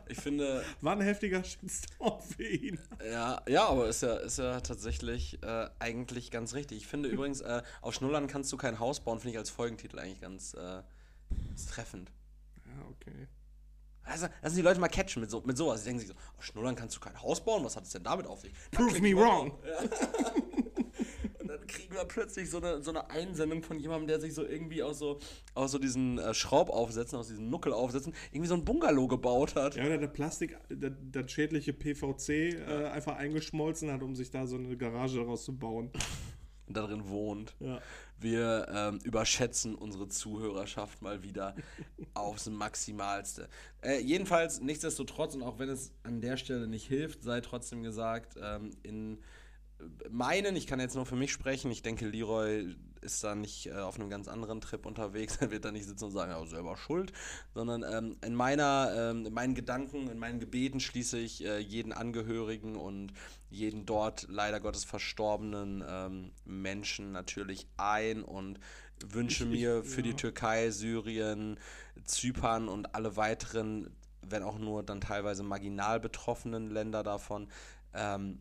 Ich 0.08 0.18
finde, 0.18 0.64
War 0.80 0.92
ein 0.92 1.00
heftiger 1.00 1.42
Shitstorm 1.42 2.20
für 2.20 2.46
ihn. 2.46 2.78
Ja, 3.10 3.42
ja, 3.48 3.66
aber 3.66 3.88
ist 3.88 4.02
ja, 4.02 4.14
ist 4.16 4.38
ja 4.38 4.60
tatsächlich 4.60 5.42
äh, 5.42 5.68
eigentlich 5.78 6.30
ganz 6.30 6.54
richtig. 6.54 6.78
Ich 6.78 6.86
finde 6.86 7.08
übrigens, 7.08 7.40
äh, 7.40 7.62
auf 7.80 7.94
Schnullern 7.94 8.26
kannst 8.26 8.52
du 8.52 8.56
kein 8.56 8.78
Haus 8.78 9.00
bauen, 9.00 9.18
finde 9.18 9.32
ich 9.32 9.38
als 9.38 9.50
Folgentitel 9.50 9.98
eigentlich 9.98 10.20
ganz, 10.20 10.54
äh, 10.54 10.82
treffend. 11.68 12.12
Ja, 12.64 12.86
okay. 12.90 13.28
Also, 14.02 14.28
lassen 14.40 14.56
die 14.56 14.62
Leute 14.62 14.78
mal 14.78 14.88
catchen 14.88 15.20
mit, 15.20 15.30
so, 15.30 15.40
mit 15.40 15.56
sowas. 15.56 15.80
Die 15.80 15.86
denken 15.86 16.00
sich 16.00 16.08
so, 16.08 16.14
auf 16.38 16.44
Schnullern 16.44 16.76
kannst 16.76 16.94
du 16.96 17.00
kein 17.00 17.20
Haus 17.20 17.44
bauen, 17.44 17.64
was 17.64 17.76
hat 17.76 17.84
es 17.84 17.90
denn 17.90 18.04
damit 18.04 18.26
auf 18.26 18.40
sich? 18.40 18.52
Prove 18.70 19.00
me 19.00 19.16
wrong. 19.16 19.50
drauf. 19.50 20.32
Kriegen 21.66 21.94
wir 21.94 22.04
plötzlich 22.04 22.50
so 22.50 22.58
eine, 22.58 22.82
so 22.82 22.90
eine 22.90 23.10
Einsendung 23.10 23.62
von 23.62 23.78
jemandem, 23.78 24.08
der 24.08 24.20
sich 24.20 24.34
so 24.34 24.44
irgendwie 24.44 24.82
aus 24.82 24.98
so, 24.98 25.18
aus 25.54 25.72
so 25.72 25.78
diesen 25.78 26.18
äh, 26.18 26.34
Schraubaufsätzen, 26.34 27.18
aus 27.18 27.28
diesen 27.28 27.50
Nuckelaufsätzen, 27.50 28.14
irgendwie 28.30 28.48
so 28.48 28.54
ein 28.54 28.64
Bungalow 28.64 29.08
gebaut 29.08 29.54
hat. 29.54 29.76
Ja, 29.76 29.86
oder 29.86 29.98
der 29.98 30.08
Plastik, 30.08 30.58
der, 30.68 30.90
das 30.90 31.30
schädliche 31.30 31.72
PVC 31.72 32.28
äh, 32.28 32.86
einfach 32.92 33.16
eingeschmolzen 33.16 33.90
hat, 33.92 34.02
um 34.02 34.14
sich 34.14 34.30
da 34.30 34.46
so 34.46 34.56
eine 34.56 34.76
Garage 34.76 35.18
daraus 35.18 35.44
zu 35.44 35.56
bauen. 35.56 35.90
Und 36.66 36.76
darin 36.76 37.08
wohnt. 37.08 37.54
Ja. 37.60 37.80
Wir 38.18 38.66
ähm, 38.72 38.98
überschätzen 39.04 39.76
unsere 39.76 40.08
Zuhörerschaft 40.08 41.00
mal 41.00 41.22
wieder 41.22 41.54
aufs 42.14 42.48
Maximalste. 42.48 43.48
Äh, 43.82 44.00
jedenfalls, 44.00 44.60
nichtsdestotrotz, 44.60 45.36
und 45.36 45.44
auch 45.44 45.60
wenn 45.60 45.68
es 45.68 45.92
an 46.02 46.20
der 46.20 46.36
Stelle 46.36 46.66
nicht 46.66 46.88
hilft, 46.88 47.22
sei 47.22 47.40
trotzdem 47.40 47.84
gesagt, 47.84 48.34
ähm, 48.42 48.72
in 48.82 49.18
meinen, 50.10 50.56
ich 50.56 50.66
kann 50.66 50.80
jetzt 50.80 50.94
nur 50.94 51.06
für 51.06 51.16
mich 51.16 51.32
sprechen, 51.32 51.70
ich 51.70 51.82
denke, 51.82 52.06
Leroy 52.06 52.74
ist 53.02 53.22
da 53.22 53.34
nicht 53.34 53.66
äh, 53.66 53.72
auf 53.74 54.00
einem 54.00 54.08
ganz 54.08 54.26
anderen 54.26 54.60
Trip 54.60 54.84
unterwegs. 54.86 55.36
Er 55.40 55.50
wird 55.50 55.64
da 55.64 55.70
nicht 55.70 55.86
sitzen 55.86 56.04
und 56.06 56.10
sagen, 56.12 56.32
ja, 56.32 56.44
selber 56.46 56.76
schuld, 56.76 57.12
sondern 57.54 57.84
ähm, 57.84 58.16
in 58.24 58.34
meiner, 58.34 58.92
ähm, 58.96 59.26
in 59.26 59.32
meinen 59.34 59.54
Gedanken, 59.54 60.08
in 60.08 60.18
meinen 60.18 60.40
Gebeten 60.40 60.80
schließe 60.80 61.18
ich 61.18 61.44
äh, 61.44 61.58
jeden 61.58 61.92
Angehörigen 61.92 62.76
und 62.76 63.12
jeden 63.50 63.86
dort 63.86 64.26
leider 64.28 64.60
Gottes 64.60 64.84
verstorbenen 64.84 65.84
ähm, 65.86 66.32
Menschen 66.44 67.12
natürlich 67.12 67.68
ein 67.76 68.22
und 68.22 68.58
wünsche 69.04 69.44
Ich- 69.44 69.50
mir 69.50 69.82
ich- 69.84 69.90
für 69.90 70.02
die 70.02 70.10
ja. 70.10 70.16
Türkei, 70.16 70.70
Syrien, 70.70 71.58
Zypern 72.04 72.68
und 72.68 72.94
alle 72.94 73.16
weiteren, 73.16 73.90
wenn 74.22 74.42
auch 74.42 74.58
nur 74.58 74.82
dann 74.82 75.00
teilweise 75.00 75.42
marginal 75.42 76.00
betroffenen 76.00 76.70
Länder 76.70 77.02
davon, 77.02 77.48
ähm, 77.94 78.40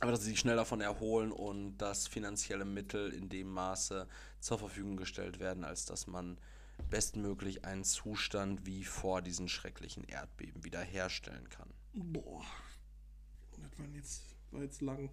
aber 0.00 0.12
dass 0.12 0.22
sie 0.22 0.30
sich 0.30 0.38
schnell 0.38 0.56
davon 0.56 0.80
erholen 0.80 1.32
und 1.32 1.78
dass 1.78 2.06
finanzielle 2.06 2.64
Mittel 2.64 3.12
in 3.12 3.28
dem 3.28 3.48
Maße 3.48 4.06
zur 4.40 4.58
Verfügung 4.58 4.96
gestellt 4.96 5.40
werden, 5.40 5.64
als 5.64 5.84
dass 5.84 6.06
man 6.06 6.38
bestmöglich 6.90 7.64
einen 7.64 7.84
Zustand 7.84 8.64
wie 8.66 8.84
vor 8.84 9.22
diesen 9.22 9.48
schrecklichen 9.48 10.04
Erdbeben 10.04 10.64
wiederherstellen 10.64 11.48
kann. 11.48 11.68
Boah. 11.94 12.44
Das 13.60 13.78
war 13.78 13.86
jetzt, 13.94 14.22
war 14.52 14.62
jetzt 14.62 14.80
lang. 14.80 15.10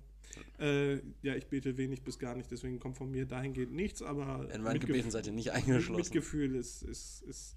Äh, 0.60 0.96
ja, 1.22 1.36
ich 1.36 1.48
bete 1.48 1.78
wenig 1.78 2.04
bis 2.04 2.20
gar 2.20 2.36
nicht, 2.36 2.52
deswegen 2.52 2.80
kommt 2.80 2.98
von 2.98 3.10
mir 3.10 3.26
dahingehend 3.26 3.74
nichts, 3.74 4.02
aber. 4.02 4.50
In 4.54 4.62
meinen 4.62 4.80
Gebeten 4.80 5.12
seid 5.12 5.26
ihr 5.28 5.34
nicht 5.34 5.52
eingeschlossen. 5.52 6.02
Mitgefühl 6.02 6.56
ist, 6.56 6.84
ist, 6.84 7.22
ist 7.24 7.56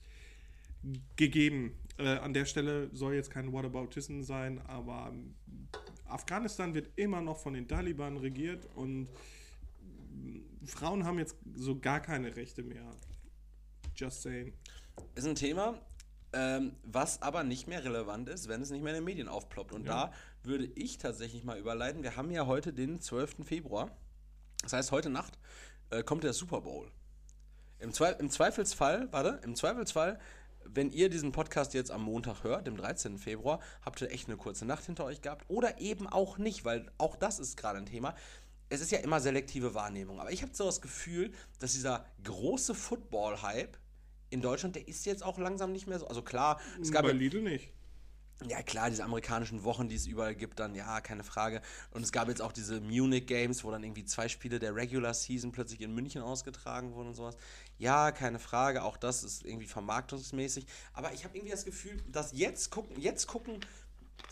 gegeben. 1.16 1.78
Äh, 1.98 2.16
an 2.18 2.32
der 2.32 2.44
Stelle 2.44 2.88
soll 2.94 3.14
jetzt 3.14 3.30
kein 3.30 3.52
Whataboutism 3.52 4.22
sein, 4.22 4.60
aber 4.66 5.12
Afghanistan 6.06 6.74
wird 6.74 6.90
immer 6.96 7.20
noch 7.20 7.38
von 7.38 7.54
den 7.54 7.66
Taliban 7.68 8.16
regiert 8.16 8.66
und 8.76 9.08
Frauen 10.64 11.04
haben 11.04 11.18
jetzt 11.18 11.36
so 11.54 11.78
gar 11.78 12.00
keine 12.00 12.36
Rechte 12.36 12.62
mehr. 12.62 12.84
Just 13.94 14.22
saying. 14.22 14.52
ist 15.14 15.26
ein 15.26 15.34
Thema, 15.34 15.80
ähm, 16.32 16.72
was 16.82 17.22
aber 17.22 17.42
nicht 17.44 17.66
mehr 17.68 17.84
relevant 17.84 18.28
ist, 18.28 18.48
wenn 18.48 18.60
es 18.62 18.70
nicht 18.70 18.82
mehr 18.82 18.92
in 18.92 18.98
den 19.00 19.04
Medien 19.04 19.28
aufploppt. 19.28 19.72
Und 19.72 19.86
Ja. 19.86 20.06
da 20.06 20.12
würde 20.42 20.66
ich 20.74 20.98
tatsächlich 20.98 21.44
mal 21.44 21.58
überleiten. 21.58 22.02
Wir 22.02 22.16
haben 22.16 22.30
ja 22.30 22.46
heute 22.46 22.72
den 22.72 23.00
12. 23.00 23.44
Februar. 23.44 23.96
Das 24.62 24.72
heißt, 24.72 24.92
heute 24.92 25.08
Nacht 25.10 25.38
äh, 25.90 26.02
kommt 26.02 26.24
der 26.24 26.32
Super 26.32 26.60
Bowl. 26.60 26.90
Im, 27.78 27.92
Zwe 27.92 28.16
Im 28.18 28.28
Zweifelsfall, 28.28 29.08
warte, 29.12 29.40
im 29.44 29.54
Zweifelsfall, 29.54 30.18
wenn 30.74 30.90
ihr 30.90 31.08
diesen 31.08 31.32
Podcast 31.32 31.74
jetzt 31.74 31.90
am 31.90 32.02
Montag 32.02 32.44
hört, 32.44 32.66
dem 32.66 32.76
13. 32.76 33.18
Februar, 33.18 33.60
habt 33.82 34.00
ihr 34.00 34.10
echt 34.10 34.28
eine 34.28 34.36
kurze 34.36 34.64
Nacht 34.64 34.84
hinter 34.84 35.04
euch 35.04 35.22
gehabt. 35.22 35.44
Oder 35.48 35.80
eben 35.80 36.06
auch 36.06 36.38
nicht, 36.38 36.64
weil 36.64 36.90
auch 36.98 37.16
das 37.16 37.38
ist 37.38 37.56
gerade 37.56 37.78
ein 37.78 37.86
Thema. 37.86 38.14
Es 38.68 38.80
ist 38.80 38.90
ja 38.90 38.98
immer 38.98 39.20
selektive 39.20 39.74
Wahrnehmung. 39.74 40.20
Aber 40.20 40.32
ich 40.32 40.42
habe 40.42 40.54
so 40.54 40.64
das 40.64 40.80
Gefühl, 40.80 41.32
dass 41.58 41.72
dieser 41.72 42.04
große 42.24 42.74
Football-Hype 42.74 43.78
in 44.30 44.42
Deutschland, 44.42 44.76
der 44.76 44.86
ist 44.86 45.06
jetzt 45.06 45.24
auch 45.24 45.38
langsam 45.38 45.72
nicht 45.72 45.86
mehr 45.86 45.98
so. 45.98 46.06
Also 46.06 46.22
klar, 46.22 46.60
es 46.80 46.92
gab 46.92 47.04
Bei 47.04 47.12
Lidl 47.12 47.42
nicht. 47.42 47.72
Ja 48.46 48.62
klar, 48.62 48.90
diese 48.90 49.04
amerikanischen 49.04 49.64
Wochen, 49.64 49.88
die 49.88 49.96
es 49.96 50.06
überall 50.06 50.34
gibt, 50.34 50.60
dann 50.60 50.74
ja, 50.74 51.00
keine 51.00 51.24
Frage. 51.24 51.60
Und 51.90 52.02
es 52.02 52.12
gab 52.12 52.28
jetzt 52.28 52.40
auch 52.40 52.52
diese 52.52 52.80
Munich 52.80 53.26
Games, 53.26 53.64
wo 53.64 53.70
dann 53.70 53.82
irgendwie 53.82 54.04
zwei 54.04 54.28
Spiele 54.28 54.58
der 54.58 54.74
Regular 54.74 55.12
Season 55.12 55.50
plötzlich 55.50 55.80
in 55.80 55.94
München 55.94 56.22
ausgetragen 56.22 56.94
wurden 56.94 57.08
und 57.08 57.14
sowas. 57.14 57.36
Ja, 57.78 58.12
keine 58.12 58.38
Frage, 58.38 58.84
auch 58.84 58.96
das 58.96 59.24
ist 59.24 59.44
irgendwie 59.44 59.66
vermarktungsmäßig. 59.66 60.66
Aber 60.92 61.12
ich 61.12 61.24
habe 61.24 61.36
irgendwie 61.36 61.52
das 61.52 61.64
Gefühl, 61.64 62.00
dass 62.08 62.32
jetzt 62.32 62.70
gucken, 62.70 63.00
jetzt 63.00 63.26
gucken 63.26 63.60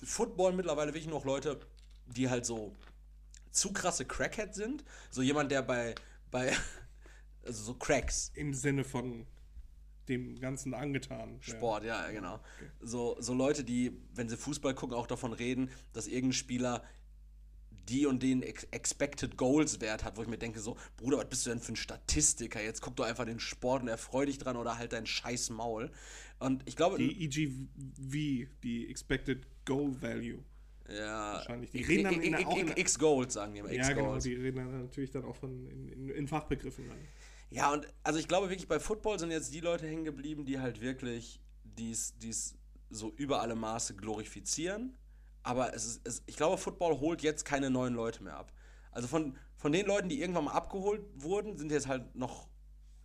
Football 0.04 0.52
mittlerweile 0.52 0.92
wirklich 0.92 1.08
noch 1.08 1.24
Leute, 1.24 1.58
die 2.06 2.30
halt 2.30 2.46
so 2.46 2.74
zu 3.50 3.72
krasse 3.72 4.04
Crackhead 4.04 4.54
sind. 4.54 4.84
So 5.10 5.22
jemand, 5.22 5.50
der 5.50 5.62
bei, 5.62 5.94
bei 6.30 6.52
also 7.44 7.64
so 7.64 7.74
Cracks, 7.74 8.30
Im 8.34 8.54
Sinne 8.54 8.84
von 8.84 9.26
dem 10.08 10.38
Ganzen 10.40 10.74
angetan. 10.74 11.36
Sport, 11.40 11.84
ja, 11.84 12.10
genau. 12.10 12.40
So, 12.80 13.16
so 13.20 13.34
Leute, 13.34 13.64
die, 13.64 13.92
wenn 14.14 14.28
sie 14.28 14.36
Fußball 14.36 14.74
gucken, 14.74 14.96
auch 14.96 15.06
davon 15.06 15.32
reden, 15.32 15.70
dass 15.92 16.06
irgendein 16.06 16.32
Spieler 16.32 16.82
die 17.88 18.06
und 18.06 18.22
den 18.22 18.42
Ex 18.42 18.64
Expected 18.70 19.36
Goals 19.36 19.80
Wert 19.80 20.04
hat, 20.04 20.16
wo 20.16 20.22
ich 20.22 20.28
mir 20.28 20.38
denke, 20.38 20.60
so, 20.60 20.76
Bruder, 20.96 21.18
was 21.18 21.28
bist 21.28 21.46
du 21.46 21.50
denn 21.50 21.60
für 21.60 21.72
ein 21.72 21.76
Statistiker? 21.76 22.62
Jetzt 22.62 22.80
guck 22.80 22.96
doch 22.96 23.04
einfach 23.04 23.24
den 23.24 23.38
Sport 23.40 23.82
und 23.82 23.88
erfreu 23.88 24.26
dich 24.26 24.38
dran 24.38 24.56
oder 24.56 24.78
halt 24.78 24.92
dein 24.92 25.06
scheiß 25.06 25.50
Maul. 25.50 25.90
Und 26.38 26.62
ich 26.66 26.76
glaube, 26.76 26.98
Die 26.98 27.24
EGV, 27.24 28.48
die 28.62 28.90
Expected 28.90 29.46
Goal 29.64 29.94
Value. 30.00 30.42
ja, 30.88 31.34
wahrscheinlich. 31.34 31.70
Die 31.70 31.82
reden 31.82 32.04
dann 32.04 32.20
in 32.20 32.34
auch 32.34 32.76
X-Goals, 32.76 33.34
sagen 33.34 33.54
die 33.54 33.60
immer, 33.60 33.72
Ja, 33.72 33.92
genau, 33.92 34.18
die 34.18 34.34
reden 34.34 34.56
dann 34.56 34.82
natürlich 34.82 35.10
dann 35.10 35.24
auch 35.24 35.36
von 35.36 35.66
in, 35.66 35.88
in, 35.88 36.08
in 36.10 36.28
Fachbegriffen 36.28 36.88
dann. 36.88 36.98
Ja, 37.50 37.72
und 37.72 37.86
also 38.02 38.18
ich 38.18 38.28
glaube 38.28 38.48
wirklich, 38.48 38.68
bei 38.68 38.80
Football 38.80 39.18
sind 39.18 39.30
jetzt 39.30 39.54
die 39.54 39.60
Leute 39.60 39.86
hängen 39.86 40.04
geblieben, 40.04 40.44
die 40.44 40.60
halt 40.60 40.80
wirklich 40.80 41.40
dies, 41.64 42.16
dies 42.18 42.56
so 42.90 43.12
über 43.16 43.40
alle 43.40 43.54
Maße 43.54 43.94
glorifizieren. 43.94 44.96
Aber 45.42 45.74
es 45.74 45.84
ist, 45.84 46.00
es, 46.06 46.22
ich 46.26 46.36
glaube, 46.36 46.58
Football 46.58 46.98
holt 46.98 47.22
jetzt 47.22 47.44
keine 47.44 47.70
neuen 47.70 47.94
Leute 47.94 48.22
mehr 48.22 48.36
ab. 48.36 48.52
Also 48.90 49.06
von, 49.06 49.36
von 49.56 49.72
den 49.72 49.86
Leuten, 49.86 50.08
die 50.08 50.20
irgendwann 50.20 50.44
mal 50.44 50.52
abgeholt 50.52 51.02
wurden, 51.14 51.56
sind 51.56 51.70
jetzt 51.70 51.86
halt 51.86 52.16
noch 52.16 52.48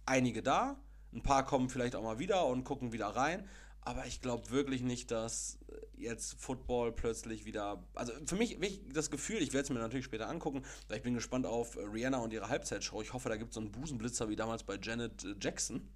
einige 0.06 0.42
da. 0.42 0.80
Ein 1.14 1.22
paar 1.22 1.46
kommen 1.46 1.70
vielleicht 1.70 1.96
auch 1.96 2.04
mal 2.04 2.20
wieder 2.20 2.46
und 2.48 2.64
gucken 2.64 2.94
wieder 2.94 3.08
rein. 3.08 3.48
Aber 3.84 4.06
ich 4.06 4.22
glaube 4.22 4.50
wirklich 4.52 4.84
nicht, 4.84 5.10
dass 5.10 5.58
äh, 5.98 6.02
jetzt 6.04 6.36
Football 6.40 6.92
plötzlich 6.92 7.46
wieder. 7.46 7.84
Also 7.96 8.14
für 8.26 8.36
mich 8.36 8.52
wirklich 8.62 8.82
das 8.94 9.10
Gefühl, 9.10 9.38
ich 9.42 9.54
werde 9.54 9.64
es 9.64 9.70
mir 9.72 9.80
natürlich 9.80 10.06
später 10.06 10.30
angucken, 10.30 10.62
weil 10.88 10.98
ich 10.98 11.04
bin 11.04 11.16
gespannt 11.16 11.46
auf 11.48 11.76
äh, 11.78 11.82
Rihanna 11.82 12.20
und 12.20 12.32
ihre 12.32 12.48
Halbzeitshow. 12.50 13.02
Ich 13.02 13.14
hoffe, 13.14 13.30
da 13.30 13.38
gibt 13.38 13.50
es 13.50 13.56
so 13.56 13.62
einen 13.62 13.72
Busenblitzer 13.72 14.30
wie 14.30 14.36
damals 14.36 14.64
bei 14.64 14.78
Janet 14.82 15.24
äh, 15.24 15.36
Jackson. 15.42 15.88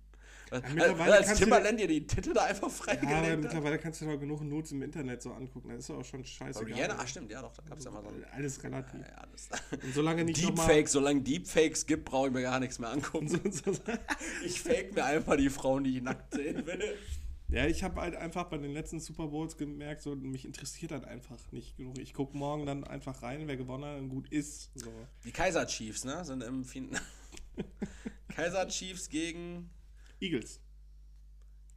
Mittlerweile 0.51 1.15
als 1.15 1.25
kannst 1.25 1.41
du- 1.41 1.45
Timbaland 1.45 1.79
ihr 1.81 1.87
die 1.87 2.05
Titte 2.05 2.31
da 2.31 2.43
einfach 2.43 2.67
Ja, 2.67 2.73
freigelegt 2.73 3.31
hat. 3.31 3.39
mittlerweile 3.39 3.79
kannst 3.79 4.01
du 4.01 4.05
doch 4.05 4.19
genug 4.19 4.41
Nudes 4.41 4.71
im 4.73 4.81
Internet 4.83 5.21
so 5.23 5.31
angucken. 5.33 5.69
Das 5.69 5.79
ist 5.79 5.89
doch 5.89 5.97
auch 5.97 6.05
schon 6.05 6.23
scheiße. 6.23 6.63
Rihanna, 6.65 6.95
ach 6.99 7.07
stimmt, 7.07 7.31
ja 7.31 7.41
doch, 7.41 7.51
da 7.53 7.63
gab 7.63 7.79
es 7.79 7.85
ja 7.85 7.89
mal 7.91 8.03
so. 8.03 8.09
Alles 8.31 8.63
relativ. 8.63 8.99
Ja, 9.01 9.25
das 9.31 9.49
Und 9.83 9.93
solange 9.93 10.23
nicht. 10.23 10.41
Deepfakes, 10.41 10.91
solange 10.91 11.21
Deepfakes 11.21 11.85
gibt, 11.87 12.05
brauche 12.05 12.27
ich 12.27 12.33
mir 12.33 12.43
gar 12.43 12.59
nichts 12.59 12.77
mehr 12.79 12.89
angucken. 12.89 13.27
Ich 14.45 14.61
fake 14.61 14.93
mir 14.93 15.03
einfach 15.05 15.35
die 15.35 15.49
Frauen, 15.49 15.83
die 15.83 15.97
ich 15.97 16.03
nackt 16.03 16.33
sehen 16.33 16.63
will. 16.65 16.95
Ja, 17.55 17.67
ich 17.67 17.83
habe 17.83 18.01
halt 18.01 18.17
einfach 18.17 18.49
bei 18.49 18.57
den 18.57 18.73
letzten 18.73 18.99
Super 18.99 19.27
Bowls 19.27 19.55
gemerkt, 19.55 20.01
so 20.01 20.13
mich 20.13 20.43
interessiert 20.43 20.91
halt 20.91 21.05
einfach 21.05 21.39
nicht 21.53 21.77
genug. 21.77 21.97
Ich 21.99 22.13
gucke 22.13 22.35
morgen 22.35 22.65
dann 22.65 22.83
einfach 22.83 23.23
rein, 23.23 23.47
wer 23.47 23.55
gewonnen 23.55 23.85
hat 23.85 23.97
und 23.97 24.09
gut 24.09 24.27
ist. 24.27 24.71
So. 24.75 24.91
Die 25.23 25.31
Kaiser 25.31 25.65
Chiefs, 25.65 26.03
ne? 26.03 26.25
Sind 26.25 26.43
im 26.43 26.65
fin 26.65 26.89
Kaiser 28.35 28.67
Chiefs 28.67 29.07
gegen, 29.07 29.69
Eagles. 30.19 30.59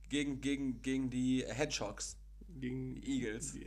gegen, 0.08 0.40
gegen, 0.40 0.82
gegen 0.82 1.10
die 1.10 1.44
Hedgehogs. 1.46 2.16
Gegen 2.58 3.00
Eagles. 3.00 3.52
Die 3.52 3.66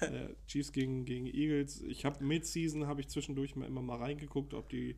äh, 0.00 0.34
Chiefs 0.46 0.72
gegen, 0.72 1.04
gegen 1.04 1.26
Eagles. 1.26 1.82
Ich 1.82 2.06
habe 2.06 2.24
Mid-Season, 2.24 2.86
habe 2.86 3.02
ich 3.02 3.08
zwischendurch 3.08 3.56
mal 3.56 3.66
immer 3.66 3.82
mal 3.82 3.98
reingeguckt, 3.98 4.54
ob 4.54 4.70
die 4.70 4.96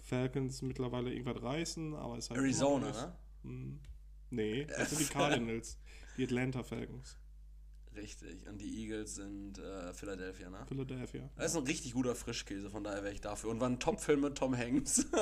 Falcons 0.00 0.60
mittlerweile 0.60 1.10
irgendwas 1.14 1.42
reißen, 1.42 1.94
aber 1.94 2.18
es 2.18 2.28
halt 2.28 2.40
Arizona, 2.40 2.90
ne? 2.90 3.16
Hm. 3.44 3.80
Nee, 4.32 4.64
das 4.76 4.90
sind 4.90 5.00
die 5.00 5.12
Cardinals. 5.12 5.78
die 6.16 6.24
Atlanta 6.24 6.62
Falcons. 6.62 7.16
Richtig. 7.94 8.46
Und 8.48 8.58
die 8.60 8.82
Eagles 8.82 9.16
sind 9.16 9.58
äh, 9.58 9.92
Philadelphia, 9.92 10.48
ne? 10.48 10.64
Philadelphia. 10.66 11.28
Das 11.36 11.52
ist 11.52 11.58
ein 11.58 11.64
richtig 11.66 11.92
guter 11.92 12.14
Frischkäse, 12.14 12.70
von 12.70 12.82
daher 12.82 13.02
wäre 13.04 13.12
ich 13.12 13.20
dafür. 13.20 13.50
Und 13.50 13.60
war 13.60 13.68
ein 13.68 13.78
Top-Film 13.78 14.22
mit 14.22 14.36
Tom 14.36 14.56
Hanks. 14.56 15.06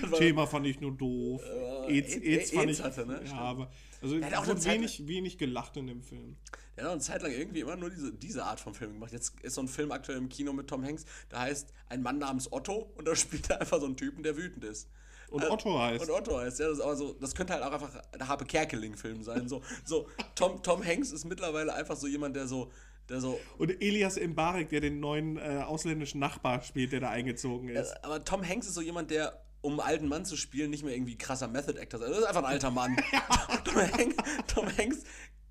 Das 0.00 0.10
war- 0.12 0.18
Thema 0.18 0.46
fand 0.46 0.66
ich 0.66 0.80
nur 0.80 0.92
doof. 0.96 1.42
Äh, 1.44 1.96
AIDS, 1.98 2.14
AIDS- 2.14 2.24
AIDS 2.24 2.50
fand 2.52 2.68
AIDS 2.68 2.78
ich. 2.78 2.84
hatte, 2.84 3.06
ne? 3.06 3.14
Ja, 3.14 3.26
Stimmt. 3.26 3.40
aber. 3.40 3.70
Also, 4.00 4.18
Der 4.18 4.26
hat 4.28 4.34
auch 4.36 4.42
wurde 4.42 4.50
eine 4.52 4.60
Zeit- 4.60 4.74
wenig, 4.74 5.06
wenig 5.08 5.38
gelacht 5.38 5.76
in 5.76 5.86
dem 5.88 6.02
Film. 6.02 6.36
Der 6.76 6.84
hat 6.84 6.88
auch 6.90 6.92
eine 6.94 7.00
Zeit 7.02 7.22
lang 7.22 7.32
irgendwie 7.32 7.60
immer 7.60 7.74
nur 7.76 7.90
diese, 7.90 8.12
diese 8.12 8.44
Art 8.44 8.60
von 8.60 8.74
Film 8.74 8.92
gemacht. 8.94 9.12
Jetzt 9.12 9.40
ist 9.40 9.54
so 9.54 9.60
ein 9.62 9.68
Film 9.68 9.90
aktuell 9.92 10.18
im 10.18 10.28
Kino 10.28 10.52
mit 10.52 10.68
Tom 10.68 10.84
Hanks, 10.84 11.04
der 11.30 11.40
heißt 11.40 11.72
Ein 11.88 12.02
Mann 12.02 12.18
namens 12.18 12.52
Otto 12.52 12.92
und 12.96 13.06
da 13.08 13.16
spielt 13.16 13.50
er 13.50 13.60
einfach 13.60 13.80
so 13.80 13.86
einen 13.86 13.96
Typen, 13.96 14.22
der 14.22 14.36
wütend 14.36 14.64
ist. 14.64 14.88
Und 15.30 15.42
Äh, 15.42 15.48
Otto 15.48 15.78
heißt. 15.78 16.02
Und 16.04 16.10
Otto 16.10 16.38
heißt, 16.38 16.58
ja, 16.60 16.68
das 16.68 16.78
ist 16.78 16.84
aber 16.84 16.96
so, 16.96 17.12
das 17.14 17.34
könnte 17.34 17.52
halt 17.52 17.62
auch 17.62 17.72
einfach 17.72 17.90
der 18.18 18.28
Harpe 18.28 18.44
Kerkeling-Film 18.44 19.22
sein. 19.22 19.48
So, 19.48 19.62
so 19.84 20.08
Tom, 20.34 20.62
Tom 20.62 20.84
Hanks 20.84 21.10
ist 21.12 21.24
mittlerweile 21.24 21.74
einfach 21.74 21.96
so 21.96 22.06
jemand, 22.06 22.36
der 22.36 22.46
so, 22.46 22.70
der 23.08 23.20
so, 23.20 23.38
Und 23.58 23.70
Elias 23.82 24.18
Mbarek, 24.18 24.68
der 24.68 24.80
den 24.80 25.00
neuen 25.00 25.36
äh, 25.36 25.62
ausländischen 25.66 26.18
Nachbar 26.20 26.62
spielt, 26.62 26.92
der 26.92 27.00
da 27.00 27.10
eingezogen 27.10 27.68
ist. 27.68 27.92
äh, 27.92 27.96
aber 28.02 28.24
Tom 28.24 28.46
Hanks 28.46 28.66
ist 28.66 28.74
so 28.74 28.80
jemand, 28.82 29.10
der, 29.10 29.42
um 29.60 29.80
einen 29.80 29.88
alten 29.88 30.08
Mann 30.08 30.24
zu 30.24 30.36
spielen, 30.36 30.70
nicht 30.70 30.84
mehr 30.84 30.94
irgendwie 30.94 31.18
krasser 31.18 31.48
Method 31.48 31.78
Actor 31.80 32.00
ist. 32.00 32.08
Das 32.10 32.18
ist 32.18 32.24
einfach 32.24 32.42
ein 32.42 32.52
alter 32.52 32.70
Mann. 32.70 32.96
Tom, 33.64 33.76
Hanks, 33.76 34.16
Tom 34.46 34.66
Hanks 34.78 35.02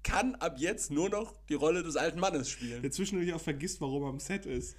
kann 0.03 0.35
ab 0.35 0.56
jetzt 0.57 0.91
nur 0.91 1.10
noch 1.10 1.34
die 1.49 1.56
Rolle 1.56 1.81
des 1.84 1.95
alten 1.97 2.19
Mannes 2.19 2.49
spielen. 2.49 2.81
der 2.81 2.91
zwischendurch 2.91 3.34
auch 3.34 3.41
vergisst, 3.41 3.81
warum 3.81 4.03
er 4.03 4.10
am 4.10 4.19
Set 4.19 4.45
ist. 4.45 4.77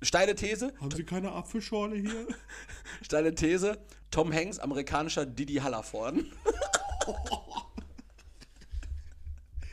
Steile 0.00 0.34
These, 0.34 0.72
Haben 0.80 0.90
Sie 0.92 1.04
keine 1.04 1.32
Apfelschorle 1.32 1.96
hier? 1.96 2.26
steile 3.02 3.34
These, 3.34 3.78
Tom 4.10 4.32
Hanks, 4.32 4.58
amerikanischer 4.58 5.26
Didi 5.26 5.56
Hallervorden. 5.56 6.32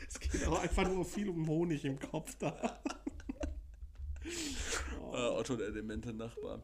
es 0.08 0.18
geht 0.18 0.46
auch 0.46 0.60
einfach 0.60 0.88
nur 0.88 1.04
viel 1.04 1.28
um 1.28 1.46
Honig 1.46 1.84
im 1.84 2.00
Kopf 2.00 2.34
da. 2.38 2.52
Otto, 5.12 5.56
der 5.56 5.70
demente 5.70 6.12
Nachbar. 6.12 6.62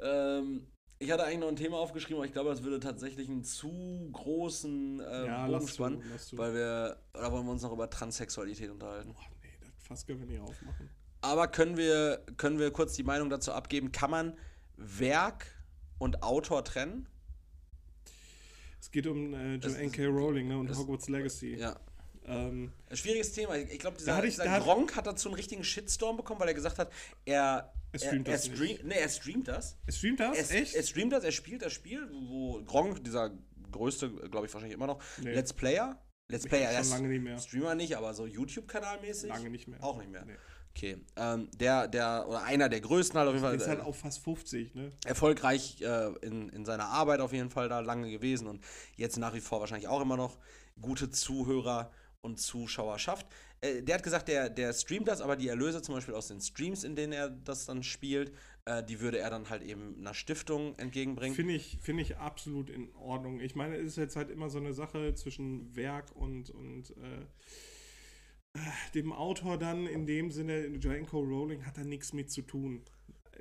Ähm, 0.00 0.66
ich 0.98 1.10
hatte 1.10 1.24
eigentlich 1.24 1.38
noch 1.38 1.48
ein 1.48 1.56
Thema 1.56 1.78
aufgeschrieben, 1.78 2.16
aber 2.16 2.26
ich 2.26 2.32
glaube, 2.32 2.50
das 2.50 2.62
würde 2.62 2.80
tatsächlich 2.80 3.28
einen 3.28 3.44
zu 3.44 4.08
großen 4.12 5.00
äh, 5.00 5.26
Ja, 5.26 5.46
Bogen 5.46 5.68
spannen, 5.68 6.02
weil 6.32 6.54
wir, 6.54 6.96
oder 7.14 7.32
wollen 7.32 7.46
wir 7.46 7.52
uns 7.52 7.62
noch 7.62 7.72
über 7.72 7.88
Transsexualität 7.88 8.70
unterhalten? 8.70 9.12
Boah, 9.12 9.22
nee, 9.42 9.48
das 9.60 9.70
Fass 9.86 10.06
können 10.06 10.20
wir 10.20 10.26
nicht 10.26 10.40
aufmachen. 10.40 10.90
Aber 11.26 11.48
können 11.48 11.76
wir, 11.76 12.24
können 12.36 12.58
wir 12.60 12.70
kurz 12.70 12.94
die 12.94 13.02
Meinung 13.02 13.30
dazu 13.30 13.52
abgeben, 13.52 13.90
kann 13.90 14.10
man 14.12 14.38
Werk 14.76 15.46
und 15.98 16.22
Autor 16.22 16.64
trennen? 16.64 17.08
Es 18.80 18.90
geht 18.92 19.06
um 19.08 19.34
äh, 19.34 19.58
Das 19.58 19.72
Joanne 19.72 19.86
ist- 19.86 19.94
K. 19.94 20.06
Rowling 20.06 20.48
ne, 20.48 20.58
und 20.58 20.68
das- 20.70 20.78
Hogwarts 20.78 21.08
Legacy. 21.08 21.56
Ja. 21.56 21.80
Ähm, 22.28 22.72
schwieriges 22.92 23.32
Thema. 23.32 23.56
Ich, 23.56 23.70
ich 23.72 23.78
glaube, 23.78 23.96
Da 23.96 24.00
dieser, 24.00 24.16
hatte 24.16 24.26
ich- 24.28 24.34
dieser 24.34 24.44
da 24.44 24.58
Gronk 24.60 24.94
hat 24.96 25.06
dazu 25.06 25.28
einen 25.28 25.34
richtigen 25.36 25.64
Shitstorm 25.64 26.16
bekommen, 26.16 26.38
weil 26.40 26.48
er 26.48 26.54
gesagt 26.54 26.78
hat, 26.78 26.92
er, 27.24 27.72
Er 27.92 27.98
streamt 27.98 28.28
er, 28.28 28.34
das 28.34 28.46
stream. 28.46 28.78
Nee, 28.84 28.94
er 28.94 29.08
streamt 29.08 29.48
das. 29.48 29.76
es 29.86 29.98
streamt 29.98 30.20
das? 30.20 30.50
Er, 30.50 30.60
Echt? 30.62 30.74
er 30.76 30.82
streamt 30.84 31.12
das, 31.12 31.24
er 31.24 31.32
spielt 31.32 31.62
das 31.62 31.72
Spiel, 31.72 32.08
wo 32.10 32.62
Gronk, 32.64 33.02
dieser 33.04 33.30
größte, 33.72 34.10
glaube 34.30 34.46
ich 34.46 34.54
wahrscheinlich 34.54 34.74
immer 34.74 34.86
noch, 34.86 35.02
Nee. 35.22 35.34
Let's 35.34 35.52
Player. 35.52 36.00
Let's 36.28 36.46
Player, 36.46 36.68
er 36.70 36.74
Schon 36.74 36.82
ist 36.82 36.90
lange 36.90 37.08
nicht 37.08 37.22
mehr. 37.22 37.38
Streamer 37.38 37.74
nicht, 37.76 37.96
aber 37.96 38.12
so 38.14 38.26
YouTube-Kanal-mäßig. 38.26 39.28
Lange 39.28 39.50
nicht 39.50 39.68
mehr. 39.68 39.82
Auch 39.82 39.98
nicht 39.98 40.10
mehr. 40.10 40.24
Nee. 40.24 40.34
Okay. 40.76 40.98
Ähm, 41.16 41.48
der, 41.58 41.88
der, 41.88 42.26
oder 42.28 42.42
einer 42.42 42.68
der 42.68 42.82
größten 42.82 43.18
halt 43.18 43.28
auf 43.28 43.34
jeden 43.34 43.44
Fall. 43.44 43.56
Der 43.56 43.62
ist 43.62 43.68
halt 43.68 43.80
äh, 43.80 43.82
auch 43.82 43.94
fast 43.94 44.22
50, 44.22 44.74
ne? 44.74 44.92
erfolgreich 45.06 45.80
äh, 45.80 46.12
in, 46.20 46.50
in 46.50 46.66
seiner 46.66 46.88
Arbeit 46.88 47.20
auf 47.20 47.32
jeden 47.32 47.48
Fall 47.48 47.70
da 47.70 47.80
lange 47.80 48.10
gewesen 48.10 48.46
und 48.46 48.62
jetzt 48.94 49.16
nach 49.16 49.32
wie 49.32 49.40
vor 49.40 49.60
wahrscheinlich 49.60 49.88
auch 49.88 50.02
immer 50.02 50.18
noch 50.18 50.36
gute 50.78 51.08
Zuhörer 51.08 51.90
und 52.20 52.38
Zuschauerschaft. 52.38 53.26
Äh, 53.62 53.82
der 53.82 53.94
hat 53.94 54.02
gesagt, 54.02 54.28
der, 54.28 54.50
der 54.50 54.74
streamt 54.74 55.08
das, 55.08 55.22
aber 55.22 55.36
die 55.36 55.48
Erlöse 55.48 55.80
zum 55.80 55.94
Beispiel 55.94 56.12
aus 56.12 56.28
den 56.28 56.42
Streams, 56.42 56.84
in 56.84 56.94
denen 56.94 57.14
er 57.14 57.30
das 57.30 57.64
dann 57.64 57.82
spielt, 57.82 58.34
äh, 58.66 58.84
die 58.84 59.00
würde 59.00 59.18
er 59.18 59.30
dann 59.30 59.48
halt 59.48 59.62
eben 59.62 59.96
einer 59.98 60.12
Stiftung 60.12 60.78
entgegenbringen. 60.78 61.34
Finde 61.34 61.54
ich, 61.54 61.78
finde 61.80 62.02
ich 62.02 62.18
absolut 62.18 62.68
in 62.68 62.94
Ordnung. 62.96 63.40
Ich 63.40 63.54
meine, 63.54 63.76
es 63.76 63.92
ist 63.92 63.96
jetzt 63.96 64.16
halt 64.16 64.28
immer 64.28 64.50
so 64.50 64.58
eine 64.58 64.74
Sache 64.74 65.14
zwischen 65.14 65.74
Werk 65.74 66.14
und, 66.14 66.50
und 66.50 66.90
äh, 66.90 67.24
dem 68.94 69.12
Autor 69.12 69.58
dann 69.58 69.86
in 69.86 70.06
dem 70.06 70.30
Sinne, 70.30 70.68
K. 70.78 71.16
Rowling 71.16 71.64
hat 71.66 71.76
da 71.76 71.84
nichts 71.84 72.12
mit 72.12 72.30
zu 72.30 72.42
tun. 72.42 72.82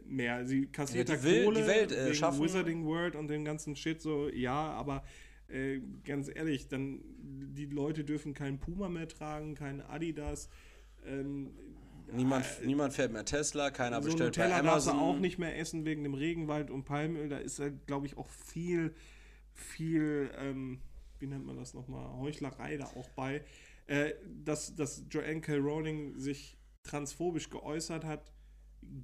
Mehr. 0.07 0.45
Sie 0.45 0.67
kassiert 0.67 1.09
Ja, 1.09 1.15
da 1.15 1.21
die 1.21 1.27
will 1.27 1.45
Kohle 1.45 1.61
die 1.61 1.67
Welt, 1.67 1.91
äh, 1.91 2.05
wegen 2.05 2.15
schaffen. 2.15 2.43
Wizarding 2.43 2.85
World 2.85 3.15
und 3.15 3.27
den 3.27 3.43
ganzen 3.43 3.75
Shit 3.75 4.01
so, 4.01 4.29
ja, 4.29 4.53
aber 4.53 5.03
äh, 5.47 5.79
ganz 6.03 6.29
ehrlich, 6.33 6.67
dann 6.67 7.01
die 7.17 7.65
Leute 7.65 8.03
dürfen 8.03 8.33
keinen 8.35 8.59
Puma 8.59 8.87
mehr 8.89 9.07
tragen, 9.07 9.55
keinen 9.55 9.81
Adidas. 9.81 10.49
Ähm, 11.07 11.51
Niemand, 12.11 12.45
niemand 12.63 12.93
fährt 12.93 13.11
mehr 13.11 13.25
Tesla, 13.25 13.71
keiner 13.71 13.99
so 13.99 14.09
bestellt 14.09 14.35
bei 14.35 14.43
Nutella 14.43 14.61
darfst 14.61 14.85
du 14.87 14.91
Amazon. 14.91 15.09
auch 15.15 15.19
nicht 15.19 15.39
mehr 15.39 15.57
essen 15.57 15.85
wegen 15.85 16.03
dem 16.03 16.13
Regenwald 16.13 16.69
und 16.69 16.83
Palmöl. 16.85 17.29
Da 17.29 17.37
ist 17.39 17.57
halt, 17.59 17.87
glaube 17.87 18.05
ich, 18.05 18.15
auch 18.15 18.29
viel, 18.29 18.93
viel, 19.53 20.29
ähm, 20.37 20.81
wie 21.17 21.25
nennt 21.25 21.47
man 21.47 21.57
das 21.57 21.73
nochmal, 21.73 22.07
Heuchlerei 22.19 22.77
da 22.77 22.85
auch 22.85 23.09
bei. 23.15 23.41
Äh, 23.87 24.13
dass, 24.43 24.75
dass 24.75 25.03
Joanne 25.09 25.41
K. 25.41 25.55
Rowling 25.57 26.17
sich 26.19 26.57
transphobisch 26.83 27.49
geäußert 27.49 28.03
hat, 28.05 28.31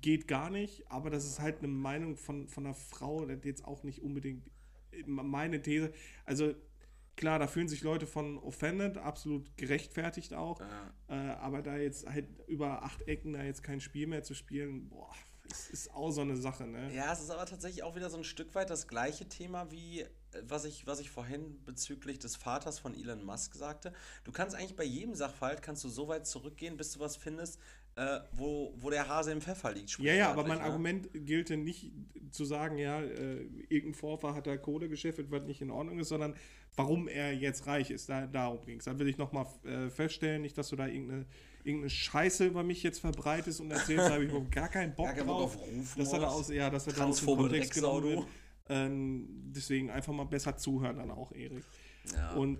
geht 0.01 0.27
gar 0.27 0.49
nicht, 0.49 0.89
aber 0.91 1.09
das 1.09 1.25
ist 1.25 1.39
halt 1.39 1.59
eine 1.59 1.67
Meinung 1.67 2.15
von, 2.15 2.47
von 2.47 2.65
einer 2.65 2.75
Frau, 2.75 3.25
das 3.25 3.37
ist 3.37 3.45
jetzt 3.45 3.65
auch 3.65 3.83
nicht 3.83 4.01
unbedingt 4.01 4.49
meine 5.05 5.61
These. 5.61 5.91
Also 6.25 6.53
klar, 7.15 7.39
da 7.39 7.47
fühlen 7.47 7.67
sich 7.67 7.81
Leute 7.81 8.07
von 8.07 8.37
offended, 8.37 8.97
absolut 8.97 9.55
gerechtfertigt 9.57 10.33
auch. 10.33 10.59
Ja. 10.59 10.93
Äh, 11.07 11.35
aber 11.35 11.61
da 11.61 11.77
jetzt 11.77 12.07
halt 12.07 12.27
über 12.47 12.83
acht 12.83 13.07
Ecken 13.07 13.33
da 13.33 13.43
jetzt 13.43 13.63
kein 13.63 13.79
Spiel 13.79 14.07
mehr 14.07 14.23
zu 14.23 14.33
spielen, 14.33 14.89
boah, 14.89 15.11
ist, 15.49 15.69
ist 15.69 15.93
auch 15.93 16.11
so 16.11 16.21
eine 16.21 16.37
Sache, 16.37 16.65
ne? 16.67 16.93
Ja, 16.93 17.11
es 17.11 17.21
ist 17.21 17.29
aber 17.29 17.45
tatsächlich 17.45 17.83
auch 17.83 17.95
wieder 17.95 18.09
so 18.09 18.17
ein 18.17 18.23
Stück 18.23 18.53
weit 18.55 18.69
das 18.69 18.87
gleiche 18.87 19.27
Thema 19.27 19.71
wie 19.71 20.05
was 20.47 20.65
ich, 20.65 20.87
was 20.87 20.99
ich 20.99 21.09
vorhin 21.09 21.59
bezüglich 21.65 22.19
des 22.19 22.35
Vaters 22.35 22.79
von 22.79 22.93
Elon 22.93 23.23
Musk 23.23 23.55
sagte. 23.55 23.93
Du 24.23 24.31
kannst 24.31 24.55
eigentlich 24.55 24.75
bei 24.75 24.83
jedem 24.83 25.15
Sachverhalt 25.15 25.61
kannst 25.61 25.83
du 25.83 25.89
so 25.89 26.07
weit 26.07 26.25
zurückgehen, 26.27 26.77
bis 26.77 26.93
du 26.93 26.99
was 26.99 27.15
findest, 27.15 27.59
äh, 27.95 28.19
wo, 28.31 28.73
wo 28.77 28.89
der 28.89 29.07
Hase 29.07 29.31
im 29.31 29.41
Pfeffer 29.41 29.73
liegt. 29.73 29.99
Ja, 29.99 30.13
ja, 30.13 30.31
aber 30.31 30.45
mein 30.45 30.59
ne? 30.59 30.63
Argument 30.63 31.09
gilt 31.13 31.49
ja 31.49 31.57
nicht 31.57 31.91
zu 32.31 32.45
sagen, 32.45 32.77
ja, 32.77 33.01
äh, 33.01 33.45
irgendein 33.67 33.93
Vorfahr 33.93 34.33
hat 34.33 34.47
da 34.47 34.55
Kohle 34.57 34.87
geschäffelt, 34.87 35.29
was 35.29 35.43
nicht 35.43 35.61
in 35.61 35.71
Ordnung 35.71 35.99
ist, 35.99 36.09
sondern 36.09 36.35
warum 36.75 37.07
er 37.07 37.33
jetzt 37.33 37.67
reich 37.67 37.91
ist. 37.91 38.07
Da, 38.07 38.27
darum 38.27 38.65
ging 38.65 38.79
es. 38.79 38.85
Da 38.85 38.97
will 38.97 39.07
ich 39.07 39.17
nochmal 39.17 39.45
äh, 39.65 39.89
feststellen, 39.89 40.41
nicht, 40.41 40.57
dass 40.57 40.69
du 40.69 40.77
da 40.77 40.87
irgendeine, 40.87 41.25
irgendeine 41.63 41.89
Scheiße 41.89 42.45
über 42.45 42.63
mich 42.63 42.81
jetzt 42.83 42.99
verbreitest 42.99 43.59
und 43.59 43.71
erzählst, 43.71 44.05
da 44.05 44.11
habe 44.11 44.23
ich 44.23 44.29
überhaupt 44.29 44.51
gar 44.51 44.69
keinen 44.69 44.95
Bock 44.95 45.07
Gar 45.07 45.15
keinen 45.15 45.27
Bock 45.27 45.39
drauf. 45.39 45.55
auf 45.57 45.61
Rufmord. 45.61 45.99
dass 45.99 46.13
er 46.13 46.19
da 46.19 46.27
aus, 46.27 46.49
ja, 46.49 46.69
dass 46.69 46.87
er 46.87 46.93
da 46.93 47.05
aus 47.05 47.19
dem 47.19 47.35
Kontext 47.35 47.73
genommen 47.73 48.03
wird. 48.03 48.25
Ähm, 48.71 49.27
deswegen 49.53 49.89
einfach 49.89 50.13
mal 50.13 50.23
besser 50.23 50.55
zuhören 50.55 50.97
dann 50.97 51.11
auch, 51.11 51.33
Erik. 51.33 51.63
Ja. 52.13 52.33
Und 52.35 52.59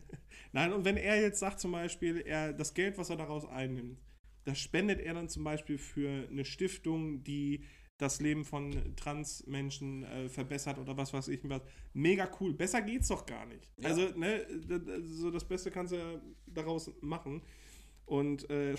nein, 0.52 0.72
und 0.72 0.84
wenn 0.84 0.96
er 0.96 1.20
jetzt 1.20 1.40
sagt 1.40 1.58
zum 1.58 1.72
Beispiel, 1.72 2.22
er 2.24 2.52
das 2.52 2.74
Geld, 2.74 2.96
was 2.96 3.10
er 3.10 3.16
daraus 3.16 3.44
einnimmt, 3.44 3.98
das 4.44 4.58
spendet 4.58 5.00
er 5.00 5.14
dann 5.14 5.28
zum 5.28 5.42
Beispiel 5.42 5.76
für 5.76 6.28
eine 6.30 6.44
Stiftung, 6.44 7.24
die 7.24 7.64
das 7.98 8.20
Leben 8.20 8.44
von 8.44 8.94
Transmenschen 8.94 10.04
äh, 10.04 10.28
verbessert 10.28 10.78
oder 10.78 10.96
was 10.96 11.12
weiß 11.12 11.28
ich 11.28 11.40
was. 11.48 11.62
Mega 11.92 12.30
cool. 12.40 12.54
Besser 12.54 12.80
geht's 12.80 13.08
doch 13.08 13.26
gar 13.26 13.44
nicht. 13.46 13.68
Ja. 13.78 13.88
Also, 13.88 14.16
ne, 14.16 14.46
so 15.02 15.32
das 15.32 15.44
Beste 15.44 15.72
kannst 15.72 15.92
du 15.92 15.96
ja 15.96 16.20
daraus 16.46 16.92
machen. 17.00 17.42
Und 18.06 18.48
äh, 18.50 18.74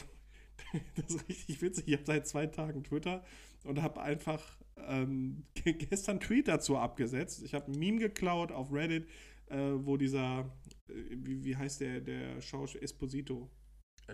das 0.95 1.15
ist 1.15 1.27
richtig 1.27 1.61
witzig. 1.61 1.87
Ich 1.87 1.93
habe 1.93 2.05
seit 2.05 2.27
zwei 2.27 2.47
Tagen 2.47 2.83
Twitter 2.83 3.23
und 3.65 3.81
habe 3.81 4.01
einfach 4.01 4.57
ähm, 4.87 5.43
ge- 5.53 5.73
gestern 5.73 6.19
Tweet 6.19 6.47
dazu 6.47 6.77
abgesetzt. 6.77 7.43
Ich 7.43 7.53
habe 7.53 7.71
ein 7.71 7.77
Meme 7.79 7.99
geklaut 7.99 8.51
auf 8.51 8.71
Reddit, 8.71 9.07
äh, 9.47 9.57
wo 9.57 9.97
dieser, 9.97 10.41
äh, 10.87 10.93
wie, 11.11 11.43
wie 11.43 11.55
heißt 11.55 11.81
der, 11.81 12.01
der 12.01 12.41
Schauspieler 12.41 12.83
Esposito. 12.83 13.49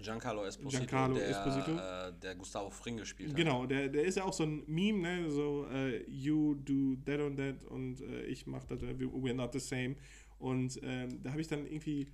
Giancarlo 0.01 0.43
Esposito, 0.43 0.77
Giancarlo 0.77 1.15
der, 1.15 1.29
Esposito. 1.29 1.71
Äh, 1.77 2.13
der 2.21 2.35
Gustavo 2.35 2.69
Fring 2.69 2.97
gespielt 2.97 3.29
hat. 3.29 3.37
Genau, 3.37 3.65
der, 3.65 3.87
der 3.87 4.03
ist 4.03 4.15
ja 4.17 4.25
auch 4.25 4.33
so 4.33 4.43
ein 4.43 4.63
Meme, 4.67 4.99
ne? 4.99 5.29
So, 5.31 5.67
äh, 5.71 6.03
you 6.09 6.55
do 6.55 6.97
that 7.05 7.19
and 7.21 7.37
that 7.37 7.63
und 7.65 8.01
äh, 8.01 8.25
ich 8.25 8.45
mach 8.45 8.65
das, 8.65 8.81
äh, 8.81 8.99
we- 8.99 9.05
we're 9.05 9.33
not 9.33 9.53
the 9.53 9.59
same. 9.59 9.95
Und 10.37 10.77
ähm, 10.83 11.23
da 11.23 11.31
habe 11.31 11.39
ich 11.39 11.47
dann 11.47 11.65
irgendwie, 11.65 12.11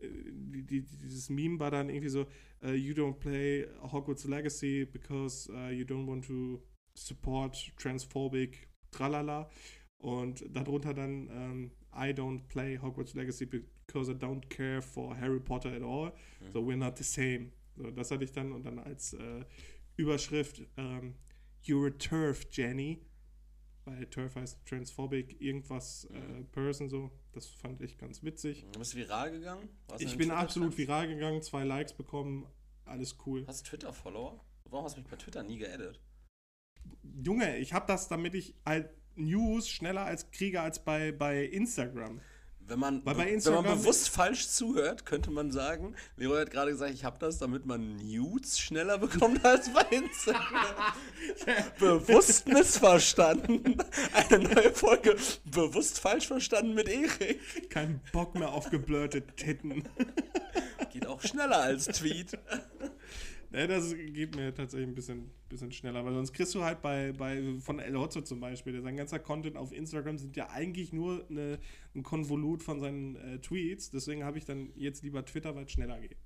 die, 0.00 0.62
die, 0.64 0.82
dieses 0.82 1.28
Meme 1.30 1.58
war 1.58 1.70
dann 1.72 1.88
irgendwie 1.88 2.08
so, 2.10 2.26
äh, 2.62 2.74
you 2.74 2.94
don't 2.94 3.14
play 3.18 3.66
Hogwarts 3.80 4.24
Legacy 4.24 4.84
because 4.84 5.50
uh, 5.50 5.70
you 5.70 5.84
don't 5.84 6.06
want 6.06 6.24
to 6.26 6.62
support 6.94 7.72
transphobic 7.76 8.68
tralala. 8.90 9.50
Und 9.98 10.44
darunter 10.54 10.92
dann, 10.92 11.28
ähm, 11.30 11.70
I 11.94 12.12
don't 12.12 12.46
play 12.48 12.78
Hogwarts 12.78 13.14
Legacy 13.14 13.46
because 13.46 14.10
I 14.10 14.14
don't 14.14 14.48
care 14.48 14.82
for 14.82 15.16
Harry 15.16 15.40
Potter 15.40 15.70
at 15.70 15.82
all. 15.82 16.12
So, 16.52 16.60
we're 16.60 16.76
not 16.76 16.98
the 16.98 17.04
same. 17.04 17.52
So, 17.76 17.90
das 17.90 18.10
hatte 18.10 18.24
ich 18.24 18.32
dann 18.32 18.52
und 18.52 18.64
dann 18.64 18.78
als 18.78 19.14
äh, 19.14 19.44
Überschrift 19.96 20.62
ähm, 20.76 21.14
You're 21.64 21.88
a 21.88 21.90
Turf, 21.90 22.46
Jenny. 22.50 23.00
Weil 23.86 24.06
Turf 24.06 24.36
heißt 24.36 24.64
transphobic, 24.66 25.40
irgendwas 25.40 26.06
äh, 26.06 26.44
Person 26.52 26.88
so. 26.88 27.10
Das 27.32 27.46
fand 27.48 27.82
ich 27.82 27.98
ganz 27.98 28.22
witzig. 28.22 28.64
Du 28.72 28.78
bist 28.78 28.94
viral 28.94 29.30
gegangen? 29.30 29.68
Warst 29.88 30.02
Ich 30.02 30.12
in 30.12 30.18
bin 30.18 30.30
absolut 30.30 30.76
viral 30.76 31.08
gegangen, 31.08 31.42
zwei 31.42 31.64
Likes 31.64 31.92
bekommen, 31.92 32.46
alles 32.84 33.16
cool. 33.26 33.46
Hast 33.46 33.66
du 33.66 33.70
Twitter-Follower? 33.70 34.42
Warum 34.64 34.84
hast 34.84 34.96
du 34.96 35.00
mich 35.00 35.10
bei 35.10 35.16
Twitter 35.16 35.42
nie 35.42 35.58
geaddet? 35.58 36.00
Junge, 37.22 37.58
ich 37.58 37.72
habe 37.72 37.86
das, 37.86 38.08
damit 38.08 38.34
ich 38.34 38.54
halt 38.64 38.90
News 39.16 39.68
schneller 39.68 40.04
als 40.04 40.30
kriege 40.30 40.60
als 40.60 40.78
bei, 40.78 41.12
bei 41.12 41.44
Instagram. 41.44 42.20
Wenn 42.66 42.78
man, 42.78 43.04
wenn 43.04 43.52
man 43.52 43.62
bewusst 43.64 44.08
falsch 44.08 44.48
zuhört, 44.48 45.04
könnte 45.04 45.30
man 45.30 45.50
sagen, 45.50 45.94
Leroy 46.16 46.40
hat 46.40 46.50
gerade 46.50 46.70
gesagt, 46.70 46.94
ich 46.94 47.04
habe 47.04 47.18
das, 47.18 47.36
damit 47.36 47.66
man 47.66 47.96
Nudes 47.96 48.58
schneller 48.58 48.96
bekommt 48.96 49.44
als 49.44 49.70
bei 49.70 49.82
Instagram. 49.90 50.94
bewusst 51.78 52.48
missverstanden. 52.48 53.76
Eine 54.14 54.48
neue 54.48 54.72
Folge 54.72 55.14
bewusst 55.44 56.00
falsch 56.00 56.26
verstanden 56.26 56.72
mit 56.72 56.88
Erik. 56.88 57.68
Kein 57.68 58.00
Bock 58.12 58.34
mehr 58.34 58.52
auf 58.52 58.70
geblurrte 58.70 59.20
Titten. 59.20 59.84
Geht 60.90 61.06
auch 61.06 61.20
schneller 61.20 61.60
als 61.60 61.84
Tweet. 61.86 62.38
Ja, 63.54 63.68
das 63.68 63.94
geht 63.94 64.34
mir 64.34 64.52
tatsächlich 64.52 64.88
ein 64.88 64.96
bisschen, 64.96 65.30
bisschen 65.48 65.70
schneller, 65.70 66.04
weil 66.04 66.12
sonst 66.12 66.32
kriegst 66.32 66.56
du 66.56 66.64
halt 66.64 66.82
bei, 66.82 67.12
bei 67.12 67.40
von 67.60 67.78
El 67.78 67.96
Hotzo 67.96 68.20
zum 68.22 68.40
Beispiel, 68.40 68.82
sein 68.82 68.96
ganzer 68.96 69.20
Content 69.20 69.56
auf 69.56 69.70
Instagram 69.70 70.18
sind 70.18 70.34
ja 70.34 70.50
eigentlich 70.50 70.92
nur 70.92 71.24
eine, 71.30 71.60
ein 71.94 72.02
Konvolut 72.02 72.64
von 72.64 72.80
seinen 72.80 73.14
äh, 73.14 73.38
Tweets, 73.38 73.90
deswegen 73.90 74.24
habe 74.24 74.38
ich 74.38 74.44
dann 74.44 74.72
jetzt 74.74 75.04
lieber 75.04 75.24
Twitter, 75.24 75.54
weil 75.54 75.66
es 75.66 75.70
schneller 75.70 76.00
geht. 76.00 76.16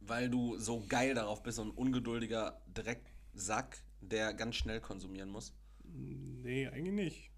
Weil 0.00 0.30
du 0.30 0.58
so 0.58 0.82
geil 0.88 1.14
darauf 1.14 1.44
bist, 1.44 1.58
so 1.58 1.62
ein 1.62 1.70
ungeduldiger 1.70 2.60
Drecksack, 2.74 3.78
der 4.00 4.34
ganz 4.34 4.56
schnell 4.56 4.80
konsumieren 4.80 5.30
muss. 5.30 5.54
Nee, 5.84 6.66
eigentlich 6.66 6.94
nicht. 6.94 7.30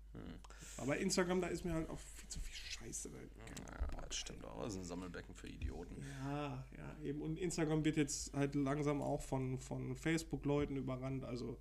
Aber 0.78 0.96
Instagram, 0.96 1.42
da 1.42 1.48
ist 1.48 1.66
mir 1.66 1.74
halt 1.74 1.90
auch 1.90 1.98
viel 1.98 2.28
zu 2.30 2.40
viel 2.40 2.54
scheiße. 2.90 3.10
Ja, 3.10 4.00
das 4.02 4.16
stimmt 4.16 4.44
auch. 4.44 4.62
Das 4.62 4.72
ist 4.74 4.78
ein 4.80 4.84
Sammelbecken 4.84 5.34
für 5.34 5.48
Idioten. 5.48 5.96
Ja, 6.24 6.64
ja, 6.76 6.96
eben. 7.04 7.22
Und 7.22 7.38
Instagram 7.38 7.84
wird 7.84 7.96
jetzt 7.96 8.32
halt 8.34 8.54
langsam 8.54 9.02
auch 9.02 9.22
von, 9.22 9.58
von 9.58 9.96
Facebook-Leuten 9.96 10.76
überrannt, 10.76 11.24
also 11.24 11.58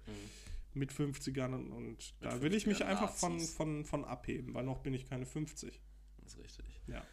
mit 0.73 0.91
50ern 0.91 1.53
und, 1.53 1.71
und 1.71 2.13
da 2.21 2.41
will 2.41 2.53
ich 2.53 2.67
mich 2.67 2.81
50ern 2.81 2.85
einfach 2.85 3.13
von, 3.13 3.39
von, 3.39 3.85
von 3.85 4.05
abheben, 4.05 4.53
weil 4.53 4.63
noch 4.63 4.79
bin 4.79 4.93
ich 4.93 5.07
keine 5.09 5.25
50. 5.25 5.81
Das 6.21 6.33
ist 6.33 6.39
richtig. 6.39 6.81
Ja. 6.87 7.03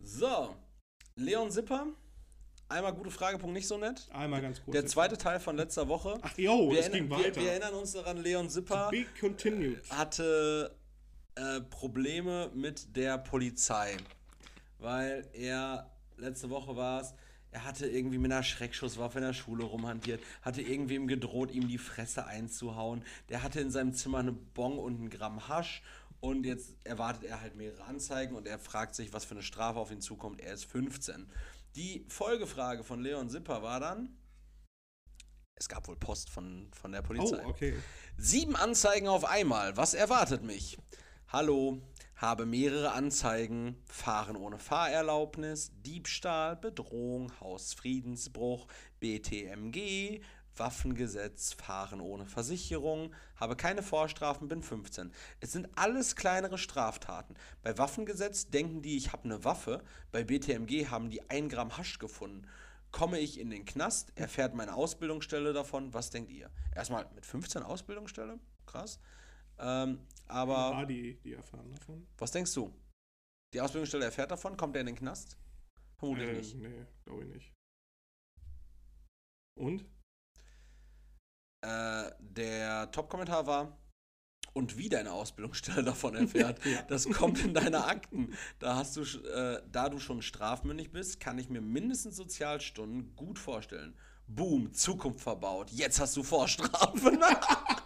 So, 0.00 0.56
Leon 1.16 1.50
Sipper. 1.50 1.86
Einmal 2.68 2.94
gute 2.94 3.10
Fragepunkt, 3.10 3.52
nicht 3.52 3.68
so 3.68 3.76
nett. 3.76 4.08
Einmal 4.12 4.40
ganz 4.40 4.62
kurz. 4.62 4.72
Der 4.72 4.86
zweite 4.86 5.18
Teil 5.18 5.40
von 5.40 5.56
letzter 5.56 5.88
Woche. 5.88 6.18
Ach 6.22 6.38
jo, 6.38 6.70
wir, 6.70 6.80
es 6.80 6.90
ging 6.90 7.10
wir, 7.10 7.18
weiter. 7.18 7.42
wir 7.42 7.50
erinnern 7.50 7.74
uns 7.74 7.92
daran, 7.92 8.16
Leon 8.16 8.48
continued. 9.20 9.90
hatte 9.90 10.74
äh, 11.36 11.60
Probleme 11.60 12.50
mit 12.54 12.96
der 12.96 13.18
Polizei, 13.18 13.96
weil 14.78 15.28
er, 15.32 15.90
letzte 16.16 16.50
Woche 16.50 16.76
war 16.76 17.00
es, 17.02 17.14
er 17.50 17.64
hatte 17.64 17.86
irgendwie 17.86 18.16
mit 18.18 18.32
einer 18.32 18.42
Schreckschusswaffe 18.42 19.18
in 19.18 19.24
der 19.24 19.34
Schule 19.34 19.64
rumhantiert, 19.64 20.22
hatte 20.40 20.62
irgendwem 20.62 21.06
gedroht, 21.06 21.50
ihm 21.50 21.68
die 21.68 21.76
Fresse 21.78 22.26
einzuhauen. 22.26 23.04
Der 23.28 23.42
hatte 23.42 23.60
in 23.60 23.70
seinem 23.70 23.92
Zimmer 23.92 24.18
eine 24.18 24.32
Bong 24.32 24.78
und 24.78 24.96
einen 24.96 25.10
Gramm 25.10 25.48
Hasch 25.48 25.82
und 26.20 26.46
jetzt 26.46 26.74
erwartet 26.84 27.24
er 27.24 27.42
halt 27.42 27.54
mehrere 27.56 27.84
Anzeigen 27.84 28.36
und 28.36 28.46
er 28.46 28.58
fragt 28.58 28.94
sich, 28.94 29.12
was 29.12 29.24
für 29.26 29.34
eine 29.34 29.42
Strafe 29.42 29.78
auf 29.78 29.90
ihn 29.90 30.00
zukommt. 30.00 30.40
Er 30.40 30.54
ist 30.54 30.64
15. 30.64 31.30
Die 31.76 32.06
Folgefrage 32.08 32.84
von 32.84 33.02
Leon 33.02 33.28
Sipper 33.28 33.62
war 33.62 33.80
dann, 33.80 34.16
es 35.54 35.68
gab 35.68 35.86
wohl 35.88 35.96
Post 35.96 36.30
von, 36.30 36.70
von 36.72 36.92
der 36.92 37.02
Oh, 37.02 37.06
Polizei. 37.06 37.44
okay. 37.46 37.74
Sieben 38.16 38.56
Anzeigen 38.56 39.08
auf 39.08 39.24
einmal. 39.24 39.76
Was 39.76 39.94
erwartet 39.94 40.42
mich? 40.42 40.78
Hallo, 41.32 41.80
habe 42.16 42.44
mehrere 42.44 42.92
Anzeigen. 42.92 43.82
Fahren 43.86 44.36
ohne 44.36 44.58
Fahrerlaubnis, 44.58 45.72
Diebstahl, 45.80 46.56
Bedrohung, 46.56 47.32
Hausfriedensbruch, 47.40 48.66
BTMG, 49.00 50.20
Waffengesetz, 50.54 51.54
Fahren 51.54 52.02
ohne 52.02 52.26
Versicherung, 52.26 53.14
habe 53.36 53.56
keine 53.56 53.82
Vorstrafen, 53.82 54.46
bin 54.46 54.62
15. 54.62 55.10
Es 55.40 55.52
sind 55.52 55.70
alles 55.74 56.16
kleinere 56.16 56.58
Straftaten. 56.58 57.34
Bei 57.62 57.78
Waffengesetz 57.78 58.50
denken 58.50 58.82
die, 58.82 58.98
ich 58.98 59.14
habe 59.14 59.24
eine 59.24 59.42
Waffe. 59.42 59.82
Bei 60.10 60.24
BTMG 60.24 60.90
haben 60.90 61.08
die 61.08 61.30
ein 61.30 61.48
Gramm 61.48 61.78
Hasch 61.78 61.98
gefunden. 61.98 62.46
Komme 62.90 63.18
ich 63.18 63.40
in 63.40 63.48
den 63.48 63.64
Knast, 63.64 64.12
erfährt 64.16 64.54
meine 64.54 64.74
Ausbildungsstelle 64.74 65.54
davon. 65.54 65.94
Was 65.94 66.10
denkt 66.10 66.30
ihr? 66.30 66.50
Erstmal 66.76 67.06
mit 67.14 67.24
15 67.24 67.62
Ausbildungsstelle? 67.62 68.38
Krass. 68.66 69.00
Ähm, 69.58 70.00
aber 70.28 70.76
Ah, 70.76 70.84
die, 70.84 71.18
die 71.20 71.34
erfahren 71.34 71.70
davon. 71.72 72.06
was 72.18 72.30
denkst 72.30 72.52
du? 72.54 72.72
Die 73.54 73.60
Ausbildungsstelle 73.60 74.04
erfährt 74.06 74.30
davon? 74.30 74.56
Kommt 74.56 74.76
er 74.76 74.80
in 74.80 74.86
den 74.86 74.96
Knast? 74.96 75.36
Vermutlich 75.98 76.28
Äh, 76.28 76.32
nicht. 76.34 76.54
Nee, 76.56 76.86
glaube 77.04 77.22
ich 77.24 77.28
nicht. 77.34 77.52
Und? 79.58 79.84
Äh, 81.64 82.10
der 82.18 82.90
Top-Kommentar 82.90 83.46
war, 83.46 83.78
und 84.54 84.76
wie 84.76 84.88
deine 84.88 85.12
Ausbildungsstelle 85.12 85.82
davon 85.84 86.14
erfährt, 86.14 86.60
das 86.88 87.08
kommt 87.08 87.40
in 87.40 87.54
deine 87.54 87.84
Akten. 87.84 88.34
Da 88.58 88.76
hast 88.76 88.96
du, 88.96 89.02
äh, 89.02 89.62
da 89.70 89.88
du 89.88 89.98
schon 89.98 90.22
strafmündig 90.22 90.90
bist, 90.92 91.20
kann 91.20 91.38
ich 91.38 91.48
mir 91.48 91.60
mindestens 91.60 92.16
Sozialstunden 92.16 93.14
gut 93.16 93.38
vorstellen. 93.38 93.96
Boom, 94.26 94.72
Zukunft 94.72 95.20
verbaut. 95.20 95.70
Jetzt 95.70 96.00
hast 96.00 96.16
du 96.16 96.22
Vorstrafen. 96.22 97.18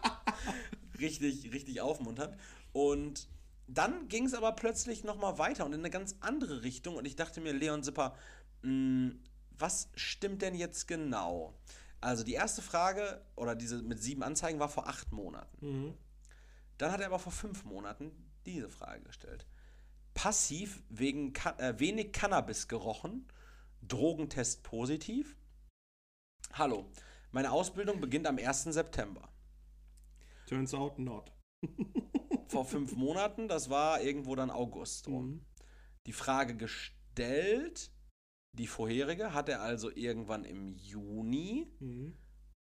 richtig, 1.00 1.52
richtig 1.52 1.80
aufmunternd. 1.80 2.36
Und 2.72 3.28
dann 3.68 4.08
ging 4.08 4.26
es 4.26 4.34
aber 4.34 4.52
plötzlich 4.52 5.04
nochmal 5.04 5.38
weiter 5.38 5.64
und 5.64 5.72
in 5.72 5.80
eine 5.80 5.90
ganz 5.90 6.16
andere 6.20 6.62
Richtung. 6.62 6.96
Und 6.96 7.04
ich 7.04 7.16
dachte 7.16 7.40
mir, 7.40 7.52
Leon 7.52 7.82
Sipper, 7.82 8.14
mh, 8.62 9.14
was 9.58 9.88
stimmt 9.94 10.42
denn 10.42 10.54
jetzt 10.54 10.86
genau? 10.86 11.58
Also 12.00 12.22
die 12.24 12.34
erste 12.34 12.62
Frage 12.62 13.24
oder 13.34 13.54
diese 13.54 13.82
mit 13.82 14.02
sieben 14.02 14.22
Anzeigen 14.22 14.60
war 14.60 14.68
vor 14.68 14.86
acht 14.86 15.12
Monaten. 15.12 15.66
Mhm. 15.66 15.94
Dann 16.78 16.92
hat 16.92 17.00
er 17.00 17.06
aber 17.06 17.18
vor 17.18 17.32
fünf 17.32 17.64
Monaten 17.64 18.12
diese 18.44 18.68
Frage 18.68 19.02
gestellt. 19.02 19.46
Passiv 20.14 20.82
wegen 20.88 21.34
äh, 21.58 21.74
wenig 21.78 22.12
Cannabis 22.12 22.68
gerochen, 22.68 23.26
Drogentest 23.82 24.62
positiv. 24.62 25.36
Hallo, 26.52 26.90
meine 27.32 27.50
Ausbildung 27.50 28.00
beginnt 28.00 28.26
am 28.26 28.38
1. 28.38 28.64
September. 28.64 29.28
Turns 30.46 30.74
out 30.74 30.98
not. 30.98 31.32
Vor 32.48 32.64
fünf 32.64 32.94
Monaten, 32.96 33.48
das 33.48 33.70
war 33.70 34.00
irgendwo 34.00 34.34
dann 34.36 34.50
August 34.50 35.08
rum. 35.08 35.26
Mhm. 35.26 35.44
Die 36.06 36.12
Frage 36.12 36.56
gestellt, 36.56 37.90
die 38.52 38.66
vorherige, 38.68 39.34
hat 39.34 39.48
er 39.48 39.60
also 39.62 39.90
irgendwann 39.90 40.44
im 40.44 40.68
Juni 40.68 41.66
Mhm. 41.80 42.16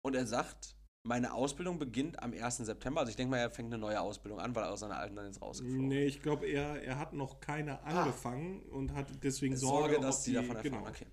und 0.06 0.16
er 0.16 0.28
sagt, 0.28 0.76
meine 1.06 1.34
Ausbildung 1.34 1.80
beginnt 1.80 2.22
am 2.22 2.32
1. 2.34 2.58
September. 2.66 3.02
Also 3.02 3.10
ich 3.10 3.16
denke 3.18 3.32
mal, 3.32 3.38
er 3.40 3.50
fängt 3.50 3.74
eine 3.74 3.82
neue 3.82 4.00
Ausbildung 4.00 4.40
an, 4.40 4.56
weil 4.56 4.64
er 4.64 4.72
aus 4.72 4.80
seiner 4.80 4.98
alten 4.98 5.16
dann 5.16 5.26
jetzt 5.26 5.42
rausgeflogen 5.42 5.88
Nee, 5.90 6.06
ich 6.06 6.22
glaube, 6.22 6.46
er, 6.48 6.82
er 6.82 6.98
hat 6.98 7.12
noch 7.14 7.42
keine 7.42 7.82
angefangen 7.84 8.62
und 8.70 8.94
hat 8.94 9.08
deswegen 9.24 9.58
Sorge, 9.58 9.96
Sorge, 9.96 10.06
dass 10.06 10.20
ob 10.20 10.26
die 10.26 10.34
davon 10.34 10.56
erfahren. 10.56 10.72
Genau. 10.72 10.88
Okay. 10.88 11.08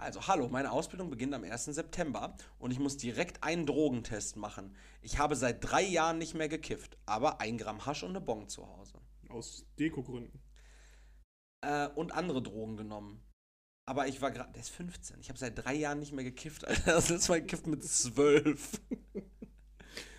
Also, 0.00 0.26
hallo, 0.26 0.48
meine 0.48 0.72
Ausbildung 0.72 1.10
beginnt 1.10 1.34
am 1.34 1.44
1. 1.44 1.66
September 1.66 2.34
und 2.58 2.70
ich 2.70 2.78
muss 2.78 2.96
direkt 2.96 3.44
einen 3.44 3.66
Drogentest 3.66 4.36
machen. 4.36 4.74
Ich 5.02 5.18
habe 5.18 5.36
seit 5.36 5.62
drei 5.62 5.82
Jahren 5.82 6.16
nicht 6.16 6.32
mehr 6.32 6.48
gekifft, 6.48 6.96
aber 7.04 7.42
ein 7.42 7.58
Gramm 7.58 7.84
Hasch 7.84 8.02
und 8.02 8.10
eine 8.10 8.22
Bon 8.22 8.48
zu 8.48 8.66
Hause. 8.66 8.94
Aus 9.28 9.66
Dekogründen. 9.78 10.40
Äh, 11.60 11.88
und 11.88 12.12
andere 12.12 12.42
Drogen 12.42 12.78
genommen. 12.78 13.20
Aber 13.84 14.08
ich 14.08 14.22
war 14.22 14.30
gerade, 14.30 14.50
der 14.52 14.62
ist 14.62 14.70
15. 14.70 15.20
Ich 15.20 15.28
habe 15.28 15.38
seit 15.38 15.62
drei 15.62 15.74
Jahren 15.74 15.98
nicht 15.98 16.12
mehr 16.12 16.24
gekifft, 16.24 16.64
Alter. 16.64 16.82
Das 16.94 17.10
letzte 17.10 17.32
Mal 17.32 17.42
gekifft 17.42 17.66
mit 17.66 17.84
12. 17.84 18.80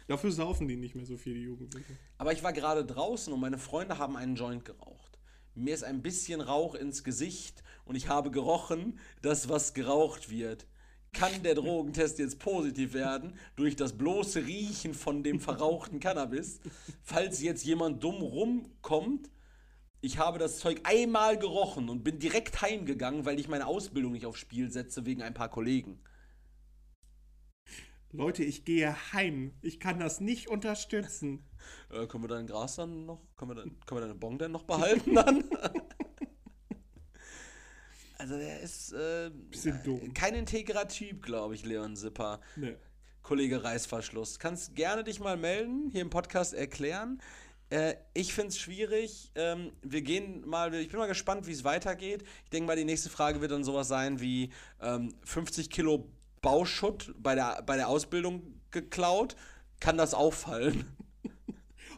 Dafür 0.06 0.32
saufen 0.32 0.68
die 0.68 0.76
nicht 0.76 0.94
mehr 0.94 1.08
so 1.08 1.18
viel, 1.18 1.34
die 1.34 1.42
Jugendlichen. 1.42 1.98
Aber 2.20 2.34
ich 2.34 2.44
war 2.44 2.54
gerade 2.54 2.86
draußen 2.86 3.34
und 3.34 3.40
meine 3.40 3.58
Freunde 3.58 3.98
haben 3.98 4.16
einen 4.16 4.36
Joint 4.36 4.64
geraucht. 4.64 5.11
Mir 5.54 5.74
ist 5.74 5.84
ein 5.84 6.02
bisschen 6.02 6.40
Rauch 6.40 6.76
ins 6.76 7.04
Gesicht 7.04 7.64
und 7.86 7.96
ich 7.96 8.08
habe 8.08 8.32
gerochen, 8.32 9.00
dass 9.22 9.50
was 9.50 9.74
geraucht 9.74 10.30
wird. 10.30 10.66
Kann 11.14 11.44
der 11.44 11.56
Drogentest 11.56 12.20
jetzt 12.20 12.40
positiv 12.40 12.94
werden 12.94 13.38
durch 13.58 13.76
das 13.76 13.98
bloße 13.98 14.46
Riechen 14.46 14.94
von 14.94 15.24
dem 15.24 15.42
verrauchten 15.42 16.00
Cannabis? 16.00 16.62
Falls 17.04 17.42
jetzt 17.42 17.66
jemand 17.66 18.02
dumm 18.02 18.22
rumkommt, 18.22 19.30
ich 20.00 20.18
habe 20.18 20.40
das 20.40 20.60
Zeug 20.60 20.80
einmal 20.86 21.38
gerochen 21.38 21.90
und 21.90 22.04
bin 22.04 22.18
direkt 22.18 22.62
heimgegangen, 22.62 23.26
weil 23.26 23.40
ich 23.40 23.50
meine 23.50 23.68
Ausbildung 23.68 24.14
nicht 24.14 24.26
aufs 24.26 24.40
Spiel 24.40 24.72
setze 24.72 25.06
wegen 25.06 25.22
ein 25.22 25.34
paar 25.34 25.50
Kollegen. 25.50 26.00
Leute, 28.14 28.44
ich 28.44 28.66
gehe 28.66 28.96
heim. 29.14 29.54
Ich 29.62 29.80
kann 29.80 30.00
das 30.00 30.22
nicht 30.22 30.48
unterstützen. 30.48 31.46
Äh, 31.90 32.08
können 32.08 32.24
wir 32.24 32.28
dein 32.28 32.48
Gras 32.48 32.76
dann 32.76 33.06
noch, 33.06 33.22
können 33.38 33.52
wir, 33.52 33.56
dann, 33.56 33.80
können 33.86 34.02
wir 34.02 34.08
deine 34.08 34.16
Bon 34.16 34.38
denn 34.38 34.52
noch 34.52 34.64
behalten 34.64 35.16
dann? 35.16 35.44
also 38.18 38.38
der 38.38 38.62
ist 38.62 38.94
äh, 38.94 39.32
Bisschen 39.50 39.82
dumm. 39.84 40.14
kein 40.14 40.36
integrer 40.36 40.88
Typ, 40.88 41.24
glaube 41.24 41.56
ich, 41.56 41.66
Leon 41.66 41.96
Sipper. 41.96 42.40
Nee. 42.56 42.76
Kollege 43.24 43.64
Reißverschluss. 43.64 44.40
Kannst 44.40 44.76
gerne 44.76 45.04
dich 45.04 45.20
mal 45.20 45.38
melden, 45.38 45.90
hier 45.92 46.02
im 46.02 46.10
Podcast 46.10 46.54
erklären. 46.54 47.22
Äh, 47.70 47.96
ich 48.14 48.34
finde 48.34 48.50
es 48.50 48.60
schwierig. 48.60 49.32
Ähm, 49.36 49.72
wir 49.82 50.02
gehen 50.02 50.48
mal, 50.48 50.74
ich 50.74 50.90
bin 50.90 51.00
mal 51.00 51.08
gespannt, 51.08 51.48
wie 51.48 51.54
es 51.54 51.64
weitergeht. 51.64 52.24
Ich 52.44 52.50
denke 52.50 52.68
mal, 52.68 52.76
die 52.76 52.86
nächste 52.86 53.10
Frage 53.10 53.42
wird 53.42 53.52
dann 53.52 53.64
sowas 53.64 53.88
sein 53.88 54.20
wie 54.20 54.52
ähm, 54.82 55.16
50 55.24 55.70
Kilo 55.70 56.10
Bauschutt 56.42 57.14
bei 57.18 57.36
der, 57.36 57.62
bei 57.64 57.78
der 57.78 57.88
Ausbildung 57.88 58.60
geklaut. 58.72 59.36
Kann 59.80 59.98
das 59.98 60.14
auffallen? 60.14 60.86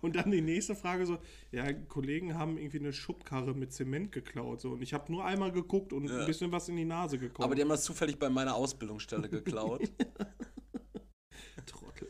Und 0.04 0.18
dann 0.18 0.32
die 0.32 0.42
nächste 0.42 0.76
Frage 0.76 1.06
so, 1.06 1.18
ja, 1.52 1.72
Kollegen 1.72 2.38
haben 2.38 2.58
irgendwie 2.58 2.80
eine 2.80 2.92
Schubkarre 2.92 3.54
mit 3.54 3.72
Zement 3.72 4.12
geklaut. 4.12 4.60
So. 4.60 4.72
Und 4.72 4.82
ich 4.82 4.94
habe 4.94 5.10
nur 5.10 5.24
einmal 5.24 5.54
geguckt 5.54 5.94
und 5.94 6.12
ein 6.12 6.26
bisschen 6.26 6.52
was 6.52 6.68
in 6.68 6.76
die 6.76 6.84
Nase 6.84 7.18
gekommen. 7.18 7.46
Aber 7.46 7.56
die 7.56 7.62
haben 7.62 7.70
das 7.70 7.86
zufällig 7.86 8.20
bei 8.20 8.30
meiner 8.30 8.54
Ausbildungsstelle 8.54 9.30
geklaut. 9.30 9.82
Trottel. 11.66 12.10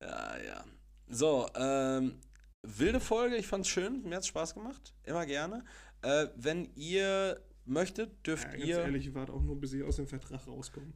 ja, 0.00 0.36
ja. 0.38 0.64
So, 1.08 1.48
ähm, 1.56 2.14
wilde 2.62 3.00
Folge, 3.00 3.36
ich 3.36 3.48
fand's 3.48 3.68
schön, 3.68 4.04
mir 4.04 4.16
hat's 4.16 4.28
Spaß 4.28 4.54
gemacht, 4.54 4.94
immer 5.02 5.26
gerne. 5.26 5.64
Äh, 6.02 6.28
wenn 6.36 6.70
ihr 6.76 7.40
möchtet, 7.64 8.24
dürft 8.24 8.44
Ja, 8.44 8.52
ganz 8.52 8.64
ihr 8.64 8.78
ehrlich, 8.78 9.08
ich 9.08 9.14
warte 9.14 9.32
auch 9.32 9.42
nur, 9.42 9.58
bis 9.58 9.70
sie 9.70 9.82
aus 9.82 9.96
dem 9.96 10.06
Vertrag 10.06 10.46
rauskommen. 10.46 10.94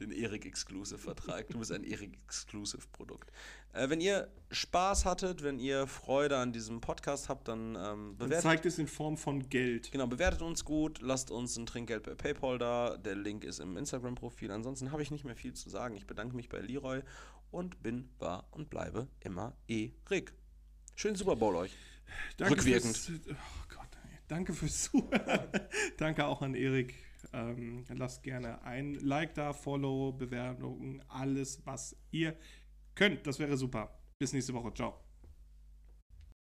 Den 0.00 0.10
Erik 0.10 0.46
Exclusive 0.46 0.98
Vertrag. 0.98 1.48
Du 1.48 1.58
bist 1.58 1.72
ein 1.72 1.84
Erik 1.84 2.18
Exclusive 2.24 2.82
Produkt. 2.92 3.30
Äh, 3.72 3.88
wenn 3.90 4.00
ihr 4.00 4.28
Spaß 4.50 5.04
hattet, 5.04 5.42
wenn 5.42 5.58
ihr 5.58 5.86
Freude 5.86 6.38
an 6.38 6.52
diesem 6.52 6.80
Podcast 6.80 7.28
habt, 7.28 7.48
dann 7.48 7.76
ähm, 7.76 7.76
Dann 7.76 8.16
bewertet 8.16 8.42
zeigt 8.42 8.66
es 8.66 8.78
in 8.78 8.88
Form 8.88 9.16
von 9.16 9.48
Geld. 9.48 9.92
Genau, 9.92 10.06
bewertet 10.06 10.42
uns 10.42 10.64
gut, 10.64 11.00
lasst 11.00 11.30
uns 11.30 11.56
ein 11.56 11.66
Trinkgeld 11.66 12.02
bei 12.02 12.14
PayPal 12.14 12.58
da. 12.58 12.96
Der 12.96 13.14
Link 13.14 13.44
ist 13.44 13.60
im 13.60 13.76
Instagram-Profil. 13.76 14.50
Ansonsten 14.50 14.90
habe 14.90 15.02
ich 15.02 15.10
nicht 15.10 15.24
mehr 15.24 15.36
viel 15.36 15.52
zu 15.52 15.68
sagen. 15.70 15.96
Ich 15.96 16.06
bedanke 16.06 16.34
mich 16.34 16.48
bei 16.48 16.58
Leroy 16.58 17.02
und 17.50 17.82
bin, 17.82 18.08
war 18.18 18.48
und 18.50 18.70
bleibe 18.70 19.08
immer 19.20 19.56
Erik. 19.68 20.32
Schönen 20.96 21.16
Super 21.16 21.36
Bowl 21.36 21.54
euch. 21.56 21.72
Danke 22.36 22.56
Rückwirkend. 22.56 22.96
Fürs, 22.96 23.20
oh 23.30 23.74
Gott. 23.74 23.88
Danke 24.28 24.52
fürs 24.52 24.84
Zuhören. 24.84 25.48
Danke 25.96 26.26
auch 26.26 26.42
an 26.42 26.54
Erik. 26.54 26.94
Ähm, 27.32 27.84
lasst 27.88 28.22
gerne 28.22 28.62
ein 28.62 28.94
Like 28.94 29.34
da, 29.34 29.52
Follow, 29.52 30.12
Bewertungen, 30.12 31.02
alles, 31.08 31.64
was 31.64 31.96
ihr 32.10 32.36
könnt. 32.94 33.26
Das 33.26 33.38
wäre 33.38 33.56
super. 33.56 33.98
Bis 34.18 34.32
nächste 34.32 34.54
Woche. 34.54 34.72
Ciao. 34.74 35.09